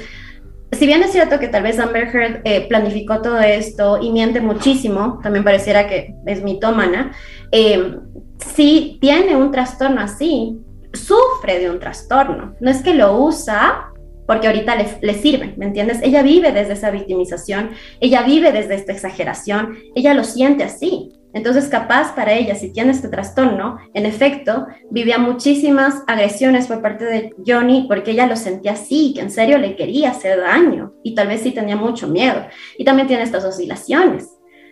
si 0.72 0.86
bien 0.86 1.04
es 1.04 1.12
cierto 1.12 1.40
que 1.40 1.48
tal 1.48 1.64
vez 1.64 1.80
Amber 1.80 2.16
Heard 2.16 2.42
eh, 2.46 2.68
planificó 2.68 3.22
todo 3.22 3.40
esto 3.40 4.00
y 4.02 4.12
miente 4.12 4.40
muchísimo, 4.40 5.20
también 5.22 5.44
pareciera 5.44 5.88
que 5.88 6.16
es 6.26 6.44
mitómana, 6.44 7.12
eh, 7.52 7.98
si 8.38 8.98
tiene 9.02 9.36
un 9.36 9.52
trastorno 9.52 10.02
así, 10.02 10.60
sufre 10.94 11.60
de 11.60 11.70
un 11.70 11.80
trastorno. 11.80 12.56
No 12.60 12.70
es 12.70 12.82
que 12.82 12.94
lo 12.94 13.18
usa 13.18 13.91
porque 14.32 14.48
ahorita 14.48 14.78
le, 14.78 14.86
le 15.02 15.14
sirve, 15.14 15.56
¿me 15.58 15.66
entiendes? 15.66 16.00
Ella 16.02 16.24
vive 16.24 16.54
desde 16.54 16.72
esa 16.72 16.90
victimización, 16.90 17.72
ella 18.00 18.22
vive 18.22 18.54
desde 18.54 18.76
esta 18.76 18.94
exageración, 18.94 19.78
ella 19.94 20.14
lo 20.14 20.24
siente 20.24 20.64
así. 20.64 21.12
Entonces, 21.34 21.68
capaz 21.68 22.16
para 22.16 22.32
ella, 22.32 22.56
si 22.56 22.72
tiene 22.72 22.92
este 22.92 23.10
trastorno, 23.10 23.80
en 23.94 24.06
efecto, 24.06 24.68
vivía 24.90 25.18
muchísimas 25.18 26.04
agresiones 26.08 26.68
por 26.68 26.82
parte 26.82 27.04
de 27.04 27.34
Johnny 27.46 27.88
porque 27.90 28.12
ella 28.12 28.26
lo 28.26 28.38
sentía 28.38 28.72
así, 28.72 29.12
que 29.14 29.20
en 29.20 29.32
serio 29.32 29.58
le 29.58 29.76
quería 29.76 30.12
hacer 30.12 30.40
daño 30.40 30.94
y 31.04 31.14
tal 31.14 31.28
vez 31.28 31.42
sí 31.42 31.52
tenía 31.52 31.76
mucho 31.76 32.08
miedo. 32.08 32.46
Y 32.78 32.86
también 32.86 33.10
tiene 33.10 33.24
estas 33.24 33.44
oscilaciones. 33.44 34.30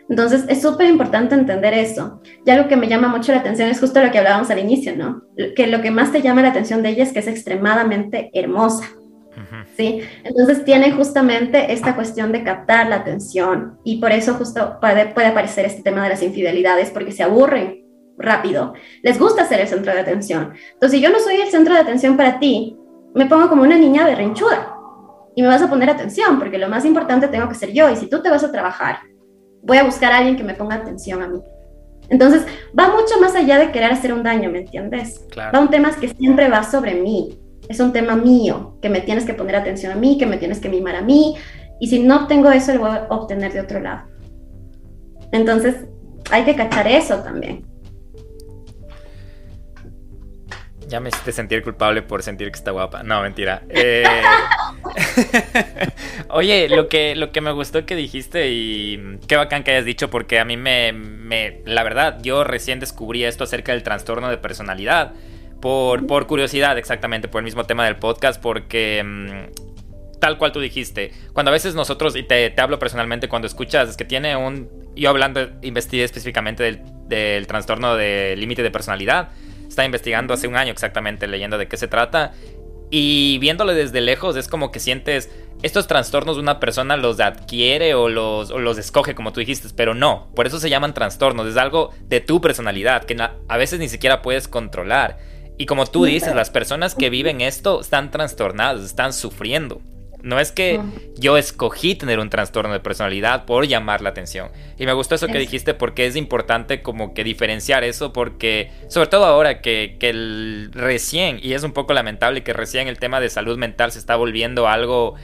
Entonces, 0.10 0.46
es 0.48 0.62
súper 0.62 0.88
importante 0.88 1.36
entender 1.36 1.74
eso. 1.74 2.22
Y 2.46 2.50
algo 2.50 2.70
que 2.70 2.78
me 2.78 2.88
llama 2.88 3.10
mucho 3.10 3.34
la 3.34 3.40
atención 3.40 3.68
es 3.68 3.82
justo 3.82 4.02
lo 4.02 4.10
que 4.10 4.20
hablábamos 4.20 4.50
al 4.52 4.60
inicio, 4.60 4.96
¿no? 4.96 5.24
Que 5.54 5.68
lo 5.68 5.82
que 5.82 5.92
más 5.92 6.14
te 6.14 6.22
llama 6.22 6.44
la 6.44 6.50
atención 6.50 6.82
de 6.82 6.92
ella 6.92 7.04
es 7.04 7.12
que 7.12 7.20
es 7.20 7.28
extremadamente 7.28 8.32
hermosa. 8.34 8.86
¿Sí? 9.76 10.02
Entonces 10.24 10.66
tiene 10.66 10.92
justamente 10.92 11.72
esta 11.74 11.96
cuestión 11.96 12.32
de 12.32 12.44
captar 12.44 12.88
la 12.88 12.98
atención 12.98 13.80
y 13.84 14.00
por 14.00 14.12
eso 14.12 14.34
justo 14.36 14.78
puede, 14.80 15.08
puede 15.08 15.28
aparecer 15.28 15.66
este 15.66 15.82
tema 15.82 16.04
de 16.04 16.10
las 16.10 16.24
infidelidades 16.24 16.92
porque 16.92 17.12
se 17.12 17.24
aburren 17.24 17.86
rápido, 18.18 18.74
les 19.02 19.18
gusta 19.18 19.46
ser 19.46 19.62
el 19.62 19.68
centro 19.68 19.94
de 19.94 20.00
atención. 20.00 20.54
Entonces 20.74 21.00
si 21.00 21.02
yo 21.04 21.10
no 21.10 21.20
soy 21.20 21.36
el 21.36 21.50
centro 21.50 21.74
de 21.74 21.80
atención 21.80 22.18
para 22.18 22.40
ti, 22.40 22.78
me 23.16 23.26
pongo 23.26 23.50
como 23.50 23.64
una 23.64 23.78
niña 23.78 24.06
berrinchuda 24.06 24.76
y 25.36 25.42
me 25.42 25.48
vas 25.48 25.62
a 25.62 25.70
poner 25.70 25.90
atención 25.90 26.38
porque 26.38 26.58
lo 26.58 26.70
más 26.70 26.86
importante 26.86 27.28
tengo 27.28 27.48
que 27.48 27.56
ser 27.56 27.72
yo 27.72 27.90
y 27.90 27.96
si 27.96 28.10
tú 28.10 28.22
te 28.22 28.30
vas 28.30 28.44
a 28.44 28.52
trabajar, 28.52 29.00
voy 29.62 29.78
a 29.78 29.84
buscar 29.84 30.12
a 30.12 30.18
alguien 30.18 30.36
que 30.36 30.44
me 30.44 30.54
ponga 30.54 30.76
atención 30.76 31.22
a 31.22 31.28
mí. 31.28 31.42
Entonces, 32.10 32.44
va 32.78 32.90
mucho 32.90 33.20
más 33.22 33.36
allá 33.36 33.60
de 33.60 33.72
querer 33.72 33.92
hacer 33.92 34.12
un 34.14 34.24
daño, 34.24 34.50
¿me 34.50 34.60
entiendes? 34.60 35.28
Va 35.38 35.60
un 35.60 35.70
tema 35.70 35.92
que 35.92 36.08
siempre 36.08 36.50
va 36.50 36.64
sobre 36.64 36.96
mí 36.96 37.40
es 37.70 37.80
un 37.80 37.94
tema 37.94 38.16
mío, 38.16 38.78
que 38.82 38.90
me 38.90 39.00
tienes 39.00 39.26
que 39.26 39.36
poner 39.36 39.56
atención 39.56 39.92
a 39.92 39.96
mí, 39.96 40.18
que 40.18 40.26
me 40.26 40.38
tienes 40.38 40.60
que 40.60 40.70
mimar 40.70 40.96
a 40.96 41.02
mí, 41.02 41.36
y 41.80 41.88
si 41.88 42.00
no 42.00 42.28
tengo 42.28 42.52
eso, 42.52 42.74
lo 42.74 42.82
voy 42.82 42.90
a 42.90 43.08
obtener 43.10 43.54
de 43.54 43.62
otro 43.62 43.80
lado. 43.80 44.10
Entonces, 45.32 45.76
hay 46.32 46.44
que 46.44 46.56
cachar 46.56 46.88
eso 46.88 47.20
también. 47.20 47.66
Ya 50.88 51.00
me 51.00 51.10
hiciste 51.10 51.32
sentir 51.32 51.62
culpable 51.62 52.02
por 52.02 52.24
sentir 52.24 52.52
que 52.52 52.58
está 52.58 52.72
guapa. 52.72 53.04
No, 53.04 53.22
mentira. 53.22 53.62
Eh, 53.70 54.04
oye, 56.30 56.70
lo 56.70 56.88
que, 56.88 57.16
lo 57.16 57.32
que 57.32 57.42
me 57.42 57.52
gustó 57.52 57.86
que 57.86 57.96
dijiste 57.96 58.50
y 58.50 59.20
qué 59.28 59.36
bacán 59.36 59.64
que 59.64 59.72
hayas 59.72 59.86
dicho 59.86 60.10
porque 60.10 60.40
a 60.40 60.46
mí 60.46 60.58
me, 60.58 60.94
me... 60.94 61.62
La 61.66 61.84
verdad, 61.84 62.18
yo 62.22 62.44
recién 62.44 62.80
descubrí 62.80 63.24
esto 63.24 63.44
acerca 63.44 63.74
del 63.74 63.84
trastorno 63.84 64.30
de 64.30 64.38
personalidad. 64.38 65.14
Por, 65.62 66.08
por 66.08 66.28
curiosidad, 66.28 66.78
exactamente, 66.78 67.28
por 67.28 67.40
el 67.40 67.46
mismo 67.46 67.66
tema 67.66 67.86
del 67.86 67.98
podcast, 67.98 68.42
porque 68.42 69.04
mm, 69.04 70.20
tal 70.20 70.38
cual 70.38 70.52
tú 70.52 70.60
dijiste, 70.60 71.12
cuando 71.34 71.50
a 71.50 71.54
veces 71.54 71.76
nosotros, 71.76 72.16
y 72.16 72.24
te, 72.24 72.50
te, 72.50 72.62
hablo 72.62 72.80
personalmente, 72.80 73.28
cuando 73.28 73.48
escuchas, 73.48 73.90
es 73.90 73.98
que 73.98 74.06
tiene 74.06 74.36
un, 74.36 74.70
yo 74.96 75.10
hablando, 75.10 75.50
investigué 75.62 76.04
específicamente 76.04 76.64
del, 76.64 76.82
del 77.08 77.48
trastorno 77.48 77.96
de 77.96 78.36
límite 78.38 78.64
de 78.64 78.72
personalidad, 78.72 79.30
estaba 79.68 79.86
investigando 79.86 80.34
hace 80.34 80.48
un 80.48 80.56
año 80.56 80.72
exactamente, 80.72 81.28
leyendo 81.28 81.58
de 81.58 81.68
qué 81.68 81.78
se 81.78 81.88
trata, 81.88 82.34
y 82.92 83.38
viéndolo 83.40 83.74
desde 83.74 84.02
lejos 84.02 84.36
es 84.36 84.48
como 84.48 84.72
que 84.72 84.80
sientes 84.80 85.30
estos 85.62 85.88
trastornos 85.88 86.38
una 86.38 86.60
persona 86.60 86.96
los 86.96 87.20
adquiere 87.20 87.94
o 87.94 88.08
los, 88.08 88.50
o 88.50 88.60
los 88.60 88.78
escoge, 88.78 89.14
como 89.14 89.34
tú 89.34 89.42
dijiste, 89.42 89.68
pero 89.76 89.94
no, 89.94 90.30
por 90.36 90.48
eso 90.48 90.60
se 90.60 90.70
llaman 90.70 90.94
trastornos, 90.94 91.48
es 91.48 91.58
algo 91.58 91.92
de 92.08 92.22
tu 92.22 92.40
personalidad 92.40 93.04
que 93.04 93.18
a 93.22 93.58
veces 93.58 93.80
ni 93.80 93.90
siquiera 93.90 94.22
puedes 94.22 94.48
controlar. 94.48 95.18
Y 95.60 95.66
como 95.66 95.86
tú 95.86 96.06
dices, 96.06 96.34
las 96.34 96.50
personas 96.50 96.96
que 96.96 97.10
viven 97.10 97.42
esto 97.42 97.82
están 97.82 98.12
trastornadas, 98.12 98.82
están 98.86 99.12
sufriendo. 99.12 99.82
No 100.24 100.40
es 100.40 100.54
que 100.54 100.80
yo 101.18 101.38
escogí 101.38 101.96
tener 101.96 102.20
un 102.20 102.30
trastorno 102.30 102.72
de 102.72 102.80
personalidad 102.80 103.44
por 103.44 103.68
llamar 103.68 104.00
la 104.00 104.10
atención. 104.10 104.52
Y 104.78 104.86
me 104.86 104.94
gustó 104.94 105.16
eso 105.16 105.28
que 105.28 105.38
dijiste 105.38 105.74
porque 105.74 106.08
es 106.08 106.16
importante 106.16 106.82
como 106.82 107.14
que 107.14 107.26
diferenciar 107.26 107.84
eso 107.84 108.14
porque, 108.14 108.72
sobre 108.88 109.10
todo 109.10 109.26
ahora 109.26 109.60
que, 109.60 109.98
que 110.00 110.14
recién, 110.72 111.42
y 111.44 111.52
es 111.52 111.64
un 111.64 111.74
poco 111.74 111.92
lamentable 111.94 112.42
que 112.42 112.54
recién 112.54 112.88
el 112.88 112.98
tema 112.98 113.20
de 113.20 113.30
salud 113.30 113.58
mental 113.58 113.92
se 113.92 114.00
está 114.00 114.16
volviendo 114.16 114.66
algo 114.66 115.16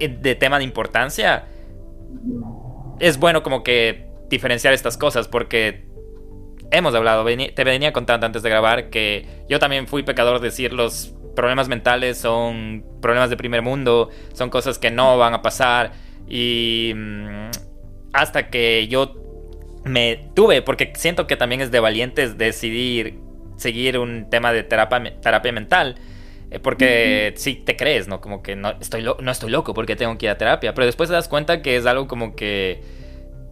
eh, 0.00 0.08
de 0.08 0.34
tema 0.34 0.58
de 0.58 0.64
importancia, 0.64 1.44
es 2.98 3.18
bueno 3.18 3.44
como 3.44 3.62
que 3.62 4.08
diferenciar 4.30 4.74
estas 4.74 4.96
cosas 4.96 5.28
porque 5.28 5.93
hemos 6.70 6.94
hablado, 6.94 7.24
te 7.24 7.64
venía 7.64 7.92
contando 7.92 8.26
antes 8.26 8.42
de 8.42 8.50
grabar 8.50 8.90
que 8.90 9.26
yo 9.48 9.58
también 9.58 9.86
fui 9.86 10.02
pecador 10.02 10.40
de 10.40 10.48
decir 10.48 10.72
los 10.72 11.14
problemas 11.34 11.68
mentales 11.68 12.16
son 12.18 12.84
problemas 13.02 13.30
de 13.30 13.36
primer 13.36 13.62
mundo, 13.62 14.10
son 14.32 14.50
cosas 14.50 14.78
que 14.78 14.90
no 14.90 15.18
van 15.18 15.34
a 15.34 15.42
pasar 15.42 15.92
y 16.28 16.92
mm, 16.94 17.50
hasta 18.12 18.48
que 18.48 18.86
yo 18.88 19.14
me 19.84 20.30
tuve, 20.34 20.62
porque 20.62 20.92
siento 20.96 21.26
que 21.26 21.36
también 21.36 21.60
es 21.60 21.70
de 21.70 21.80
valientes 21.80 22.38
decidir 22.38 23.18
seguir 23.56 23.98
un 23.98 24.30
tema 24.30 24.52
de 24.52 24.62
terapia, 24.62 25.20
terapia 25.20 25.52
mental. 25.52 25.96
Eh, 26.50 26.58
porque 26.58 27.34
si 27.36 27.56
te 27.56 27.76
crees, 27.76 28.08
¿no? 28.08 28.20
Como 28.20 28.42
que 28.42 28.56
no 28.56 28.74
estoy, 28.80 29.02
no 29.02 29.30
estoy 29.30 29.50
loco 29.50 29.74
porque 29.74 29.96
tengo 29.96 30.16
que 30.16 30.26
ir 30.26 30.30
a 30.30 30.38
terapia. 30.38 30.74
Pero 30.74 30.86
después 30.86 31.08
te 31.08 31.14
das 31.14 31.28
cuenta 31.28 31.62
que 31.62 31.76
es 31.76 31.86
algo 31.86 32.06
como 32.06 32.34
que 32.34 32.82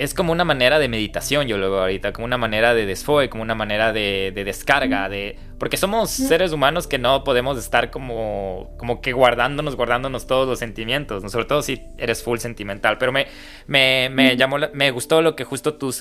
es 0.02 0.14
como 0.14 0.32
una 0.32 0.44
manera 0.44 0.80
de 0.80 0.88
meditación, 0.88 1.46
yo 1.46 1.58
lo 1.58 1.70
veo 1.70 1.80
ahorita, 1.80 2.12
como 2.12 2.24
una 2.24 2.36
manera 2.36 2.74
de 2.74 2.86
desfogue, 2.86 3.28
como 3.28 3.42
una 3.42 3.54
manera 3.54 3.92
de, 3.92 4.32
descarga, 4.34 5.08
de... 5.08 5.38
Porque 5.58 5.76
somos 5.76 6.10
seres 6.10 6.52
humanos 6.52 6.88
que 6.88 6.98
no 6.98 7.22
podemos 7.22 7.56
estar 7.56 7.90
como, 7.92 8.74
como 8.78 9.00
que 9.00 9.12
guardándonos, 9.12 9.76
guardándonos 9.76 10.26
todos 10.26 10.48
los 10.48 10.58
sentimientos, 10.58 11.22
¿no? 11.22 11.28
sobre 11.28 11.44
todo 11.44 11.62
si 11.62 11.82
eres 11.98 12.22
full 12.22 12.38
sentimental. 12.38 12.98
Pero 12.98 13.12
me, 13.12 13.28
me, 13.68 14.10
me 14.10 14.36
llamó, 14.36 14.56
me 14.72 14.90
gustó 14.90 15.22
lo 15.22 15.36
que 15.36 15.44
justo 15.44 15.74
tú 15.74 15.94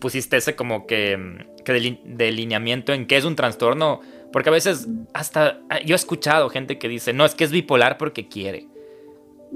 pusiste 0.00 0.36
ese 0.36 0.56
como 0.56 0.86
que, 0.88 1.46
que 1.64 1.98
delineamiento 2.04 2.92
en 2.92 3.06
qué 3.06 3.16
es 3.16 3.24
un 3.24 3.36
trastorno, 3.36 4.00
porque 4.32 4.48
a 4.48 4.52
veces 4.52 4.88
hasta 5.12 5.60
yo 5.84 5.94
he 5.94 5.96
escuchado 5.96 6.50
gente 6.50 6.76
que 6.76 6.88
dice, 6.88 7.12
no, 7.12 7.24
es 7.24 7.36
que 7.36 7.44
es 7.44 7.52
bipolar 7.52 7.98
porque 7.98 8.26
quiere. 8.26 8.66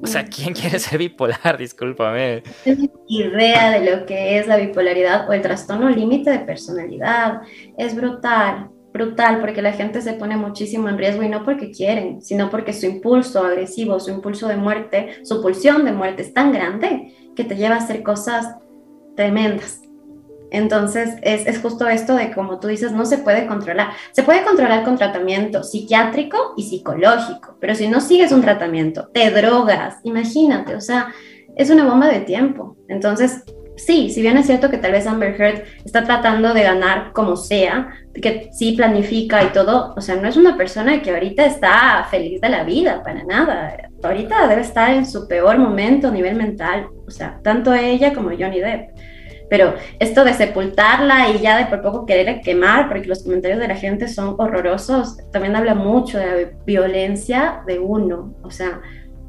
O 0.03 0.07
sea, 0.07 0.25
¿quién 0.25 0.55
quiere 0.55 0.79
ser 0.79 0.99
bipolar? 0.99 1.57
Discúlpame. 1.59 2.43
Es 2.65 2.79
idea 3.09 3.71
de 3.71 3.91
lo 3.91 4.07
que 4.07 4.39
es 4.39 4.47
la 4.47 4.57
bipolaridad 4.57 5.29
o 5.29 5.33
el 5.33 5.43
trastorno 5.43 5.89
límite 5.91 6.31
de 6.31 6.39
personalidad. 6.41 7.43
Es 7.77 7.95
brutal. 7.95 8.71
brutal, 8.93 9.41
porque 9.41 9.63
la 9.63 9.73
gente 9.73 10.01
se 10.01 10.15
pone 10.15 10.37
muchísimo 10.37 10.89
en 10.89 10.99
riesgo 10.99 11.23
y 11.23 11.29
no 11.29 11.45
porque 11.45 11.71
quieren, 11.71 12.21
sino 12.23 12.51
porque 12.51 12.73
su 12.73 12.87
impulso 12.87 13.45
agresivo, 13.45 14.01
su 14.01 14.11
impulso 14.11 14.49
de 14.49 14.57
muerte, 14.57 15.25
su 15.25 15.41
pulsión 15.43 15.85
de 15.85 15.93
muerte 15.93 16.23
es 16.23 16.33
tan 16.33 16.53
grande 16.53 17.15
que 17.37 17.45
te 17.45 17.57
lleva 17.57 17.77
a 17.77 17.79
hacer 17.79 18.03
cosas 18.03 18.57
tremendas. 19.15 19.88
Entonces, 20.51 21.17
es, 21.23 21.47
es, 21.47 21.59
justo 21.61 21.87
esto 21.89 22.15
de, 22.15 22.33
como 22.33 22.59
tú 22.59 22.69
dices, 22.69 22.93
no 22.93 23.05
se 23.05 23.19
puede 23.19 23.47
controlar. 23.47 23.91
Se 24.13 24.23
puede 24.23 24.43
controlar 24.43 24.85
con 24.85 24.97
tratamiento 24.97 25.63
psiquiátrico 25.63 26.55
y 26.57 26.65
psicológico, 26.65 27.57
pero 27.61 27.75
si 27.75 27.89
no 27.89 28.01
sigues 28.01 28.33
un 28.33 28.43
tratamiento, 28.43 29.09
te 29.13 29.31
drogas, 29.31 29.97
imagínate, 30.05 30.75
o 30.75 30.81
sea, 30.81 31.13
es 31.57 31.71
una 31.71 31.85
bomba 31.85 32.09
de 32.09 32.21
tiempo. 32.21 32.77
Entonces, 32.89 33.45
sí, 33.77 34.11
si 34.11 34.23
bien 34.23 34.37
es 34.37 34.47
cierto 34.47 34.71
que 34.71 34.79
tal 34.79 34.93
vez 34.93 35.07
Amber 35.07 35.41
Heard 35.41 35.65
está 35.85 36.05
tratando 36.05 36.55
de 36.55 36.63
ganar 36.63 37.13
como 37.13 37.37
sea, 37.37 37.91
que 38.15 38.51
sí 38.53 38.73
planifica 38.73 39.43
y 39.45 39.49
todo, 39.49 39.95
o 39.97 40.01
sea, 40.01 40.17
no 40.17 40.29
es 40.29 40.37
una 40.37 40.57
persona 40.57 41.03
que 41.03 41.11
ahorita 41.11 41.45
está 41.45 42.07
feliz 42.11 42.41
de 42.41 42.49
la 42.49 42.65
vida, 42.65 43.03
para 43.03 43.25
nada. 43.25 43.91
Ahorita 44.03 44.47
debe 44.49 44.63
estar 44.63 44.91
en 44.91 45.07
su 45.07 45.29
peor 45.29 45.59
momento 45.59 46.09
a 46.09 46.13
nivel 46.13 46.37
mental, 46.37 46.89
o 47.07 47.11
sea, 47.11 47.39
tanto 47.43 47.73
ella 47.75 48.15
como 48.15 48.31
Johnny 48.31 48.61
Depp. 48.61 48.91
Pero 49.49 49.75
esto 49.99 50.25
de 50.25 50.35
sepultarla 50.35 51.31
y 51.31 51.39
ya 51.39 51.57
de 51.57 51.67
por 51.67 51.83
poco 51.83 52.07
querer 52.07 52.41
quemar, 52.43 52.89
porque 52.89 53.07
los 53.07 53.23
comentarios 53.23 53.61
de 53.61 53.69
la 53.69 53.77
gente 53.77 54.09
son 54.09 54.35
horrorosos, 54.39 55.19
también 55.33 55.57
habla 55.57 55.75
mucho 55.75 56.19
de 56.19 56.27
la 56.27 56.51
violencia 56.67 57.63
de 57.67 57.79
uno. 57.79 58.35
O 58.43 58.51
sea, 58.51 58.81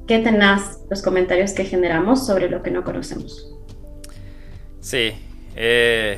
qué 0.07 0.19
tenaz 0.19 0.79
los 0.89 1.01
comentarios 1.01 1.53
que 1.53 1.63
generamos 1.65 2.25
sobre 2.25 2.49
lo 2.49 2.61
que 2.63 2.71
no 2.71 2.83
conocemos. 2.83 3.55
Sí. 4.81 5.13
Eh, 5.55 6.17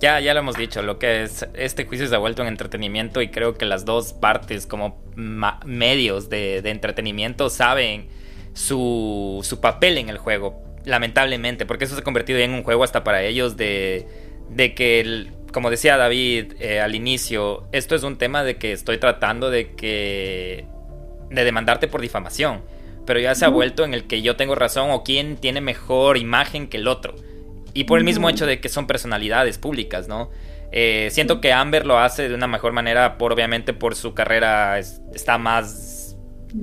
ya, 0.00 0.20
ya 0.20 0.34
lo 0.34 0.40
hemos 0.40 0.56
dicho, 0.56 0.82
lo 0.82 0.98
que 0.98 1.22
es 1.22 1.46
este 1.54 1.84
juicio 1.86 2.08
se 2.08 2.14
ha 2.14 2.18
vuelto 2.18 2.42
en 2.42 2.48
entretenimiento 2.48 3.22
y 3.22 3.28
creo 3.28 3.54
que 3.54 3.64
las 3.64 3.84
dos 3.84 4.12
partes 4.12 4.66
como 4.66 5.00
medios 5.14 6.28
de, 6.28 6.60
de 6.62 6.70
entretenimiento 6.70 7.48
saben 7.48 8.08
su, 8.52 9.40
su 9.42 9.60
papel 9.60 9.98
en 9.98 10.08
el 10.08 10.18
juego 10.18 10.71
lamentablemente, 10.84 11.66
porque 11.66 11.84
eso 11.84 11.94
se 11.94 12.00
ha 12.00 12.04
convertido 12.04 12.38
en 12.38 12.52
un 12.52 12.62
juego 12.62 12.84
hasta 12.84 13.04
para 13.04 13.22
ellos 13.22 13.56
de, 13.56 14.06
de 14.50 14.74
que, 14.74 15.28
como 15.52 15.70
decía 15.70 15.96
David 15.96 16.54
eh, 16.60 16.80
al 16.80 16.94
inicio, 16.94 17.64
esto 17.72 17.94
es 17.94 18.02
un 18.02 18.16
tema 18.16 18.44
de 18.44 18.56
que 18.56 18.72
estoy 18.72 18.98
tratando 18.98 19.50
de 19.50 19.72
que 19.74 20.66
de 21.30 21.44
demandarte 21.44 21.88
por 21.88 22.00
difamación, 22.00 22.62
pero 23.06 23.18
ya 23.20 23.34
se 23.34 23.44
ha 23.44 23.48
vuelto 23.48 23.84
en 23.84 23.94
el 23.94 24.06
que 24.06 24.22
yo 24.22 24.36
tengo 24.36 24.54
razón 24.54 24.90
o 24.90 25.02
quién 25.02 25.36
tiene 25.36 25.60
mejor 25.60 26.18
imagen 26.18 26.68
que 26.68 26.76
el 26.76 26.88
otro. 26.88 27.14
Y 27.74 27.84
por 27.84 27.98
el 27.98 28.04
mismo 28.04 28.28
hecho 28.28 28.44
de 28.44 28.60
que 28.60 28.68
son 28.68 28.86
personalidades 28.86 29.56
públicas, 29.56 30.06
¿no? 30.06 30.30
Eh, 30.72 31.08
siento 31.10 31.40
que 31.40 31.52
Amber 31.52 31.86
lo 31.86 31.98
hace 31.98 32.28
de 32.28 32.34
una 32.34 32.46
mejor 32.46 32.72
manera, 32.72 33.18
por 33.18 33.32
obviamente 33.32 33.72
por 33.72 33.94
su 33.94 34.14
carrera 34.14 34.78
está 34.78 35.38
más 35.38 36.01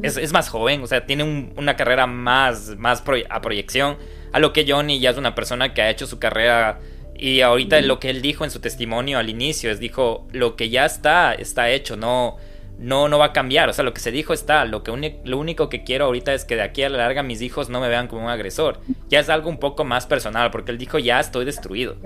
es, 0.04 0.32
más 0.32 0.50
joven, 0.50 0.82
o 0.84 0.88
sea, 0.88 1.06
tiene 1.06 1.52
una 1.56 1.76
carrera 1.76 2.08
más, 2.08 2.76
más 2.78 3.04
a 3.30 3.42
proyección. 3.42 3.98
A 4.32 4.40
lo 4.40 4.54
que 4.54 4.66
Johnny 4.68 5.00
ya 5.00 5.10
es 5.10 5.18
una 5.18 5.36
persona 5.36 5.74
que 5.74 5.82
ha 5.82 5.90
hecho 5.90 6.08
su 6.08 6.20
carrera. 6.20 6.80
Y 7.18 7.42
ahorita 7.42 7.82
lo 7.82 8.00
que 8.00 8.10
él 8.10 8.22
dijo 8.22 8.46
en 8.46 8.52
su 8.52 8.60
testimonio 8.60 9.18
al 9.18 9.30
inicio 9.30 9.72
es: 9.72 9.80
dijo, 9.80 10.28
lo 10.32 10.56
que 10.56 10.70
ya 10.70 10.86
está, 10.86 11.34
está 11.34 11.70
hecho, 11.70 11.98
no, 11.98 12.38
no, 12.78 13.10
no 13.10 13.18
va 13.18 13.26
a 13.26 13.34
cambiar. 13.34 13.70
O 13.70 13.74
sea, 13.74 13.84
lo 13.84 13.94
que 13.94 14.00
se 14.00 14.12
dijo 14.12 14.34
está. 14.34 14.66
Lo, 14.66 14.84
que 14.84 15.20
lo 15.26 15.38
único 15.38 15.68
que 15.70 15.84
quiero 15.84 16.06
ahorita 16.06 16.34
es 16.34 16.46
que 16.46 16.56
de 16.56 16.62
aquí 16.62 16.84
a 16.84 16.90
la 16.90 17.00
larga 17.00 17.24
mis 17.24 17.42
hijos 17.42 17.70
no 17.70 17.82
me 17.82 17.90
vean 17.90 18.08
como 18.08 18.24
un 18.24 18.30
agresor. 18.30 18.80
Ya 19.10 19.20
es 19.20 19.30
algo 19.30 19.50
un 19.50 19.58
poco 19.58 19.84
más 19.84 20.06
personal, 20.06 20.52
porque 20.52 20.72
él 20.72 20.78
dijo: 20.78 21.00
ya 21.00 21.20
estoy 21.20 21.46
destruido. 21.46 21.98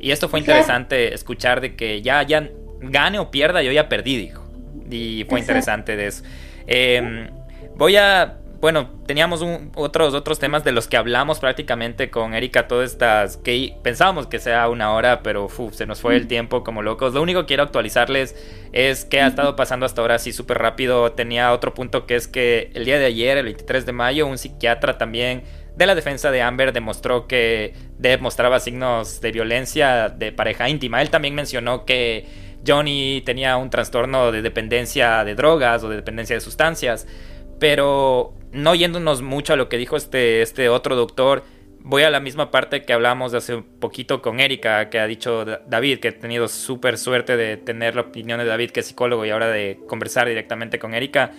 Y 0.00 0.10
esto 0.10 0.28
fue 0.28 0.40
interesante 0.40 1.14
escuchar 1.14 1.60
de 1.60 1.76
que 1.76 2.02
ya, 2.02 2.22
ya 2.22 2.48
gane 2.80 3.18
o 3.18 3.30
pierda, 3.30 3.62
yo 3.62 3.72
ya 3.72 3.88
perdí, 3.88 4.16
dijo. 4.16 4.42
Y 4.90 5.24
fue 5.28 5.40
interesante 5.40 5.96
de 5.96 6.06
eso. 6.06 6.24
Em, 6.66 7.30
voy 7.76 7.96
a. 7.96 8.38
Bueno, 8.60 8.90
teníamos 9.06 9.44
otros, 9.74 10.14
otros 10.14 10.38
temas 10.38 10.62
de 10.62 10.70
los 10.70 10.86
que 10.86 10.96
hablamos 10.96 11.40
prácticamente 11.40 12.10
con 12.10 12.32
Erika, 12.32 12.68
todas 12.68 12.92
estas. 12.92 13.36
que 13.36 13.74
pensábamos 13.82 14.28
que 14.28 14.38
sea 14.38 14.68
una 14.68 14.92
hora, 14.92 15.24
pero 15.24 15.48
se 15.72 15.84
nos 15.84 16.00
fue 16.00 16.14
el 16.14 16.28
tiempo 16.28 16.62
como 16.62 16.80
locos. 16.80 17.12
Lo 17.12 17.22
único 17.22 17.40
que 17.40 17.46
quiero 17.46 17.64
actualizarles 17.64 18.36
es 18.72 19.04
que 19.04 19.20
ha 19.20 19.26
estado 19.26 19.56
pasando 19.56 19.84
hasta 19.84 20.00
ahora 20.00 20.14
así 20.14 20.32
súper 20.32 20.58
rápido. 20.58 21.10
Tenía 21.10 21.52
otro 21.52 21.74
punto 21.74 22.06
que 22.06 22.14
es 22.14 22.28
que 22.28 22.70
el 22.74 22.84
día 22.84 23.00
de 23.00 23.06
ayer, 23.06 23.36
el 23.36 23.46
23 23.46 23.84
de 23.84 23.92
mayo, 23.92 24.26
un 24.28 24.38
psiquiatra 24.38 24.96
también 24.96 25.42
de 25.76 25.86
la 25.86 25.94
defensa 25.94 26.30
de 26.30 26.42
Amber 26.42 26.72
demostró 26.72 27.26
que 27.26 27.74
Deb 27.98 28.20
mostraba 28.20 28.60
signos 28.60 29.20
de 29.20 29.32
violencia 29.32 30.10
de 30.10 30.32
pareja 30.32 30.68
íntima. 30.68 31.00
Él 31.00 31.10
también 31.10 31.34
mencionó 31.34 31.84
que 31.84 32.26
Johnny 32.66 33.22
tenía 33.24 33.56
un 33.56 33.70
trastorno 33.70 34.32
de 34.32 34.42
dependencia 34.42 35.24
de 35.24 35.34
drogas 35.34 35.82
o 35.84 35.88
de 35.88 35.96
dependencia 35.96 36.36
de 36.36 36.40
sustancias. 36.40 37.06
Pero 37.58 38.34
no 38.52 38.74
yéndonos 38.74 39.22
mucho 39.22 39.52
a 39.52 39.56
lo 39.56 39.68
que 39.68 39.78
dijo 39.78 39.96
este, 39.96 40.42
este 40.42 40.68
otro 40.68 40.96
doctor, 40.96 41.44
voy 41.84 42.02
a 42.02 42.10
la 42.10 42.20
misma 42.20 42.50
parte 42.50 42.82
que 42.82 42.92
hablamos 42.92 43.32
de 43.32 43.38
hace 43.38 43.56
un 43.56 43.62
poquito 43.62 44.22
con 44.22 44.40
Erika, 44.40 44.88
que 44.90 44.98
ha 44.98 45.06
dicho 45.06 45.44
David, 45.44 45.98
que 45.98 46.08
he 46.08 46.12
tenido 46.12 46.48
súper 46.48 46.98
suerte 46.98 47.36
de 47.36 47.56
tener 47.56 47.94
la 47.94 48.02
opinión 48.02 48.38
de 48.38 48.44
David, 48.44 48.70
que 48.70 48.80
es 48.80 48.86
psicólogo, 48.86 49.24
y 49.24 49.30
ahora 49.30 49.48
de 49.48 49.80
conversar 49.88 50.28
directamente 50.28 50.78
con 50.78 50.94
Erika, 50.94 51.32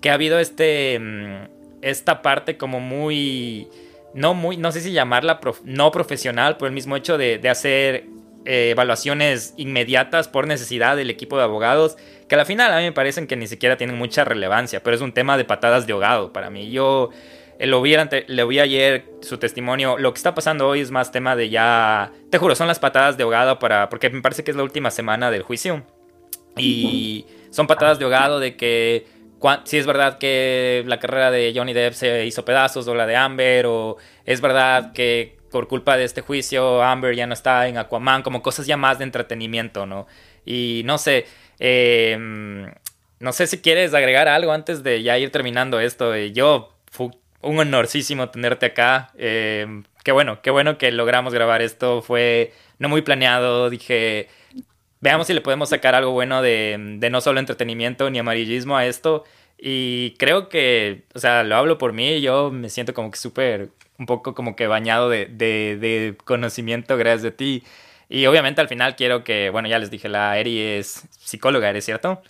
que 0.00 0.10
ha 0.10 0.14
habido 0.14 0.38
este, 0.38 0.98
mm, 0.98 1.48
esta 1.82 2.22
parte 2.22 2.56
como 2.56 2.80
muy, 2.80 3.68
no 4.14 4.34
muy, 4.34 4.56
no 4.56 4.72
sé 4.72 4.80
si 4.80 4.92
llamarla 4.92 5.40
no 5.64 5.90
profesional, 5.90 6.56
por 6.56 6.68
el 6.68 6.74
mismo 6.74 6.96
hecho 6.96 7.18
de, 7.18 7.38
de 7.38 7.48
hacer 7.48 8.04
eh, 8.44 8.70
evaluaciones 8.70 9.54
inmediatas 9.56 10.28
por 10.28 10.46
necesidad 10.46 10.96
del 10.96 11.10
equipo 11.10 11.36
de 11.36 11.44
abogados, 11.44 11.96
que 12.28 12.34
a 12.34 12.38
la 12.38 12.44
final 12.44 12.72
a 12.72 12.78
mí 12.78 12.84
me 12.84 12.92
parecen 12.92 13.26
que 13.26 13.36
ni 13.36 13.46
siquiera 13.46 13.76
tienen 13.76 13.96
mucha 13.96 14.24
relevancia, 14.24 14.82
pero 14.82 14.96
es 14.96 15.02
un 15.02 15.12
tema 15.12 15.36
de 15.36 15.44
patadas 15.44 15.86
de 15.86 15.92
ahogado 15.92 16.32
para 16.32 16.50
mí. 16.50 16.70
Yo 16.70 17.10
eh, 17.58 17.66
lo 17.66 17.82
vi, 17.82 17.96
le 18.26 18.44
vi 18.44 18.60
ayer 18.60 19.04
su 19.20 19.38
testimonio, 19.38 19.98
lo 19.98 20.12
que 20.12 20.18
está 20.18 20.34
pasando 20.34 20.68
hoy 20.68 20.80
es 20.80 20.90
más 20.90 21.10
tema 21.10 21.36
de 21.36 21.50
ya, 21.50 22.12
te 22.30 22.38
juro, 22.38 22.54
son 22.54 22.68
las 22.68 22.78
patadas 22.78 23.16
de 23.16 23.24
ahogado 23.24 23.58
para, 23.58 23.88
porque 23.88 24.10
me 24.10 24.22
parece 24.22 24.44
que 24.44 24.50
es 24.50 24.56
la 24.56 24.62
última 24.62 24.90
semana 24.90 25.30
del 25.30 25.42
juicio. 25.42 25.84
Y 26.56 27.26
son 27.50 27.66
patadas 27.66 27.98
de 27.98 28.04
ahogado 28.04 28.40
de 28.40 28.56
que 28.56 29.06
si 29.64 29.78
es 29.78 29.86
verdad 29.86 30.18
que 30.18 30.84
la 30.86 30.98
carrera 30.98 31.30
de 31.30 31.52
Johnny 31.54 31.72
Depp 31.72 31.94
se 31.94 32.26
hizo 32.26 32.44
pedazos 32.44 32.88
o 32.88 32.94
la 32.94 33.06
de 33.06 33.16
Amber 33.16 33.66
o 33.66 33.96
es 34.24 34.40
verdad 34.40 34.92
que 34.92 35.37
por 35.50 35.68
culpa 35.68 35.96
de 35.96 36.04
este 36.04 36.20
juicio 36.20 36.82
Amber 36.82 37.14
ya 37.14 37.26
no 37.26 37.34
está 37.34 37.68
en 37.68 37.78
Aquaman, 37.78 38.22
como 38.22 38.42
cosas 38.42 38.66
ya 38.66 38.76
más 38.76 38.98
de 38.98 39.04
entretenimiento, 39.04 39.86
¿no? 39.86 40.06
Y 40.44 40.82
no 40.84 40.98
sé, 40.98 41.26
em, 41.58 42.66
no 43.20 43.32
sé 43.32 43.46
si 43.46 43.58
quieres 43.58 43.94
agregar 43.94 44.28
algo 44.28 44.52
antes 44.52 44.82
de 44.82 45.02
ya 45.02 45.18
ir 45.18 45.30
terminando 45.30 45.80
esto. 45.80 46.16
Yo, 46.16 46.72
fue 46.90 47.10
un 47.42 47.58
honorcísimo 47.58 48.30
tenerte 48.30 48.66
acá. 48.66 49.10
Em, 49.18 49.84
qué 50.04 50.12
bueno, 50.12 50.40
qué 50.42 50.50
bueno 50.50 50.78
que 50.78 50.92
logramos 50.92 51.34
grabar 51.34 51.62
esto. 51.62 52.02
Fue 52.02 52.52
no 52.78 52.88
muy 52.88 53.02
planeado. 53.02 53.70
Dije, 53.70 54.28
veamos 55.00 55.26
si 55.26 55.34
le 55.34 55.40
podemos 55.40 55.68
sacar 55.70 55.94
algo 55.94 56.12
bueno 56.12 56.42
de, 56.42 56.76
de 56.98 57.10
no 57.10 57.20
solo 57.20 57.40
entretenimiento 57.40 58.10
ni 58.10 58.18
amarillismo 58.18 58.76
a 58.76 58.86
esto. 58.86 59.24
Y 59.58 60.12
creo 60.18 60.48
que, 60.48 61.04
o 61.14 61.18
sea, 61.18 61.42
lo 61.42 61.56
hablo 61.56 61.78
por 61.78 61.92
mí, 61.92 62.20
yo 62.20 62.50
me 62.52 62.68
siento 62.68 62.94
como 62.94 63.10
que 63.10 63.18
súper 63.18 63.70
un 63.98 64.06
poco 64.06 64.34
como 64.34 64.56
que 64.56 64.66
bañado 64.66 65.08
de, 65.10 65.26
de, 65.26 66.16
conocimiento 66.24 66.96
gracias 66.96 67.32
a 67.32 67.36
ti. 67.36 67.64
Y 68.08 68.26
obviamente 68.26 68.60
al 68.60 68.68
final 68.68 68.96
quiero 68.96 69.24
que, 69.24 69.50
bueno, 69.50 69.68
ya 69.68 69.78
les 69.78 69.90
dije, 69.90 70.08
la 70.08 70.38
Eri 70.38 70.60
es 70.60 71.06
psicóloga, 71.18 71.68
¿eres 71.68 71.84
cierto? 71.84 72.22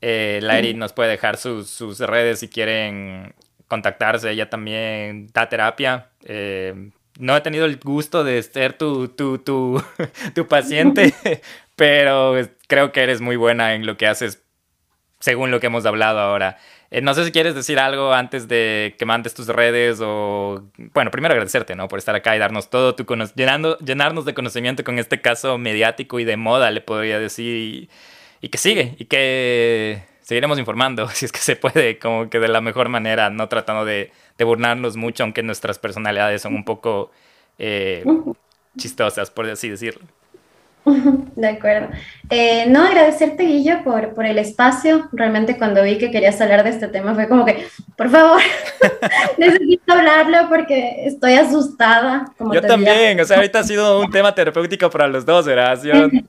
Eh, 0.00 0.40
la 0.42 0.58
Eri 0.58 0.74
nos 0.74 0.92
puede 0.92 1.10
dejar 1.10 1.36
sus, 1.36 1.68
sus, 1.70 2.00
redes 2.00 2.40
si 2.40 2.48
quieren 2.48 3.34
contactarse, 3.68 4.30
ella 4.30 4.50
también 4.50 5.28
da 5.32 5.48
terapia. 5.48 6.08
Eh, 6.24 6.90
no 7.18 7.36
he 7.36 7.40
tenido 7.42 7.66
el 7.66 7.76
gusto 7.76 8.24
de 8.24 8.42
ser 8.42 8.72
tu, 8.72 9.08
tu, 9.08 9.38
tu, 9.38 9.82
tu 10.34 10.48
paciente, 10.48 11.14
pero 11.76 12.34
creo 12.66 12.92
que 12.92 13.02
eres 13.02 13.20
muy 13.20 13.36
buena 13.36 13.74
en 13.74 13.86
lo 13.86 13.96
que 13.96 14.06
haces 14.06 14.42
según 15.20 15.50
lo 15.50 15.60
que 15.60 15.66
hemos 15.66 15.86
hablado 15.86 16.18
ahora. 16.18 16.58
Eh, 16.90 17.00
no 17.00 17.14
sé 17.14 17.24
si 17.24 17.30
quieres 17.30 17.54
decir 17.54 17.78
algo 17.78 18.12
antes 18.12 18.48
de 18.48 18.96
que 18.98 19.06
mandes 19.06 19.34
tus 19.34 19.46
redes 19.46 20.00
o... 20.02 20.64
Bueno, 20.92 21.10
primero 21.12 21.32
agradecerte, 21.32 21.76
¿no? 21.76 21.86
Por 21.86 22.00
estar 22.00 22.14
acá 22.16 22.34
y 22.34 22.40
darnos 22.40 22.68
todo 22.68 22.96
tu 22.96 23.06
conocimiento, 23.06 23.78
llenarnos 23.78 24.24
de 24.24 24.34
conocimiento 24.34 24.82
con 24.82 24.98
este 24.98 25.20
caso 25.20 25.56
mediático 25.56 26.18
y 26.18 26.24
de 26.24 26.36
moda, 26.36 26.70
le 26.72 26.80
podría 26.80 27.20
decir, 27.20 27.88
y, 28.40 28.48
que 28.48 28.58
sigue, 28.58 28.96
y 28.98 29.04
que 29.04 30.02
seguiremos 30.20 30.58
informando, 30.58 31.08
si 31.14 31.26
es 31.26 31.32
que 31.32 31.38
se 31.38 31.54
puede, 31.54 31.98
como 31.98 32.28
que 32.28 32.40
de 32.40 32.48
la 32.48 32.60
mejor 32.60 32.88
manera, 32.88 33.30
no 33.30 33.48
tratando 33.48 33.84
de, 33.84 34.10
de 34.36 34.44
burlarnos 34.44 34.96
mucho, 34.96 35.22
aunque 35.22 35.44
nuestras 35.44 35.78
personalidades 35.78 36.42
son 36.42 36.54
un 36.54 36.64
poco 36.64 37.12
eh, 37.58 38.04
chistosas, 38.76 39.30
por 39.30 39.46
así 39.48 39.68
decirlo. 39.68 40.04
De 41.36 41.48
acuerdo. 41.48 41.88
Eh, 42.28 42.66
no, 42.68 42.84
agradecerte, 42.84 43.44
Guillo, 43.44 43.82
por, 43.84 44.14
por 44.14 44.24
el 44.26 44.38
espacio. 44.38 45.08
Realmente 45.12 45.58
cuando 45.58 45.82
vi 45.82 45.98
que 45.98 46.10
querías 46.10 46.40
hablar 46.40 46.64
de 46.64 46.70
este 46.70 46.88
tema 46.88 47.14
fue 47.14 47.28
como 47.28 47.44
que, 47.44 47.66
por 47.96 48.08
favor, 48.08 48.40
necesito 49.38 49.92
hablarlo 49.92 50.48
porque 50.48 51.06
estoy 51.06 51.34
asustada. 51.34 52.32
Yo 52.52 52.62
también, 52.62 53.20
o 53.20 53.24
sea, 53.24 53.36
ahorita 53.36 53.60
ha 53.60 53.64
sido 53.64 54.00
un 54.00 54.10
tema 54.10 54.34
terapéutico 54.34 54.90
para 54.90 55.08
los 55.08 55.24
dos, 55.24 55.46
¿verdad? 55.46 55.78
sí, 55.80 56.24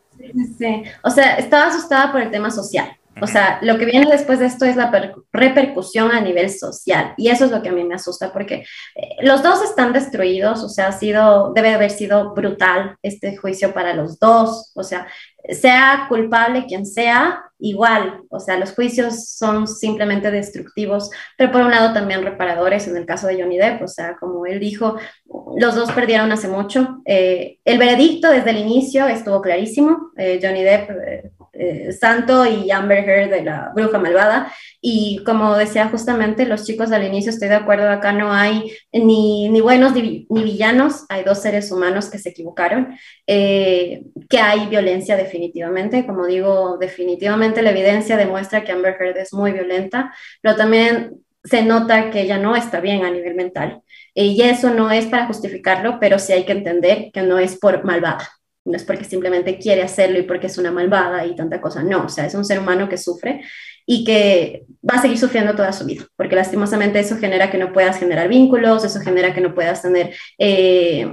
sí. 0.57 0.83
O 1.03 1.09
sea, 1.09 1.35
estaba 1.35 1.67
asustada 1.67 2.11
por 2.11 2.21
el 2.21 2.31
tema 2.31 2.51
social. 2.51 2.89
O 3.19 3.27
sea, 3.27 3.59
lo 3.61 3.77
que 3.77 3.85
viene 3.85 4.09
después 4.09 4.39
de 4.39 4.45
esto 4.45 4.65
es 4.65 4.75
la 4.75 4.91
repercusión 5.33 6.11
a 6.11 6.21
nivel 6.21 6.49
social 6.49 7.13
y 7.17 7.29
eso 7.29 7.45
es 7.45 7.51
lo 7.51 7.61
que 7.61 7.69
a 7.69 7.73
mí 7.73 7.83
me 7.83 7.95
asusta 7.95 8.31
porque 8.31 8.63
eh, 8.95 9.09
los 9.21 9.43
dos 9.43 9.61
están 9.63 9.93
destruidos, 9.93 10.63
o 10.63 10.69
sea, 10.69 10.87
ha 10.87 10.91
sido, 10.91 11.51
debe 11.53 11.73
haber 11.73 11.91
sido 11.91 12.33
brutal 12.33 12.95
este 13.03 13.35
juicio 13.37 13.73
para 13.73 13.93
los 13.93 14.17
dos, 14.17 14.71
o 14.75 14.83
sea, 14.83 15.07
sea 15.49 16.05
culpable 16.07 16.65
quien 16.67 16.85
sea, 16.85 17.43
igual, 17.59 18.23
o 18.29 18.39
sea, 18.39 18.57
los 18.57 18.73
juicios 18.73 19.29
son 19.29 19.67
simplemente 19.67 20.31
destructivos, 20.31 21.09
pero 21.37 21.51
por 21.51 21.61
un 21.61 21.71
lado 21.71 21.93
también 21.93 22.23
reparadores 22.23 22.87
en 22.87 22.97
el 22.97 23.05
caso 23.05 23.27
de 23.27 23.41
Johnny 23.41 23.57
Depp, 23.57 23.83
o 23.83 23.87
sea, 23.87 24.17
como 24.19 24.45
él 24.45 24.59
dijo, 24.59 24.97
los 25.57 25.75
dos 25.75 25.91
perdieron 25.91 26.31
hace 26.31 26.47
mucho. 26.47 27.01
Eh, 27.05 27.59
el 27.65 27.77
veredicto 27.77 28.29
desde 28.29 28.49
el 28.49 28.57
inicio 28.57 29.07
estuvo 29.07 29.41
clarísimo, 29.41 30.11
eh, 30.17 30.39
Johnny 30.41 30.63
Depp 30.63 30.89
eh, 30.89 31.31
Santo 31.91 32.45
y 32.45 32.71
Amber 32.71 33.07
Heard 33.07 33.29
de 33.29 33.43
la 33.43 33.71
bruja 33.73 33.99
malvada. 33.99 34.51
Y 34.81 35.23
como 35.25 35.55
decía 35.55 35.89
justamente 35.89 36.45
los 36.45 36.65
chicos 36.65 36.91
al 36.91 37.05
inicio, 37.05 37.29
estoy 37.29 37.49
de 37.49 37.55
acuerdo, 37.55 37.89
acá 37.89 38.11
no 38.11 38.33
hay 38.33 38.71
ni, 38.91 39.49
ni 39.49 39.61
buenos 39.61 39.93
ni, 39.93 40.25
villanos, 40.29 41.05
hay 41.09 41.23
dos 41.23 41.41
seres 41.41 41.71
humanos 41.71 42.09
que 42.09 42.17
se 42.17 42.29
equivocaron, 42.29 42.95
eh, 43.27 44.03
que 44.29 44.39
hay 44.39 44.67
violencia 44.67 45.15
definitivamente, 45.15 46.05
como 46.05 46.25
digo, 46.25 46.77
definitivamente 46.79 47.61
la 47.61 47.71
evidencia 47.71 48.17
demuestra 48.17 48.63
que 48.63 48.71
Amber 48.71 48.97
Heard 48.99 49.17
es 49.17 49.33
muy 49.33 49.51
violenta, 49.51 50.13
pero 50.41 50.55
también 50.55 51.21
se 51.43 51.63
nota 51.63 52.09
que 52.09 52.21
ella 52.21 52.37
no 52.37 52.55
está 52.55 52.79
bien 52.81 53.03
a 53.03 53.11
nivel 53.11 53.35
mental. 53.35 53.81
Y 54.13 54.41
eso 54.41 54.71
no 54.71 54.91
es 54.91 55.05
para 55.05 55.27
justificarlo, 55.27 55.99
pero 55.99 56.19
sí 56.19 56.33
hay 56.33 56.43
que 56.43 56.51
entender 56.51 57.11
que 57.13 57.21
no 57.21 57.39
es 57.39 57.57
por 57.57 57.83
malvada 57.83 58.29
no 58.65 58.75
es 58.75 58.83
porque 58.83 59.03
simplemente 59.03 59.57
quiere 59.57 59.81
hacerlo 59.81 60.19
y 60.19 60.23
porque 60.23 60.47
es 60.47 60.57
una 60.57 60.71
malvada 60.71 61.25
y 61.25 61.35
tanta 61.35 61.59
cosa, 61.61 61.83
no, 61.83 62.05
o 62.05 62.09
sea, 62.09 62.25
es 62.25 62.35
un 62.35 62.45
ser 62.45 62.59
humano 62.59 62.87
que 62.87 62.97
sufre 62.97 63.41
y 63.85 64.03
que 64.03 64.63
va 64.87 64.95
a 64.97 65.01
seguir 65.01 65.17
sufriendo 65.17 65.55
toda 65.55 65.73
su 65.73 65.85
vida, 65.85 66.05
porque 66.15 66.35
lastimosamente 66.35 66.99
eso 66.99 67.17
genera 67.17 67.49
que 67.49 67.57
no 67.57 67.73
puedas 67.73 67.97
generar 67.97 68.29
vínculos, 68.29 68.85
eso 68.85 68.99
genera 69.01 69.33
que 69.33 69.41
no 69.41 69.55
puedas 69.55 69.81
tener 69.81 70.13
eh, 70.37 71.11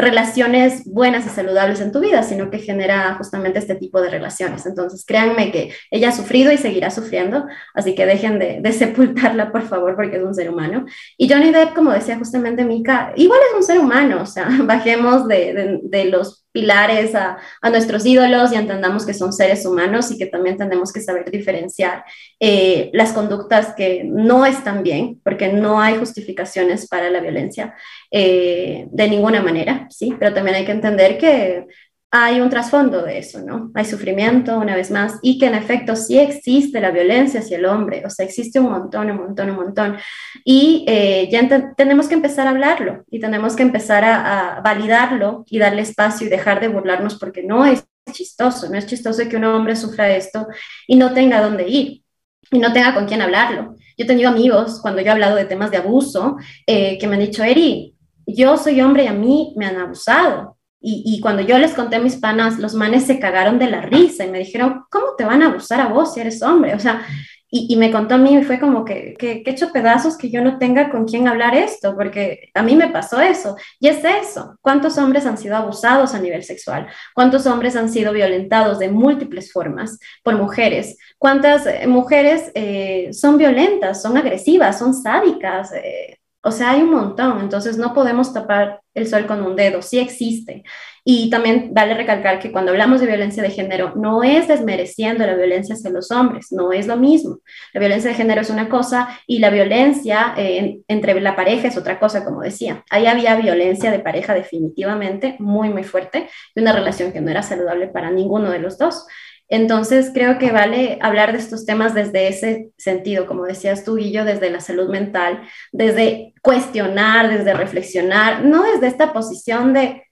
relaciones 0.00 0.84
buenas 0.84 1.26
y 1.26 1.28
saludables 1.28 1.80
en 1.80 1.92
tu 1.92 2.00
vida, 2.00 2.22
sino 2.22 2.50
que 2.50 2.58
genera 2.58 3.14
justamente 3.16 3.58
este 3.58 3.74
tipo 3.74 4.00
de 4.00 4.10
relaciones. 4.10 4.66
Entonces, 4.66 5.04
créanme 5.04 5.52
que 5.52 5.72
ella 5.90 6.10
ha 6.10 6.12
sufrido 6.12 6.52
y 6.52 6.58
seguirá 6.58 6.90
sufriendo, 6.90 7.46
así 7.74 7.94
que 7.94 8.06
dejen 8.06 8.38
de, 8.38 8.72
sepultarla, 8.72 9.52
por 9.52 9.62
favor, 9.62 9.96
porque 9.96 10.16
es 10.16 10.22
un 10.22 10.34
ser 10.34 10.50
humano. 10.50 10.86
Y 11.18 11.28
Johnny 11.28 11.50
Depp, 11.50 11.74
como 11.74 11.92
decía 11.92 12.16
justamente 12.16 12.64
Mika, 12.64 13.12
igual 13.16 13.40
es 13.50 13.56
un 13.56 13.62
ser 13.62 13.78
humano, 13.78 14.22
o 14.22 14.26
sea, 14.26 14.48
bajemos 14.62 15.26
de, 15.28 15.80
los 16.10 16.44
pilares 16.52 17.14
a, 17.14 17.38
a, 17.62 17.70
nuestros 17.70 18.04
ídolos 18.04 18.52
y 18.52 18.56
entendamos 18.56 19.06
que 19.06 19.14
son 19.14 19.32
seres 19.32 19.64
humanos 19.64 20.10
y 20.10 20.18
que 20.18 20.26
también 20.26 20.56
tenemos 20.56 20.92
que 20.92 21.00
saber 21.00 21.30
diferenciar 21.30 22.04
eh, 22.40 22.90
las 22.92 23.12
conductas 23.12 23.74
que 23.76 24.02
no 24.04 24.44
están 24.46 24.82
bien, 24.82 25.20
porque 25.22 25.52
no 25.52 25.80
hay 25.80 25.98
justificaciones 25.98 26.88
para 26.88 27.10
la 27.10 27.20
violencia 27.20 27.74
eh, 28.10 28.88
de 28.90 29.08
ninguna 29.08 29.42
manera, 29.42 29.86
¿sí? 29.90 30.14
Pero 30.18 30.34
también 30.34 30.56
hay 30.56 30.64
que 30.64 30.72
entender 30.72 31.18
que 31.18 31.66
hay 32.12 32.40
un 32.40 32.50
trasfondo 32.50 33.02
de 33.02 33.18
eso, 33.18 33.40
¿no? 33.40 33.70
Hay 33.74 33.84
sufrimiento, 33.84 34.58
una 34.58 34.74
vez 34.74 34.90
más, 34.90 35.18
y 35.22 35.38
que 35.38 35.46
en 35.46 35.54
efecto 35.54 35.94
sí 35.94 36.18
existe 36.18 36.80
la 36.80 36.90
violencia 36.90 37.38
hacia 37.38 37.56
el 37.56 37.66
hombre, 37.66 38.02
o 38.04 38.10
sea, 38.10 38.26
existe 38.26 38.58
un 38.58 38.70
montón, 38.70 39.10
un 39.10 39.18
montón, 39.18 39.50
un 39.50 39.56
montón. 39.56 39.96
Y 40.44 40.84
eh, 40.88 41.28
ya 41.30 41.72
tenemos 41.76 42.08
que 42.08 42.14
empezar 42.14 42.48
a 42.48 42.50
hablarlo 42.50 43.04
y 43.10 43.20
tenemos 43.20 43.54
que 43.54 43.62
empezar 43.62 44.04
a, 44.04 44.60
validarlo 44.64 45.44
y 45.46 45.58
darle 45.58 45.82
espacio 45.82 46.26
y 46.26 46.30
dejar 46.30 46.60
de 46.60 46.68
burlarnos 46.68 47.16
porque 47.16 47.44
no 47.44 47.64
es 47.64 47.84
chistoso, 48.10 48.68
no 48.68 48.76
es 48.76 48.86
chistoso 48.86 49.28
que 49.28 49.36
un 49.36 49.44
hombre 49.44 49.76
sufra 49.76 50.10
esto 50.10 50.48
y 50.88 50.96
no 50.96 51.14
tenga 51.14 51.40
dónde 51.40 51.68
ir 51.68 52.02
y 52.50 52.58
no 52.58 52.72
tenga 52.72 52.92
con 52.92 53.06
quién 53.06 53.22
hablarlo. 53.22 53.76
Yo 53.96 54.04
he 54.04 54.08
tenido 54.08 54.30
amigos, 54.30 54.80
cuando 54.82 55.00
yo 55.00 55.08
he 55.08 55.10
hablado 55.10 55.36
de 55.36 55.44
temas 55.44 55.70
de 55.70 55.76
abuso, 55.76 56.36
eh, 56.66 56.98
que 56.98 57.06
me 57.06 57.14
han 57.14 57.20
dicho, 57.20 57.44
Eri, 57.44 57.94
yo 58.34 58.56
soy 58.56 58.80
hombre 58.80 59.04
y 59.04 59.08
a 59.08 59.12
mí 59.12 59.52
me 59.56 59.66
han 59.66 59.76
abusado 59.76 60.56
y, 60.82 61.20
cuando 61.20 61.42
yo 61.42 61.58
les 61.58 61.74
conté 61.74 61.96
a 61.96 62.00
mis 62.00 62.16
panas, 62.16 62.58
los 62.58 62.72
manes 62.74 63.04
se 63.04 63.18
cagaron 63.18 63.58
de 63.58 63.68
la 63.68 63.82
risa 63.82 64.24
y 64.24 64.30
me 64.30 64.38
dijeron, 64.38 64.84
¿cómo 64.90 65.08
te 65.16 65.24
van 65.24 65.42
a 65.42 65.48
abusar 65.48 65.78
a 65.78 65.88
vos 65.88 66.14
si 66.14 66.20
eres 66.20 66.42
hombre? 66.42 66.74
O 66.74 66.78
sea, 66.78 67.02
y, 67.50 67.76
me 67.76 67.92
contó 67.92 68.14
a 68.14 68.18
mí 68.18 68.34
y 68.34 68.42
fue 68.44 68.58
como 68.58 68.82
que, 68.84 69.14
que, 69.18 69.42
que, 69.42 69.50
hecho 69.50 69.72
pedazos 69.72 70.16
que 70.16 70.30
yo 70.30 70.40
no 70.40 70.56
tenga 70.56 70.88
con 70.90 71.04
quién 71.04 71.28
hablar 71.28 71.54
esto, 71.54 71.94
porque 71.96 72.48
a 72.54 72.62
mí 72.62 72.76
me 72.76 72.88
pasó 72.88 73.20
eso. 73.20 73.56
Y 73.78 73.88
es 73.88 74.02
eso, 74.04 74.56
¿cuántos 74.62 74.96
hombres 74.96 75.26
han 75.26 75.36
sido 75.36 75.56
abusados 75.56 76.14
a 76.14 76.20
nivel 76.20 76.44
sexual? 76.44 76.86
¿Cuántos 77.14 77.46
hombres 77.46 77.76
han 77.76 77.90
sido 77.90 78.14
violentados 78.14 78.78
de 78.78 78.88
múltiples 78.88 79.52
formas 79.52 79.98
por 80.22 80.36
mujeres? 80.36 80.96
¿Cuántas 81.18 81.66
eh, 81.66 81.86
mujeres 81.88 82.52
eh, 82.54 83.10
son 83.12 83.36
violentas, 83.36 84.00
son 84.00 84.16
agresivas, 84.16 84.78
son 84.78 84.94
sádicas? 84.94 85.72
Eh, 85.74 86.19
o 86.42 86.50
sea, 86.50 86.70
hay 86.70 86.82
un 86.82 86.90
montón, 86.90 87.40
entonces 87.40 87.76
no 87.76 87.92
podemos 87.92 88.32
tapar 88.32 88.80
el 88.94 89.06
sol 89.06 89.26
con 89.26 89.42
un 89.42 89.56
dedo, 89.56 89.82
sí 89.82 89.98
existe. 89.98 90.64
Y 91.04 91.30
también 91.30 91.70
vale 91.72 91.94
recalcar 91.94 92.38
que 92.38 92.52
cuando 92.52 92.72
hablamos 92.72 93.00
de 93.00 93.06
violencia 93.06 93.42
de 93.42 93.50
género, 93.50 93.94
no 93.96 94.22
es 94.22 94.48
desmereciendo 94.48 95.26
la 95.26 95.34
violencia 95.34 95.74
hacia 95.74 95.90
los 95.90 96.10
hombres, 96.10 96.48
no 96.50 96.72
es 96.72 96.86
lo 96.86 96.96
mismo. 96.96 97.40
La 97.72 97.80
violencia 97.80 98.10
de 98.10 98.16
género 98.16 98.40
es 98.40 98.50
una 98.50 98.68
cosa 98.68 99.20
y 99.26 99.38
la 99.38 99.50
violencia 99.50 100.34
eh, 100.36 100.80
entre 100.88 101.18
la 101.20 101.36
pareja 101.36 101.68
es 101.68 101.76
otra 101.76 101.98
cosa, 101.98 102.24
como 102.24 102.42
decía. 102.42 102.84
Ahí 102.90 103.06
había 103.06 103.36
violencia 103.36 103.90
de 103.90 103.98
pareja 103.98 104.34
definitivamente 104.34 105.36
muy, 105.38 105.70
muy 105.70 105.84
fuerte 105.84 106.28
y 106.54 106.60
una 106.60 106.72
relación 106.72 107.12
que 107.12 107.20
no 107.20 107.30
era 107.30 107.42
saludable 107.42 107.88
para 107.88 108.10
ninguno 108.10 108.50
de 108.50 108.58
los 108.60 108.78
dos. 108.78 109.06
Entonces, 109.50 110.12
creo 110.14 110.38
que 110.38 110.52
vale 110.52 110.98
hablar 111.02 111.32
de 111.32 111.38
estos 111.38 111.66
temas 111.66 111.92
desde 111.92 112.28
ese 112.28 112.70
sentido, 112.78 113.26
como 113.26 113.44
decías 113.44 113.82
tú, 113.84 113.96
Guillo, 113.96 114.24
desde 114.24 114.48
la 114.48 114.60
salud 114.60 114.88
mental, 114.88 115.42
desde 115.72 116.34
cuestionar, 116.40 117.28
desde 117.28 117.52
reflexionar, 117.52 118.44
no 118.44 118.62
desde 118.62 118.86
esta 118.86 119.12
posición 119.12 119.72
de 119.72 120.04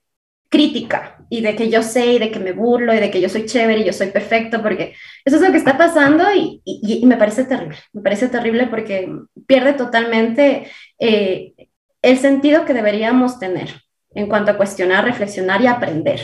crítica 0.48 1.24
y 1.30 1.40
de 1.42 1.54
que 1.54 1.70
yo 1.70 1.82
sé 1.84 2.14
y 2.14 2.18
de 2.18 2.32
que 2.32 2.40
me 2.40 2.50
burlo 2.50 2.92
y 2.92 2.98
de 2.98 3.12
que 3.12 3.20
yo 3.20 3.28
soy 3.28 3.46
chévere 3.46 3.82
y 3.82 3.84
yo 3.84 3.92
soy 3.92 4.08
perfecto, 4.08 4.60
porque 4.60 4.94
eso 5.24 5.36
es 5.36 5.42
lo 5.42 5.52
que 5.52 5.58
está 5.58 5.78
pasando 5.78 6.24
y, 6.34 6.60
me 7.06 7.16
parece 7.16 7.44
terrible, 7.44 7.76
me 7.92 8.02
parece 8.02 8.26
terrible 8.28 8.66
porque 8.66 9.08
pierde 9.46 9.74
totalmente 9.74 10.66
eh, 10.98 11.52
el 12.02 12.18
sentido 12.18 12.64
que 12.64 12.74
deberíamos 12.74 13.38
tener 13.38 13.68
en 14.14 14.26
cuanto 14.26 14.50
a 14.50 14.56
cuestionar, 14.56 15.04
reflexionar 15.04 15.62
y 15.62 15.68
aprender 15.68 16.20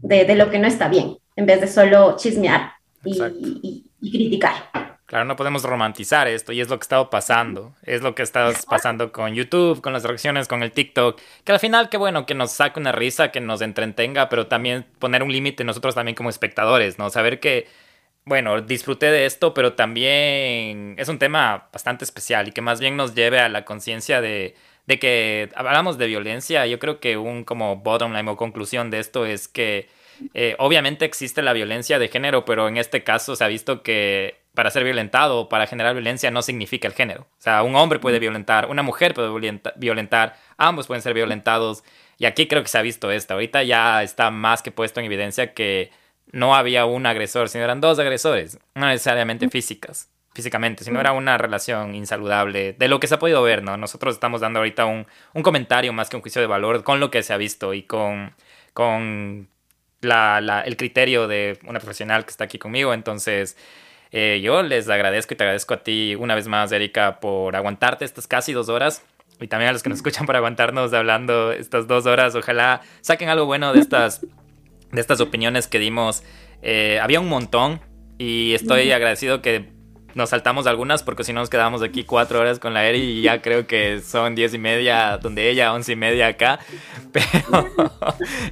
de 0.00 0.34
lo 0.34 0.48
que 0.48 0.58
no 0.58 0.66
está 0.66 0.88
bien 0.88 1.17
en 1.38 1.46
vez 1.46 1.60
de 1.60 1.68
solo 1.68 2.16
chismear 2.16 2.72
y, 3.04 3.84
criticar. 4.00 4.98
Claro, 5.06 5.24
no 5.24 5.36
podemos 5.36 5.62
romantizar 5.62 6.26
esto 6.26 6.52
y 6.52 6.60
es 6.60 6.68
lo 6.68 6.78
que 6.78 6.82
está 6.82 7.08
pasando. 7.10 7.76
Es 7.84 8.02
lo 8.02 8.16
que 8.16 8.22
está 8.22 8.50
pasando 8.68 9.12
con 9.12 9.34
YouTube, 9.34 9.80
con 9.80 9.92
las 9.92 10.02
reacciones, 10.02 10.48
con 10.48 10.64
el 10.64 10.72
TikTok. 10.72 11.18
Que 11.44 11.52
al 11.52 11.60
final, 11.60 11.88
qué 11.90 11.96
bueno 11.96 12.26
que 12.26 12.34
nos 12.34 12.50
saque 12.50 12.80
una 12.80 12.90
risa, 12.90 13.30
que 13.30 13.40
nos 13.40 13.62
entretenga, 13.62 14.28
pero 14.28 14.48
también 14.48 14.84
poner 14.98 15.22
un 15.22 15.30
límite 15.30 15.62
nosotros 15.62 15.94
también 15.94 16.16
como 16.16 16.28
espectadores, 16.28 16.98
¿no? 16.98 17.08
Saber 17.08 17.38
que, 17.38 17.68
bueno, 18.24 18.60
disfruté 18.60 19.06
de 19.06 19.24
esto, 19.24 19.54
pero 19.54 19.74
también 19.74 20.96
es 20.98 21.08
un 21.08 21.20
tema 21.20 21.68
bastante 21.72 22.04
especial 22.04 22.48
y 22.48 22.52
que 22.52 22.62
más 22.62 22.80
bien 22.80 22.96
nos 22.96 23.14
lleve 23.14 23.38
a 23.38 23.48
la 23.48 23.64
conciencia 23.64 24.20
de, 24.20 24.56
de 24.88 24.98
que 24.98 25.50
hablamos 25.54 25.98
de 25.98 26.06
violencia. 26.06 26.66
Yo 26.66 26.78
creo 26.78 26.98
que 26.98 27.18
un 27.18 27.44
como 27.44 27.76
bottom 27.76 28.14
line 28.14 28.30
o 28.30 28.36
conclusión 28.36 28.90
de 28.90 29.00
esto 29.00 29.26
es 29.26 29.46
que 29.46 29.86
eh, 30.32 30.56
obviamente 30.58 31.04
existe 31.04 31.42
la 31.42 31.52
violencia 31.52 31.98
de 31.98 32.08
género, 32.08 32.46
pero 32.46 32.68
en 32.68 32.78
este 32.78 33.04
caso 33.04 33.36
se 33.36 33.44
ha 33.44 33.48
visto 33.48 33.82
que 33.82 34.40
para 34.54 34.70
ser 34.70 34.84
violentado 34.84 35.40
o 35.40 35.48
para 35.50 35.66
generar 35.66 35.92
violencia 35.92 36.30
no 36.30 36.40
significa 36.40 36.88
el 36.88 36.94
género. 36.94 37.28
O 37.38 37.40
sea, 37.40 37.62
un 37.64 37.76
hombre 37.76 37.98
puede 37.98 38.18
violentar, 38.18 38.70
una 38.70 38.82
mujer 38.82 39.12
puede 39.12 39.30
violentar, 39.76 40.36
ambos 40.56 40.86
pueden 40.86 41.02
ser 41.02 41.12
violentados. 41.12 41.84
Y 42.16 42.24
aquí 42.24 42.48
creo 42.48 42.62
que 42.62 42.68
se 42.68 42.78
ha 42.78 42.82
visto 42.82 43.10
esto. 43.10 43.34
Ahorita 43.34 43.62
ya 43.64 44.02
está 44.02 44.30
más 44.30 44.62
que 44.62 44.72
puesto 44.72 45.00
en 45.00 45.06
evidencia 45.06 45.52
que 45.52 45.90
no 46.32 46.54
había 46.54 46.86
un 46.86 47.04
agresor, 47.04 47.50
sino 47.50 47.64
eran 47.64 47.82
dos 47.82 47.98
agresores, 47.98 48.58
no 48.74 48.86
necesariamente 48.86 49.48
físicas, 49.50 50.08
físicamente, 50.38 50.84
sino 50.84 51.00
era 51.00 51.10
una 51.10 51.36
relación 51.36 51.96
insaludable, 51.96 52.74
de 52.74 52.86
lo 52.86 53.00
que 53.00 53.08
se 53.08 53.16
ha 53.16 53.18
podido 53.18 53.42
ver, 53.42 53.64
¿no? 53.64 53.76
Nosotros 53.76 54.14
estamos 54.14 54.40
dando 54.40 54.60
ahorita 54.60 54.84
un, 54.86 55.04
un 55.34 55.42
comentario 55.42 55.92
más 55.92 56.08
que 56.08 56.14
un 56.14 56.22
juicio 56.22 56.40
de 56.40 56.46
valor 56.46 56.84
con 56.84 57.00
lo 57.00 57.10
que 57.10 57.24
se 57.24 57.32
ha 57.32 57.36
visto 57.36 57.74
y 57.74 57.82
con, 57.82 58.36
con 58.72 59.48
la, 60.00 60.62
el 60.64 60.76
criterio 60.76 61.26
de 61.26 61.58
una 61.66 61.80
profesional 61.80 62.24
que 62.24 62.30
está 62.30 62.44
aquí 62.44 62.56
conmigo. 62.56 62.94
Entonces, 62.94 63.56
eh, 64.12 64.38
yo 64.40 64.62
les 64.62 64.88
agradezco 64.88 65.34
y 65.34 65.36
te 65.36 65.42
agradezco 65.42 65.74
a 65.74 65.82
ti 65.82 66.14
una 66.14 66.36
vez 66.36 66.46
más, 66.46 66.70
Erika, 66.70 67.18
por 67.18 67.56
aguantarte 67.56 68.04
estas 68.04 68.28
casi 68.28 68.52
dos 68.52 68.68
horas. 68.68 69.04
Y 69.40 69.48
también 69.48 69.70
a 69.70 69.72
los 69.72 69.82
que 69.82 69.88
nos 69.88 69.98
escuchan 69.98 70.24
por 70.24 70.36
aguantarnos 70.36 70.92
hablando 70.92 71.50
estas 71.50 71.88
dos 71.88 72.06
horas. 72.06 72.36
Ojalá 72.36 72.82
saquen 73.00 73.28
algo 73.28 73.46
bueno 73.46 73.72
de 73.72 73.80
estas, 73.80 74.20
de 74.20 75.00
estas 75.00 75.20
opiniones 75.20 75.66
que 75.66 75.80
dimos. 75.80 76.22
Eh, 76.62 77.00
había 77.02 77.18
un 77.18 77.28
montón 77.28 77.80
y 78.18 78.54
estoy 78.54 78.92
agradecido 78.92 79.42
que 79.42 79.76
nos 80.18 80.30
saltamos 80.30 80.66
algunas 80.66 81.02
porque 81.02 81.24
si 81.24 81.32
no 81.32 81.40
nos 81.40 81.48
quedamos 81.48 81.80
aquí 81.82 82.04
cuatro 82.04 82.40
horas 82.40 82.58
con 82.58 82.74
la 82.74 82.84
Eri 82.84 82.98
y 82.98 83.22
ya 83.22 83.40
creo 83.40 83.66
que 83.66 84.00
son 84.00 84.34
diez 84.34 84.52
y 84.52 84.58
media 84.58 85.16
donde 85.16 85.48
ella, 85.48 85.72
once 85.72 85.92
y 85.92 85.96
media 85.96 86.26
acá. 86.26 86.58
Pero 87.12 87.70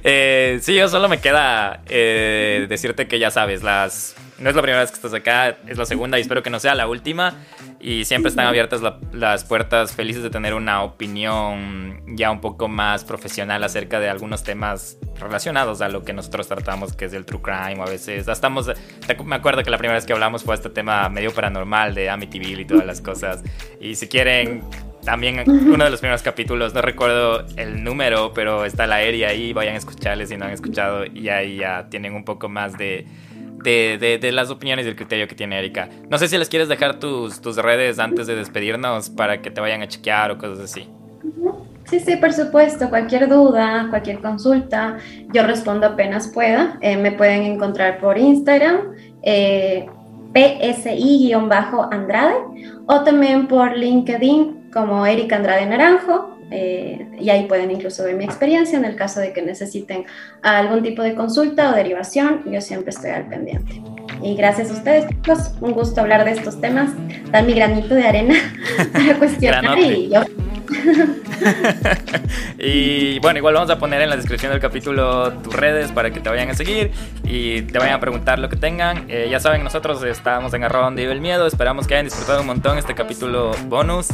eh, 0.03 0.59
sí, 0.61 0.73
yo 0.73 0.87
solo 0.87 1.09
me 1.09 1.19
queda 1.19 1.81
eh, 1.87 2.65
decirte 2.69 3.07
que 3.07 3.19
ya 3.19 3.29
sabes, 3.29 3.61
las 3.61 4.15
no 4.39 4.49
es 4.49 4.55
la 4.55 4.61
primera 4.61 4.81
vez 4.81 4.91
que 4.91 4.95
estás 4.95 5.13
acá, 5.13 5.57
es 5.67 5.77
la 5.77 5.85
segunda 5.85 6.17
y 6.17 6.21
espero 6.21 6.43
que 6.43 6.49
no 6.49 6.59
sea 6.59 6.75
la 6.75 6.87
última. 6.87 7.35
Y 7.79 8.05
siempre 8.05 8.29
están 8.29 8.47
abiertas 8.47 8.81
las 9.13 9.43
puertas, 9.43 9.93
felices 9.93 10.23
de 10.23 10.29
tener 10.29 10.53
una 10.53 10.83
opinión 10.83 12.01
ya 12.07 12.31
un 12.31 12.41
poco 12.41 12.67
más 12.67 13.03
profesional 13.03 13.63
acerca 13.63 13.99
de 13.99 14.09
algunos 14.09 14.43
temas 14.43 14.97
relacionados 15.19 15.81
a 15.81 15.89
lo 15.89 16.03
que 16.03 16.13
nosotros 16.13 16.47
tratamos, 16.47 16.93
que 16.93 17.05
es 17.05 17.13
el 17.13 17.25
true 17.25 17.41
crime. 17.41 17.79
O 17.79 17.83
a 17.83 17.89
veces, 17.89 18.27
estamos, 18.27 18.71
me 19.25 19.35
acuerdo 19.35 19.63
que 19.63 19.69
la 19.69 19.77
primera 19.77 19.95
vez 19.95 20.05
que 20.05 20.13
hablamos 20.13 20.43
fue 20.43 20.55
este 20.55 20.69
tema 20.69 21.07
medio 21.09 21.33
paranormal 21.33 21.93
de 21.93 22.09
Amityville 22.09 22.61
y 22.61 22.65
todas 22.65 22.85
las 22.85 23.01
cosas. 23.01 23.43
Y 23.79 23.95
si 23.95 24.07
quieren 24.07 24.63
también 25.03 25.43
uno 25.47 25.85
de 25.85 25.89
los 25.89 26.01
primeros 26.01 26.21
capítulos, 26.21 26.73
no 26.73 26.81
recuerdo 26.81 27.45
el 27.55 27.83
número, 27.83 28.33
pero 28.33 28.65
está 28.65 28.87
la 28.87 28.95
aérea 28.95 29.29
ahí, 29.29 29.53
vayan 29.53 29.75
a 29.75 29.77
escucharles 29.77 30.29
si 30.29 30.35
no 30.35 30.45
han 30.45 30.51
escuchado 30.51 31.05
y 31.05 31.29
ahí 31.29 31.57
ya 31.57 31.87
tienen 31.89 32.13
un 32.13 32.25
poco 32.25 32.49
más 32.49 32.77
de, 32.77 33.07
de, 33.63 34.31
las 34.31 34.49
opiniones 34.49 34.85
y 34.85 34.89
el 34.89 34.95
criterio 34.95 35.27
que 35.27 35.35
tiene 35.35 35.59
Erika. 35.59 35.89
No 36.09 36.17
sé 36.17 36.27
si 36.27 36.37
les 36.37 36.49
quieres 36.49 36.67
dejar 36.67 36.99
tus, 36.99 37.41
tus 37.41 37.57
redes 37.57 37.99
antes 37.99 38.27
de 38.27 38.35
despedirnos 38.35 39.09
para 39.09 39.41
que 39.41 39.51
te 39.51 39.61
vayan 39.61 39.81
a 39.81 39.87
chequear 39.87 40.31
o 40.31 40.37
cosas 40.37 40.59
así. 40.59 40.87
Sí, 41.89 42.01
sí, 42.01 42.17
por 42.17 42.33
supuesto. 42.33 42.89
Cualquier 42.89 43.29
duda, 43.29 43.87
cualquier 43.89 44.19
consulta, 44.19 44.97
yo 45.33 45.43
respondo 45.43 45.87
apenas 45.87 46.27
pueda. 46.27 46.77
Eh, 46.81 46.97
me 46.97 47.13
pueden 47.13 47.43
encontrar 47.43 47.99
por 47.99 48.17
Instagram, 48.17 48.93
eh, 49.23 49.85
PSI-Andrade, 50.33 52.35
o 52.87 53.03
también 53.03 53.47
por 53.47 53.77
LinkedIn 53.77 54.69
como 54.73 55.05
Erika 55.05 55.37
Andrade 55.37 55.65
Naranjo. 55.65 56.36
Eh, 56.49 57.05
y 57.19 57.29
ahí 57.29 57.45
pueden 57.45 57.71
incluso 57.71 58.03
ver 58.03 58.15
mi 58.15 58.23
experiencia 58.23 58.77
en 58.77 58.85
el 58.85 58.95
caso 58.95 59.19
de 59.19 59.33
que 59.33 59.41
necesiten 59.41 60.05
algún 60.41 60.81
tipo 60.81 61.01
de 61.01 61.13
consulta 61.13 61.71
o 61.71 61.75
derivación, 61.75 62.43
yo 62.49 62.61
siempre 62.61 62.91
estoy 62.91 63.11
al 63.11 63.27
pendiente. 63.27 63.81
Y 64.21 64.35
gracias 64.35 64.71
a 64.71 64.73
ustedes, 64.73 65.07
chicos, 65.07 65.51
un 65.61 65.73
gusto 65.73 66.01
hablar 66.01 66.23
de 66.25 66.31
estos 66.31 66.59
temas, 66.61 66.91
dar 67.31 67.43
mi 67.43 67.53
granito 67.53 67.93
de 67.93 68.07
arena 68.07 68.35
para 68.93 69.17
cuestionar 69.17 69.77
y 69.77 70.09
yo 70.09 70.21
y 72.59 73.19
bueno, 73.19 73.39
igual 73.39 73.53
vamos 73.53 73.69
a 73.69 73.77
poner 73.79 74.01
en 74.01 74.09
la 74.09 74.15
descripción 74.15 74.51
del 74.51 74.59
capítulo 74.61 75.31
tus 75.33 75.53
redes 75.53 75.91
para 75.91 76.11
que 76.11 76.19
te 76.19 76.29
vayan 76.29 76.49
a 76.49 76.53
seguir 76.53 76.91
y 77.23 77.61
te 77.63 77.79
vayan 77.79 77.95
a 77.95 77.99
preguntar 77.99 78.39
lo 78.39 78.49
que 78.49 78.55
tengan. 78.55 79.05
Eh, 79.09 79.27
ya 79.29 79.39
saben, 79.39 79.63
nosotros 79.63 80.03
estamos 80.03 80.53
en 80.53 80.63
arroba 80.63 80.85
donde 80.85 81.03
vive 81.03 81.13
el 81.13 81.21
miedo. 81.21 81.47
Esperamos 81.47 81.87
que 81.87 81.95
hayan 81.95 82.05
disfrutado 82.05 82.41
un 82.41 82.47
montón 82.47 82.77
este 82.77 82.95
capítulo 82.95 83.51
bonus 83.65 84.07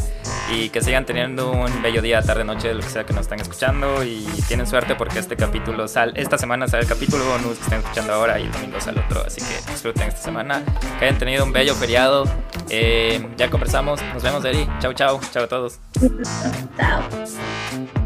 y 0.51 0.69
que 0.69 0.81
sigan 0.81 1.05
teniendo 1.05 1.51
un 1.51 1.81
bello 1.81 2.01
día, 2.01 2.21
tarde, 2.21 2.43
noche, 2.43 2.73
lo 2.73 2.81
que 2.81 2.89
sea 2.89 3.05
que 3.05 3.13
nos 3.13 3.23
están 3.23 3.39
escuchando. 3.39 4.03
Y 4.03 4.25
tienen 4.47 4.67
suerte 4.67 4.95
porque 4.95 5.19
este 5.19 5.35
capítulo 5.35 5.87
sale, 5.87 6.13
esta 6.15 6.37
semana 6.37 6.67
sale 6.67 6.83
el 6.83 6.89
capítulo 6.89 7.25
bonus 7.25 7.57
que 7.57 7.63
están 7.63 7.79
escuchando 7.79 8.13
ahora 8.13 8.39
y 8.39 8.43
el 8.43 8.51
domingo 8.51 8.79
sale 8.79 9.01
otro. 9.01 9.23
Así 9.25 9.41
que 9.41 9.71
disfruten 9.71 10.07
esta 10.07 10.21
semana. 10.21 10.63
Que 10.99 11.05
hayan 11.05 11.17
tenido 11.17 11.43
un 11.43 11.51
bello 11.51 11.75
feriado. 11.75 12.25
Eh, 12.69 13.25
ya 13.37 13.49
conversamos. 13.49 14.01
Nos 14.13 14.23
vemos, 14.23 14.43
Eri. 14.45 14.67
Chau, 14.79 14.93
chau. 14.93 15.19
Chau 15.31 15.43
a 15.43 15.47
todos. 15.47 15.79
thoughts. 16.51 18.02